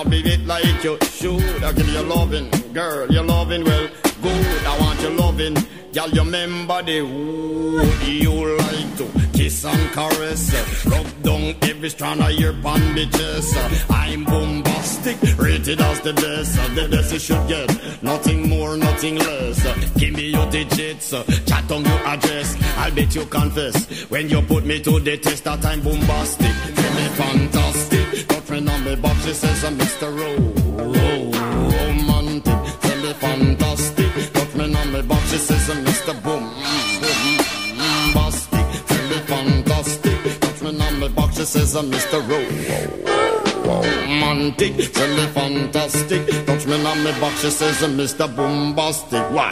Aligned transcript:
Girl, 0.00 0.10
be 0.10 0.20
it 0.20 0.46
like 0.46 0.82
you 0.82 0.96
should. 1.02 1.62
I 1.62 1.72
give 1.72 1.88
you 1.88 2.00
loving, 2.02 2.48
girl, 2.72 3.06
you 3.12 3.20
loving 3.20 3.64
well. 3.64 3.88
Good, 4.22 4.66
I 4.66 4.80
want 4.80 5.00
your 5.02 5.10
loving. 5.10 5.54
Girl, 5.92 6.08
you 6.08 6.22
remember 6.22 6.82
the 6.82 6.98
who 7.00 7.82
you 8.06 8.56
like 8.56 8.96
to 8.96 9.10
kiss 9.36 9.62
and 9.64 9.92
caress. 9.92 10.86
Rub 10.86 11.22
down 11.22 11.54
every 11.62 11.90
strand 11.90 12.22
of 12.22 12.30
your 12.32 12.54
bandages. 12.54 13.54
I'm 13.90 14.24
bombastic, 14.24 15.18
rated 15.36 15.82
as 15.82 16.00
the 16.00 16.14
best. 16.14 16.74
The 16.74 16.88
best 16.88 17.12
you 17.12 17.18
should 17.18 17.48
get, 17.48 18.02
nothing 18.02 18.48
more, 18.48 18.78
nothing 18.78 19.18
less. 19.18 19.62
Give 19.98 20.14
me 20.14 20.30
your 20.30 20.50
digits, 20.50 21.10
chat 21.10 21.70
on 21.70 21.84
your 21.84 22.06
address. 22.06 22.56
I'll 22.78 22.94
bet 22.94 23.14
you 23.14 23.26
confess 23.26 24.08
when 24.08 24.30
you 24.30 24.40
put 24.40 24.64
me 24.64 24.80
to 24.80 24.98
the 24.98 25.18
test 25.18 25.44
that 25.44 25.62
I'm 25.66 25.82
bombastic. 25.82 26.52
Feel 26.52 26.94
me 26.94 27.08
fantastic. 27.20 27.89
Got 28.50 28.56
friend 28.56 28.68
on 28.68 28.84
me 28.84 28.96
box, 28.96 29.24
she 29.24 29.32
says 29.32 29.64
I'm 29.64 29.78
Mr. 29.78 30.10
Ro- 30.10 30.36
Ro- 30.74 31.30
Romantic. 31.70 32.58
Feel 32.82 32.96
me 33.00 33.12
fantastic. 33.12 34.32
Got 34.32 34.46
friend 34.48 34.76
on 34.76 34.92
me 34.92 35.02
box, 35.02 35.30
she 35.30 35.36
says 35.38 35.70
I'm 35.70 35.84
Mr. 35.84 36.20
Boom. 36.24 36.50
Bombastic. 37.78 38.66
Feel 38.88 39.08
me 39.08 39.18
fantastic. 39.30 40.40
Got 40.40 40.54
friend 40.56 40.82
on 40.82 40.98
me 40.98 41.08
box, 41.10 41.36
she 41.36 41.44
says 41.44 41.76
I'm 41.76 41.92
Mr. 41.92 42.18
Ro- 42.28 42.50
Romantic. 43.62 44.74
Feel 44.96 45.16
me 45.16 45.26
fantastic. 45.28 46.26
Touch 46.46 46.66
me 46.66 46.84
on 46.84 47.04
me 47.04 47.12
box, 47.20 47.42
she 47.42 47.50
says 47.50 47.82
I'm 47.84 47.96
Mr. 47.96 48.26
Bombastic. 48.34 49.30
Why? 49.30 49.50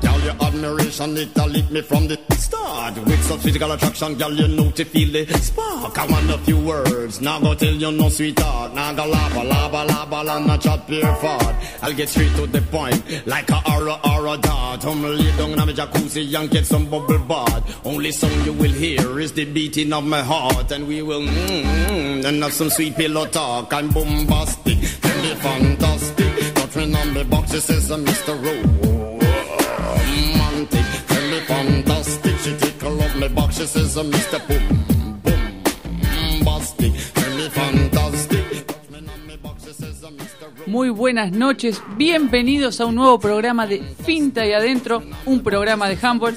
Girl, 0.00 0.20
your 0.20 0.36
admiration, 0.40 1.16
it 1.16 1.36
lit 1.36 1.70
me 1.72 1.82
from 1.82 2.06
the 2.06 2.16
start. 2.36 2.96
With 2.98 3.22
such 3.24 3.40
physical 3.40 3.72
attraction, 3.72 4.14
girl, 4.14 4.32
you 4.32 4.46
know 4.48 4.70
to 4.70 4.84
feel 4.84 5.10
the 5.10 5.26
spark. 5.38 5.98
I 5.98 6.06
want 6.06 6.30
a 6.30 6.38
few 6.38 6.58
words, 6.58 7.20
now 7.20 7.40
go 7.40 7.54
tell 7.54 7.74
you 7.74 7.90
no 7.90 8.08
sweetheart. 8.08 8.74
Now 8.74 8.92
go 8.94 9.06
lava, 9.08 9.42
lava, 9.42 9.84
lava, 9.84 10.22
la, 10.22 10.38
not 10.38 10.60
chat 10.60 10.86
pure 10.86 11.14
fart. 11.16 11.56
I'll 11.82 11.92
get 11.92 12.08
straight 12.08 12.34
to 12.36 12.46
the 12.46 12.62
point, 12.62 13.26
like 13.26 13.50
a 13.50 13.60
aura, 13.72 13.98
aura 14.04 14.36
dart. 14.38 14.84
I'm 14.84 15.02
lay 15.02 15.36
down 15.36 15.50
in 15.50 15.58
my 15.58 15.72
jacuzzi 15.72 16.38
and 16.38 16.48
get 16.48 16.64
some 16.64 16.86
bubble 16.88 17.18
bath. 17.18 17.84
Only 17.84 18.12
song 18.12 18.44
you 18.44 18.52
will 18.52 18.72
hear 18.72 19.18
is 19.18 19.32
the 19.32 19.46
beating 19.46 19.92
of 19.92 20.04
my 20.04 20.22
heart. 20.22 20.70
And 20.70 20.86
we 20.86 21.02
will, 21.02 21.22
mmm, 21.22 22.24
and 22.24 22.42
have 22.42 22.52
some 22.52 22.70
sweet 22.70 22.94
pillow 22.94 23.26
talk. 23.26 23.72
I'm 23.72 23.88
bombastic, 23.88 24.78
tell 25.00 25.22
me 25.22 25.34
fantastic. 25.34 26.54
Got 26.54 26.76
me 26.76 26.94
on 26.94 27.14
me 27.14 27.24
box, 27.24 27.52
it 27.52 27.62
says 27.62 27.90
uh, 27.90 27.94
I'm 27.94 28.04
Mr. 28.04 28.34
Rowe 28.44 28.85
Uh, 33.58 33.62
Muy 40.66 40.90
buenas 40.90 41.32
noches, 41.32 41.82
bienvenidos 41.96 42.82
a 42.82 42.86
un 42.86 42.96
nuevo 42.96 43.18
programa 43.18 43.66
de 43.66 43.80
Finta 43.80 44.44
y 44.46 44.52
Adentro, 44.52 45.02
un 45.24 45.42
programa 45.42 45.88
de 45.88 45.96
handball. 46.02 46.36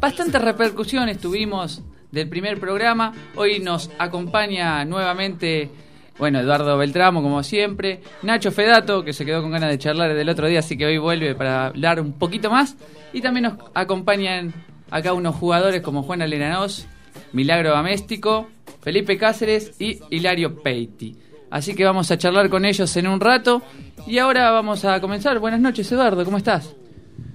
Bastantes 0.00 0.42
repercusiones 0.42 1.18
tuvimos 1.18 1.80
del 2.10 2.28
primer 2.28 2.58
programa. 2.58 3.12
Hoy 3.36 3.60
nos 3.60 3.88
acompaña 3.98 4.84
nuevamente, 4.84 5.70
bueno, 6.18 6.40
Eduardo 6.40 6.76
Beltramo, 6.76 7.22
como 7.22 7.44
siempre. 7.44 8.00
Nacho 8.22 8.50
Fedato, 8.50 9.04
que 9.04 9.12
se 9.12 9.24
quedó 9.24 9.42
con 9.42 9.52
ganas 9.52 9.70
de 9.70 9.78
charlar 9.78 10.12
del 10.12 10.28
otro 10.28 10.48
día, 10.48 10.58
así 10.58 10.76
que 10.76 10.86
hoy 10.86 10.98
vuelve 10.98 11.36
para 11.36 11.66
hablar 11.66 12.00
un 12.00 12.14
poquito 12.14 12.50
más. 12.50 12.76
Y 13.12 13.20
también 13.20 13.44
nos 13.44 13.54
acompañan 13.74 14.71
acá 14.92 15.14
unos 15.14 15.34
jugadores 15.34 15.80
como 15.80 16.02
Juan 16.02 16.22
Alenanos, 16.22 16.86
Milagro 17.32 17.74
Améstico, 17.74 18.48
Felipe 18.82 19.16
Cáceres 19.16 19.72
y 19.80 19.98
Hilario 20.10 20.62
Peiti. 20.62 21.16
Así 21.50 21.74
que 21.74 21.84
vamos 21.84 22.10
a 22.10 22.18
charlar 22.18 22.50
con 22.50 22.64
ellos 22.64 22.94
en 22.96 23.06
un 23.06 23.18
rato. 23.18 23.62
Y 24.06 24.18
ahora 24.18 24.50
vamos 24.50 24.84
a 24.84 25.00
comenzar. 25.00 25.38
Buenas 25.38 25.60
noches, 25.60 25.90
Eduardo, 25.90 26.24
¿cómo 26.24 26.36
estás? 26.36 26.76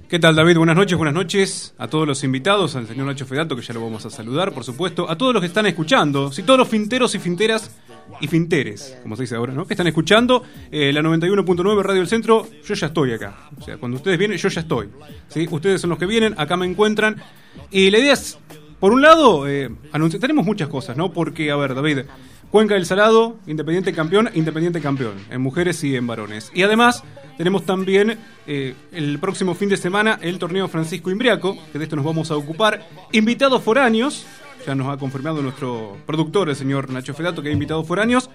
¿Qué 0.08 0.18
tal 0.18 0.36
David? 0.36 0.56
Buenas 0.56 0.76
noches, 0.76 0.96
buenas 0.96 1.14
noches 1.14 1.74
a 1.76 1.88
todos 1.88 2.06
los 2.06 2.24
invitados, 2.24 2.76
al 2.76 2.86
señor 2.86 3.06
Nacho 3.06 3.26
Fedato, 3.26 3.54
que 3.54 3.62
ya 3.62 3.74
lo 3.74 3.82
vamos 3.82 4.06
a 4.06 4.10
saludar, 4.10 4.52
por 4.52 4.64
supuesto, 4.64 5.10
a 5.10 5.18
todos 5.18 5.34
los 5.34 5.42
que 5.42 5.48
están 5.48 5.66
escuchando, 5.66 6.32
sí, 6.32 6.44
todos 6.44 6.58
los 6.58 6.68
finteros 6.68 7.14
y 7.14 7.18
finteras 7.18 7.76
y 8.18 8.26
finteres, 8.26 8.96
como 9.02 9.16
se 9.16 9.24
dice 9.24 9.36
ahora, 9.36 9.52
¿no? 9.52 9.66
Que 9.66 9.74
están 9.74 9.86
escuchando 9.86 10.42
eh, 10.70 10.92
la 10.94 11.02
91.9 11.02 11.82
Radio 11.82 12.00
del 12.00 12.08
Centro, 12.08 12.48
yo 12.64 12.74
ya 12.74 12.86
estoy 12.86 13.12
acá. 13.12 13.50
O 13.58 13.62
sea, 13.62 13.76
cuando 13.76 13.98
ustedes 13.98 14.18
vienen, 14.18 14.38
yo 14.38 14.48
ya 14.48 14.62
estoy. 14.62 14.88
¿sí? 15.28 15.46
Ustedes 15.50 15.80
son 15.82 15.90
los 15.90 15.98
que 15.98 16.06
vienen, 16.06 16.34
acá 16.38 16.56
me 16.56 16.64
encuentran. 16.64 17.22
Y 17.70 17.90
la 17.90 17.98
idea 17.98 18.12
es, 18.14 18.38
por 18.80 18.92
un 18.92 19.02
lado, 19.02 19.48
eh, 19.48 19.70
tenemos 20.20 20.46
muchas 20.46 20.68
cosas, 20.68 20.96
¿no? 20.96 21.12
Porque, 21.12 21.50
a 21.50 21.56
ver, 21.56 21.74
David, 21.74 22.00
Cuenca 22.50 22.74
del 22.74 22.86
Salado, 22.86 23.36
Independiente 23.46 23.92
campeón, 23.92 24.30
Independiente 24.34 24.80
campeón, 24.80 25.14
en 25.30 25.40
mujeres 25.42 25.84
y 25.84 25.94
en 25.96 26.06
varones. 26.06 26.50
Y 26.54 26.62
además 26.62 27.04
tenemos 27.36 27.66
también 27.66 28.18
eh, 28.46 28.74
el 28.92 29.18
próximo 29.18 29.54
fin 29.54 29.68
de 29.68 29.76
semana 29.76 30.18
el 30.22 30.38
torneo 30.38 30.66
Francisco 30.68 31.10
Imbriaco, 31.10 31.58
que 31.72 31.78
de 31.78 31.84
esto 31.84 31.96
nos 31.96 32.04
vamos 32.04 32.30
a 32.30 32.36
ocupar. 32.36 32.88
Invitados 33.12 33.62
foráneos, 33.62 34.24
ya 34.66 34.74
nos 34.74 34.88
ha 34.88 34.96
confirmado 34.96 35.42
nuestro 35.42 35.98
productor, 36.06 36.48
el 36.48 36.56
señor 36.56 36.90
Nacho 36.90 37.12
Fedato, 37.12 37.42
que 37.42 37.50
ha 37.50 37.52
invitado 37.52 37.84
foráneos. 37.84 38.30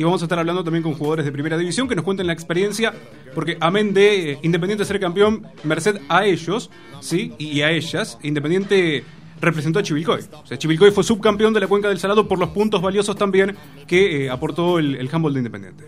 Y 0.00 0.02
vamos 0.02 0.22
a 0.22 0.24
estar 0.24 0.38
hablando 0.38 0.64
también 0.64 0.82
con 0.82 0.94
jugadores 0.94 1.26
de 1.26 1.30
primera 1.30 1.58
división 1.58 1.86
que 1.86 1.94
nos 1.94 2.06
cuenten 2.06 2.26
la 2.26 2.32
experiencia, 2.32 2.94
porque 3.34 3.58
amén 3.60 3.92
de 3.92 4.32
eh, 4.32 4.38
Independiente 4.40 4.82
ser 4.86 4.98
campeón, 4.98 5.46
merced 5.62 5.98
a 6.08 6.24
ellos, 6.24 6.70
¿sí? 7.00 7.34
Y 7.36 7.60
a 7.60 7.70
ellas, 7.70 8.16
Independiente 8.22 9.04
representó 9.42 9.78
a 9.78 9.82
Chivilcoy. 9.82 10.22
O 10.42 10.46
sea, 10.46 10.56
Chivilcoy 10.56 10.90
fue 10.90 11.04
subcampeón 11.04 11.52
de 11.52 11.60
la 11.60 11.66
Cuenca 11.66 11.88
del 11.88 11.98
Salado 11.98 12.26
por 12.26 12.38
los 12.38 12.48
puntos 12.48 12.80
valiosos 12.80 13.14
también 13.14 13.54
que 13.86 14.24
eh, 14.24 14.30
aportó 14.30 14.78
el, 14.78 14.94
el 14.94 15.10
handball 15.12 15.34
de 15.34 15.40
Independiente. 15.40 15.84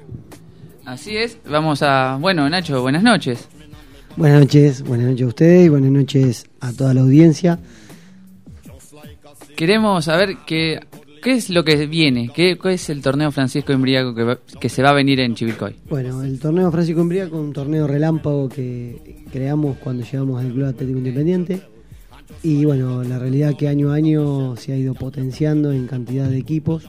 Así 0.84 1.16
es, 1.16 1.38
vamos 1.48 1.82
a... 1.82 2.18
Bueno, 2.20 2.50
Nacho, 2.50 2.82
buenas 2.82 3.02
noches. 3.02 3.48
Buenas 4.18 4.40
noches, 4.40 4.82
buenas 4.82 5.06
noches 5.06 5.24
a 5.24 5.28
ustedes 5.28 5.64
y 5.64 5.68
buenas 5.70 5.90
noches 5.90 6.50
a 6.60 6.70
toda 6.74 6.92
la 6.92 7.00
audiencia. 7.00 7.58
Queremos 9.56 10.04
saber 10.04 10.36
qué, 10.46 10.80
qué 11.22 11.32
es 11.32 11.48
lo 11.50 11.64
que 11.64 11.86
viene, 11.86 12.30
qué, 12.34 12.58
es 12.64 12.90
el 12.90 13.00
torneo 13.00 13.30
Francisco 13.30 13.72
Embriaco 13.72 14.14
que, 14.14 14.22
va- 14.24 14.38
que 14.60 14.68
se 14.68 14.82
va 14.82 14.90
a 14.90 14.94
venir 14.94 15.20
en 15.20 15.34
Chivilcoy. 15.34 15.74
Bueno, 15.88 16.22
el 16.22 16.38
torneo 16.38 16.70
Francisco 16.70 17.00
Embriaco, 17.00 17.38
un 17.40 17.52
torneo 17.52 17.86
relámpago 17.86 18.48
que 18.48 19.24
creamos 19.32 19.78
cuando 19.78 20.04
llegamos 20.04 20.40
al 20.44 20.52
Club 20.52 20.66
Atlético 20.66 20.98
Independiente. 20.98 21.62
Y 22.42 22.64
bueno, 22.64 23.02
la 23.04 23.18
realidad 23.18 23.54
que 23.56 23.68
año 23.68 23.92
a 23.92 23.94
año 23.94 24.56
se 24.56 24.72
ha 24.72 24.76
ido 24.76 24.94
potenciando 24.94 25.72
en 25.72 25.86
cantidad 25.86 26.28
de 26.28 26.38
equipos. 26.38 26.88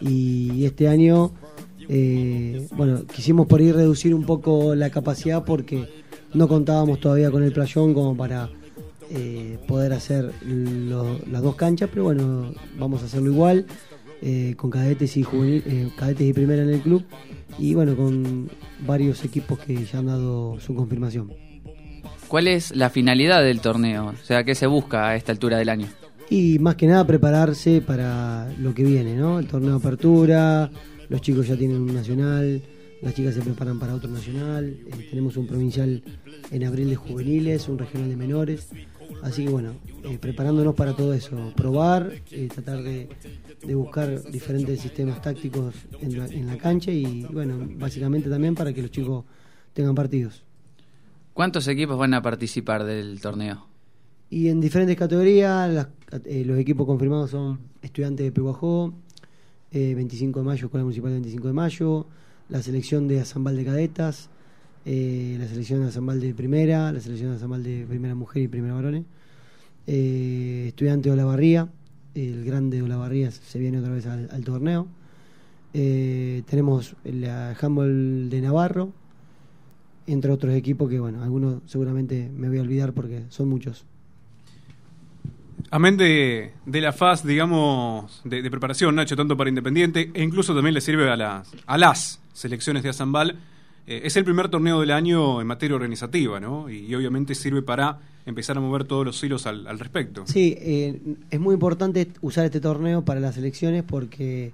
Y 0.00 0.64
este 0.64 0.88
año, 0.88 1.32
eh, 1.88 2.66
bueno, 2.76 3.02
quisimos 3.06 3.46
por 3.46 3.60
ahí 3.60 3.72
reducir 3.72 4.14
un 4.14 4.24
poco 4.24 4.74
la 4.74 4.88
capacidad 4.90 5.44
porque 5.44 5.84
no 6.34 6.46
contábamos 6.48 7.00
todavía 7.00 7.30
con 7.30 7.42
el 7.42 7.52
playón 7.52 7.92
como 7.94 8.16
para 8.16 8.48
eh, 9.10 9.58
poder 9.66 9.92
hacer 9.92 10.32
lo- 10.44 11.18
las 11.30 11.42
dos 11.42 11.56
canchas, 11.56 11.88
pero 11.90 12.04
bueno, 12.04 12.52
vamos 12.78 13.02
a 13.02 13.06
hacerlo 13.06 13.30
igual, 13.30 13.66
eh, 14.22 14.54
con 14.56 14.70
cadetes 14.70 15.16
y 15.16 15.22
juvenil, 15.22 15.62
eh, 15.66 15.88
cadetes 15.96 16.26
y 16.28 16.32
primera 16.32 16.62
en 16.62 16.70
el 16.70 16.80
club, 16.80 17.04
y 17.58 17.74
bueno, 17.74 17.96
con 17.96 18.48
varios 18.86 19.24
equipos 19.24 19.58
que 19.60 19.84
ya 19.84 19.98
han 19.98 20.06
dado 20.06 20.58
su 20.60 20.74
confirmación. 20.74 21.32
¿Cuál 22.28 22.48
es 22.48 22.74
la 22.76 22.90
finalidad 22.90 23.42
del 23.42 23.60
torneo? 23.60 24.08
O 24.08 24.24
sea, 24.24 24.44
¿qué 24.44 24.54
se 24.54 24.66
busca 24.66 25.08
a 25.08 25.16
esta 25.16 25.32
altura 25.32 25.56
del 25.58 25.68
año? 25.70 25.86
Y 26.30 26.58
más 26.58 26.74
que 26.76 26.86
nada 26.86 27.06
prepararse 27.06 27.80
para 27.80 28.52
lo 28.58 28.74
que 28.74 28.84
viene, 28.84 29.16
¿no? 29.16 29.38
El 29.38 29.46
torneo 29.46 29.70
de 29.70 29.76
apertura, 29.78 30.70
los 31.08 31.22
chicos 31.22 31.48
ya 31.48 31.56
tienen 31.56 31.78
un 31.80 31.94
nacional, 31.94 32.60
las 33.00 33.14
chicas 33.14 33.34
se 33.34 33.40
preparan 33.40 33.78
para 33.78 33.94
otro 33.94 34.10
nacional, 34.10 34.64
eh, 34.86 35.06
tenemos 35.08 35.38
un 35.38 35.46
provincial 35.46 36.02
en 36.50 36.64
abril 36.64 36.90
de 36.90 36.96
juveniles, 36.96 37.66
un 37.68 37.78
regional 37.78 38.10
de 38.10 38.16
menores, 38.16 38.68
así 39.22 39.44
que 39.44 39.50
bueno, 39.50 39.74
eh, 40.04 40.18
preparándonos 40.20 40.74
para 40.74 40.94
todo 40.94 41.12
eso, 41.14 41.52
probar, 41.56 42.12
eh, 42.30 42.48
tratar 42.52 42.82
de, 42.82 43.08
de 43.66 43.74
buscar 43.74 44.22
diferentes 44.30 44.80
sistemas 44.80 45.20
tácticos 45.22 45.74
en 46.00 46.18
la, 46.18 46.26
en 46.26 46.46
la 46.46 46.56
cancha 46.56 46.90
y 46.90 47.24
bueno, 47.32 47.58
básicamente 47.78 48.28
también 48.30 48.54
para 48.54 48.72
que 48.72 48.82
los 48.82 48.90
chicos 48.90 49.24
tengan 49.72 49.94
partidos. 49.94 50.42
¿Cuántos 51.34 51.68
equipos 51.68 51.96
van 51.98 52.14
a 52.14 52.22
participar 52.22 52.84
del 52.84 53.20
torneo? 53.20 53.66
Y 54.30 54.48
en 54.48 54.60
diferentes 54.60 54.96
categorías, 54.96 55.72
las- 55.72 55.88
eh, 56.24 56.44
los 56.44 56.58
equipos 56.58 56.86
confirmados 56.86 57.30
son 57.30 57.58
Estudiantes 57.82 58.24
de 58.26 58.32
Peguajó, 58.32 58.92
eh, 59.70 59.94
25 59.94 60.40
de 60.40 60.46
mayo, 60.46 60.66
Escuela 60.66 60.84
Municipal 60.84 61.12
25 61.12 61.46
de 61.48 61.52
mayo, 61.54 62.06
la 62.48 62.60
selección 62.62 63.06
de 63.08 63.20
Azambal 63.20 63.56
de 63.56 63.64
Cadetas, 63.64 64.30
eh, 64.84 65.36
la 65.38 65.46
selección 65.46 65.82
Azambal 65.82 66.20
de 66.20 66.34
Primera, 66.34 66.92
la 66.92 67.00
selección 67.00 67.32
Azambal 67.32 67.62
de 67.62 67.84
Primera 67.86 68.14
Mujer 68.14 68.42
y 68.42 68.48
Primera 68.48 68.74
Varones, 68.74 69.04
eh, 69.86 70.66
Estudiante 70.68 71.08
de 71.08 71.14
Olavarría, 71.14 71.68
el 72.14 72.44
grande 72.44 72.78
de 72.78 72.82
Olavarría 72.82 73.30
se 73.30 73.58
viene 73.58 73.78
otra 73.78 73.92
vez 73.92 74.06
al, 74.06 74.44
torneo, 74.44 74.88
eh, 75.74 76.42
tenemos 76.46 76.96
la 77.04 77.56
handball 77.60 78.30
de 78.30 78.40
Navarro, 78.40 78.92
entre 80.06 80.30
otros 80.32 80.54
equipos 80.54 80.88
que, 80.88 80.98
bueno, 80.98 81.22
algunos 81.22 81.62
seguramente 81.66 82.30
me 82.34 82.48
voy 82.48 82.58
a 82.58 82.62
olvidar 82.62 82.92
porque 82.92 83.24
son 83.28 83.48
muchos. 83.48 83.84
Amén 85.70 85.96
de, 85.98 86.52
de 86.64 86.80
la 86.80 86.92
fase, 86.92 87.28
digamos, 87.28 88.22
de, 88.24 88.40
de 88.40 88.50
preparación, 88.50 88.94
Nacho, 88.94 89.16
tanto 89.16 89.36
para 89.36 89.50
Independiente, 89.50 90.10
e 90.14 90.22
incluso 90.22 90.54
también 90.54 90.72
le 90.72 90.80
sirve 90.80 91.10
a 91.10 91.16
las, 91.16 91.52
a 91.66 91.76
las 91.76 92.20
selecciones 92.32 92.82
de 92.82 92.88
Azambal. 92.88 93.38
Eh, 93.88 94.02
es 94.04 94.14
el 94.18 94.24
primer 94.24 94.50
torneo 94.50 94.80
del 94.80 94.90
año 94.90 95.40
en 95.40 95.46
materia 95.46 95.74
organizativa, 95.74 96.38
¿no? 96.38 96.68
Y, 96.68 96.94
obviamente 96.94 97.34
sirve 97.34 97.62
para 97.62 97.98
empezar 98.26 98.58
a 98.58 98.60
mover 98.60 98.84
todos 98.84 99.06
los 99.06 99.24
hilos 99.24 99.46
al, 99.46 99.78
respecto. 99.78 100.24
Sí, 100.26 100.54
eh, 100.60 101.00
es 101.30 101.40
muy 101.40 101.54
importante 101.54 102.06
usar 102.20 102.44
este 102.44 102.60
torneo 102.60 103.02
para 103.02 103.18
las 103.18 103.38
elecciones 103.38 103.84
porque 103.84 104.52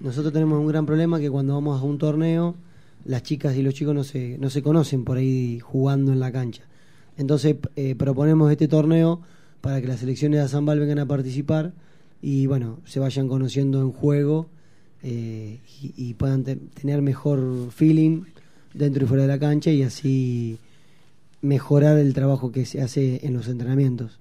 nosotros 0.00 0.34
tenemos 0.34 0.60
un 0.60 0.66
gran 0.66 0.84
problema 0.84 1.18
que 1.18 1.30
cuando 1.30 1.54
vamos 1.54 1.80
a 1.80 1.84
un 1.84 1.96
torneo, 1.96 2.54
las 3.06 3.22
chicas 3.22 3.56
y 3.56 3.62
los 3.62 3.72
chicos 3.72 3.94
no 3.94 4.04
se, 4.04 4.36
no 4.36 4.50
se 4.50 4.62
conocen 4.62 5.04
por 5.04 5.16
ahí 5.16 5.58
jugando 5.60 6.12
en 6.12 6.20
la 6.20 6.30
cancha. 6.30 6.64
Entonces 7.16 7.56
eh, 7.76 7.94
proponemos 7.94 8.52
este 8.52 8.68
torneo 8.68 9.22
para 9.62 9.80
que 9.80 9.86
las 9.86 10.02
elecciones 10.02 10.40
de 10.40 10.44
Azambal 10.44 10.78
vengan 10.78 10.98
a 10.98 11.06
participar 11.06 11.72
y 12.20 12.46
bueno, 12.48 12.80
se 12.84 13.00
vayan 13.00 13.28
conociendo 13.28 13.80
en 13.80 13.92
juego 13.92 14.46
y, 15.02 15.58
y, 15.96 16.14
puedan 16.14 16.44
tener 16.44 17.02
mejor 17.02 17.72
feeling 17.72 18.22
dentro 18.74 19.04
y 19.04 19.08
fuera 19.08 19.22
de 19.22 19.28
la 19.28 19.38
cancha 19.38 19.70
y 19.70 19.82
así 19.82 20.58
mejorar 21.40 21.98
el 21.98 22.14
trabajo 22.14 22.52
que 22.52 22.64
se 22.64 22.80
hace 22.80 23.26
en 23.26 23.34
los 23.34 23.48
entrenamientos. 23.48 24.18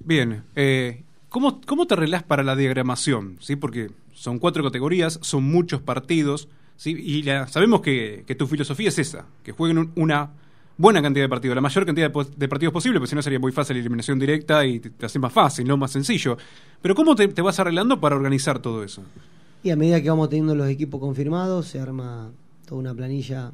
Bien, 0.00 0.42
eh, 0.56 1.04
¿cómo, 1.28 1.60
¿cómo, 1.64 1.86
te 1.86 1.94
arreglás 1.94 2.24
para 2.24 2.42
la 2.42 2.56
diagramación? 2.56 3.36
¿Sí? 3.40 3.56
Porque 3.56 3.90
son 4.12 4.38
cuatro 4.38 4.64
categorías, 4.64 5.18
son 5.22 5.44
muchos 5.44 5.80
partidos, 5.80 6.48
¿sí? 6.76 6.90
y 6.90 7.22
sabemos 7.48 7.80
que, 7.80 8.24
tu 8.36 8.46
filosofía 8.48 8.88
es 8.88 8.98
esa, 8.98 9.26
que 9.44 9.52
jueguen 9.52 9.92
una 9.94 10.30
buena 10.76 11.00
cantidad 11.00 11.24
de 11.24 11.28
partidos, 11.28 11.54
la 11.54 11.60
mayor 11.60 11.86
cantidad 11.86 12.10
de, 12.10 12.48
partidos 12.48 12.72
posible, 12.72 12.98
porque 12.98 13.10
si 13.10 13.14
no 13.14 13.22
sería 13.22 13.38
muy 13.38 13.52
fácil 13.52 13.76
la 13.76 13.80
eliminación 13.80 14.18
directa 14.18 14.66
y 14.66 14.80
te, 14.80 15.06
hace 15.06 15.20
más 15.20 15.32
fácil, 15.32 15.66
no 15.66 15.76
más 15.76 15.92
sencillo. 15.92 16.36
Pero 16.80 16.96
¿cómo 16.96 17.14
te, 17.14 17.28
te 17.28 17.42
vas 17.42 17.60
arreglando 17.60 18.00
para 18.00 18.16
organizar 18.16 18.58
todo 18.58 18.82
eso? 18.82 19.02
Y 19.62 19.70
a 19.70 19.76
medida 19.76 20.02
que 20.02 20.10
vamos 20.10 20.28
teniendo 20.28 20.56
los 20.56 20.68
equipos 20.68 21.00
confirmados, 21.00 21.68
se 21.68 21.78
arma 21.78 22.32
una 22.74 22.94
planilla 22.94 23.52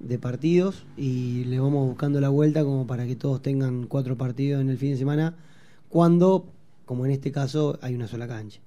de 0.00 0.18
partidos 0.18 0.84
y 0.96 1.44
le 1.44 1.58
vamos 1.58 1.86
buscando 1.86 2.20
la 2.20 2.28
vuelta 2.28 2.62
como 2.64 2.86
para 2.86 3.06
que 3.06 3.16
todos 3.16 3.42
tengan 3.42 3.86
cuatro 3.86 4.16
partidos 4.16 4.60
en 4.60 4.70
el 4.70 4.78
fin 4.78 4.92
de 4.92 4.96
semana, 4.96 5.34
cuando, 5.88 6.46
como 6.84 7.04
en 7.04 7.12
este 7.12 7.32
caso, 7.32 7.78
hay 7.82 7.94
una 7.94 8.06
sola 8.06 8.28
cancha. 8.28 8.60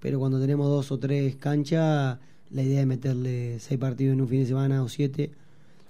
Pero 0.00 0.18
cuando 0.18 0.40
tenemos 0.40 0.68
dos 0.68 0.92
o 0.92 0.98
tres 0.98 1.36
canchas, 1.36 2.18
la 2.50 2.62
idea 2.62 2.80
es 2.80 2.86
meterle 2.86 3.58
seis 3.60 3.80
partidos 3.80 4.14
en 4.14 4.20
un 4.20 4.28
fin 4.28 4.40
de 4.40 4.46
semana 4.46 4.82
o 4.82 4.88
siete, 4.88 5.30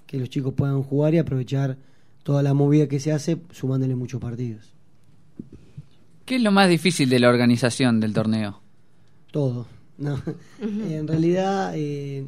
que 0.06 0.18
los 0.18 0.30
chicos 0.30 0.54
puedan 0.54 0.82
jugar 0.82 1.14
y 1.14 1.18
aprovechar 1.18 1.76
toda 2.22 2.42
la 2.42 2.54
movida 2.54 2.86
que 2.86 3.00
se 3.00 3.12
hace 3.12 3.38
sumándole 3.50 3.96
muchos 3.96 4.20
partidos. 4.20 4.72
¿Qué 6.24 6.36
es 6.36 6.42
lo 6.42 6.52
más 6.52 6.68
difícil 6.68 7.08
de 7.08 7.18
la 7.18 7.28
organización 7.28 8.00
del 8.00 8.14
torneo? 8.14 8.60
Todo. 9.30 9.66
No. 9.98 10.20
en 10.60 11.06
realidad, 11.06 11.72
eh, 11.74 12.26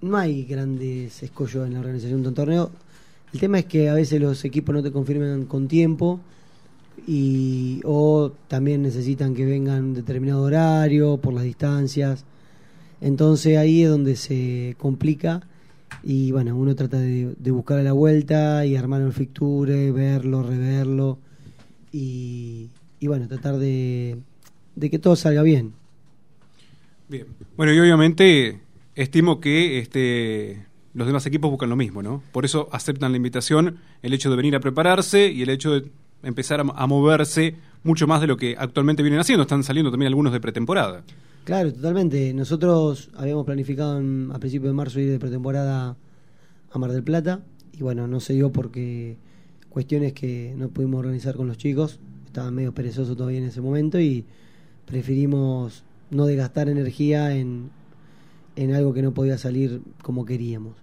no 0.00 0.16
hay 0.16 0.44
grandes 0.44 1.22
escollos 1.22 1.66
en 1.66 1.74
la 1.74 1.80
organización 1.80 2.22
de 2.22 2.28
un 2.28 2.34
torneo. 2.34 2.70
El 3.32 3.40
tema 3.40 3.58
es 3.58 3.66
que 3.66 3.88
a 3.88 3.94
veces 3.94 4.20
los 4.20 4.44
equipos 4.44 4.74
no 4.74 4.82
te 4.82 4.92
confirman 4.92 5.44
con 5.44 5.68
tiempo 5.68 6.20
y 7.06 7.80
o 7.84 8.32
también 8.48 8.82
necesitan 8.82 9.34
que 9.34 9.44
vengan 9.44 9.94
determinado 9.94 10.42
horario 10.42 11.18
por 11.18 11.34
las 11.34 11.44
distancias. 11.44 12.24
Entonces 13.00 13.58
ahí 13.58 13.82
es 13.82 13.90
donde 13.90 14.16
se 14.16 14.74
complica 14.78 15.42
y 16.02 16.32
bueno, 16.32 16.56
uno 16.56 16.74
trata 16.74 16.98
de, 16.98 17.34
buscar 17.50 17.78
a 17.78 17.82
la 17.82 17.92
vuelta 17.92 18.64
y 18.64 18.76
armar 18.76 19.02
el 19.02 19.12
fixture, 19.12 19.92
verlo, 19.92 20.42
reverlo 20.42 21.18
y, 21.92 22.70
y 23.00 23.06
bueno, 23.06 23.28
tratar 23.28 23.58
de, 23.58 24.16
de 24.74 24.90
que 24.90 24.98
todo 24.98 25.16
salga 25.16 25.42
bien. 25.42 25.72
Bien. 27.08 27.26
Bueno, 27.56 27.72
y 27.72 27.78
obviamente 27.78 28.60
estimo 28.98 29.40
que 29.40 29.78
este, 29.78 30.66
los 30.92 31.06
demás 31.06 31.24
equipos 31.26 31.50
buscan 31.50 31.70
lo 31.70 31.76
mismo, 31.76 32.02
¿no? 32.02 32.22
Por 32.32 32.44
eso 32.44 32.68
aceptan 32.72 33.12
la 33.12 33.16
invitación, 33.16 33.78
el 34.02 34.12
hecho 34.12 34.28
de 34.28 34.36
venir 34.36 34.56
a 34.56 34.60
prepararse 34.60 35.30
y 35.30 35.42
el 35.42 35.50
hecho 35.50 35.80
de 35.80 35.90
empezar 36.24 36.60
a, 36.60 36.86
moverse 36.86 37.54
mucho 37.84 38.08
más 38.08 38.20
de 38.20 38.26
lo 38.26 38.36
que 38.36 38.56
actualmente 38.58 39.04
vienen 39.04 39.20
haciendo. 39.20 39.42
Están 39.42 39.62
saliendo 39.62 39.92
también 39.92 40.08
algunos 40.08 40.32
de 40.32 40.40
pretemporada. 40.40 41.04
Claro, 41.44 41.72
totalmente. 41.72 42.34
Nosotros 42.34 43.10
habíamos 43.16 43.46
planificado 43.46 44.02
a 44.32 44.38
principios 44.40 44.70
de 44.70 44.74
marzo 44.74 44.98
ir 44.98 45.10
de 45.10 45.20
pretemporada 45.20 45.96
a 46.72 46.78
Mar 46.78 46.90
del 46.90 47.04
Plata 47.04 47.40
y 47.72 47.82
bueno, 47.82 48.08
no 48.08 48.18
se 48.18 48.34
dio 48.34 48.50
porque 48.50 49.16
cuestiones 49.68 50.12
que 50.12 50.54
no 50.56 50.68
pudimos 50.70 50.98
organizar 50.98 51.36
con 51.36 51.46
los 51.46 51.56
chicos. 51.56 52.00
Estaban 52.26 52.52
medio 52.52 52.74
perezosos 52.74 53.16
todavía 53.16 53.38
en 53.38 53.44
ese 53.44 53.60
momento 53.60 54.00
y 54.00 54.24
preferimos 54.86 55.84
no 56.10 56.26
desgastar 56.26 56.68
energía 56.68 57.36
en, 57.36 57.70
en 58.58 58.74
algo 58.74 58.92
que 58.92 59.02
no 59.02 59.14
podía 59.14 59.38
salir 59.38 59.80
como 60.02 60.24
queríamos. 60.24 60.74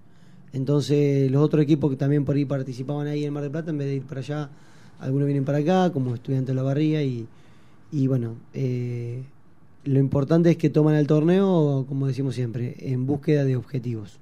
Entonces 0.53 1.29
los 1.29 1.43
otros 1.43 1.61
equipos 1.61 1.91
que 1.91 1.97
también 1.97 2.23
por 2.23 2.37
ahí 2.37 2.45
participaban 2.45 3.07
ahí 3.07 3.25
en 3.25 3.33
Mar 3.33 3.43
del 3.43 3.51
Plata, 3.51 3.71
en 3.71 3.77
vez 3.77 3.87
de 3.87 3.95
ir 3.95 4.03
para 4.03 4.21
allá, 4.21 4.49
algunos 4.99 5.25
vienen 5.25 5.43
para 5.43 5.57
acá, 5.57 5.91
como 5.91 6.15
estudiantes 6.15 6.47
de 6.47 6.53
la 6.53 6.63
barría, 6.63 7.03
y, 7.03 7.27
y 7.91 8.07
bueno, 8.07 8.37
eh, 8.53 9.23
lo 9.83 9.99
importante 9.99 10.51
es 10.51 10.57
que 10.57 10.69
toman 10.69 10.95
el 10.95 11.05
torneo, 11.05 11.85
como 11.89 12.07
decimos 12.07 12.33
siempre, 12.33 12.77
en 12.79 13.05
búsqueda 13.05 13.43
de 13.43 13.57
objetivos. 13.57 14.19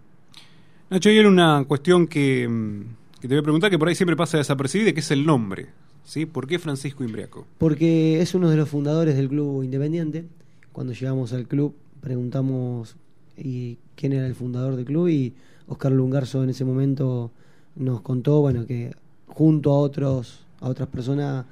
Nacho, 0.90 1.10
hay 1.10 1.20
una 1.20 1.64
cuestión 1.68 2.08
que, 2.08 2.48
mm, 2.48 2.82
que 3.22 3.28
te 3.28 3.36
voy 3.36 3.40
a 3.42 3.44
preguntar, 3.44 3.70
que 3.70 3.78
por 3.78 3.88
ahí 3.88 3.96
siempre 3.96 4.16
pasa 4.16 4.40
desapercibida, 4.40 4.94
que 4.94 5.02
es 5.02 5.12
el 5.12 5.24
nombre. 5.28 5.68
¿sí? 6.04 6.26
¿Por 6.26 6.48
qué 6.48 6.58
Francisco 6.58 7.04
Imbriaco? 7.04 7.46
Porque 7.60 8.20
es 8.20 8.34
uno 8.34 8.50
de 8.50 8.58
los 8.58 8.68
fundadores 8.68 9.16
del 9.16 9.30
Club 9.30 9.62
Independiente. 9.64 10.26
Cuando 10.72 10.94
llegamos 10.94 11.34
al 11.34 11.48
club 11.48 11.76
preguntamos 12.02 12.98
y 13.38 13.78
quién 13.96 14.14
era 14.14 14.28
el 14.28 14.36
fundador 14.36 14.76
del 14.76 14.86
club 14.86 15.08
y 15.08 15.34
Oscar 15.68 15.92
Lungarzo 15.92 16.44
en 16.44 16.50
ese 16.50 16.66
momento 16.66 17.32
nos 17.76 18.02
contó 18.02 18.42
bueno 18.42 18.66
que 18.66 18.92
junto 19.28 19.72
a 19.72 19.80
otros 19.80 20.46
a 20.60 20.70
otras 20.70 20.88
personas 20.90 21.46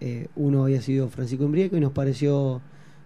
eh, 0.00 0.28
uno 0.36 0.64
había 0.64 0.80
sido 0.80 1.08
Francisco 1.08 1.44
Embrieco 1.44 1.76
y 1.76 1.80
nos 1.80 1.92
pareció 1.92 2.60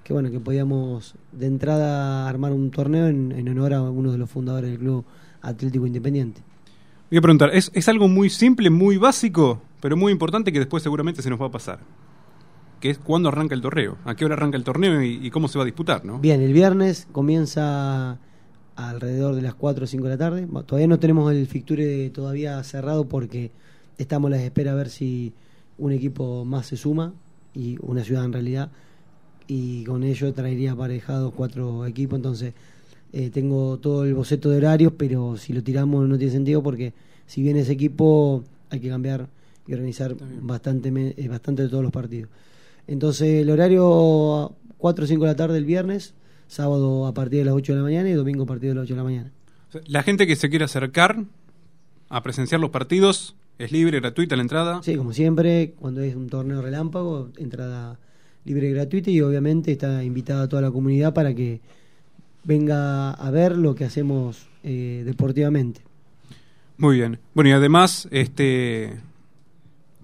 que 0.05 0.13
bueno 0.13 0.31
que 0.31 0.41
podíamos 0.41 1.15
de 1.33 1.47
entrada 1.47 2.29
armar 2.29 2.53
un 2.53 2.71
torneo 2.71 3.07
en, 3.09 3.49
honor 3.49 3.75
a 3.75 3.83
uno 3.83 4.13
de 4.13 4.19
los 4.19 4.31
fundadores 4.31 4.71
del 4.71 4.79
club 4.79 5.05
Atlético 5.43 5.87
Independiente. 5.87 6.43
Voy 7.11 7.19
a 7.19 7.23
preguntar, 7.23 7.51
¿es, 7.55 7.71
¿es 7.75 7.89
algo 7.89 8.09
muy 8.09 8.31
simple, 8.31 8.71
muy 8.71 8.97
básico, 8.97 9.61
pero 9.81 9.97
muy 9.97 10.13
importante 10.13 10.53
que 10.53 10.59
después 10.59 10.83
seguramente 10.83 11.23
se 11.23 11.31
nos 11.31 11.41
va 11.41 11.47
a 11.47 11.51
pasar? 11.51 11.81
Que 12.81 12.91
es 12.91 12.99
cuándo 12.99 13.29
arranca 13.29 13.55
el 13.55 13.61
torneo, 13.61 13.99
a 14.05 14.15
qué 14.15 14.25
hora 14.25 14.35
arranca 14.35 14.57
el 14.57 14.65
torneo 14.65 15.03
y, 15.03 15.31
cómo 15.31 15.49
se 15.49 15.59
va 15.59 15.63
a 15.63 15.67
disputar, 15.67 16.05
¿no? 16.05 16.19
Bien, 16.19 16.41
el 16.41 16.53
viernes 16.53 17.07
comienza 17.13 18.19
alrededor 18.75 19.35
de 19.35 19.43
las 19.43 19.55
4 19.55 19.85
o 19.85 19.87
5 19.87 20.05
de 20.05 20.11
la 20.11 20.19
tarde. 20.19 20.49
Todavía 20.67 20.89
no 20.89 20.99
tenemos 20.99 21.31
el 21.33 21.47
fixture 21.47 22.11
todavía 22.11 22.63
cerrado 22.65 23.07
porque 23.07 23.53
estamos 23.99 24.29
a 24.33 24.37
la 24.37 24.43
espera 24.43 24.73
a 24.73 24.75
ver 24.75 24.89
si 24.89 25.35
un 25.79 25.93
equipo 25.93 26.45
más 26.45 26.67
se 26.67 26.77
suma 26.77 27.13
y 27.55 27.77
una 27.83 28.03
ciudad 28.03 28.25
en 28.25 28.33
realidad 28.33 28.71
y 29.47 29.85
con 29.85 30.05
ello 30.05 30.33
traería 30.33 30.73
aparejados 30.73 31.33
cuatro 31.35 31.85
equipos 31.87 32.17
entonces 32.17 32.55
eh, 33.13 33.31
tengo 33.31 33.79
todo 33.79 34.05
el 34.05 34.15
boceto 34.15 34.51
de 34.51 34.59
horarios 34.59 34.93
pero 34.97 35.37
si 35.37 35.53
lo 35.53 35.63
tiramos 35.63 36.09
no 36.09 36.17
tiene 36.17 36.33
sentido 36.33 36.63
porque 36.63 36.93
si 37.27 37.43
viene 37.43 37.61
ese 37.61 37.73
equipo 37.73 38.45
hay 38.69 38.79
que 38.79 38.89
cambiar 38.89 39.29
y 39.67 39.73
organizar 39.73 40.15
bastante 40.41 41.15
eh, 41.17 41.29
bastante 41.29 41.63
de 41.63 41.69
todos 41.69 41.83
los 41.83 41.93
partidos 41.93 42.31
entonces 42.87 43.43
el 43.43 43.51
horario 43.51 44.57
4 44.79 45.05
o 45.05 45.07
5 45.07 45.25
de 45.25 45.31
la 45.31 45.37
tarde 45.37 45.59
el 45.59 45.65
viernes, 45.65 46.15
sábado 46.49 47.07
a 47.07 47.15
partir 47.15 47.41
de 47.41 47.45
las 47.47 47.55
8 47.55 47.73
de 47.73 47.79
la 47.79 47.85
mañana 47.85 48.09
y 48.09 48.13
domingo 48.13 48.45
a 48.45 48.47
partir 48.47 48.71
de 48.71 48.75
las 48.75 48.85
8 48.85 48.95
de 48.95 48.99
la 48.99 49.05
mañana. 49.05 49.33
La 49.87 50.03
gente 50.03 50.27
que 50.27 50.37
se 50.37 50.51
quiera 50.51 50.65
acercar 50.65 51.25
a 52.09 52.23
presenciar 52.23 52.61
los 52.61 52.71
partidos, 52.71 53.37
¿es 53.59 53.71
libre, 53.71 54.01
gratuita 54.01 54.35
la 54.37 54.43
entrada? 54.43 54.83
Sí, 54.83 54.97
como 54.97 55.13
siempre, 55.13 55.75
cuando 55.79 56.01
es 56.01 56.17
un 56.17 56.29
torneo 56.29 56.61
relámpago, 56.61 57.31
entrada 57.37 57.99
libre 58.45 58.69
y 58.69 58.73
gratuita 58.73 59.11
y 59.11 59.21
obviamente 59.21 59.73
está 59.73 60.03
invitada 60.03 60.45
a 60.45 60.49
toda 60.49 60.63
la 60.63 60.71
comunidad 60.71 61.15
para 61.15 61.35
que 61.35 61.61
venga 62.43 63.13
a 63.13 63.31
ver 63.31 63.57
lo 63.57 63.75
que 63.75 63.85
hacemos 63.85 64.49
eh, 64.65 65.03
deportivamente. 65.05 65.83
Muy 66.79 66.97
bien. 66.97 67.19
Bueno, 67.35 67.51
y 67.51 67.53
además, 67.53 68.09
este 68.11 69.01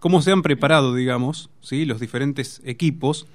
cómo 0.06 0.22
se 0.22 0.30
han 0.30 0.40
preparado, 0.40 0.94
digamos, 0.94 1.50
¿sí? 1.60 1.84
los 1.84 1.98
diferentes 1.98 2.62
equipos 2.64 3.26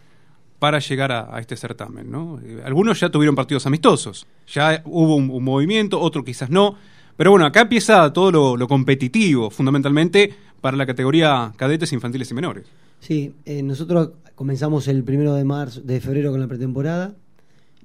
para 0.57 0.79
llegar 0.79 1.11
a, 1.11 1.37
este 1.41 1.57
certamen. 1.57 2.09
Eh, 2.45 2.61
algunos 2.63 2.97
ya 2.97 3.09
tuvieron 3.09 3.35
partidos 3.35 3.65
amistosos, 3.65 4.25
ya 4.47 4.81
hubo 4.85 5.17
un, 5.17 5.43
movimiento, 5.43 5.99
otros 5.99 6.23
quizás 6.23 6.49
no, 6.49 6.77
pero 7.17 7.31
bueno, 7.31 7.45
acá 7.45 7.63
empieza 7.63 8.13
todo 8.13 8.55
lo, 8.55 8.67
competitivo, 8.69 9.49
fundamentalmente 9.49 10.33
para 10.61 10.77
la 10.77 10.85
categoría 10.85 11.51
cadetes, 11.57 11.91
infantiles 11.91 12.31
y 12.31 12.35
menores. 12.35 12.63
Sí, 13.01 13.33
eh, 13.43 13.61
nosotros 13.63 14.11
comenzamos 14.35 14.87
el 14.87 15.03
primero 15.03 15.33
de 15.33 15.43
marzo, 15.43 15.81
de 15.81 15.99
febrero 15.99 16.31
con 16.31 16.39
la 16.39 16.47
pretemporada 16.47 17.13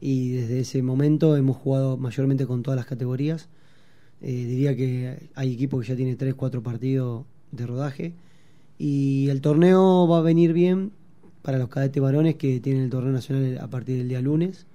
y 0.00 0.30
desde 0.30 0.60
ese 0.60 0.80
momento 0.80 1.36
hemos 1.36 1.56
jugado 1.56 1.96
mayormente 1.96 2.46
con 2.46 2.62
todas 2.62 2.76
las 2.76 2.86
categorías. 2.86 3.48
Eh, 4.20 4.44
diría 4.46 4.76
que 4.76 5.28
hay 5.34 5.54
equipos 5.54 5.80
que 5.80 5.88
ya 5.88 5.96
tienen 5.96 6.16
3, 6.16 6.34
4 6.36 6.62
partidos 6.62 7.24
de 7.50 7.66
rodaje 7.66 8.14
y 8.78 9.28
el 9.30 9.40
torneo 9.40 10.06
va 10.06 10.18
a 10.18 10.22
venir 10.22 10.52
bien 10.52 10.92
para 11.42 11.58
los 11.58 11.68
cadetes 11.68 12.02
varones 12.02 12.36
que 12.36 12.60
tienen 12.60 12.84
el 12.84 12.90
torneo 12.90 13.12
nacional 13.12 13.58
a 13.58 13.68
partir 13.68 13.98
del 13.98 14.08
día 14.08 14.20
lunes. 14.20 14.66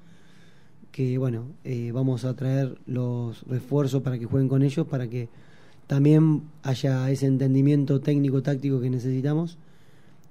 que 0.92 1.18
bueno, 1.18 1.46
eh, 1.64 1.92
vamos 1.94 2.26
a 2.26 2.36
traer 2.36 2.78
los 2.86 3.44
refuerzos 3.48 4.02
para 4.02 4.20
que 4.20 4.26
jueguen 4.26 4.50
con 4.50 4.62
ellos, 4.62 4.88
para 4.88 5.08
que 5.10 5.30
también 5.88 6.44
haya 6.64 7.10
ese 7.12 7.28
entendimiento 7.28 8.02
técnico-táctico 8.02 8.82
que 8.82 8.90
necesitamos. 8.90 9.58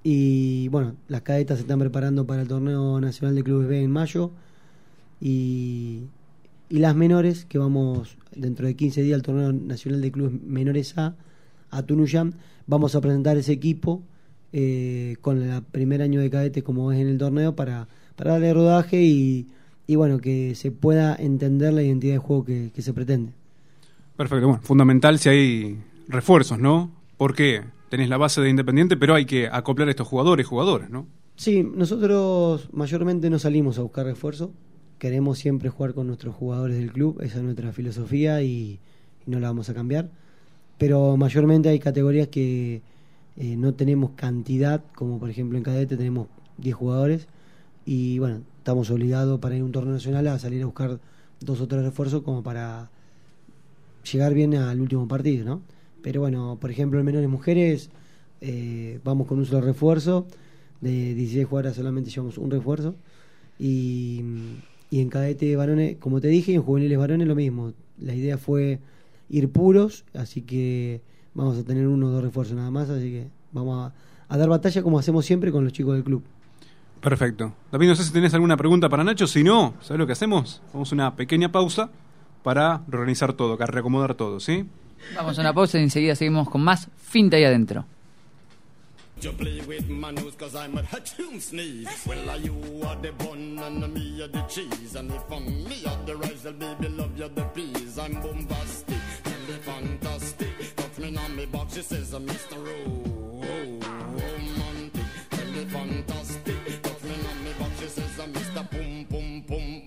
Y 0.03 0.67
bueno, 0.69 0.95
las 1.07 1.21
cadetas 1.21 1.57
se 1.57 1.63
están 1.63 1.79
preparando 1.79 2.25
para 2.25 2.41
el 2.41 2.47
torneo 2.47 2.99
nacional 3.01 3.35
de 3.35 3.43
clubes 3.43 3.67
B 3.67 3.83
en 3.83 3.91
mayo. 3.91 4.31
Y, 5.19 6.05
y 6.69 6.79
las 6.79 6.95
menores, 6.95 7.45
que 7.45 7.57
vamos 7.57 8.17
dentro 8.35 8.65
de 8.65 8.75
15 8.75 9.03
días 9.03 9.15
al 9.15 9.21
torneo 9.21 9.53
nacional 9.53 10.01
de 10.01 10.11
clubes 10.11 10.41
menores 10.41 10.97
A, 10.97 11.15
a 11.69 11.83
Tunuyán, 11.83 12.35
vamos 12.71 12.95
a 12.95 13.01
presentar 13.01 13.35
ese 13.35 13.51
equipo 13.51 14.01
eh, 14.53 15.17
con 15.19 15.41
el 15.41 15.61
primer 15.61 16.01
año 16.01 16.21
de 16.21 16.29
cadete 16.29 16.63
como 16.63 16.93
es 16.93 17.01
en 17.01 17.07
el 17.09 17.17
torneo 17.17 17.53
para, 17.53 17.89
para 18.15 18.31
darle 18.31 18.53
rodaje 18.53 19.03
y, 19.03 19.47
y 19.87 19.97
bueno, 19.97 20.19
que 20.19 20.55
se 20.55 20.71
pueda 20.71 21.13
entender 21.13 21.73
la 21.73 21.83
identidad 21.83 22.13
de 22.13 22.19
juego 22.19 22.45
que, 22.45 22.71
que 22.73 22.81
se 22.81 22.93
pretende. 22.93 23.33
Perfecto, 24.15 24.47
bueno, 24.47 24.61
fundamental 24.63 25.19
si 25.19 25.27
hay 25.27 25.77
refuerzos, 26.07 26.59
¿no? 26.59 26.91
Porque 27.17 27.61
tenés 27.89 28.07
la 28.07 28.17
base 28.17 28.39
de 28.39 28.49
Independiente, 28.49 28.95
pero 28.95 29.15
hay 29.15 29.25
que 29.25 29.47
acoplar 29.47 29.89
a 29.89 29.91
estos 29.91 30.07
jugadores, 30.07 30.47
jugadoras, 30.47 30.89
¿no? 30.89 31.07
Sí, 31.35 31.63
nosotros 31.75 32.69
mayormente 32.71 33.29
no 33.29 33.37
salimos 33.37 33.77
a 33.79 33.81
buscar 33.81 34.05
refuerzo. 34.05 34.53
Queremos 34.97 35.39
siempre 35.39 35.69
jugar 35.69 35.93
con 35.93 36.07
nuestros 36.07 36.35
jugadores 36.35 36.77
del 36.77 36.93
club, 36.93 37.19
esa 37.21 37.39
es 37.39 37.43
nuestra 37.43 37.73
filosofía 37.73 38.41
y, 38.43 38.79
y 39.27 39.29
no 39.29 39.41
la 39.41 39.47
vamos 39.47 39.69
a 39.69 39.73
cambiar. 39.73 40.09
Pero 40.81 41.15
mayormente 41.15 41.69
hay 41.69 41.77
categorías 41.77 42.29
que 42.29 42.81
eh, 43.37 43.55
no 43.55 43.75
tenemos 43.75 44.13
cantidad, 44.15 44.83
como 44.95 45.19
por 45.19 45.29
ejemplo 45.29 45.55
en 45.55 45.63
cadete 45.63 45.95
tenemos 45.95 46.27
10 46.57 46.75
jugadores 46.75 47.27
y 47.85 48.17
bueno, 48.17 48.41
estamos 48.57 48.89
obligados 48.89 49.39
para 49.39 49.55
ir 49.55 49.61
a 49.61 49.65
un 49.65 49.71
torneo 49.71 49.93
nacional 49.93 50.25
a 50.25 50.39
salir 50.39 50.63
a 50.63 50.65
buscar 50.65 50.99
dos 51.39 51.61
o 51.61 51.67
tres 51.67 51.83
refuerzos 51.83 52.23
como 52.23 52.41
para 52.41 52.89
llegar 54.11 54.33
bien 54.33 54.55
al 54.55 54.81
último 54.81 55.07
partido, 55.07 55.45
¿no? 55.45 55.61
Pero 56.01 56.21
bueno, 56.21 56.57
por 56.59 56.71
ejemplo 56.71 56.97
en 56.97 57.05
menores 57.05 57.29
mujeres 57.29 57.91
eh, 58.41 58.99
vamos 59.03 59.27
con 59.27 59.37
un 59.37 59.45
solo 59.45 59.61
refuerzo, 59.61 60.25
de 60.81 61.13
16 61.13 61.45
jugadoras 61.45 61.75
solamente 61.75 62.09
llevamos 62.09 62.39
un 62.39 62.49
refuerzo 62.49 62.95
y, 63.59 64.23
y 64.89 64.99
en 64.99 65.09
cadete 65.09 65.55
varones, 65.55 65.97
como 65.97 66.19
te 66.21 66.27
dije, 66.29 66.55
en 66.55 66.63
juveniles 66.63 66.97
varones 66.97 67.27
lo 67.27 67.35
mismo. 67.35 67.73
La 67.99 68.15
idea 68.15 68.39
fue 68.39 68.79
ir 69.31 69.49
puros, 69.51 70.05
así 70.13 70.41
que 70.41 71.01
vamos 71.33 71.57
a 71.57 71.63
tener 71.63 71.87
uno 71.87 72.07
o 72.07 72.09
dos 72.09 72.23
refuerzos 72.23 72.55
nada 72.55 72.69
más, 72.69 72.89
así 72.89 73.09
que 73.11 73.27
vamos 73.51 73.91
a, 73.91 73.93
a 74.33 74.37
dar 74.37 74.49
batalla 74.49 74.83
como 74.83 74.99
hacemos 74.99 75.25
siempre 75.25 75.51
con 75.51 75.63
los 75.63 75.73
chicos 75.73 75.95
del 75.95 76.03
club. 76.03 76.23
Perfecto. 77.01 77.53
David, 77.71 77.87
no 77.87 77.95
sé 77.95 78.03
si 78.03 78.13
tenés 78.13 78.33
alguna 78.35 78.55
pregunta 78.55 78.87
para 78.87 79.03
Nacho. 79.03 79.25
Si 79.25 79.43
no, 79.43 79.73
¿sabes 79.81 79.97
lo 79.97 80.05
que 80.05 80.13
hacemos? 80.13 80.61
Vamos 80.71 80.91
a 80.91 80.95
una 80.95 81.15
pequeña 81.15 81.51
pausa 81.51 81.89
para 82.43 82.83
reorganizar 82.87 83.33
todo, 83.33 83.57
para 83.57 83.71
reacomodar 83.71 84.13
todo, 84.13 84.39
¿sí? 84.39 84.65
Vamos 85.15 85.37
a 85.37 85.41
una 85.41 85.53
pausa 85.53 85.79
y 85.79 85.83
enseguida 85.83 86.15
seguimos 86.15 86.47
con 86.49 86.61
más 86.63 86.89
Finta 86.97 87.37
ahí 87.37 87.43
adentro. 87.43 87.85
You 89.21 89.31
play 89.33 89.61
with 89.67 89.87
my 89.87 90.11
nose 90.11 90.35
cause 90.35 90.55
I'm 90.55 90.75
a 90.77 90.81
hatchoon 90.81 91.39
sneeze. 91.39 91.87
Well, 92.07 92.27
are 92.27 92.39
you 92.39 92.55
are 92.87 92.97
the 93.01 93.11
bun 93.11 93.59
and 93.59 93.93
me 93.93 94.19
are 94.19 94.27
the 94.27 94.41
cheese. 94.47 94.95
And 94.95 95.11
if 95.11 95.31
I'm 95.31 95.45
me 95.63 95.85
are 95.85 96.05
the 96.05 96.15
rice, 96.15 96.43
well, 96.43 96.53
baby, 96.53 96.89
love 96.89 97.15
you 97.15 97.29
the 97.29 97.43
peas. 97.53 97.99
I'm 97.99 98.13
bombastic 98.13 98.87
and 98.87 98.89
the 98.89 99.00
fantastic. 99.81 100.75
Touch 100.75 100.97
me 100.99 101.15
on 101.17 101.35
me 101.35 101.45
box, 101.45 101.73
she 101.75 101.81
says, 101.81 102.13
uh, 102.13 102.19
Mr. 102.19 102.55
Romantic 102.57 103.89
and 105.31 105.55
the 105.55 105.65
fantastic. 105.65 106.81
Touch 106.81 107.03
me 107.03 107.15
on 107.29 107.43
me 107.43 107.51
box, 107.59 107.79
she 107.79 107.87
says, 107.87 108.19
uh, 108.19 108.25
Mr. 108.27 108.69
Boom, 108.71 109.05
boom, 109.05 109.41
boom. 109.41 109.81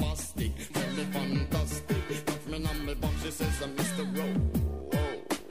Bastic 0.00 0.52
and 0.76 0.96
the 0.96 1.04
fantastic. 1.06 2.26
Touch 2.26 2.46
me 2.46 2.64
on 2.66 2.86
me 2.86 2.94
box, 2.94 3.22
she 3.22 3.30
says, 3.30 3.62
uh, 3.62 3.66
Mr. 3.66 4.06
Romantic 4.16 5.42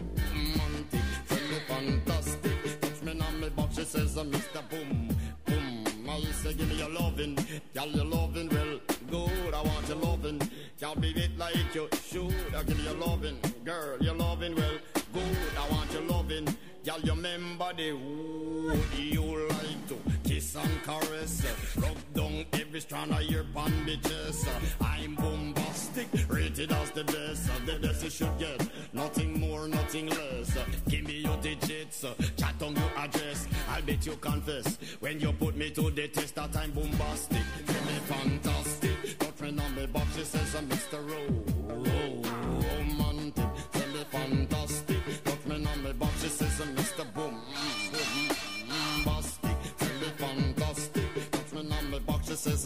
and 1.29 1.49
the 1.51 1.59
fantastic. 1.67 2.81
Touch 2.81 3.01
me 3.03 3.19
on 3.19 3.39
me 3.41 3.49
box, 3.49 3.75
she 3.75 3.83
says, 3.83 4.17
uh, 4.17 4.23
Mr. 4.23 4.61
Boom, 4.69 5.09
boom. 5.45 5.83
I 6.09 6.21
say, 6.31 6.53
give 6.53 6.69
me 6.69 6.75
your 6.77 6.89
loving, 6.89 7.37
y'all 7.73 7.87
your 7.89 8.05
loving, 8.05 8.47
well, 8.49 8.79
good. 9.09 9.53
I 9.53 9.61
want 9.61 9.87
your 9.89 9.97
loving, 9.97 10.39
can't 10.79 11.03
it 11.03 11.37
like 11.37 11.75
you 11.75 11.89
should. 12.09 12.33
I 12.55 12.63
give 12.63 12.77
me 12.77 12.83
your 12.85 12.93
loving, 12.95 13.37
girl, 13.67 13.97
you're 13.99 14.13
loving, 14.13 14.55
well, 14.55 14.77
good. 15.13 15.37
I 15.59 15.69
want 15.69 15.91
your 15.91 16.03
loving, 16.03 16.47
y'all 16.85 17.01
you 17.01 17.11
remember 17.11 17.69
the 17.75 17.89
who 17.89 18.79
you 18.95 19.45
like 19.49 19.87
to 19.89 19.97
kiss 20.23 20.55
and 20.55 20.83
caress, 20.83 21.45
rub 21.75 21.97
down 22.13 22.45
every 22.53 22.79
strand 22.79 23.11
of 23.11 23.23
your 23.23 23.43
bandages. 23.43 24.47
I'm 24.79 25.15
bombastic, 25.15 26.07
rated 26.29 26.71
as 26.71 26.91
the 26.91 27.03
best, 27.03 27.49
the 27.65 27.77
best 27.81 28.03
you 28.05 28.09
should 28.09 28.39
get, 28.39 28.69
nothing 28.93 29.37
more, 29.37 29.67
nothing 29.67 30.07
less. 30.11 30.57
Give 30.87 31.03
me 31.03 31.19
your 31.23 31.35
digits, 31.41 32.05
chat 32.37 32.55
on 32.61 32.73
your 32.73 32.91
address. 32.95 33.49
I'll 33.69 33.81
bet 33.81 34.05
you 34.05 34.15
confess 34.15 34.77
when 35.01 35.19
you 35.19 35.33
put 35.33 35.57
me 35.57 35.71
to 35.71 35.91
the 35.91 36.07
test 36.07 36.35
that 36.35 36.55
I'm 36.55 36.71
bombastic. 36.71 37.43
Give 37.67 37.85
me 37.85 37.99
fantastic. 38.05 39.19
Got 39.19 39.37
friend 39.37 39.59
on 39.59 39.75
me 39.75 39.87
box, 39.87 40.15
she 40.15 40.23
says 40.23 40.55
I'm 40.55 40.69
Mr. 40.69 41.05
Ro, 41.05 41.26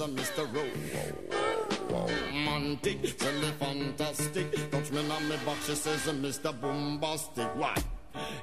box, 0.07 0.27
she 0.27 0.33
says 0.33 0.45
I'm 0.47 0.47
Mr. 0.47 0.53
Ro, 0.53 0.63
romantic. 1.89 3.17
Tell 3.17 3.33
me 3.33 3.51
fantastic. 3.59 4.71
Touch 4.71 4.91
me 4.91 4.99
on 4.99 5.29
me 5.29 5.37
box, 5.45 5.67
she 5.67 5.75
says 5.75 6.07
I'm 6.07 6.21
Mr. 6.23 6.59
Bombastic. 6.59 7.47
Why? 7.55 7.75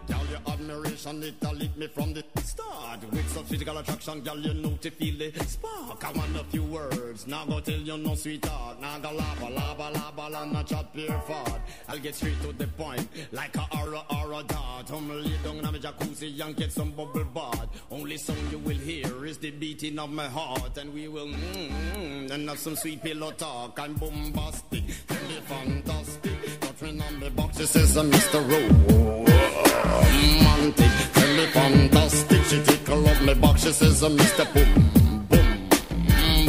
Girl, 0.06 0.26
your 0.30 0.40
admiration, 0.48 1.22
it 1.22 1.42
lit 1.42 1.76
me 1.76 1.86
from 1.88 2.14
the 2.14 2.24
start. 2.42 3.00
With 3.10 3.28
such 3.28 3.44
physical 3.44 3.76
attraction, 3.78 4.20
girl, 4.20 4.38
you 4.38 4.54
know 4.54 4.76
to 4.80 4.90
feel 4.90 5.18
the 5.18 5.44
spark. 5.44 6.04
I 6.04 6.12
want 6.12 6.36
a 6.36 6.44
few 6.44 6.62
words, 6.64 7.26
now 7.26 7.44
go 7.44 7.60
tell 7.60 7.74
you 7.74 7.98
no 7.98 8.14
sweetheart. 8.14 8.80
Now 8.80 8.98
go 8.98 9.12
lava, 9.12 9.48
lava, 9.50 9.90
lava, 9.90 10.38
and 10.42 10.52
not 10.52 10.66
chat 10.66 10.92
pure 10.94 11.20
fart. 11.26 11.60
I'll 11.88 11.98
get 11.98 12.14
straight 12.14 12.40
to 12.42 12.52
the 12.52 12.66
point, 12.66 13.06
like 13.32 13.56
a 13.56 13.66
aura, 13.76 14.02
aura 14.10 14.42
dart. 14.44 14.90
I'm 14.90 15.08
lay 15.22 15.36
down 15.44 15.56
in 15.56 15.62
my 15.62 15.78
jacuzzi 15.78 16.40
and 16.40 16.56
get 16.56 16.72
some 16.72 16.92
bubble 16.92 17.24
bath. 17.24 17.68
Only 17.90 18.16
song 18.16 18.36
you 18.50 18.58
will 18.58 18.76
hear 18.76 19.26
is 19.26 19.38
the 19.38 19.50
beating 19.50 19.98
of 19.98 20.10
my 20.10 20.26
heart. 20.26 20.78
And 20.78 20.94
we 20.94 21.08
will, 21.08 21.26
mm, 21.26 21.70
mm, 21.94 22.30
and 22.30 22.48
have 22.48 22.58
some 22.58 22.76
sweet 22.76 23.02
pillow 23.02 23.32
talk. 23.32 23.78
I'm 23.78 23.94
bombastic, 23.94 24.84
tell 25.06 25.28
me 25.28 25.40
fantastic. 25.44 26.60
Touch 26.60 26.82
me 26.82 27.00
on 27.00 27.20
the 27.20 27.30
box, 27.30 27.60
it 27.60 27.66
says 27.66 27.96
I'm 27.96 28.10
Mr. 28.10 28.48
Rowe 28.50 29.27
romantic, 29.64 30.90
tell 31.14 31.36
me 31.36 31.46
fantastic. 31.46 32.44
She 32.44 32.62
tickle 32.62 33.06
up 33.08 33.22
my 33.22 33.34
box, 33.34 33.62
she 33.64 33.72
says, 33.72 34.02
uh, 34.02 34.08
Mr. 34.08 34.44
Boom, 34.54 35.26
boom, 35.28 35.48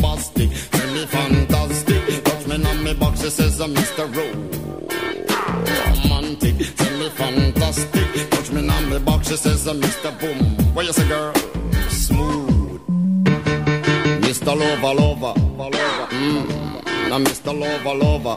bastic. 0.03 0.49
Tell 0.71 0.93
me 0.93 1.05
fantastic, 1.05 2.23
touch 2.23 2.47
me 2.47 2.55
on 2.65 2.83
my 2.83 2.93
box, 2.93 3.21
she 3.21 3.29
says, 3.29 3.59
uh, 3.61 3.67
Mr. 3.67 4.05
Romantic, 6.03 6.75
tell 6.75 6.97
me 6.99 7.09
fantastic. 7.09 8.29
Touch 8.29 8.51
me 8.51 8.69
on 8.69 8.89
my 8.89 8.99
box, 8.99 9.27
she 9.29 9.35
says, 9.37 9.67
uh, 9.67 9.73
Mr. 9.73 10.11
Boom. 10.19 10.73
What 10.73 10.85
you 10.85 10.93
say, 10.93 11.07
girl? 11.07 11.33
Smooth. 11.89 12.81
Mr. 14.23 14.55
Lover, 14.57 14.93
lover, 15.01 15.33
lover. 15.57 16.07
Mm. 16.11 16.68
Now, 17.07 17.19
Mr. 17.19 17.53
Lover, 17.53 17.95
lover, 17.95 18.35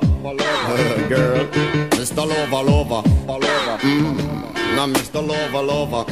girl. 1.08 1.46
Mr. 1.90 2.24
Lover, 2.26 2.62
lover, 2.62 3.02
lover. 3.26 3.78
Mm. 3.82 4.76
Now, 4.76 4.86
Mr. 4.86 5.20
Lover, 5.26 5.62
lover. 5.62 6.04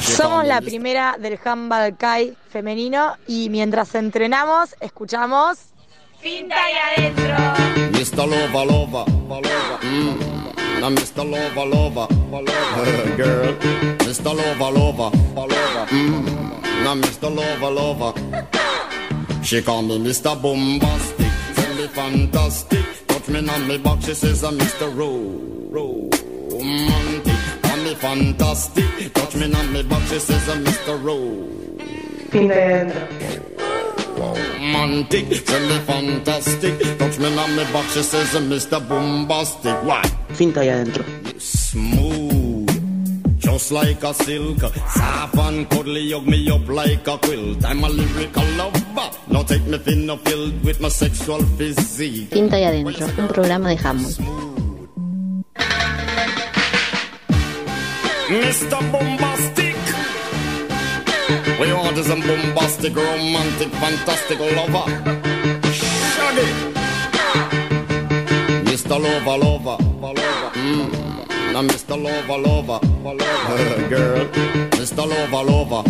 Somos 0.00 0.46
la 0.46 0.60
primera 0.60 1.16
del 1.18 1.38
handball 1.44 1.96
Kai 1.96 2.36
femenino 2.50 3.16
y 3.26 3.48
mientras 3.50 3.94
entrenamos 3.94 4.74
escuchamos 4.80 5.58
Finta 6.20 6.56
y 6.56 7.00
adentro. 7.00 7.34
Mr. 7.92 8.26
Lover, 8.26 8.66
lover. 8.66 9.04
Mm. 9.82 10.36
Now, 10.80 10.90
Mr. 10.90 11.24
Lover, 11.24 11.66
lover, 11.66 12.08
girl. 13.16 13.54
Mr. 13.98 14.34
Lover, 14.34 14.72
lover. 14.72 15.10
Mm. 15.90 16.84
Now, 16.84 16.94
Mr. 16.94 17.30
Lover, 17.34 17.70
lover. 17.70 18.12
She 19.46 19.62
call 19.62 19.82
me 19.82 19.96
Mr. 20.00 20.34
Bombastic, 20.42 21.30
tell 21.54 21.74
me 21.76 21.86
fantastic. 21.86 23.06
Touch 23.06 23.28
me 23.28 23.48
on 23.48 23.68
me 23.68 23.78
box, 23.78 24.06
she 24.06 24.14
says 24.14 24.42
uh, 24.42 24.48
I'm 24.48 24.58
Mr. 24.58 24.90
Ro, 24.98 26.10
romantic. 26.50 27.62
Call 27.62 27.76
me 27.76 27.94
fantastic. 27.94 29.14
Touch 29.14 29.36
me 29.36 29.54
on 29.54 29.72
me 29.72 29.84
box, 29.84 30.10
she 30.10 30.18
says 30.18 30.48
uh, 30.48 30.52
I'm 30.52 30.64
Mr. 30.64 30.98
Ro, 31.00 31.16
romantic. 34.18 35.44
Tell 35.44 35.68
me 35.68 35.78
fantastic. 35.78 36.98
Touch 36.98 37.18
me 37.20 37.38
on 37.38 37.54
me 37.54 37.64
box, 37.72 37.94
she 37.94 38.02
says 38.02 38.34
uh, 38.34 38.38
I'm 38.38 38.50
Mr. 38.50 38.88
Bombastic. 38.88 39.76
Why? 39.84 40.02
Finta 40.30 40.62
adentro. 40.62 41.04
Smooth. 41.40 42.66
just 43.38 43.70
like 43.70 44.02
a 44.02 44.12
silk. 44.12 44.58
Soft 44.58 45.36
and 45.36 45.70
cuddly, 45.70 46.10
hug 46.10 46.26
me 46.26 46.50
up 46.50 46.68
like 46.68 47.06
a 47.06 47.16
quilt. 47.18 47.64
I'm 47.64 47.84
a 47.84 47.88
lyrical 47.88 48.44
lover. 48.56 48.75
Now 49.28 49.42
take 49.42 49.66
me 49.66 49.78
thin 49.78 50.08
or 50.08 50.16
filled 50.18 50.64
with 50.64 50.80
my 50.80 50.88
sexual 50.88 51.42
physique. 51.58 52.30
Pinta 52.30 52.58
y 52.58 52.64
Adentro, 52.64 53.06
un 53.18 53.28
programa 53.28 53.68
de 53.68 53.76
Hammond. 53.76 54.16
Mr. 58.28 58.80
Bombastic. 58.90 59.76
We 61.60 61.72
want 61.72 61.96
bombastic, 61.96 62.96
romantic, 62.96 63.68
fantastic 63.68 64.38
lover. 64.38 64.86
Shaggy. 65.72 66.46
Mr. 68.64 68.98
Lover, 68.98 69.36
lover, 69.44 69.76
lover. 70.00 70.50
Mm. 70.54 71.52
Now 71.52 71.62
Mr. 71.62 72.02
Lover, 72.02 72.38
lover, 72.38 72.80
lover. 73.04 73.88
Girl. 73.88 74.65
Mr. 74.86 75.04
Lover, 75.04 75.42
lover. 75.50 75.82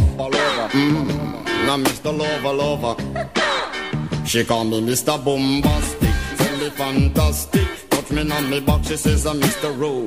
Mm. 0.70 1.66
Now 1.66 1.76
Mr. 1.76 2.16
Lover, 2.16 2.52
lover. 2.54 2.96
She 4.24 4.42
call 4.42 4.64
me 4.64 4.80
Mr. 4.80 5.22
Bombastic, 5.22 6.14
tell 6.38 6.56
me 6.56 6.70
fantastic. 6.70 7.68
Touch 7.90 8.10
me 8.10 8.30
on 8.30 8.48
me 8.48 8.60
back, 8.60 8.84
she 8.84 8.96
says 8.96 9.26
I'm 9.26 9.38
Mr. 9.38 9.78
Ro, 9.78 10.00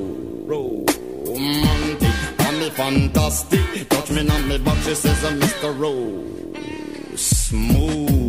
romantic. 0.47 2.15
Call 2.39 2.51
me 2.53 2.69
fantastic, 2.71 3.89
touch 3.89 4.09
me 4.09 4.27
on 4.27 4.47
me 4.47 4.57
back, 4.57 4.77
she 4.83 4.95
says 4.95 5.23
I'm 5.23 5.39
Mr. 5.39 5.79
Ro, 5.79 7.15
smooth. 7.15 8.28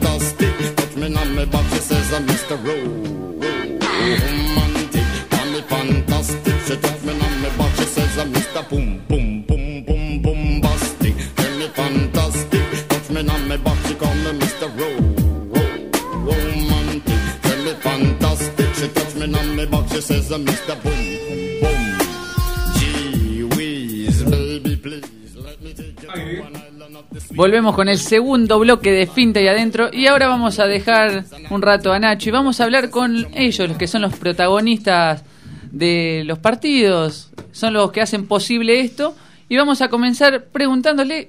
Fantastic. 0.00 0.76
Touch 0.76 0.96
me 0.96 1.14
on 1.16 1.34
my 1.34 1.44
back, 1.46 1.64
she 1.72 1.78
says 1.78 2.12
I'm 2.12 2.26
Mr. 2.26 2.56
Ro. 2.64 2.74
Romantic. 3.90 5.30
Call 5.30 5.46
me 5.46 5.60
fantastic. 5.62 6.54
She 6.66 6.76
touch 6.76 7.02
me 7.02 7.12
on 7.12 7.42
my 7.42 7.48
back, 7.58 7.74
she 7.76 7.84
says 7.84 8.18
I'm 8.18 8.32
Mr. 8.32 8.68
Boom, 8.68 9.02
boom, 9.08 9.42
boom, 9.42 9.84
boom, 9.84 10.22
bombastic. 10.22 11.14
Tell 11.36 11.58
me 11.58 11.68
fantastic. 11.68 12.88
Touch 12.88 13.10
me 13.10 13.28
on 13.28 13.48
my 13.48 13.56
back, 13.56 13.78
she 13.86 13.94
call 13.96 14.14
me 14.14 14.32
Mr. 14.38 14.68
Ro. 14.78 14.88
Ro- 15.54 16.32
Romantic. 16.32 17.42
Tell 17.42 17.64
me 17.64 17.72
fantastic. 17.74 18.74
She 18.74 18.88
touch 18.88 19.14
me 19.16 19.34
on 19.34 19.56
my 19.56 19.64
back, 19.66 19.88
she 19.90 20.00
says 20.00 20.30
I'm 20.30 20.44
Mr. 20.44 20.80
Boom, 20.82 20.92
boom. 20.94 21.27
Volvemos 27.38 27.76
con 27.76 27.88
el 27.88 27.98
segundo 27.98 28.58
bloque 28.58 28.90
de 28.90 29.06
Finta 29.06 29.40
y 29.40 29.46
Adentro 29.46 29.90
y 29.92 30.08
ahora 30.08 30.26
vamos 30.26 30.58
a 30.58 30.66
dejar 30.66 31.22
un 31.50 31.62
rato 31.62 31.92
a 31.92 31.98
Nacho 32.00 32.30
y 32.30 32.32
vamos 32.32 32.60
a 32.60 32.64
hablar 32.64 32.90
con 32.90 33.28
ellos, 33.32 33.68
los 33.68 33.78
que 33.78 33.86
son 33.86 34.02
los 34.02 34.16
protagonistas 34.16 35.22
de 35.70 36.24
los 36.26 36.40
partidos, 36.40 37.30
son 37.52 37.74
los 37.74 37.92
que 37.92 38.00
hacen 38.00 38.26
posible 38.26 38.80
esto 38.80 39.14
y 39.48 39.56
vamos 39.56 39.80
a 39.82 39.88
comenzar 39.88 40.46
preguntándole 40.46 41.28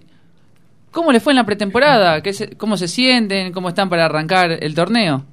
cómo 0.89 1.11
les 1.11 1.21
fue 1.21 1.33
en 1.33 1.37
la 1.37 1.45
pretemporada, 1.45 2.23
¿Qué 2.23 2.33
se- 2.33 2.57
cómo 2.57 2.75
se 2.75 2.87
sienten, 2.87 3.53
cómo 3.53 3.69
están 3.69 3.87
para 3.87 4.05
arrancar 4.05 4.51
el 4.63 4.73
torneo. 4.73 5.25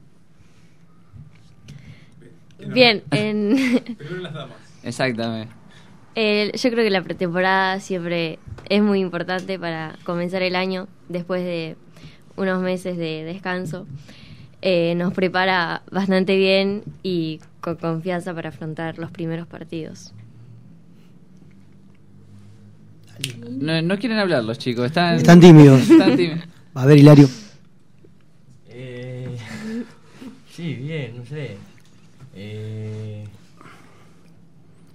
Bien, 2.68 3.02
en, 3.12 3.82
Exactamente. 4.82 5.54
El- 6.16 6.50
yo 6.52 6.70
creo 6.70 6.82
que 6.82 6.90
la 6.90 7.02
pretemporada 7.02 7.78
siempre 7.78 8.40
es 8.68 8.82
muy 8.82 8.98
importante 9.00 9.56
para 9.58 9.96
comenzar 10.02 10.42
el 10.42 10.56
año 10.56 10.88
después 11.08 11.44
de 11.44 11.76
unos 12.36 12.60
meses 12.60 12.96
de 12.96 13.22
descanso. 13.22 13.86
Eh, 14.62 14.94
nos 14.96 15.12
prepara 15.14 15.82
bastante 15.92 16.36
bien 16.36 16.82
y 17.04 17.38
con 17.60 17.76
confianza 17.76 18.34
para 18.34 18.48
afrontar 18.48 18.98
los 18.98 19.10
primeros 19.12 19.46
partidos. 19.46 20.12
No, 23.48 23.80
no 23.82 23.98
quieren 23.98 24.18
hablar 24.18 24.44
los 24.44 24.58
chicos, 24.58 24.86
están, 24.86 25.16
Están 25.16 25.40
tímidos. 25.40 25.80
están 25.90 26.16
tímidos. 26.16 26.40
A 26.74 26.84
ver, 26.86 26.98
Hilario. 26.98 27.28
Eh, 28.68 29.36
sí, 30.52 30.74
bien, 30.74 31.16
no 31.18 31.24
sé. 31.24 31.56
Eh, 32.34 33.15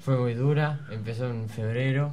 fue 0.01 0.17
muy 0.17 0.33
dura, 0.33 0.79
empezó 0.91 1.29
en 1.29 1.47
febrero 1.47 2.11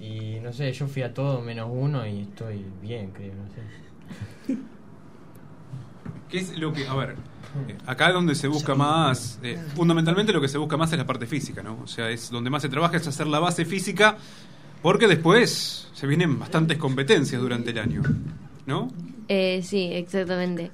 y 0.00 0.40
no 0.40 0.52
sé, 0.52 0.72
yo 0.72 0.86
fui 0.86 1.02
a 1.02 1.12
todo 1.12 1.40
menos 1.42 1.68
uno 1.70 2.06
y 2.06 2.20
estoy 2.22 2.64
bien, 2.80 3.10
creo, 3.10 3.34
no 3.34 3.46
sé. 3.48 4.58
¿Qué 6.28 6.38
es 6.38 6.58
lo 6.58 6.72
que.? 6.72 6.86
A 6.86 6.94
ver. 6.94 7.16
Acá 7.86 8.08
es 8.08 8.14
donde 8.14 8.34
se 8.34 8.46
busca 8.48 8.74
más, 8.74 9.38
eh, 9.42 9.58
fundamentalmente 9.74 10.32
lo 10.32 10.40
que 10.40 10.48
se 10.48 10.58
busca 10.58 10.76
más 10.76 10.92
es 10.92 10.98
la 10.98 11.06
parte 11.06 11.26
física, 11.26 11.62
¿no? 11.62 11.78
O 11.82 11.86
sea, 11.86 12.10
es 12.10 12.30
donde 12.30 12.50
más 12.50 12.62
se 12.62 12.68
trabaja 12.68 12.96
es 12.96 13.06
hacer 13.06 13.26
la 13.26 13.38
base 13.38 13.64
física, 13.64 14.16
porque 14.82 15.06
después 15.06 15.88
se 15.92 16.06
vienen 16.06 16.38
bastantes 16.38 16.76
competencias 16.78 17.40
durante 17.40 17.70
el 17.70 17.78
año, 17.78 18.02
¿no? 18.66 18.90
Eh, 19.28 19.60
sí, 19.62 19.90
exactamente. 19.92 20.70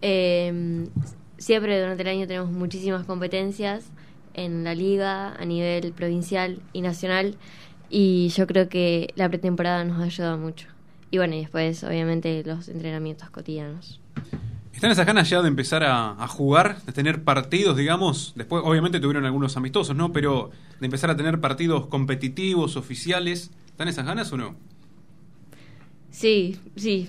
Eh, 0.00 0.88
siempre 1.36 1.78
durante 1.78 2.02
el 2.02 2.08
año 2.08 2.26
tenemos 2.26 2.50
muchísimas 2.50 3.04
competencias 3.04 3.90
en 4.36 4.62
la 4.64 4.74
liga, 4.74 5.34
a 5.34 5.44
nivel 5.44 5.92
provincial 5.92 6.60
y 6.72 6.82
nacional, 6.82 7.36
y 7.90 8.28
yo 8.28 8.46
creo 8.46 8.68
que 8.68 9.12
la 9.16 9.28
pretemporada 9.28 9.84
nos 9.84 10.00
ayuda 10.02 10.36
mucho. 10.36 10.68
Y 11.10 11.18
bueno, 11.18 11.34
y 11.34 11.40
después 11.40 11.82
obviamente 11.84 12.42
los 12.44 12.68
entrenamientos 12.68 13.30
cotidianos. 13.30 14.00
¿Están 14.72 14.90
esas 14.90 15.06
ganas 15.06 15.30
ya 15.30 15.40
de 15.40 15.48
empezar 15.48 15.82
a, 15.84 16.10
a 16.22 16.28
jugar, 16.28 16.82
de 16.82 16.92
tener 16.92 17.22
partidos, 17.24 17.76
digamos? 17.78 18.34
Después, 18.36 18.62
obviamente, 18.64 19.00
tuvieron 19.00 19.24
algunos 19.24 19.56
amistosos, 19.56 19.96
¿no? 19.96 20.12
Pero 20.12 20.50
de 20.80 20.84
empezar 20.86 21.08
a 21.08 21.16
tener 21.16 21.40
partidos 21.40 21.86
competitivos, 21.86 22.76
oficiales. 22.76 23.50
¿Están 23.68 23.88
esas 23.88 24.04
ganas 24.04 24.30
o 24.32 24.36
no? 24.36 24.54
Sí, 26.10 26.58
sí. 26.76 27.08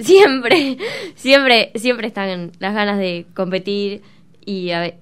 Siempre, 0.00 0.78
siempre, 1.14 1.72
siempre 1.76 2.06
están 2.08 2.52
las 2.58 2.74
ganas 2.74 2.98
de 2.98 3.26
competir 3.34 4.02
y 4.44 4.70
a- 4.70 4.94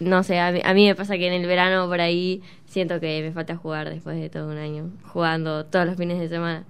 no 0.00 0.22
sé, 0.22 0.38
a 0.38 0.52
mí, 0.52 0.60
a 0.64 0.74
mí 0.74 0.86
me 0.86 0.94
pasa 0.94 1.16
que 1.16 1.26
en 1.26 1.32
el 1.32 1.46
verano 1.46 1.86
por 1.88 2.00
ahí 2.00 2.42
siento 2.66 3.00
que 3.00 3.22
me 3.22 3.32
falta 3.32 3.56
jugar 3.56 3.88
después 3.88 4.20
de 4.20 4.28
todo 4.28 4.48
un 4.50 4.58
año, 4.58 4.90
jugando 5.04 5.64
todos 5.66 5.86
los 5.86 5.96
fines 5.96 6.18
de 6.18 6.28
semana. 6.28 6.64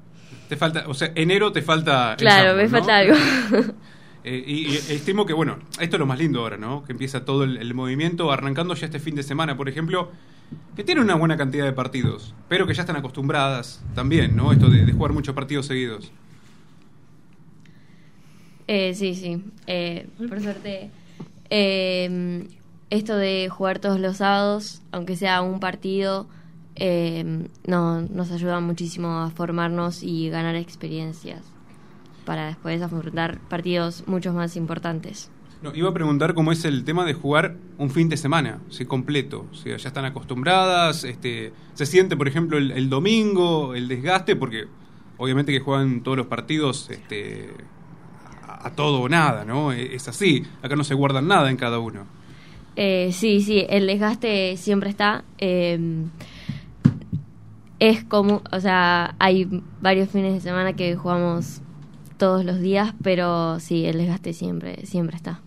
Te 0.49 0.57
falta, 0.57 0.85
o 0.89 0.95
sea, 0.95 1.13
enero 1.15 1.53
te 1.53 1.63
falta. 1.63 2.15
Claro, 2.17 2.57
me 2.57 2.65
¿no? 2.65 2.71
falta 2.71 2.97
algo. 2.99 3.15
Eh, 4.25 4.45
y, 4.47 4.67
y 4.67 4.77
estimo 4.77 5.25
que, 5.25 5.33
bueno, 5.33 5.59
esto 5.81 5.97
es 5.97 6.01
lo 6.01 6.05
más 6.05 6.19
lindo 6.19 6.41
ahora, 6.41 6.57
¿no? 6.57 6.85
Que 6.85 6.91
empieza 6.93 7.25
todo 7.25 7.45
el, 7.45 7.57
el 7.57 7.73
movimiento, 7.73 8.31
arrancando 8.33 8.75
ya 8.75 8.87
este 8.87 8.99
fin 8.99 9.15
de 9.15 9.23
semana, 9.23 9.57
por 9.57 9.69
ejemplo, 9.69 10.11
que 10.77 10.83
tiene 10.83 11.01
una 11.01 11.15
buena 11.15 11.37
cantidad 11.37 11.65
de 11.65 11.73
partidos, 11.73 12.35
pero 12.49 12.67
que 12.67 12.75
ya 12.75 12.83
están 12.83 12.97
acostumbradas 12.97 13.83
también, 13.95 14.37
¿no? 14.37 14.53
Esto 14.53 14.69
de, 14.69 14.85
de 14.85 14.93
jugar 14.93 15.13
muchos 15.13 15.35
partidos 15.37 15.67
seguidos. 15.67 16.11
Eh, 18.67 18.93
sí, 18.95 19.15
sí. 19.15 19.43
Eh, 19.67 20.09
por 20.29 20.43
suerte, 20.43 20.91
eh, 21.49 22.47
esto 22.91 23.17
de 23.17 23.49
jugar 23.49 23.79
todos 23.79 24.01
los 24.01 24.19
sábados, 24.19 24.83
aunque 24.93 25.17
sea 25.17 25.43
un 25.43 25.61
partido, 25.61 26.27
eh, 26.77 27.49
no, 27.67 28.03
nos 28.03 28.31
ayuda 28.31 28.61
muchísimo 28.61 29.21
a 29.21 29.31
formarnos 29.31 30.03
y 30.03 30.31
ganar 30.31 30.55
experiencias 30.55 31.43
para 32.25 32.47
después 32.47 32.81
afrontar 32.83 33.39
partidos 33.49 34.05
mucho 34.07 34.33
más 34.33 34.57
importantes. 34.57 35.31
No, 35.63 35.75
iba 35.75 35.89
a 35.89 35.95
preguntar 35.95 36.35
cómo 36.35 36.53
es 36.53 36.65
el 36.65 36.85
tema 36.85 37.05
de 37.05 37.15
jugar 37.15 37.57
un 37.79 37.91
fin 37.91 38.09
de 38.09 38.17
semana, 38.17 38.61
sí, 38.69 38.85
completo. 38.85 39.47
O 39.51 39.65
ya 39.65 39.75
están 39.75 40.05
acostumbradas, 40.05 41.03
este, 41.03 41.53
se 41.75 41.85
siente, 41.85 42.17
por 42.17 42.29
ejemplo, 42.29 42.59
el, 42.59 42.71
el 42.71 42.89
domingo, 42.89 43.75
el 43.75 43.89
desgaste, 43.89 44.37
porque 44.37 44.69
obviamente 45.19 45.53
que 45.53 45.61
juegan 45.61 46.03
todos 46.03 46.17
los 46.17 46.27
partidos 46.27 46.89
este, 46.91 47.51
a, 48.47 48.71
todo 48.71 49.01
o 49.01 49.09
nada, 49.09 49.45
¿no? 49.45 49.73
Es 49.73 50.09
así, 50.09 50.47
acá 50.63 50.77
no 50.77 50.85
se 50.85 50.95
guardan 50.95 51.29
nada 51.29 51.51
en 51.51 51.57
cada 51.57 51.79
uno. 51.79 52.07
Eh, 52.81 53.11
sí, 53.11 53.41
sí, 53.41 53.67
el 53.69 53.89
desgaste 53.89 54.57
siempre 54.57 54.89
está. 54.89 55.25
eh, 55.39 56.07
es 57.81 58.05
como, 58.05 58.43
o 58.53 58.61
sea, 58.61 59.17
hay 59.19 59.49
varios 59.81 60.11
fines 60.11 60.33
de 60.33 60.41
semana 60.41 60.75
que 60.75 60.95
jugamos 60.95 61.61
todos 62.19 62.45
los 62.45 62.61
días, 62.61 62.95
pero 63.03 63.59
sí, 63.59 63.85
el 63.85 63.99
desgaste 63.99 64.33
siempre, 64.33 64.87
siempre 64.87 65.17
está. 65.17 65.41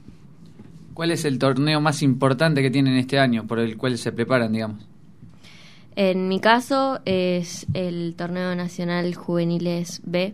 ¿Cuál 0.93 1.11
es 1.11 1.23
el 1.23 1.39
torneo 1.39 1.79
más 1.79 2.01
importante 2.01 2.61
que 2.61 2.69
tienen 2.69 2.97
este 2.97 3.17
año, 3.17 3.47
por 3.47 3.59
el 3.59 3.77
cual 3.77 3.97
se 3.97 4.11
preparan, 4.11 4.51
digamos? 4.51 4.85
En 5.95 6.27
mi 6.27 6.39
caso 6.39 6.99
es 7.05 7.65
el 7.73 8.15
torneo 8.17 8.55
nacional 8.55 9.13
juveniles 9.15 10.01
B, 10.05 10.33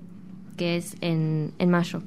que 0.55 0.77
es 0.77 0.95
en, 1.01 1.51
en 1.57 1.69
mayo. 1.69 2.01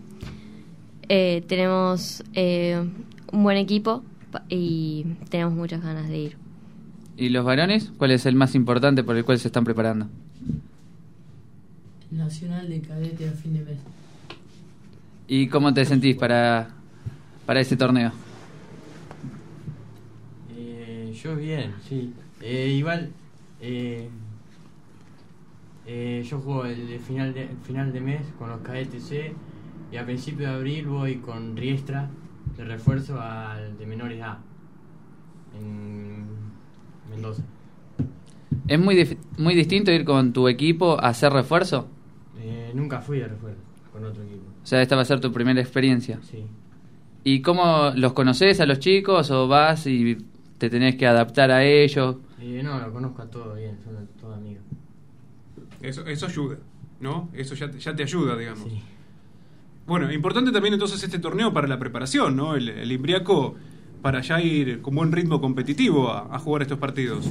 Eh, 1.08 1.42
tenemos 1.48 2.22
eh, 2.34 2.84
un 3.32 3.42
buen 3.42 3.56
equipo 3.56 4.04
y 4.48 5.04
tenemos 5.28 5.54
muchas 5.54 5.82
ganas 5.82 6.08
de 6.08 6.18
ir. 6.18 6.36
¿Y 7.16 7.28
los 7.28 7.44
varones? 7.44 7.92
¿Cuál 7.98 8.12
es 8.12 8.26
el 8.26 8.34
más 8.34 8.54
importante 8.54 9.04
por 9.04 9.16
el 9.16 9.24
cual 9.24 9.38
se 9.38 9.48
están 9.48 9.64
preparando? 9.64 10.08
Nacional 12.10 12.68
de 12.68 12.80
cadete 12.80 13.28
a 13.28 13.32
fin 13.32 13.54
de 13.54 13.60
mes. 13.60 13.78
¿Y 15.28 15.46
cómo 15.48 15.72
te 15.72 15.84
sentís 15.84 16.16
para, 16.16 16.70
para 17.46 17.60
ese 17.60 17.76
torneo? 17.76 18.12
Eh, 20.56 21.14
yo 21.22 21.36
bien, 21.36 21.74
sí. 21.88 22.12
Eh, 22.40 22.74
igual, 22.76 23.10
eh, 23.60 24.08
eh, 25.86 26.24
yo 26.28 26.40
juego 26.40 26.64
el 26.64 26.88
de 26.88 26.98
final, 26.98 27.34
de 27.34 27.48
final 27.64 27.92
de 27.92 28.00
mes 28.00 28.22
con 28.38 28.48
los 28.48 28.60
cadetes 28.60 29.04
C 29.04 29.32
y 29.92 29.96
a 29.96 30.04
principio 30.04 30.48
de 30.48 30.54
abril 30.54 30.86
voy 30.86 31.16
con 31.16 31.56
Riestra 31.56 32.08
de 32.60 32.66
refuerzo 32.66 33.18
al 33.20 33.76
de 33.78 33.86
menores 33.86 34.22
A 34.22 34.38
en 35.58 36.26
Mendoza. 37.10 37.42
¿Es 38.68 38.78
muy, 38.78 39.18
muy 39.38 39.54
distinto 39.54 39.90
ir 39.90 40.04
con 40.04 40.32
tu 40.32 40.46
equipo 40.48 41.02
a 41.02 41.08
hacer 41.08 41.32
refuerzo? 41.32 41.88
Eh, 42.38 42.72
nunca 42.74 43.00
fui 43.00 43.18
de 43.18 43.28
refuerzo 43.28 43.60
con 43.92 44.04
otro 44.04 44.22
equipo. 44.22 44.44
O 44.62 44.66
sea, 44.66 44.82
esta 44.82 44.94
va 44.94 45.02
a 45.02 45.04
ser 45.06 45.20
tu 45.20 45.32
primera 45.32 45.60
experiencia. 45.60 46.20
Sí. 46.22 46.44
¿Y 47.24 47.40
cómo 47.42 47.92
los 47.96 48.12
conoces 48.12 48.60
a 48.60 48.66
los 48.66 48.78
chicos 48.78 49.30
o 49.30 49.48
vas 49.48 49.86
y 49.86 50.18
te 50.58 50.70
tenés 50.70 50.96
que 50.96 51.06
adaptar 51.06 51.50
a 51.50 51.64
ellos? 51.64 52.16
Eh, 52.40 52.60
no, 52.62 52.78
lo 52.78 52.92
conozco 52.92 53.22
a 53.22 53.26
todos 53.26 53.56
bien, 53.56 53.78
son 53.82 54.06
todos 54.20 54.36
amigos. 54.36 54.62
Eso, 55.80 56.06
eso 56.06 56.26
ayuda, 56.26 56.56
¿no? 57.00 57.28
Eso 57.32 57.54
ya, 57.54 57.70
te- 57.70 57.78
ya 57.78 57.94
te 57.96 58.02
ayuda, 58.02 58.36
digamos. 58.36 58.64
Sí. 58.68 58.82
Bueno, 59.90 60.12
importante 60.12 60.52
también 60.52 60.74
entonces 60.74 61.02
este 61.02 61.18
torneo 61.18 61.52
para 61.52 61.66
la 61.66 61.76
preparación, 61.76 62.36
¿no? 62.36 62.54
El, 62.54 62.68
el 62.68 62.92
Imbriaco 62.92 63.56
para 64.00 64.20
ya 64.20 64.40
ir 64.40 64.80
con 64.82 64.94
buen 64.94 65.10
ritmo 65.10 65.40
competitivo 65.40 66.12
a, 66.12 66.28
a 66.32 66.38
jugar 66.38 66.62
estos 66.62 66.78
partidos, 66.78 67.28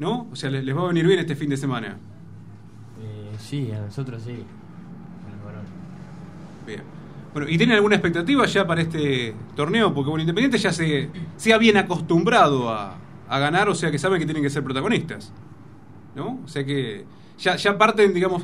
¿no? 0.00 0.26
O 0.32 0.34
sea, 0.34 0.50
les, 0.50 0.64
les 0.64 0.76
va 0.76 0.82
a 0.82 0.88
venir 0.88 1.06
bien 1.06 1.20
este 1.20 1.36
fin 1.36 1.48
de 1.50 1.56
semana. 1.56 1.98
Eh, 3.00 3.36
sí, 3.38 3.70
a 3.70 3.82
nosotros 3.82 4.24
sí. 4.26 4.42
Bien. 6.66 6.82
Bueno, 7.32 7.48
¿y 7.48 7.56
tienen 7.56 7.76
alguna 7.76 7.94
expectativa 7.94 8.44
ya 8.44 8.66
para 8.66 8.82
este 8.82 9.32
torneo? 9.54 9.94
Porque 9.94 10.10
bueno, 10.10 10.22
Independiente 10.22 10.58
ya 10.58 10.72
se, 10.72 11.10
se 11.36 11.52
ha 11.52 11.58
bien 11.58 11.76
acostumbrado 11.76 12.70
a, 12.70 12.96
a 13.28 13.38
ganar, 13.38 13.68
o 13.68 13.74
sea 13.76 13.92
que 13.92 14.00
saben 14.00 14.18
que 14.18 14.26
tienen 14.26 14.42
que 14.42 14.50
ser 14.50 14.64
protagonistas, 14.64 15.32
¿no? 16.16 16.40
O 16.44 16.48
sea 16.48 16.66
que 16.66 17.04
ya, 17.38 17.54
ya 17.54 17.78
parten, 17.78 18.12
digamos, 18.12 18.42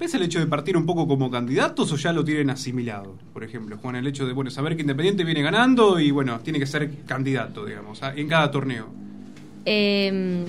¿ves 0.00 0.14
el 0.14 0.22
hecho 0.22 0.40
de 0.40 0.46
partir 0.46 0.76
un 0.76 0.86
poco 0.86 1.06
como 1.06 1.30
candidatos 1.30 1.92
o 1.92 1.96
ya 1.96 2.12
lo 2.12 2.24
tienen 2.24 2.50
asimilado? 2.50 3.14
Por 3.32 3.44
ejemplo, 3.44 3.76
Juan, 3.76 3.96
el 3.96 4.06
hecho 4.06 4.26
de, 4.26 4.32
bueno, 4.32 4.50
saber 4.50 4.74
que 4.74 4.80
Independiente 4.82 5.22
viene 5.24 5.42
ganando 5.42 6.00
y 6.00 6.10
bueno, 6.10 6.40
tiene 6.40 6.58
que 6.58 6.66
ser 6.66 6.90
candidato, 7.06 7.64
digamos, 7.66 8.02
a- 8.02 8.14
en 8.14 8.26
cada 8.28 8.50
torneo. 8.50 8.86
Eh, 9.66 10.44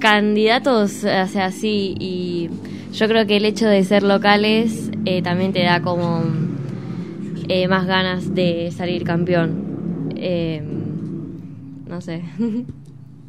candidatos, 0.00 1.04
o 1.04 1.26
sea, 1.28 1.50
sí, 1.52 1.94
y 1.98 2.50
yo 2.92 3.08
creo 3.08 3.26
que 3.26 3.36
el 3.36 3.44
hecho 3.44 3.66
de 3.66 3.82
ser 3.84 4.02
locales 4.02 4.90
eh, 5.04 5.22
también 5.22 5.52
te 5.52 5.62
da 5.62 5.80
como 5.82 6.22
eh, 7.48 7.68
más 7.68 7.86
ganas 7.86 8.34
de 8.34 8.72
salir 8.76 9.04
campeón. 9.04 10.10
Eh, 10.16 10.62
no 11.88 12.00
sé. 12.00 12.22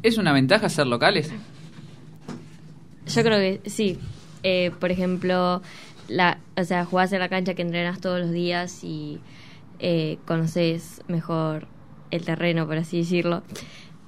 ¿Es 0.02 0.18
una 0.18 0.32
ventaja 0.32 0.68
ser 0.68 0.86
locales? 0.86 1.30
Yo 3.06 3.22
creo 3.22 3.38
que 3.38 3.68
sí. 3.70 3.98
Eh, 4.42 4.70
por 4.78 4.90
ejemplo, 4.90 5.62
la, 6.08 6.38
o 6.56 6.64
sea, 6.64 6.84
jugás 6.84 7.12
en 7.12 7.20
la 7.20 7.28
cancha 7.28 7.54
que 7.54 7.62
entrenas 7.62 8.00
todos 8.00 8.20
los 8.20 8.30
días 8.32 8.82
y 8.84 9.18
eh, 9.80 10.18
conoces 10.26 11.02
mejor 11.08 11.66
el 12.10 12.24
terreno, 12.24 12.66
por 12.66 12.76
así 12.78 12.98
decirlo. 12.98 13.42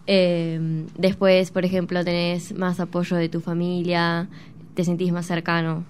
Eh, 0.07 0.87
después, 0.97 1.51
por 1.51 1.65
ejemplo, 1.65 2.05
tenés 2.05 2.53
más 2.57 2.81
apoyo 2.81 3.17
de 3.17 3.29
tu 3.29 3.41
familia, 3.41 4.29
te 4.75 4.85
sentís 4.85 5.13
más 5.13 5.27
cercano 5.27 5.85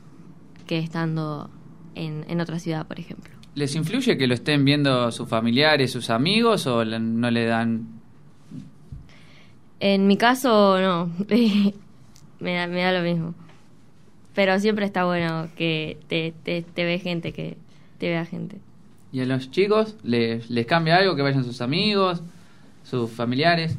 que 0.66 0.78
estando 0.78 1.48
en, 1.94 2.24
en 2.28 2.40
otra 2.40 2.58
ciudad, 2.58 2.86
por 2.86 2.98
ejemplo. 2.98 3.32
¿Les 3.54 3.74
influye 3.74 4.16
que 4.16 4.26
lo 4.26 4.34
estén 4.34 4.64
viendo 4.64 5.10
sus 5.10 5.28
familiares, 5.28 5.90
sus 5.92 6.10
amigos 6.10 6.66
o 6.66 6.84
le- 6.84 6.98
no 7.00 7.30
le 7.30 7.44
dan... 7.46 7.86
En 9.80 10.06
mi 10.06 10.16
caso, 10.16 10.78
no. 10.80 11.10
me, 12.40 12.54
da, 12.54 12.66
me 12.66 12.82
da 12.82 12.92
lo 12.92 13.02
mismo. 13.02 13.34
Pero 14.34 14.58
siempre 14.60 14.84
está 14.84 15.04
bueno 15.04 15.48
que 15.56 15.98
te, 16.08 16.32
te, 16.44 16.62
te 16.62 16.84
ve 16.84 16.98
gente, 16.98 17.32
que 17.32 17.56
te 17.98 18.08
vea 18.08 18.24
gente. 18.24 18.58
¿Y 19.12 19.20
a 19.20 19.26
los 19.26 19.50
chicos 19.50 19.96
les, 20.02 20.48
les 20.50 20.66
cambia 20.66 20.96
algo 20.96 21.16
que 21.16 21.22
vayan 21.22 21.44
sus 21.44 21.60
amigos, 21.60 22.22
sus 22.84 23.10
familiares? 23.10 23.76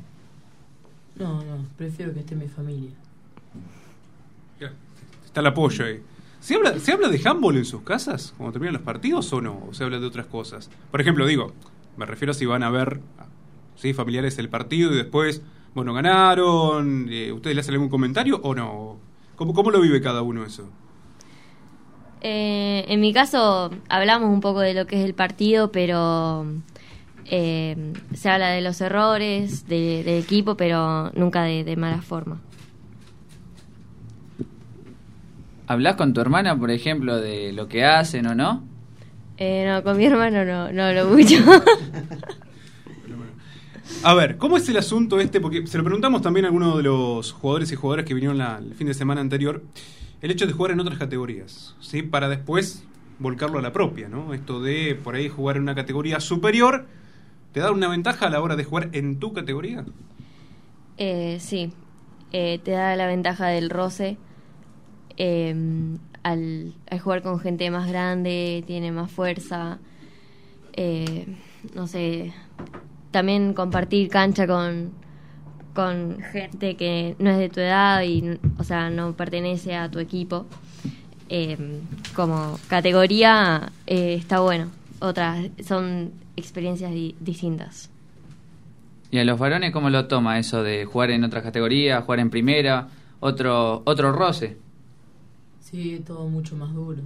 No, 1.15 1.43
no, 1.43 1.65
prefiero 1.77 2.13
que 2.13 2.19
esté 2.19 2.35
mi 2.35 2.47
familia. 2.47 2.91
Está 5.25 5.39
el 5.39 5.47
apoyo 5.47 5.85
ahí. 5.85 6.01
¿Se 6.41 6.55
habla, 6.55 6.77
¿Se 6.77 6.91
habla 6.91 7.07
de 7.07 7.21
handball 7.23 7.55
en 7.55 7.63
sus 7.63 7.83
casas 7.83 8.33
cuando 8.35 8.51
terminan 8.51 8.73
los 8.73 8.81
partidos 8.81 9.31
o 9.31 9.39
no? 9.39 9.67
¿O 9.69 9.73
se 9.73 9.85
habla 9.85 9.97
de 9.97 10.05
otras 10.05 10.25
cosas? 10.25 10.69
Por 10.89 10.99
ejemplo, 10.99 11.25
digo, 11.25 11.53
me 11.95 12.05
refiero 12.05 12.31
a 12.31 12.33
si 12.33 12.45
van 12.45 12.63
a 12.63 12.69
ver, 12.69 12.99
¿sí? 13.77 13.93
Familiares 13.93 14.37
el 14.39 14.49
partido 14.49 14.91
y 14.91 14.97
después, 14.97 15.41
bueno, 15.73 15.93
ganaron, 15.93 17.07
eh, 17.09 17.31
¿ustedes 17.31 17.55
le 17.55 17.61
hacen 17.61 17.75
algún 17.75 17.87
comentario 17.87 18.41
o 18.43 18.53
no? 18.53 18.97
¿Cómo, 19.41 19.55
¿Cómo 19.55 19.71
lo 19.71 19.81
vive 19.81 19.99
cada 20.03 20.21
uno 20.21 20.45
eso? 20.45 20.69
Eh, 22.21 22.85
en 22.87 23.01
mi 23.01 23.11
caso, 23.11 23.71
hablamos 23.89 24.29
un 24.29 24.39
poco 24.39 24.59
de 24.59 24.75
lo 24.75 24.85
que 24.85 24.99
es 24.99 25.03
el 25.03 25.15
partido, 25.15 25.71
pero 25.71 26.45
eh, 27.25 27.75
se 28.13 28.29
habla 28.29 28.49
de 28.49 28.61
los 28.61 28.79
errores 28.81 29.67
de- 29.67 30.03
del 30.03 30.19
equipo, 30.21 30.53
pero 30.55 31.09
nunca 31.15 31.41
de, 31.41 31.63
de 31.63 31.75
mala 31.75 32.03
forma. 32.03 32.39
¿Hablas 35.65 35.95
con 35.95 36.13
tu 36.13 36.21
hermana, 36.21 36.55
por 36.55 36.69
ejemplo, 36.69 37.17
de 37.17 37.51
lo 37.51 37.67
que 37.67 37.83
hacen 37.83 38.27
o 38.27 38.35
no? 38.35 38.61
Eh, 39.37 39.65
no, 39.67 39.81
con 39.81 39.97
mi 39.97 40.05
hermano 40.05 40.45
no, 40.45 40.71
no 40.71 40.83
hablo 40.83 41.05
mucho. 41.05 41.37
A 44.03 44.13
ver, 44.15 44.37
¿cómo 44.37 44.57
es 44.57 44.67
el 44.67 44.77
asunto 44.77 45.19
este? 45.19 45.39
Porque 45.39 45.67
se 45.67 45.77
lo 45.77 45.83
preguntamos 45.83 46.21
también 46.21 46.45
a 46.45 46.47
algunos 46.47 46.77
de 46.77 46.83
los 46.83 47.31
jugadores 47.33 47.71
y 47.71 47.75
jugadoras 47.75 48.05
que 48.05 48.13
vinieron 48.15 48.41
el 48.41 48.73
fin 48.73 48.87
de 48.87 48.93
semana 48.95 49.21
anterior. 49.21 49.63
El 50.21 50.31
hecho 50.31 50.47
de 50.47 50.53
jugar 50.53 50.71
en 50.71 50.79
otras 50.79 50.97
categorías, 50.97 51.75
¿sí? 51.79 52.01
Para 52.01 52.29
después 52.29 52.83
volcarlo 53.19 53.59
a 53.59 53.61
la 53.61 53.71
propia, 53.73 54.09
¿no? 54.09 54.33
Esto 54.33 54.61
de 54.61 54.95
por 54.95 55.15
ahí 55.15 55.29
jugar 55.29 55.57
en 55.57 55.63
una 55.63 55.75
categoría 55.75 56.19
superior, 56.19 56.87
¿te 57.51 57.59
da 57.59 57.71
una 57.71 57.87
ventaja 57.89 58.27
a 58.27 58.29
la 58.29 58.41
hora 58.41 58.55
de 58.55 58.63
jugar 58.63 58.89
en 58.93 59.19
tu 59.19 59.33
categoría? 59.33 59.85
Eh, 60.97 61.37
sí, 61.39 61.73
Eh, 62.33 62.59
te 62.63 62.71
da 62.71 62.95
la 62.95 63.07
ventaja 63.07 63.47
del 63.47 63.69
roce. 63.69 64.17
Eh, 65.17 65.53
al, 66.23 66.75
al 66.89 66.99
jugar 66.99 67.21
con 67.23 67.39
gente 67.39 67.69
más 67.71 67.87
grande, 67.89 68.63
tiene 68.67 68.91
más 68.91 69.11
fuerza. 69.11 69.79
Eh, 70.73 71.37
no 71.75 71.87
sé, 71.87 72.33
también 73.11 73.53
compartir 73.53 74.09
cancha 74.09 74.47
con, 74.47 74.91
con 75.73 76.19
gente 76.31 76.75
que 76.75 77.15
no 77.19 77.29
es 77.31 77.37
de 77.37 77.49
tu 77.49 77.59
edad 77.59 78.01
y, 78.03 78.39
o 78.57 78.63
sea, 78.63 78.89
no 78.89 79.13
pertenece 79.13 79.75
a 79.75 79.89
tu 79.89 79.99
equipo. 79.99 80.45
Eh, 81.29 81.57
como 82.13 82.59
categoría 82.67 83.71
eh, 83.87 84.15
está 84.15 84.39
bueno. 84.41 84.69
Otras 84.99 85.47
son 85.65 86.11
experiencias 86.35 86.91
di- 86.91 87.15
distintas. 87.19 87.89
¿Y 89.11 89.17
a 89.17 89.25
los 89.25 89.39
varones 89.39 89.71
cómo 89.71 89.89
lo 89.89 90.07
toma 90.07 90.39
eso 90.39 90.63
de 90.63 90.85
jugar 90.85 91.11
en 91.11 91.23
otras 91.23 91.43
categorías, 91.43 92.03
jugar 92.03 92.19
en 92.19 92.29
primera, 92.29 92.87
otro, 93.19 93.81
otro 93.85 94.11
roce? 94.13 94.57
Sí, 95.59 95.95
es 95.95 96.05
todo 96.05 96.27
mucho 96.27 96.55
más 96.55 96.73
duro. 96.73 97.01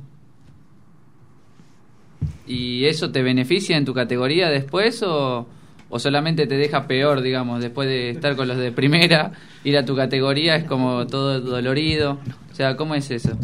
¿Y 2.47 2.85
eso 2.85 3.11
te 3.11 3.23
beneficia 3.23 3.77
en 3.77 3.85
tu 3.85 3.93
categoría 3.93 4.49
después 4.49 5.01
o, 5.03 5.47
o 5.89 5.99
solamente 5.99 6.47
te 6.47 6.57
deja 6.57 6.87
peor, 6.87 7.21
digamos, 7.21 7.61
después 7.61 7.87
de 7.87 8.09
estar 8.11 8.35
con 8.35 8.47
los 8.47 8.57
de 8.57 8.71
primera, 8.71 9.31
ir 9.63 9.77
a 9.77 9.85
tu 9.85 9.95
categoría 9.95 10.55
es 10.55 10.63
como 10.63 11.07
todo 11.07 11.39
dolorido? 11.39 12.19
O 12.51 12.55
sea, 12.55 12.75
¿cómo 12.75 12.95
es 12.95 13.11
eso? 13.11 13.37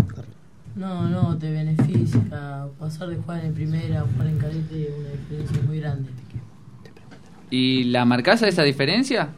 No, 0.76 1.08
no, 1.10 1.38
te 1.38 1.52
beneficia. 1.52 2.22
Pasar 2.80 3.10
de 3.10 3.18
jugar 3.18 3.46
en 3.46 3.54
primera 3.54 4.02
a 4.02 4.04
jugar 4.04 4.28
en 4.28 4.38
cadete 4.38 4.84
es 4.84 4.94
una 4.98 5.10
diferencia 5.10 5.62
muy 5.68 5.80
grande. 5.80 6.10
¿Y 7.50 7.84
la 7.86 8.06
marcas 8.06 8.42
a 8.44 8.48
esa 8.48 8.64
diferencia? 8.64 9.30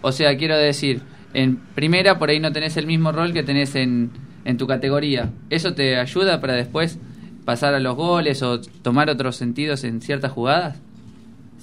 O 0.00 0.12
sea, 0.12 0.36
quiero 0.36 0.56
decir, 0.56 1.02
en 1.34 1.56
primera 1.56 2.18
por 2.18 2.30
ahí 2.30 2.40
no 2.40 2.52
tenés 2.52 2.76
el 2.76 2.86
mismo 2.86 3.12
rol 3.12 3.32
que 3.32 3.42
tenés 3.42 3.74
en, 3.74 4.10
en 4.44 4.56
tu 4.56 4.66
categoría. 4.66 5.30
¿Eso 5.50 5.74
te 5.74 5.98
ayuda 5.98 6.40
para 6.40 6.54
después 6.54 6.98
pasar 7.44 7.74
a 7.74 7.80
los 7.80 7.94
goles 7.94 8.42
o 8.42 8.60
tomar 8.60 9.10
otros 9.10 9.36
sentidos 9.36 9.84
en 9.84 10.00
ciertas 10.00 10.32
jugadas? 10.32 10.80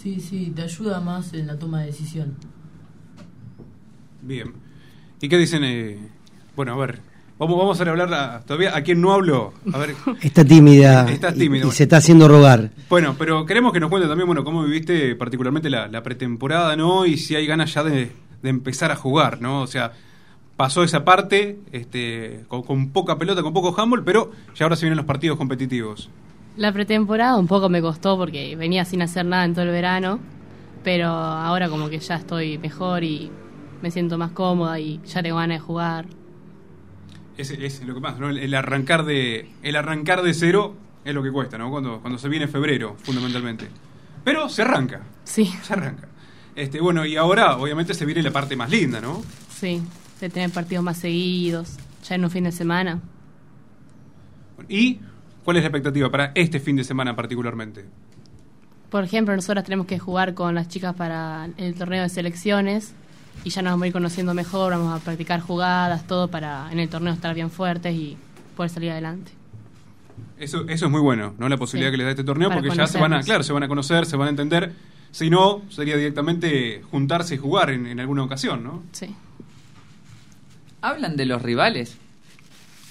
Sí, 0.03 0.19
sí, 0.19 0.51
te 0.53 0.63
ayuda 0.63 0.99
más 0.99 1.33
en 1.33 1.47
la 1.47 1.57
toma 1.57 1.79
de 1.79 1.85
decisión. 1.87 2.35
Bien. 4.21 4.51
¿Y 5.21 5.29
qué 5.29 5.37
dicen? 5.37 5.63
eh? 5.63 5.97
Bueno, 6.57 6.73
a 6.73 6.77
ver, 6.85 6.99
vamos, 7.39 7.57
vamos 7.57 7.79
a 7.79 7.89
hablar 7.89 8.13
a- 8.13 8.41
todavía 8.41 8.75
a 8.75 8.81
quien 8.81 8.99
no 9.01 9.13
habló. 9.13 9.53
A 9.73 9.77
ver, 9.77 9.95
Está 10.21 10.43
tímida, 10.43 11.09
Está 11.09 11.31
y- 11.31 11.39
tímida. 11.39 11.65
y, 11.67 11.71
se 11.71 11.83
está 11.83 11.97
haciendo 11.97 12.27
rogar. 12.27 12.71
bueno, 12.89 13.15
pero 13.17 13.45
queremos 13.45 13.71
que 13.71 13.79
nos 13.79 13.89
cuente 13.89 14.07
también, 14.09 14.27
bueno, 14.27 14.43
cómo 14.43 14.63
viviste 14.63 15.15
particularmente 15.15 15.69
la, 15.69 15.87
la 15.87 16.03
pretemporada, 16.03 16.75
¿no? 16.75 17.05
Y 17.05 17.17
si 17.17 17.35
hay 17.35 17.45
ganas 17.47 17.73
ya 17.73 17.83
de, 17.83 18.11
de 18.41 18.49
empezar 18.49 18.91
a 18.91 18.97
jugar, 18.97 19.41
¿no? 19.41 19.61
O 19.61 19.67
sea, 19.67 19.93
pasó 20.57 20.83
esa 20.83 21.05
parte 21.05 21.59
este, 21.71 22.43
con, 22.49 22.63
con 22.63 22.89
poca 22.89 23.17
pelota, 23.17 23.41
con 23.41 23.53
poco 23.53 23.73
handball, 23.81 24.03
pero 24.03 24.31
ya 24.55 24.65
ahora 24.65 24.75
se 24.75 24.85
vienen 24.85 24.97
los 24.97 25.05
partidos 25.05 25.37
competitivos. 25.37 26.09
La 26.55 26.71
pretemporada 26.71 27.37
un 27.37 27.47
poco 27.47 27.69
me 27.69 27.81
costó 27.81 28.17
porque 28.17 28.55
venía 28.55 28.85
sin 28.85 29.01
hacer 29.01 29.25
nada 29.25 29.45
en 29.45 29.53
todo 29.53 29.65
el 29.65 29.71
verano, 29.71 30.19
pero 30.83 31.07
ahora 31.07 31.69
como 31.69 31.89
que 31.89 31.99
ya 31.99 32.15
estoy 32.15 32.57
mejor 32.59 33.03
y 33.03 33.31
me 33.81 33.89
siento 33.89 34.17
más 34.17 34.31
cómoda 34.31 34.79
y 34.79 35.01
ya 35.05 35.23
tengo 35.23 35.37
ganas 35.37 35.59
de 35.59 35.65
jugar. 35.65 36.05
Es, 37.37 37.49
es 37.49 37.83
lo 37.83 37.95
que 37.95 38.01
pasa, 38.01 38.19
¿no? 38.19 38.29
El, 38.29 38.37
el 38.37 38.53
arrancar 38.53 39.03
de 39.05 39.49
el 39.63 39.75
arrancar 39.75 40.21
de 40.21 40.33
cero 40.35 40.75
es 41.03 41.13
lo 41.13 41.23
que 41.23 41.31
cuesta, 41.31 41.57
¿no? 41.57 41.71
Cuando, 41.71 41.99
cuando 41.99 42.19
se 42.19 42.29
viene 42.29 42.47
febrero, 42.47 42.95
fundamentalmente. 43.01 43.67
Pero 44.23 44.47
se 44.47 44.61
arranca. 44.61 45.01
Sí. 45.23 45.45
Se 45.63 45.73
arranca. 45.73 46.07
Este, 46.55 46.79
bueno, 46.79 47.05
y 47.05 47.15
ahora 47.15 47.57
obviamente 47.57 47.93
se 47.95 48.05
viene 48.05 48.21
la 48.21 48.31
parte 48.31 48.55
más 48.55 48.69
linda, 48.69 49.01
¿no? 49.01 49.23
Sí, 49.49 49.81
de 50.21 50.29
tener 50.29 50.51
partidos 50.51 50.83
más 50.83 50.97
seguidos, 50.97 51.77
ya 52.07 52.15
en 52.15 52.23
un 52.23 52.29
fin 52.29 52.43
de 52.43 52.51
semana. 52.51 53.01
¿Y 54.69 54.99
cuál 55.43 55.57
es 55.57 55.63
la 55.63 55.67
expectativa 55.67 56.09
para 56.09 56.31
este 56.35 56.59
fin 56.59 56.75
de 56.75 56.83
semana 56.83 57.15
particularmente? 57.15 57.85
Por 58.89 59.03
ejemplo, 59.03 59.35
nosotras 59.35 59.63
tenemos 59.63 59.87
que 59.87 59.97
jugar 59.99 60.33
con 60.33 60.53
las 60.55 60.67
chicas 60.67 60.93
para 60.95 61.49
el 61.57 61.73
torneo 61.75 62.03
de 62.03 62.09
selecciones 62.09 62.93
y 63.43 63.49
ya 63.49 63.61
nos 63.61 63.73
vamos 63.73 63.83
a 63.85 63.87
ir 63.87 63.93
conociendo 63.93 64.33
mejor, 64.33 64.73
vamos 64.73 65.01
a 65.01 65.03
practicar 65.03 65.39
jugadas, 65.41 66.05
todo 66.05 66.27
para 66.27 66.71
en 66.71 66.79
el 66.79 66.89
torneo 66.89 67.13
estar 67.13 67.33
bien 67.33 67.49
fuertes 67.49 67.93
y 67.95 68.17
poder 68.55 68.69
salir 68.69 68.91
adelante. 68.91 69.31
Eso, 70.37 70.67
eso 70.67 70.85
es 70.85 70.91
muy 70.91 71.01
bueno, 71.01 71.33
¿no? 71.39 71.49
La 71.49 71.57
posibilidad 71.57 71.89
Sí. 71.89 71.93
que 71.93 71.97
les 71.97 72.05
da 72.05 72.11
este 72.11 72.23
torneo, 72.23 72.49
Para 72.49 72.61
porque 72.61 72.75
ya 72.77 72.85
se 72.87 72.99
van 72.99 73.13
a, 73.13 73.21
claro, 73.21 73.41
se 73.43 73.51
van 73.53 73.63
a 73.63 73.67
conocer, 73.67 74.05
se 74.05 74.15
van 74.15 74.27
a 74.27 74.29
entender. 74.29 74.73
Si 75.11 75.29
no, 75.29 75.61
sería 75.69 75.95
directamente 75.97 76.81
juntarse 76.91 77.35
y 77.35 77.37
jugar 77.39 77.71
en, 77.71 77.87
en 77.87 77.99
alguna 77.99 78.23
ocasión, 78.23 78.63
¿no? 78.63 78.83
Sí. 78.91 79.13
¿Hablan 80.81 81.15
de 81.15 81.25
los 81.25 81.41
rivales? 81.41 81.97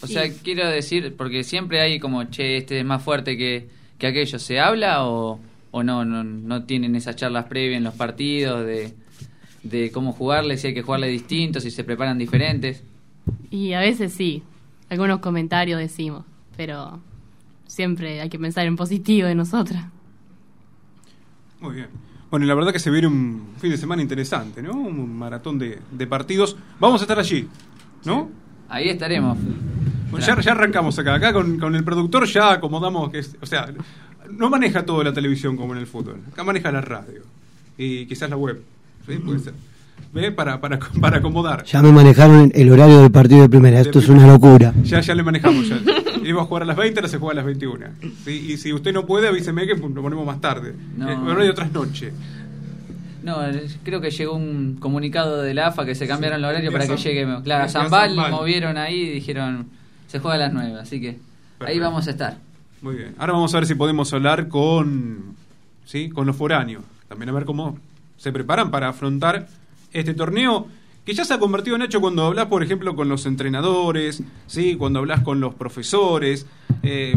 O 0.03 0.07
Sí. 0.07 0.15
sea, 0.15 0.25
quiero 0.43 0.69
decir, 0.69 1.15
porque 1.17 1.45
siempre 1.45 1.81
hay 1.81 1.99
como, 2.01 2.25
che, 2.25 2.57
este 2.57 2.81
es 2.81 2.85
más 2.85 3.03
fuerte 3.03 3.37
que, 3.37 3.69
que 3.99 4.07
aquello. 4.09 4.39
¿Se 4.39 4.59
habla 4.59 5.05
o, 5.07 5.39
o 5.71 5.83
no, 5.83 6.05
no 6.05 6.25
no 6.25 6.65
tienen 6.65 6.97
esas 6.97 7.15
charlas 7.17 7.45
previas 7.47 7.79
en 7.79 7.85
los 7.85 7.95
partidos 7.95 8.67
de, 8.67 8.95
de 9.63 9.91
cómo 9.93 10.13
jugarle, 10.13 10.57
si 10.57 10.69
hay 10.69 10.75
que 10.75 10.83
jugarle 10.83 11.09
distinto, 11.09 11.61
si 11.61 11.71
se 11.71 11.85
preparan 11.85 12.19
diferentes? 12.19 12.83
Y 13.51 13.73
a 13.75 13.81
veces 13.81 14.13
sí, 14.13 14.43
algunos 14.91 15.21
comentarios 15.21 15.79
decimos, 15.79 16.25
pero 16.57 17.01
siempre 17.69 18.21
hay 18.21 18.29
que 18.29 18.39
pensar 18.41 18.67
en 18.67 18.75
positivo 18.77 19.29
de 19.29 19.35
nosotras. 19.37 19.85
Muy 21.61 21.77
bien. 21.77 21.87
Bueno, 22.31 22.45
y 22.45 22.49
la 22.49 22.55
verdad 22.55 22.73
que 22.73 22.79
se 22.79 22.91
viene 22.91 23.07
un 23.07 23.51
fin 23.61 23.71
de 23.71 23.77
semana 23.77 24.03
interesante, 24.03 24.63
¿no? 24.63 24.73
Un 24.73 25.17
maratón 25.17 25.59
de, 25.59 25.79
de 25.93 26.07
partidos. 26.07 26.57
Vamos 26.81 27.01
a 27.03 27.05
estar 27.05 27.19
allí, 27.19 27.47
¿no? 28.05 28.31
Ahí 28.69 28.89
estaremos. 28.89 29.39
Bueno, 30.13 30.27
ya, 30.27 30.41
ya 30.41 30.53
arrancamos 30.53 30.99
acá. 30.99 31.15
Acá 31.15 31.33
con, 31.33 31.59
con 31.59 31.75
el 31.75 31.83
productor 31.85 32.27
ya 32.27 32.53
acomodamos 32.53 33.11
que 33.11 33.19
es, 33.19 33.37
o 33.41 33.47
sea, 33.47 33.69
no 34.31 34.49
maneja 34.49 34.85
todo 34.85 35.03
la 35.03 35.13
televisión 35.13 35.57
como 35.57 35.73
en 35.75 35.81
el 35.81 35.87
fútbol. 35.87 36.21
Acá 36.33 36.45
maneja 36.45 36.71
la 36.71 36.81
radio 36.81 37.23
y 37.77 38.07
quizás 38.07 38.31
la 38.31 38.37
web. 38.37 38.61
¿sí? 39.07 39.17
Puede 39.17 39.39
ser. 39.41 39.55
¿Ve? 40.13 40.31
Para, 40.31 40.61
para, 40.61 40.79
para 41.01 41.19
acomodar. 41.19 41.65
Ya 41.65 41.83
me 41.83 41.91
manejaron 41.91 42.53
el 42.55 42.71
horario 42.71 43.01
del 43.03 43.11
partido 43.11 43.41
de 43.43 43.49
primera. 43.49 43.81
Esto 43.81 43.99
es 43.99 44.09
una 44.09 44.27
locura. 44.27 44.73
Ya, 44.85 45.01
ya 45.01 45.15
le 45.15 45.23
manejamos. 45.23 45.69
Ya. 45.69 45.81
Iba 46.25 46.43
a 46.43 46.45
jugar 46.45 46.63
a 46.63 46.67
las 46.67 46.77
20, 46.77 47.01
ahora 47.01 47.09
se 47.09 47.19
juega 47.19 47.33
a 47.33 47.37
las 47.37 47.45
21. 47.47 47.87
¿sí? 48.25 48.31
Y 48.53 48.57
si 48.59 48.73
usted 48.73 48.93
no 48.93 49.07
puede, 49.07 49.29
avíseme 49.29 49.67
que 49.67 49.75
lo 49.75 50.03
ponemos 50.03 50.25
más 50.27 50.41
tarde. 50.41 50.75
No. 50.97 51.11
Eh, 51.11 51.15
horario 51.17 51.45
de 51.45 51.51
otras 51.51 51.73
noches. 51.73 52.13
No, 53.23 53.45
es- 53.47 53.79
creo 53.85 54.01
que 54.01 54.11
llegó 54.11 54.35
un 54.35 54.77
comunicado 54.79 55.43
de 55.43 55.55
la 55.55 55.69
AFA 55.69 55.85
que 55.87 55.95
se 55.95 56.07
cambiaron 56.07 56.39
el 56.41 56.45
horario 56.45 56.73
para 56.73 56.87
que 56.87 56.97
llegue. 56.97 57.27
Claro, 57.43 57.63
a 57.63 57.67
a 57.67 57.69
Zambal 57.69 58.11
Zambal. 58.11 58.31
movieron 58.33 58.77
ahí 58.77 59.01
y 59.03 59.11
dijeron 59.11 59.67
se 60.13 60.19
juega 60.19 60.35
a 60.35 60.39
las 60.41 60.53
9, 60.53 60.79
así 60.79 61.01
que 61.01 61.19
ahí 61.61 61.79
vamos 61.79 62.07
a 62.07 62.11
estar. 62.11 62.37
Muy 62.83 62.97
bien. 62.97 63.15
Ahora 63.17 63.33
vamos 63.33 63.55
a 63.55 63.57
ver 63.57 63.67
si 63.67 63.75
podemos 63.75 64.13
hablar 64.13 64.49
con, 64.49 65.37
¿sí? 65.87 66.11
con 66.11 66.27
los 66.27 66.37
foráneos. 66.37 66.85
También 67.09 67.31
a 67.31 67.33
ver 67.33 67.47
cómo 67.47 67.79
se 68.19 68.31
preparan 68.31 68.71
para 68.71 68.91
afrontar 68.91 69.49
este 69.91 70.13
torneo 70.13 70.67
que 71.07 71.15
ya 71.15 71.25
se 71.25 71.33
ha 71.33 71.39
convertido 71.39 71.77
en 71.77 71.83
hecho 71.83 72.03
cuando 72.03 72.27
hablas, 72.27 72.49
por 72.49 72.63
ejemplo, 72.63 72.95
con 72.95 73.09
los 73.09 73.25
entrenadores, 73.25 74.23
¿sí? 74.47 74.77
cuando 74.77 74.99
hablas 74.99 75.23
con 75.23 75.41
los 75.41 75.55
profesores. 75.55 76.45
eh, 76.83 77.15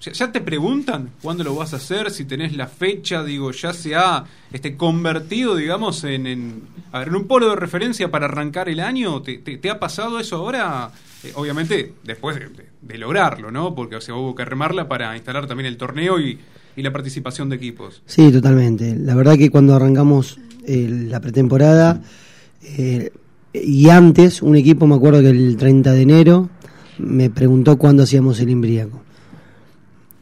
ya, 0.00 0.32
te 0.32 0.40
preguntan 0.40 1.10
cuándo 1.22 1.44
lo 1.44 1.54
vas 1.54 1.72
a 1.72 1.76
hacer, 1.76 2.10
si 2.10 2.24
tenés 2.24 2.56
la 2.56 2.66
fecha, 2.66 3.24
digo, 3.24 3.50
ya 3.52 3.72
se 3.72 3.94
ha 3.94 4.24
este, 4.52 4.76
convertido, 4.76 5.56
digamos, 5.56 6.04
en, 6.04 6.62
a 6.92 7.00
ver, 7.00 7.08
en 7.08 7.16
un 7.16 7.26
polo 7.26 7.50
de 7.50 7.56
referencia 7.56 8.10
para 8.10 8.26
arrancar 8.26 8.68
el 8.68 8.80
año. 8.80 9.22
¿Te, 9.22 9.70
ha 9.70 9.78
pasado 9.78 10.20
eso 10.20 10.36
ahora? 10.36 10.90
Eh, 11.24 11.32
obviamente, 11.34 11.94
después 12.04 12.38
de, 12.80 12.98
lograrlo, 12.98 13.50
¿no? 13.50 13.74
Porque 13.74 13.96
o 13.96 14.16
hubo 14.16 14.34
que 14.34 14.44
remarla 14.44 14.88
para 14.88 15.16
instalar 15.16 15.46
también 15.46 15.66
el 15.66 15.76
torneo 15.76 16.20
y, 16.20 16.38
y 16.76 16.82
la 16.82 16.92
participación 16.92 17.48
de 17.48 17.56
equipos. 17.56 18.02
Sí, 18.06 18.30
totalmente. 18.30 18.94
La 18.96 19.14
verdad 19.14 19.36
que 19.36 19.50
cuando 19.50 19.74
arrancamos 19.74 20.38
eh, 20.64 20.86
la 21.08 21.18
pretemporada 21.20 22.02
eh, 22.62 23.10
y 23.52 23.88
antes, 23.88 24.42
un 24.42 24.54
equipo, 24.54 24.86
me 24.86 24.94
acuerdo 24.94 25.22
que 25.22 25.30
el 25.30 25.56
30 25.56 25.92
de 25.92 26.02
enero 26.02 26.50
me 26.98 27.30
preguntó 27.30 27.78
cuándo 27.78 28.02
hacíamos 28.02 28.38
el 28.40 28.50
imbriaco. 28.50 29.02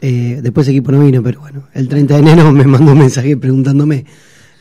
Eh, 0.00 0.40
después 0.42 0.68
equipo 0.68 0.92
no 0.92 1.04
vino, 1.04 1.22
pero 1.22 1.40
bueno, 1.40 1.64
el 1.74 1.88
30 1.88 2.14
de 2.14 2.20
enero 2.20 2.52
me 2.52 2.64
mandó 2.64 2.92
un 2.92 2.98
mensaje 2.98 3.36
preguntándome. 3.36 4.04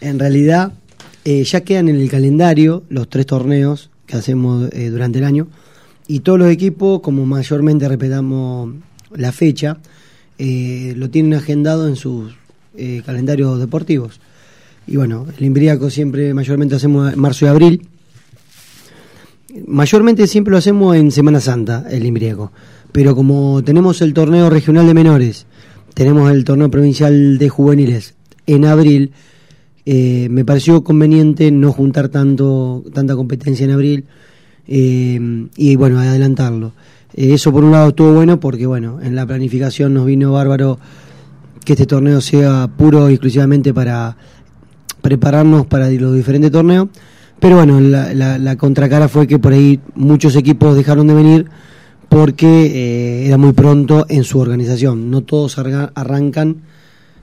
En 0.02 0.19
realidad, 0.19 0.74
eh, 1.24 1.43
ya 1.43 1.62
quedan 1.62 1.89
en 1.89 1.98
el 1.98 2.10
calendario 2.10 2.84
los 2.89 3.10
tres 3.10 3.26
torneos 3.26 3.89
que 4.06 4.17
hacemos 4.17 4.69
eh, 4.71 4.89
durante 4.89 5.19
el 5.19 5.26
año 5.26 5.48
y 6.08 6.19
todos 6.19 6.38
los 6.38 6.50
equipos, 6.52 7.02
como 7.02 7.26
mayormente 7.26 7.88
respetamos 7.88 8.74
la 9.15 9.32
fecha, 9.32 9.78
eh, 10.38 10.93
lo 10.95 11.10
tienen 11.10 11.34
agendado 11.34 11.88
en 11.88 11.95
sus 11.95 12.36
eh, 12.76 13.02
calendarios 13.06 13.60
deportivos. 13.60 14.19
Y 14.86 14.98
bueno, 14.98 15.26
el 15.36 15.43
Imbriaco 15.43 15.89
siempre 15.89 16.34
mayormente 16.34 16.76
hacemos 16.76 17.12
en 17.12 17.19
marzo 17.19 17.45
y 17.45 17.48
abril. 17.48 17.88
Mayormente 19.65 20.28
siempre 20.28 20.52
lo 20.52 20.58
hacemos 20.58 20.95
en 20.95 21.12
Semana 21.12 21.39
Santa, 21.39 21.86
el 21.89 22.06
Imbriaco. 22.06 22.52
Pero 22.95 23.13
como 23.13 23.62
tenemos 23.62 24.01
el 24.01 24.13
torneo 24.13 24.49
regional 24.49 24.88
de 24.88 24.93
menores, 24.93 25.45
tenemos 25.93 26.31
el 26.31 26.45
torneo 26.45 26.71
provincial 26.71 27.38
de 27.38 27.49
juveniles 27.49 28.15
en 28.47 28.63
abril, 28.63 29.12
eh, 29.86 30.27
me 30.31 30.45
pareció 30.45 30.81
conveniente 30.81 31.51
no 31.51 31.73
juntar 31.73 32.08
tanto 32.08 32.84
tanta 32.93 33.13
competencia 33.17 33.65
en 33.65 33.71
abril 33.71 34.05
eh, 34.67 35.19
y 35.58 35.75
bueno, 35.75 35.99
adelantarlo. 35.99 36.71
Eh, 37.13 37.34
eso 37.34 37.51
por 37.51 37.65
un 37.65 37.71
lado 37.73 37.89
estuvo 37.89 38.13
bueno 38.13 38.39
porque 38.39 38.65
bueno, 38.65 38.99
en 39.01 39.13
la 39.13 39.25
planificación 39.25 39.93
nos 39.93 40.05
vino 40.05 40.31
bárbaro 40.31 40.79
que 41.65 41.73
este 41.73 41.86
torneo 41.86 42.21
sea 42.21 42.69
puro 42.77 43.10
y 43.10 43.13
exclusivamente 43.15 43.73
para 43.73 44.15
prepararnos 45.01 45.65
para 45.67 45.89
los 45.91 46.15
diferentes 46.15 46.49
torneos. 46.51 46.88
Pero 47.41 47.58
bueno, 47.58 47.81
la, 47.81 48.13
la- 48.13 48.38
la 48.39 48.55
contracara 48.55 49.10
fue 49.10 49.27
que 49.27 49.38
por 49.38 49.51
ahí 49.51 49.81
muchos 49.95 50.36
equipos 50.38 50.77
dejaron 50.77 51.08
de 51.08 51.13
venir 51.13 51.45
porque 52.10 52.65
eh, 52.65 53.28
era 53.28 53.38
muy 53.38 53.54
pronto 53.54 54.06
en 54.10 54.24
su 54.24 54.39
organización. 54.39 55.10
No 55.12 55.22
todos 55.22 55.58
arrancan 55.58 56.58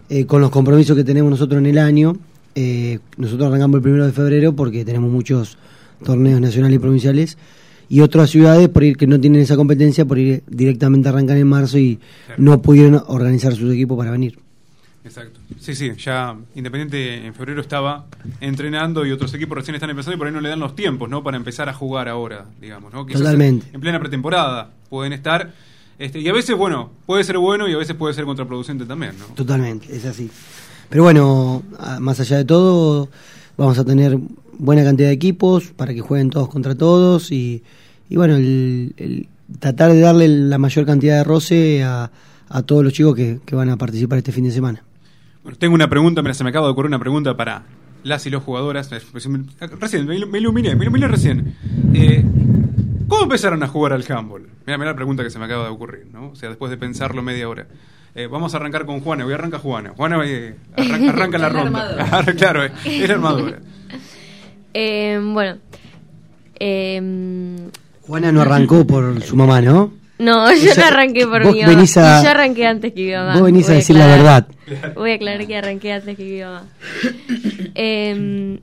eh, 0.08 0.26
con 0.26 0.40
los 0.40 0.50
compromisos 0.50 0.96
que 0.96 1.04
tenemos 1.04 1.30
nosotros 1.30 1.58
en 1.58 1.66
el 1.66 1.78
año. 1.78 2.16
Eh, 2.54 2.98
nosotros 3.16 3.48
arrancamos 3.48 3.76
el 3.76 3.82
primero 3.82 4.06
de 4.06 4.12
febrero 4.12 4.54
porque 4.54 4.84
tenemos 4.84 5.10
muchos 5.10 5.56
torneos 6.04 6.40
nacionales 6.40 6.76
y 6.76 6.78
provinciales. 6.78 7.38
Y 7.88 8.00
otras 8.00 8.30
ciudades, 8.30 8.68
por 8.68 8.84
ir 8.84 8.96
que 8.96 9.06
no 9.06 9.20
tienen 9.20 9.42
esa 9.42 9.56
competencia, 9.56 10.04
por 10.04 10.18
ir 10.18 10.42
directamente 10.48 11.08
arrancan 11.08 11.36
en 11.36 11.46
marzo 11.46 11.78
y 11.78 11.98
no 12.38 12.62
pudieron 12.62 13.02
organizar 13.06 13.54
sus 13.54 13.72
equipos 13.72 13.98
para 13.98 14.10
venir. 14.10 14.41
Exacto. 15.04 15.40
Sí, 15.58 15.74
sí, 15.74 15.92
ya 15.98 16.36
Independiente 16.54 17.26
en 17.26 17.34
febrero 17.34 17.60
estaba 17.60 18.06
entrenando 18.40 19.04
y 19.04 19.10
otros 19.10 19.34
equipos 19.34 19.58
recién 19.58 19.74
están 19.74 19.90
empezando 19.90 20.14
y 20.14 20.18
por 20.18 20.28
ahí 20.28 20.32
no 20.32 20.40
le 20.40 20.48
dan 20.48 20.60
los 20.60 20.76
tiempos, 20.76 21.10
¿no? 21.10 21.22
Para 21.22 21.36
empezar 21.36 21.68
a 21.68 21.74
jugar 21.74 22.08
ahora, 22.08 22.46
digamos, 22.60 22.92
¿no? 22.92 23.04
Quizás 23.04 23.20
Totalmente. 23.20 23.66
En, 23.70 23.74
en 23.76 23.80
plena 23.80 23.98
pretemporada 23.98 24.70
pueden 24.88 25.12
estar. 25.12 25.52
Este, 25.98 26.20
y 26.20 26.28
a 26.28 26.32
veces, 26.32 26.56
bueno, 26.56 26.90
puede 27.06 27.24
ser 27.24 27.38
bueno 27.38 27.68
y 27.68 27.74
a 27.74 27.78
veces 27.78 27.96
puede 27.96 28.14
ser 28.14 28.24
contraproducente 28.24 28.86
también, 28.86 29.12
¿no? 29.18 29.26
Totalmente, 29.34 29.94
es 29.94 30.04
así. 30.04 30.30
Pero 30.88 31.02
bueno, 31.04 31.62
más 32.00 32.20
allá 32.20 32.36
de 32.36 32.44
todo, 32.44 33.08
vamos 33.56 33.78
a 33.78 33.84
tener 33.84 34.18
buena 34.58 34.84
cantidad 34.84 35.08
de 35.08 35.14
equipos 35.14 35.72
para 35.74 35.94
que 35.94 36.00
jueguen 36.00 36.30
todos 36.30 36.48
contra 36.48 36.74
todos 36.74 37.32
y, 37.32 37.62
y 38.08 38.16
bueno, 38.16 38.36
el, 38.36 38.94
el 38.96 39.28
tratar 39.58 39.92
de 39.92 40.00
darle 40.00 40.28
la 40.28 40.58
mayor 40.58 40.86
cantidad 40.86 41.16
de 41.18 41.24
roce 41.24 41.82
a, 41.82 42.10
a 42.48 42.62
todos 42.62 42.84
los 42.84 42.92
chicos 42.92 43.16
que, 43.16 43.40
que 43.44 43.54
van 43.54 43.70
a 43.70 43.76
participar 43.76 44.18
este 44.18 44.32
fin 44.32 44.44
de 44.44 44.50
semana. 44.52 44.84
Bueno, 45.42 45.58
tengo 45.58 45.74
una 45.74 45.88
pregunta, 45.88 46.22
mira, 46.22 46.34
se 46.34 46.44
me 46.44 46.50
acaba 46.50 46.66
de 46.66 46.72
ocurrir 46.72 46.88
una 46.88 46.98
pregunta 46.98 47.36
para 47.36 47.62
las 48.04 48.26
y 48.26 48.30
los 48.30 48.42
jugadoras. 48.42 48.90
eh, 48.92 49.00
Recién, 49.12 50.06
me 50.06 50.16
ilu- 50.16 50.28
me 50.28 50.38
iluminé, 50.38 50.74
me 50.76 50.84
iluminé 50.84 51.08
recién. 51.08 51.54
Eh, 51.94 52.24
¿Cómo 53.08 53.24
empezaron 53.24 53.62
a 53.62 53.68
jugar 53.68 53.92
al 53.92 54.04
handball? 54.08 54.48
Mira, 54.66 54.78
mira 54.78 54.90
la 54.92 54.96
pregunta 54.96 55.22
que 55.22 55.30
se 55.30 55.38
me 55.38 55.44
acaba 55.46 55.64
de 55.64 55.70
ocurrir, 55.70 56.06
¿no? 56.12 56.28
O 56.30 56.34
sea, 56.36 56.48
después 56.48 56.70
de 56.70 56.76
pensarlo 56.78 57.22
media 57.22 57.48
hora. 57.48 57.66
Eh, 58.14 58.26
vamos 58.26 58.54
a 58.54 58.58
arrancar 58.58 58.86
con 58.86 59.00
Juana. 59.00 59.24
Voy 59.24 59.32
a 59.32 59.36
arrancar 59.36 59.60
Juana. 59.60 59.92
Juana 59.96 60.20
eh, 60.24 60.54
arran- 60.76 61.08
arranca 61.08 61.38
la 61.38 61.48
ronda. 61.48 62.24
claro, 62.36 62.64
eh, 62.64 62.72
es 62.86 63.08
la 63.08 63.14
armadura. 63.14 63.58
Eh, 64.74 65.20
bueno. 65.22 65.58
eh, 66.58 67.68
Juana 68.00 68.32
no 68.32 68.40
arrancó 68.40 68.86
por 68.86 69.20
su 69.22 69.36
mamá, 69.36 69.60
¿no? 69.60 69.92
No, 70.24 70.44
O 70.46 70.52
yo 70.52 70.72
sea, 70.74 70.84
no 70.90 70.96
arranqué 70.96 71.26
por 71.26 71.44
mi 71.52 71.62
mamá. 71.62 71.82
a- 71.82 72.22
yo 72.22 72.30
arranqué 72.30 72.66
antes 72.66 72.92
que 72.92 73.04
mi 73.06 73.12
mamá. 73.12 73.34
Vos 73.34 73.42
venís 73.42 73.68
a 73.68 73.74
decir 73.74 73.96
la 73.96 74.06
verdad. 74.06 74.46
Voy 74.94 75.10
a 75.12 75.14
aclarar 75.14 75.46
que 75.46 75.56
arranqué 75.56 75.92
antes 75.92 76.16
que 76.16 76.24
mi 76.24 76.40
mamá. 76.40 76.64
Eh, 77.74 78.58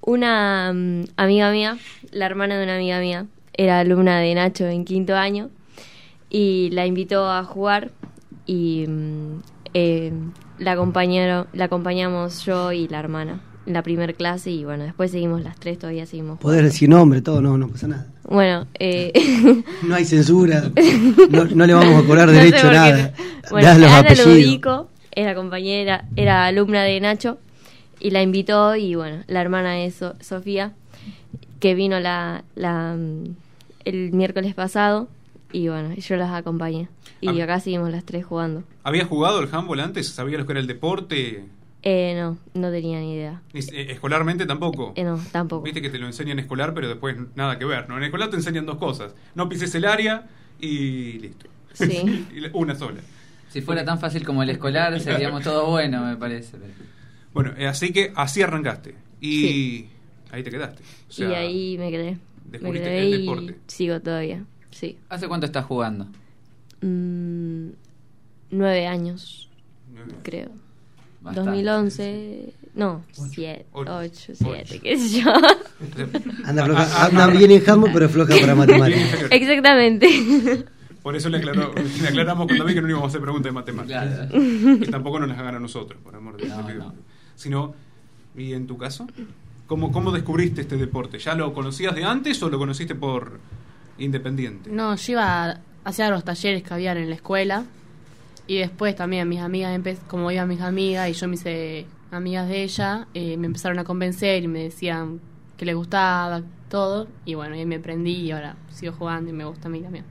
una 0.00 0.72
mm, 0.72 1.04
amiga 1.16 1.50
mía, 1.50 1.76
la 2.12 2.26
hermana 2.26 2.56
de 2.56 2.64
una 2.64 2.76
amiga 2.76 2.98
mía, 3.00 3.26
era 3.54 3.80
alumna 3.80 4.18
de 4.20 4.34
Nacho 4.34 4.66
en 4.66 4.84
quinto 4.84 5.16
año 5.16 5.50
y 6.30 6.70
la 6.72 6.86
invitó 6.86 7.30
a 7.30 7.44
jugar 7.44 7.90
y 8.46 8.84
mm, 8.88 9.40
eh, 9.74 10.12
la, 10.58 10.72
acompañaron, 10.72 11.46
la 11.52 11.64
acompañamos 11.64 12.44
yo 12.44 12.72
y 12.72 12.88
la 12.88 13.00
hermana 13.00 13.40
la 13.68 13.82
primer 13.82 14.14
clase 14.14 14.50
y 14.50 14.64
bueno, 14.64 14.84
después 14.84 15.10
seguimos 15.10 15.42
las 15.42 15.58
tres, 15.60 15.78
todavía 15.78 16.06
seguimos. 16.06 16.38
Podés 16.38 16.62
decir 16.62 16.88
nombre, 16.88 17.20
todo, 17.22 17.40
no, 17.42 17.56
no 17.58 17.68
pasa 17.68 17.86
nada. 17.88 18.06
Bueno, 18.24 18.66
eh, 18.78 19.12
No 19.82 19.94
hay 19.94 20.04
censura, 20.04 20.70
no, 21.30 21.44
no 21.44 21.66
le 21.66 21.74
vamos 21.74 22.02
a 22.02 22.06
cobrar 22.06 22.26
No 22.32 22.32
sé 22.34 22.38
derecho 22.38 22.68
qué 22.68 22.74
nada. 22.74 23.12
no. 23.16 23.50
Bueno, 23.50 23.66
Das 23.68 23.78
los 23.78 23.90
Ana 23.90 23.98
apellidos. 24.00 24.26
Ludovico 24.26 24.88
era 25.12 25.34
compañera, 25.34 26.04
era 26.16 26.46
alumna 26.46 26.82
de 26.82 27.00
Nacho 27.00 27.38
y 28.00 28.10
la 28.10 28.22
invitó 28.22 28.76
y 28.76 28.94
bueno, 28.94 29.22
la 29.26 29.40
hermana 29.40 29.80
es 29.82 29.94
So- 29.94 30.14
Sofía, 30.20 30.72
que 31.60 31.74
vino 31.74 31.98
la, 32.00 32.44
la, 32.54 32.94
mm, 32.96 33.24
el 33.84 34.12
miércoles 34.12 34.54
pasado 34.54 35.08
y 35.52 35.68
bueno, 35.68 35.94
yo 35.94 36.16
las 36.16 36.30
acompañé. 36.32 36.88
Y 37.20 37.40
Ah. 37.40 37.44
acá 37.44 37.58
seguimos 37.60 37.90
las 37.90 38.04
tres 38.04 38.24
jugando. 38.24 38.62
¿Había 38.84 39.04
jugado 39.04 39.40
el 39.40 39.48
handball 39.50 39.80
antes? 39.80 40.06
¿Sabía 40.08 40.38
lo 40.38 40.46
que 40.46 40.52
era 40.52 40.60
el 40.60 40.68
deporte? 40.68 41.44
Eh, 41.90 42.12
no, 42.14 42.36
no 42.52 42.70
tenía 42.70 43.00
ni 43.00 43.14
idea. 43.14 43.40
Eh, 43.54 43.86
¿Escolarmente 43.88 44.44
tampoco? 44.44 44.92
Eh, 44.94 45.04
no, 45.04 45.18
tampoco. 45.32 45.62
Viste 45.62 45.80
que 45.80 45.88
te 45.88 45.98
lo 45.98 46.04
enseñan 46.06 46.38
escolar, 46.38 46.74
pero 46.74 46.86
después 46.86 47.16
nada 47.34 47.58
que 47.58 47.64
ver. 47.64 47.88
¿no? 47.88 47.96
En 47.96 48.02
escolar 48.04 48.28
te 48.28 48.36
enseñan 48.36 48.66
dos 48.66 48.76
cosas. 48.76 49.14
No 49.34 49.48
pises 49.48 49.74
el 49.74 49.86
área 49.86 50.26
y 50.60 51.18
listo. 51.18 51.46
Sí. 51.72 52.26
Una 52.52 52.74
sola. 52.74 53.00
Si 53.48 53.62
fuera 53.62 53.86
tan 53.86 53.98
fácil 53.98 54.22
como 54.26 54.42
el 54.42 54.50
escolar, 54.50 55.00
seríamos 55.00 55.42
todos 55.42 55.66
buenos, 55.70 56.04
me 56.06 56.16
parece. 56.18 56.58
Bueno, 57.32 57.54
eh, 57.56 57.66
así 57.66 57.90
que 57.90 58.12
así 58.14 58.42
arrancaste. 58.42 58.94
Y 59.22 59.40
Sí. 59.40 59.88
ahí 60.30 60.42
te 60.42 60.50
quedaste. 60.50 60.82
O 61.08 61.12
sea, 61.12 61.30
y 61.30 61.34
ahí 61.34 61.78
me 61.78 61.90
quedé. 61.90 62.10
Me 62.44 62.50
descubriste 62.52 62.88
quedé 62.88 62.98
el 63.00 63.08
y 63.14 63.18
deporte. 63.20 63.56
sigo 63.66 63.98
todavía. 64.02 64.44
Sí. 64.72 64.98
¿Hace 65.08 65.26
cuánto 65.26 65.46
estás 65.46 65.64
jugando? 65.64 66.04
Mm, 66.82 67.70
nueve 68.50 68.86
años, 68.86 69.48
creo. 70.22 70.50
Bastante, 71.28 71.50
2011, 71.50 72.52
no, 72.74 73.04
siete, 73.12 73.66
Ocho. 73.72 73.96
ocho, 73.98 74.32
siete, 74.34 74.80
qué 74.80 74.96
sé 74.98 75.20
yo. 75.20 75.32
Anda, 76.44 76.64
floja, 76.64 77.04
anda 77.06 77.26
bien 77.28 77.50
en 77.50 77.62
handball, 77.68 77.90
pero 77.92 78.08
floja 78.08 78.34
para 78.40 78.54
matemáticas. 78.54 79.24
Exactamente. 79.30 80.64
Por 81.02 81.16
eso 81.16 81.28
le, 81.28 81.38
aclaró- 81.38 81.72
le 81.74 82.08
aclaramos 82.08 82.46
cuando 82.46 82.64
vi 82.64 82.74
que 82.74 82.82
no 82.82 82.88
íbamos 82.88 83.06
a 83.06 83.08
hacer 83.08 83.20
preguntas 83.20 83.44
de 83.50 83.52
matemáticas. 83.52 84.06
Claro. 84.30 84.78
Que 84.80 84.86
tampoco 84.90 85.18
nos 85.20 85.28
las 85.28 85.38
hagan 85.38 85.54
a 85.56 85.60
nosotros, 85.60 86.00
por 86.02 86.14
amor 86.14 86.36
de 86.36 86.44
Dios. 86.46 86.56
No, 86.58 86.74
no. 86.74 86.94
Sino, 87.34 87.74
¿y 88.36 88.52
en 88.52 88.66
tu 88.66 88.76
caso? 88.76 89.06
¿Cómo, 89.66 89.92
¿Cómo 89.92 90.10
descubriste 90.12 90.60
este 90.62 90.76
deporte? 90.76 91.18
¿Ya 91.18 91.34
lo 91.34 91.52
conocías 91.54 91.94
de 91.94 92.04
antes 92.04 92.42
o 92.42 92.48
lo 92.50 92.58
conociste 92.58 92.94
por 92.94 93.38
independiente? 93.98 94.70
No, 94.70 94.94
yo 94.96 95.12
iba 95.12 95.50
a 95.50 95.60
hacer 95.84 96.10
los 96.10 96.24
talleres 96.24 96.62
que 96.62 96.74
habían 96.74 96.98
en 96.98 97.08
la 97.08 97.14
escuela 97.16 97.64
y 98.48 98.56
después 98.58 98.96
también 98.96 99.28
mis 99.28 99.40
amigas, 99.40 99.80
como 100.08 100.30
iban 100.32 100.48
mis 100.48 100.60
amigas 100.60 101.08
y 101.08 101.12
yo 101.12 101.28
me 101.28 101.34
hice 101.34 101.86
amigas 102.10 102.48
de 102.48 102.64
ella, 102.64 103.06
eh, 103.14 103.36
me 103.36 103.46
empezaron 103.46 103.78
a 103.78 103.84
convencer 103.84 104.42
y 104.42 104.48
me 104.48 104.64
decían 104.64 105.20
que 105.56 105.64
le 105.64 105.74
gustaba 105.74 106.42
todo 106.68 107.06
y 107.24 107.34
bueno, 107.34 107.54
y 107.54 107.60
ahí 107.60 107.66
me 107.66 107.78
prendí 107.78 108.12
y 108.16 108.30
ahora 108.32 108.56
sigo 108.70 108.92
jugando 108.94 109.30
y 109.30 109.32
me 109.32 109.44
gusta 109.44 109.68
a 109.68 109.70
mí 109.70 109.80
también. 109.80 110.04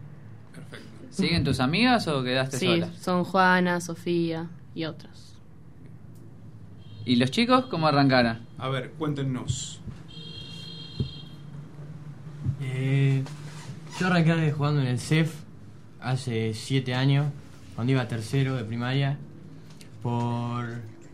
¿Siguen 1.09 1.43
tus 1.43 1.59
amigas 1.59 2.07
o 2.07 2.23
quedaste 2.23 2.57
Sí, 2.59 2.65
sola? 2.67 2.93
son 2.99 3.23
Juana, 3.23 3.81
Sofía 3.81 4.47
y 4.75 4.85
otras. 4.85 5.35
¿Y 7.05 7.15
los 7.15 7.31
chicos 7.31 7.65
cómo 7.65 7.87
arrancaron? 7.87 8.39
A 8.59 8.69
ver, 8.69 8.91
cuéntenos. 8.99 9.79
Eh, 12.61 13.23
yo 13.99 14.07
arranqué 14.07 14.51
jugando 14.51 14.81
en 14.81 14.87
el 14.87 14.99
CEF 14.99 15.33
hace 15.99 16.53
siete 16.53 16.93
años, 16.93 17.27
cuando 17.77 17.93
iba 17.93 18.05
tercero 18.07 18.55
de 18.55 18.63
primaria, 18.65 19.17
por 20.03 20.65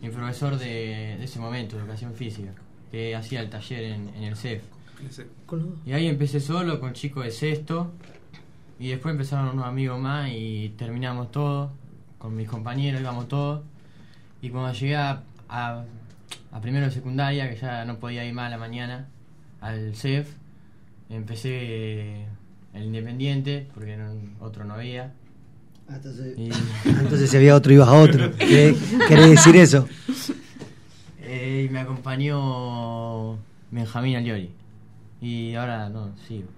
mi 0.02 0.08
profesor 0.08 0.58
de, 0.58 1.16
de 1.18 1.24
ese 1.24 1.38
momento, 1.38 1.76
de 1.76 1.82
educación 1.82 2.14
física, 2.14 2.52
que 2.90 3.14
hacía 3.14 3.40
el 3.42 3.50
taller 3.50 3.84
en, 3.84 4.08
en 4.16 4.24
el 4.24 4.34
CEF. 4.36 4.62
Y 5.86 5.92
ahí 5.92 6.06
empecé 6.08 6.40
solo 6.40 6.80
con 6.80 6.94
chicos 6.94 7.24
de 7.24 7.30
sexto, 7.30 7.92
y 8.80 8.88
después 8.88 9.12
empezaron 9.12 9.50
unos 9.50 9.66
amigos 9.66 10.00
más 10.00 10.30
y 10.32 10.70
terminamos 10.78 11.30
todo, 11.30 11.70
con 12.18 12.34
mis 12.34 12.48
compañeros 12.48 13.00
íbamos 13.00 13.28
todos, 13.28 13.62
y 14.42 14.48
cuando 14.48 14.72
llegué 14.72 14.96
a, 14.96 15.22
a, 15.48 15.84
a 16.50 16.60
primero 16.60 16.86
de 16.86 16.92
secundaria, 16.92 17.48
que 17.50 17.56
ya 17.56 17.84
no 17.84 17.98
podía 17.98 18.24
ir 18.24 18.32
más 18.34 18.46
a 18.46 18.50
la 18.50 18.58
mañana, 18.58 19.06
al 19.60 19.94
CEF, 19.94 20.34
empecé 21.10 22.24
el 22.72 22.84
Independiente, 22.84 23.68
porque 23.74 23.96
no- 23.98 24.14
otro 24.40 24.64
no 24.64 24.74
había. 24.74 25.12
Entonces, 25.88 26.38
Y, 26.38 26.50
entonces 26.88 27.30
si 27.30 27.36
había 27.36 27.54
otro, 27.54 27.72
ibas 27.72 27.88
a 27.88 27.92
otro. 27.94 28.32
¿Querés, 28.36 28.76
querés 29.08 29.30
decir 29.30 29.56
eso? 29.56 29.88
eh, 31.22 31.66
y 31.68 31.72
me 31.72 31.80
acompañó 31.80 33.38
Benjamín 33.70 34.16
Aliori. 34.16 34.50
Y 35.20 35.54
ahora 35.54 35.88
no, 35.88 36.12
sigo. 36.26 36.48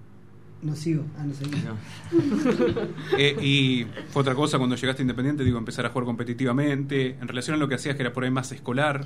No 0.62 0.74
sigo. 0.74 1.04
Ah, 1.18 1.24
no 1.24 1.34
seguí. 1.34 1.56
No. 1.64 1.76
Eh, 3.18 3.36
y 3.40 3.86
fue 4.10 4.22
otra 4.22 4.34
cosa 4.34 4.58
cuando 4.58 4.76
llegaste 4.76 5.02
a 5.02 5.04
Independiente, 5.04 5.44
digo, 5.44 5.58
empezar 5.58 5.86
a 5.86 5.90
jugar 5.90 6.04
competitivamente, 6.04 7.16
en 7.20 7.28
relación 7.28 7.54
a 7.56 7.58
lo 7.58 7.68
que 7.68 7.76
hacías 7.76 7.94
que 7.96 8.02
era 8.02 8.12
por 8.12 8.24
ahí 8.24 8.30
más 8.30 8.50
escolar. 8.52 9.04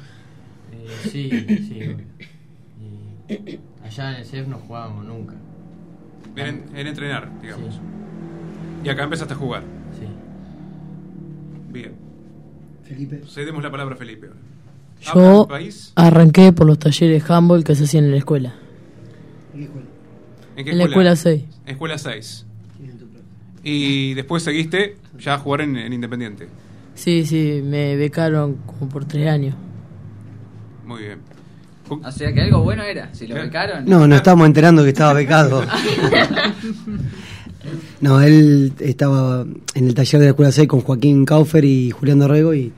Eh, 0.72 0.86
sí, 1.10 1.30
sí. 1.68 1.96
Y 3.28 3.60
allá 3.84 4.10
en 4.12 4.16
el 4.16 4.24
CEF 4.26 4.48
no 4.48 4.58
jugábamos 4.58 5.04
nunca. 5.04 5.34
En, 6.36 6.64
en 6.74 6.86
entrenar, 6.86 7.30
digamos. 7.40 7.74
Sí. 7.74 7.80
Y 8.84 8.88
acá 8.88 9.04
empezaste 9.04 9.34
a 9.34 9.36
jugar. 9.36 9.62
Bien. 11.70 11.92
Felipe. 12.84 13.22
Cedemos 13.28 13.62
la 13.62 13.70
palabra 13.70 13.94
a 13.94 13.98
Felipe. 13.98 14.28
ahora. 15.06 15.14
Yo 15.14 15.48
arranqué 15.94 16.52
por 16.52 16.66
los 16.66 16.78
talleres 16.78 17.28
handball 17.30 17.64
que 17.64 17.74
se 17.74 17.84
hacían 17.84 18.04
en 18.04 18.10
la 18.10 18.16
escuela. 18.18 18.54
¿En 20.56 20.64
qué 20.64 20.70
en 20.72 20.78
la 20.78 20.84
escuela 20.84 21.16
6. 21.16 21.42
Escuela 21.66 21.98
6. 21.98 22.46
Y 23.62 24.14
después 24.14 24.42
seguiste 24.42 24.96
ya 25.18 25.34
a 25.34 25.38
jugar 25.38 25.60
en, 25.62 25.76
en 25.76 25.92
Independiente. 25.92 26.48
Sí, 26.94 27.24
sí, 27.26 27.62
me 27.64 27.94
becaron 27.96 28.56
como 28.66 28.88
por 28.90 29.04
tres 29.04 29.28
años. 29.28 29.54
Muy 30.86 31.02
bien. 31.02 31.18
O 31.88 32.10
sea 32.12 32.32
que 32.32 32.40
algo 32.42 32.62
bueno 32.62 32.82
era, 32.84 33.12
si 33.14 33.26
lo 33.26 33.36
Eh. 33.36 33.42
becaron. 33.42 33.84
No, 33.84 34.06
nos 34.06 34.16
estamos 34.18 34.46
enterando 34.46 34.82
que 34.82 34.90
estaba 34.90 35.12
becado. 35.12 35.64
No, 38.00 38.20
él 38.20 38.72
estaba 38.80 39.44
en 39.74 39.86
el 39.86 39.94
taller 39.94 40.20
de 40.20 40.26
la 40.26 40.30
Escuela 40.30 40.52
6 40.52 40.68
con 40.68 40.80
Joaquín 40.80 41.24
Kaufer 41.24 41.64
y 41.64 41.90
Julián 41.90 42.18
Dorrego 42.18 42.54
y 42.54 42.72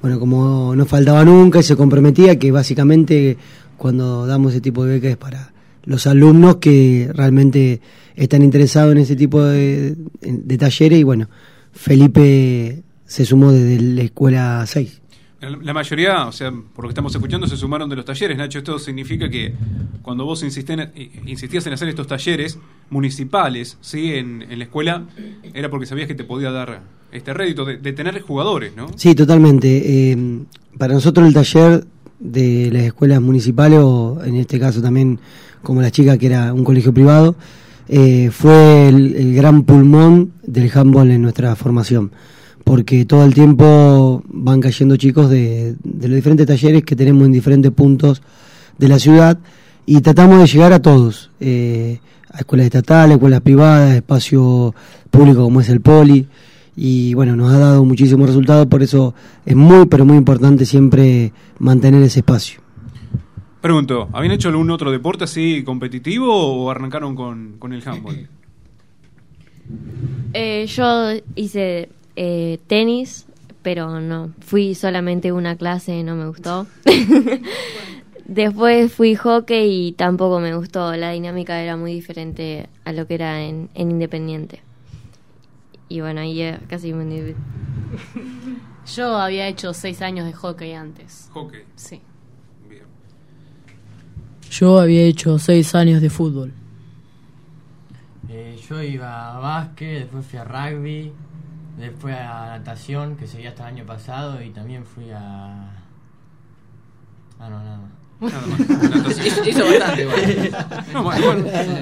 bueno, 0.00 0.18
como 0.18 0.74
no 0.74 0.86
faltaba 0.86 1.24
nunca 1.24 1.60
y 1.60 1.62
se 1.62 1.76
comprometía 1.76 2.38
que 2.38 2.50
básicamente 2.50 3.36
cuando 3.76 4.26
damos 4.26 4.52
ese 4.52 4.60
tipo 4.60 4.84
de 4.84 4.94
becas 4.94 5.12
es 5.12 5.16
para 5.16 5.52
los 5.84 6.06
alumnos 6.06 6.56
que 6.56 7.10
realmente 7.12 7.80
están 8.14 8.42
interesados 8.42 8.92
en 8.92 8.98
ese 8.98 9.16
tipo 9.16 9.42
de, 9.42 9.94
de 10.20 10.58
talleres 10.58 10.98
y 10.98 11.02
bueno, 11.02 11.28
Felipe 11.72 12.82
se 13.04 13.24
sumó 13.24 13.52
desde 13.52 13.80
la 13.80 14.02
Escuela 14.02 14.64
6. 14.66 15.02
La 15.38 15.74
mayoría, 15.74 16.26
o 16.26 16.32
sea, 16.32 16.50
por 16.50 16.84
lo 16.84 16.88
que 16.88 16.92
estamos 16.92 17.14
escuchando, 17.14 17.46
se 17.46 17.58
sumaron 17.58 17.90
de 17.90 17.96
los 17.96 18.06
talleres. 18.06 18.38
Nacho, 18.38 18.58
esto 18.58 18.78
significa 18.78 19.28
que 19.28 19.52
cuando 20.00 20.24
vos 20.24 20.42
insisten- 20.42 20.90
insistías 21.26 21.66
en 21.66 21.74
hacer 21.74 21.88
estos 21.88 22.06
talleres 22.06 22.58
municipales, 22.88 23.76
¿sí? 23.82 24.14
En, 24.14 24.46
la 24.48 24.64
escuela, 24.64 25.04
era 25.52 25.68
porque 25.68 25.84
sabías 25.84 26.08
que 26.08 26.14
te 26.14 26.24
podía 26.24 26.50
dar 26.50 26.80
este 27.12 27.34
rédito 27.34 27.66
de, 27.66 27.76
de 27.76 27.92
tener 27.92 28.18
jugadores, 28.22 28.74
¿no? 28.74 28.86
Sí, 28.96 29.14
totalmente. 29.14 30.10
Eh, 30.12 30.38
para 30.78 30.94
nosotros 30.94 31.26
el 31.28 31.34
taller 31.34 31.84
de 32.18 32.70
las 32.72 32.82
escuelas 32.84 33.20
municipales, 33.20 33.78
o 33.82 34.18
en 34.24 34.36
este 34.36 34.58
caso 34.58 34.80
también 34.80 35.20
como 35.62 35.82
la 35.82 35.90
chica 35.90 36.16
que 36.16 36.26
era 36.26 36.54
un 36.54 36.64
colegio 36.64 36.94
privado, 36.94 37.36
eh, 37.88 38.30
fue 38.32 38.88
el, 38.88 39.14
el 39.14 39.34
gran 39.34 39.64
pulmón 39.64 40.32
del 40.42 40.70
handball 40.74 41.10
en 41.10 41.20
nuestra 41.20 41.54
formación. 41.56 42.10
Porque 42.66 43.04
todo 43.04 43.24
el 43.24 43.32
tiempo 43.32 44.24
van 44.26 44.60
cayendo 44.60 44.96
chicos 44.96 45.30
de, 45.30 45.76
de 45.84 46.08
los 46.08 46.16
diferentes 46.16 46.48
talleres 46.48 46.82
que 46.82 46.96
tenemos 46.96 47.24
en 47.24 47.30
diferentes 47.30 47.70
puntos 47.70 48.22
de 48.76 48.88
la 48.88 48.98
ciudad 48.98 49.38
y 49.86 50.00
tratamos 50.00 50.40
de 50.40 50.48
llegar 50.48 50.72
a 50.72 50.82
todos, 50.82 51.30
eh, 51.38 52.00
a 52.28 52.38
escuelas 52.38 52.66
estatales, 52.66 53.14
escuelas 53.14 53.40
privadas, 53.42 53.94
espacio 53.94 54.74
público 55.12 55.44
como 55.44 55.60
es 55.60 55.68
el 55.68 55.80
Poli, 55.80 56.26
y 56.74 57.14
bueno, 57.14 57.36
nos 57.36 57.52
ha 57.52 57.58
dado 57.58 57.84
muchísimos 57.84 58.26
resultados, 58.26 58.66
por 58.66 58.82
eso 58.82 59.14
es 59.44 59.54
muy, 59.54 59.86
pero 59.86 60.04
muy 60.04 60.16
importante 60.16 60.66
siempre 60.66 61.32
mantener 61.60 62.02
ese 62.02 62.18
espacio. 62.18 62.60
Pregunto, 63.60 64.08
¿habían 64.12 64.32
hecho 64.32 64.48
algún 64.48 64.72
otro 64.72 64.90
deporte 64.90 65.22
así 65.22 65.62
competitivo 65.62 66.34
o 66.34 66.68
arrancaron 66.68 67.14
con, 67.14 67.58
con 67.60 67.72
el 67.72 67.86
handball? 67.86 68.28
Eh, 70.32 70.66
yo 70.66 71.12
hice 71.36 71.90
eh, 72.16 72.58
tenis, 72.66 73.26
pero 73.62 74.00
no, 74.00 74.32
fui 74.40 74.74
solamente 74.74 75.32
una 75.32 75.56
clase, 75.56 76.02
no 76.02 76.16
me 76.16 76.26
gustó. 76.26 76.66
Después 78.24 78.92
fui 78.92 79.14
hockey 79.14 79.88
y 79.88 79.92
tampoco 79.92 80.40
me 80.40 80.56
gustó, 80.56 80.96
la 80.96 81.12
dinámica 81.12 81.62
era 81.62 81.76
muy 81.76 81.92
diferente 81.94 82.68
a 82.84 82.92
lo 82.92 83.06
que 83.06 83.14
era 83.14 83.42
en, 83.42 83.70
en 83.74 83.92
Independiente. 83.92 84.62
Y 85.88 86.00
bueno, 86.00 86.20
ahí 86.20 86.34
ya 86.34 86.58
casi 86.68 86.92
me... 86.92 87.04
Yo 88.86 89.16
había 89.16 89.46
hecho 89.48 89.72
seis 89.74 90.02
años 90.02 90.26
de 90.26 90.32
hockey 90.32 90.72
antes. 90.72 91.28
Hockey. 91.32 91.62
Sí. 91.74 92.00
Yo 94.50 94.78
había 94.78 95.02
hecho 95.02 95.38
seis 95.38 95.74
años 95.74 96.00
de 96.00 96.08
fútbol. 96.10 96.52
Eh, 98.28 98.58
yo 98.68 98.82
iba 98.82 99.36
a 99.36 99.38
básquet, 99.38 100.00
después 100.00 100.26
fui 100.26 100.38
a 100.38 100.44
rugby, 100.44 101.12
después 101.76 102.16
a 102.16 102.46
natación, 102.58 103.16
que 103.16 103.26
seguía 103.26 103.50
hasta 103.50 103.68
el 103.68 103.74
año 103.74 103.86
pasado, 103.86 104.42
y 104.42 104.50
también 104.50 104.84
fui 104.84 105.10
a... 105.10 105.70
Ah, 107.38 107.50
no, 107.50 107.62
nada 107.62 107.78
más. 107.78 108.32
Nada 108.32 108.46
más. 108.46 109.18
Hizo- 109.46 109.64
bastante, 109.66 110.02
igual. 110.02 110.66
No, 110.94 111.02
bueno, 111.02 111.34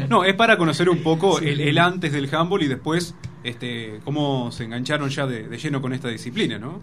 no, 0.09 0.25
es 0.25 0.35
para 0.35 0.57
conocer 0.59 0.89
un 0.89 0.99
poco 1.03 1.39
el, 1.39 1.61
el 1.61 1.79
antes 1.79 2.13
del 2.13 2.29
handball 2.35 2.63
y 2.63 2.67
después 2.67 3.15
este, 3.45 4.01
cómo 4.05 4.51
se 4.51 4.65
engancharon 4.65 5.11
ya 5.11 5.27
de, 5.27 5.47
de 5.49 5.59
lleno 5.59 5.81
con 5.81 5.93
esta 5.93 6.09
disciplina, 6.09 6.59
¿no? 6.59 6.81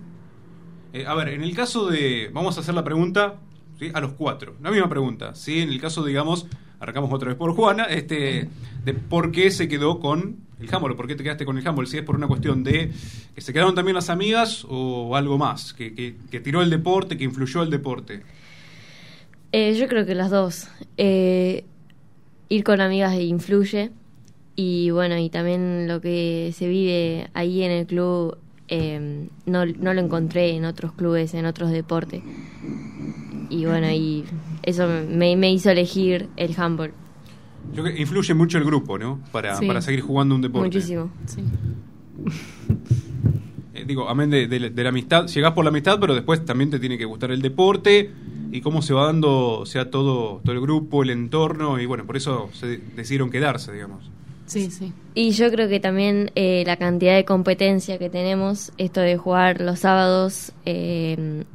Eh, 0.93 1.05
a 1.05 1.13
ver, 1.15 1.29
en 1.29 1.43
el 1.43 1.53
caso 1.55 1.87
de. 1.87 2.29
Vamos 2.33 2.57
a 2.57 2.61
hacer 2.61 2.73
la 2.75 2.83
pregunta 2.83 3.35
¿sí? 3.77 3.91
a 3.93 3.99
los 3.99 4.13
cuatro. 4.13 4.55
La 4.61 4.71
misma 4.71 4.87
pregunta, 4.87 5.35
¿sí? 5.35 5.59
En 5.59 5.69
el 5.69 5.81
caso, 5.81 6.03
digamos, 6.05 6.47
arrancamos 6.79 7.11
otra 7.11 7.27
vez 7.29 7.37
por 7.37 7.53
Juana, 7.53 7.83
este, 7.85 8.47
de 8.85 8.93
por 8.93 9.31
qué 9.31 9.51
se 9.51 9.67
quedó 9.67 9.99
con 9.99 10.37
el 10.61 10.91
o 10.91 10.95
por 10.95 11.07
qué 11.07 11.15
te 11.15 11.23
quedaste 11.23 11.45
con 11.45 11.57
el 11.57 11.67
handball. 11.67 11.87
Si 11.87 11.97
es 11.97 12.03
por 12.03 12.15
una 12.15 12.27
cuestión 12.27 12.63
de 12.63 12.91
que 13.35 13.41
se 13.41 13.53
quedaron 13.53 13.75
también 13.75 13.95
las 13.95 14.09
amigas 14.09 14.65
o 14.69 15.15
algo 15.15 15.37
más, 15.37 15.73
que, 15.73 15.93
que, 15.93 16.15
que 16.29 16.39
tiró 16.39 16.61
el 16.61 16.69
deporte, 16.69 17.17
que 17.17 17.23
influyó 17.23 17.63
el 17.63 17.69
deporte. 17.69 18.21
Eh, 19.51 19.75
yo 19.75 19.87
creo 19.87 20.05
que 20.05 20.15
las 20.15 20.29
dos. 20.29 20.67
Eh, 20.97 21.65
ir 22.49 22.63
con 22.63 22.81
amigas 22.81 23.15
influye 23.19 23.91
y 24.55 24.91
bueno, 24.91 25.17
y 25.17 25.29
también 25.29 25.87
lo 25.87 26.01
que 26.01 26.51
se 26.53 26.67
vive 26.67 27.29
ahí 27.33 27.63
en 27.63 27.71
el 27.71 27.85
club 27.85 28.37
eh, 28.67 29.27
no, 29.45 29.65
no 29.65 29.93
lo 29.93 30.01
encontré 30.01 30.55
en 30.55 30.65
otros 30.65 30.93
clubes, 30.93 31.33
en 31.33 31.45
otros 31.45 31.71
deportes. 31.71 32.21
Y 33.49 33.65
bueno, 33.65 33.91
y 33.91 34.23
eso 34.63 34.87
me, 34.87 35.35
me 35.35 35.51
hizo 35.51 35.69
elegir 35.69 36.29
el 36.37 36.53
handball. 36.57 36.93
Yo 37.73 37.83
creo 37.83 37.95
que 37.95 38.01
influye 38.01 38.33
mucho 38.33 38.57
el 38.57 38.63
grupo, 38.65 38.97
¿no? 38.97 39.19
Para, 39.31 39.55
Sí. 39.57 39.65
para 39.67 39.81
seguir 39.81 40.01
jugando 40.01 40.35
un 40.35 40.41
deporte. 40.41 40.67
Muchísimo. 40.67 41.09
Sí. 41.25 41.41
Eh, 43.73 43.85
digo, 43.87 44.09
amén 44.09 44.29
de, 44.29 44.47
de- 44.47 44.69
de 44.69 44.83
la 44.83 44.89
amistad, 44.89 45.27
llegás 45.27 45.53
por 45.53 45.63
la 45.63 45.69
amistad, 45.69 45.97
pero 45.99 46.13
después 46.13 46.43
también 46.43 46.69
te 46.69 46.77
tiene 46.79 46.97
que 46.97 47.05
gustar 47.05 47.31
el 47.31 47.41
deporte 47.41 48.11
y 48.51 48.59
cómo 48.59 48.81
se 48.81 48.93
va 48.93 49.05
dando, 49.05 49.59
o 49.59 49.65
sea, 49.65 49.89
todo, 49.89 50.41
todo 50.43 50.53
el 50.53 50.59
grupo, 50.59 51.03
el 51.03 51.09
entorno, 51.09 51.79
y 51.79 51.85
bueno, 51.85 52.05
por 52.05 52.17
eso 52.17 52.49
se 52.51 52.79
decidieron 52.97 53.29
quedarse, 53.29 53.71
digamos. 53.71 54.11
Sí, 54.45 54.69
sí. 54.71 54.91
Y 55.15 55.31
yo 55.31 55.49
creo 55.49 55.69
que 55.69 55.79
también 55.79 56.31
eh, 56.35 56.63
la 56.65 56.75
cantidad 56.75 57.15
de 57.15 57.23
competencia 57.23 57.97
que 57.97 58.09
tenemos, 58.09 58.73
esto 58.77 58.99
de 58.99 59.15
jugar 59.15 59.61
los 59.61 59.79
sábados, 59.79 60.51
eh, 60.65 61.45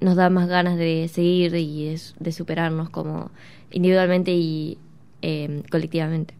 nos 0.00 0.14
da 0.14 0.30
más 0.30 0.46
ganas 0.46 0.78
de 0.78 1.10
seguir 1.12 1.52
y 1.56 1.86
de, 1.88 2.00
de 2.20 2.32
superarnos 2.32 2.90
como 2.90 3.32
individualmente 3.72 4.30
y 4.32 4.78
eh, 5.22 5.62
colectivamente. 5.70 6.34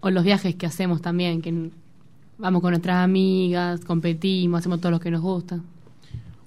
O 0.00 0.10
los 0.10 0.24
viajes 0.24 0.54
que 0.54 0.66
hacemos 0.66 1.02
también, 1.02 1.42
que 1.42 1.70
vamos 2.38 2.62
con 2.62 2.70
nuestras 2.70 2.98
amigas, 2.98 3.84
competimos, 3.84 4.60
hacemos 4.60 4.80
todo 4.80 4.92
lo 4.92 5.00
que 5.00 5.10
nos 5.10 5.22
gusta. 5.22 5.60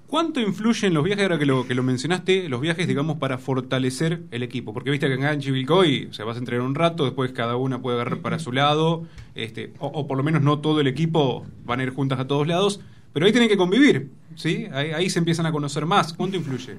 ¿Cuánto 0.08 0.40
influyen 0.40 0.96
los 0.96 1.04
viajes, 1.04 1.24
ahora 1.24 1.38
que 1.38 1.46
lo, 1.46 1.68
que 1.68 1.76
lo 1.76 1.84
mencionaste, 1.84 2.50
los 2.50 2.62
viajes, 2.62 2.88
digamos, 2.88 3.18
para 3.18 3.38
fortalecer 3.38 4.24
el 4.32 4.42
equipo? 4.42 4.74
Porque 4.74 4.90
viste 4.90 5.08
que 5.08 5.14
acá 5.14 5.34
en 5.34 5.40
Chivilcoy, 5.40 6.08
o 6.10 6.14
sea, 6.14 6.26
vas 6.26 6.36
a 6.38 6.40
entrenar 6.40 6.66
un 6.66 6.74
rato, 6.74 7.06
después 7.06 7.32
cada 7.32 7.58
una 7.58 7.80
puede 7.80 7.98
agarrar 7.98 8.20
para 8.20 8.40
su 8.40 8.52
lado, 8.52 9.06
este, 9.36 9.72
o, 9.78 9.86
o 9.86 10.08
por 10.08 10.18
lo 10.18 10.24
menos 10.24 10.42
no 10.42 10.60
todo 10.60 10.82
el 10.82 10.88
equipo 10.88 11.46
van 11.64 11.80
a 11.80 11.84
ir 11.84 11.92
juntas 11.92 12.20
a 12.20 12.26
todos 12.26 12.48
lados, 12.48 12.80
pero 13.14 13.28
ahí 13.28 13.32
tienen 13.32 13.50
que 13.50 13.58
convivir, 13.58 14.10
¿sí? 14.36 14.68
Ahí, 14.72 14.92
ahí 14.92 15.10
se 15.12 15.20
empiezan 15.20 15.46
a 15.46 15.52
conocer 15.52 15.86
más. 15.86 16.14
¿Cuánto 16.14 16.38
influye? 16.38 16.78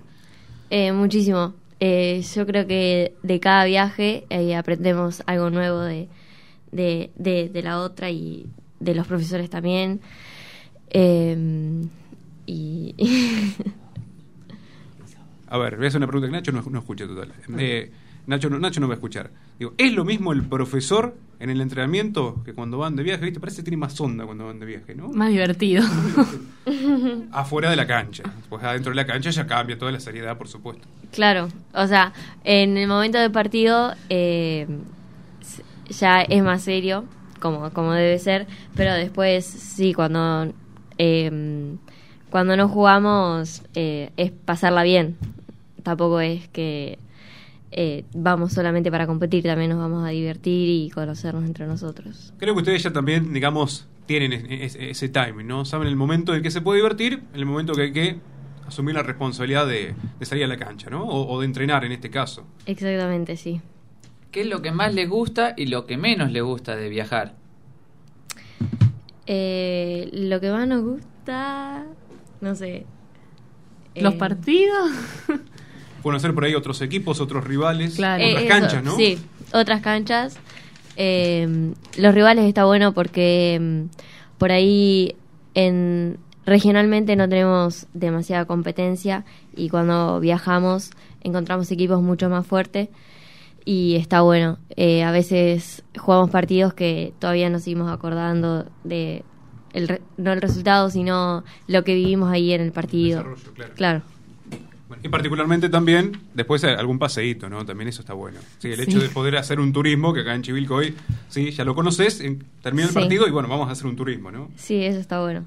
Eh, 0.71 0.91
muchísimo. 0.91 1.55
Eh, 1.81 2.23
yo 2.35 2.47
creo 2.47 2.67
que 2.67 3.15
de 3.23 3.41
cada 3.41 3.65
viaje 3.65 4.27
eh, 4.29 4.55
aprendemos 4.55 5.23
algo 5.27 5.51
nuevo 5.51 5.81
de, 5.81 6.09
de, 6.73 7.11
de, 7.17 7.49
de 7.49 7.63
la 7.63 7.81
otra 7.81 8.11
y 8.11 8.47
de 8.81 8.95
los 8.95 9.07
profesores 9.07 9.49
también. 9.51 10.01
Eh, 10.91 11.87
y 12.47 12.95
A 15.51 15.59
ver, 15.59 15.77
voy 15.77 15.87
a 15.87 15.89
hacer 15.89 15.99
una 15.99 16.07
pregunta 16.07 16.29
que 16.29 16.33
Nacho 16.33 16.53
no, 16.53 16.63
no 16.71 16.79
escucha 16.79 17.07
total. 17.09 17.33
Eh, 17.59 17.91
Nacho, 18.31 18.49
no, 18.49 18.61
Nacho 18.61 18.81
no 18.81 18.87
va 18.87 18.95
a 18.95 18.97
escuchar. 18.97 19.31
Digo, 19.59 19.75
¿es 19.77 19.93
lo 19.93 20.05
mismo 20.05 20.33
el 20.33 20.45
profesor 20.45 21.17
en 21.41 21.51
el 21.51 21.61
entrenamiento 21.61 22.41
que 22.45 22.55
cuando 22.55 22.79
van 22.79 22.95
de 22.95 23.03
viaje? 23.03 23.25
¿Viste? 23.25 23.41
Parece 23.41 23.57
que 23.57 23.65
tiene 23.65 23.77
más 23.77 24.01
onda 24.01 24.25
cuando 24.25 24.47
van 24.47 24.61
de 24.61 24.67
viaje, 24.67 24.95
¿no? 24.95 25.09
Más 25.09 25.31
divertido. 25.31 25.83
Afuera 27.33 27.71
de 27.71 27.77
la 27.77 27.89
cancha. 27.89 28.23
Pues 28.49 28.63
adentro 28.63 28.93
de 28.93 28.97
la 28.97 29.05
cancha 29.05 29.31
ya 29.31 29.49
cambia 29.49 29.77
toda 29.77 29.91
la 29.91 29.99
seriedad, 29.99 30.39
por 30.39 30.47
supuesto. 30.47 30.87
Claro, 31.11 31.49
o 31.75 31.87
sea, 31.89 32.13
en 32.45 32.77
el 32.77 32.87
momento 32.87 33.19
del 33.19 33.33
partido 33.33 33.95
eh, 34.09 34.69
ya 35.89 36.23
es 36.23 36.43
más 36.45 36.63
serio, 36.63 37.07
como, 37.41 37.71
como 37.71 37.95
debe 37.95 38.17
ser, 38.21 38.47
pero 38.77 38.95
después 38.95 39.45
sí, 39.45 39.93
cuando, 39.93 40.53
eh, 40.99 41.77
cuando 42.31 42.57
no 42.57 42.69
jugamos 42.69 43.63
eh, 43.75 44.13
es 44.17 44.31
pasarla 44.31 44.85
bien. 44.85 45.17
Tampoco 45.83 46.21
es 46.21 46.47
que 46.49 46.99
eh, 47.73 48.05
vamos 48.15 48.53
solamente 48.53 48.91
para 48.91 49.07
competir, 49.07 49.45
también 49.45 49.71
nos 49.71 49.79
vamos 49.79 50.05
a 50.05 50.09
divertir 50.11 50.69
y 50.69 50.91
conocernos 50.91 51.45
entre 51.45 51.67
nosotros. 51.67 52.33
Creo 52.39 52.55
que 52.55 52.61
ustedes 52.61 52.83
ya 52.83 52.93
también, 52.93 53.33
digamos, 53.33 53.87
tienen 54.07 54.33
es- 54.33 54.75
es- 54.75 54.77
ese 54.77 55.09
timing, 55.09 55.47
¿no? 55.47 55.65
Saben 55.65 55.87
el 55.89 55.97
momento 55.97 56.33
en 56.33 56.39
el 56.39 56.43
que 56.43 56.51
se 56.51 56.61
puede 56.61 56.79
divertir, 56.79 57.23
el 57.35 57.47
momento 57.47 57.73
que 57.75 57.83
hay 57.83 57.93
que 57.93 58.17
asumir 58.67 58.95
la 58.95 59.03
responsabilidad 59.03 59.67
de, 59.67 59.95
de 60.19 60.27
salir 60.27 60.45
a 60.45 60.47
la 60.49 60.57
cancha, 60.57 60.91
¿no? 60.91 61.05
O, 61.05 61.33
o 61.33 61.41
de 61.41 61.47
entrenar 61.47 61.85
en 61.85 61.93
este 61.93 62.11
caso. 62.11 62.45
Exactamente, 62.67 63.37
sí. 63.37 63.61
¿Qué 64.33 64.43
es 64.43 64.47
lo 64.47 64.63
que 64.63 64.71
más 64.73 64.95
les 64.95 65.09
gusta 65.09 65.55
y 65.57 65.67
lo 65.67 65.87
que 65.87 65.97
menos 65.97 66.31
les 66.31 66.43
gusta 66.43 66.77
de 66.77 66.89
viajar? 66.89 67.35
Eh, 69.27 70.09
lo 70.13 70.41
que 70.41 70.51
más 70.51 70.67
nos 70.67 70.83
gusta, 70.83 71.85
no 72.41 72.55
sé. 72.55 72.87
Los 73.97 74.15
eh, 74.15 74.19
partidos. 74.19 74.91
Conocer 76.03 76.35
por 76.35 76.45
ahí 76.45 76.55
otros 76.55 76.81
equipos, 76.83 77.21
otros 77.21 77.45
rivales, 77.45 77.97
Claro. 77.97 78.25
otras 78.27 78.43
Eh, 78.43 78.49
canchas, 78.49 78.83
¿no? 78.83 78.97
Sí, 78.97 79.19
otras 79.53 79.81
canchas. 79.83 80.37
Eh, 80.97 81.73
los 81.97 82.15
rivales 82.15 82.45
está 82.47 82.65
bueno 82.65 82.93
porque 82.93 83.59
mm, 83.61 84.37
por 84.39 84.53
ahí 84.53 85.15
en 85.55 86.19
regionalmente 86.47 87.17
no 87.17 87.29
tenemos 87.29 87.87
demasiada 87.95 88.45
competencia 88.45 89.25
y 89.55 89.69
cuando 89.69 90.21
viajamos 90.21 90.91
encontramos 91.23 91.71
equipos 91.71 92.01
mucho 92.03 92.29
más 92.29 92.47
fuertes 92.47 92.89
y 93.65 93.97
está 93.97 94.23
bueno. 94.23 94.59
Eh, 94.77 95.03
a 95.05 95.11
veces 95.13 95.83
jugamos 95.99 96.31
partidos 96.31 96.73
que 96.75 97.13
todavía 97.19 97.51
nos 97.51 97.63
seguimos 97.63 97.91
acordando 97.91 98.67
de 98.85 99.23
el 99.73 99.87
re- 99.87 100.03
no 100.17 100.33
el 100.33 100.41
resultado 100.41 100.91
sino 100.91 101.45
lo 101.69 101.85
que 101.85 101.95
vivimos 101.95 102.31
ahí 102.33 102.53
en 102.53 102.61
el 102.63 102.73
partido. 102.73 103.25
claro. 103.77 104.03
Bueno, 104.91 105.03
y 105.05 105.09
particularmente 105.09 105.69
también, 105.69 106.21
después 106.35 106.65
algún 106.65 106.99
paseíto, 106.99 107.49
¿no? 107.49 107.65
También 107.65 107.87
eso 107.89 108.01
está 108.03 108.13
bueno. 108.13 108.41
Sí, 108.59 108.69
el 108.73 108.77
Sí. 108.77 108.83
hecho 108.83 108.99
de 109.01 109.09
poder 109.09 109.37
hacer 109.37 109.61
un 109.61 109.73
turismo, 109.73 110.13
que 110.13 110.23
acá 110.23 110.35
en 110.35 110.43
Chivilcoy, 110.43 110.97
sí, 111.29 111.53
ya 111.53 111.65
lo 111.65 111.77
conoces, 111.77 112.19
termina 112.61 112.87
el 112.89 112.93
Sí. 112.93 112.99
partido 112.99 113.29
y 113.29 113.31
bueno, 113.31 113.49
vamos 113.49 113.69
a 113.69 113.71
hacer 113.73 113.87
un 113.87 113.95
turismo, 113.95 114.33
¿no? 114.33 114.51
Sí, 114.57 114.83
eso 114.85 114.99
está 114.99 115.21
bueno. 115.23 115.47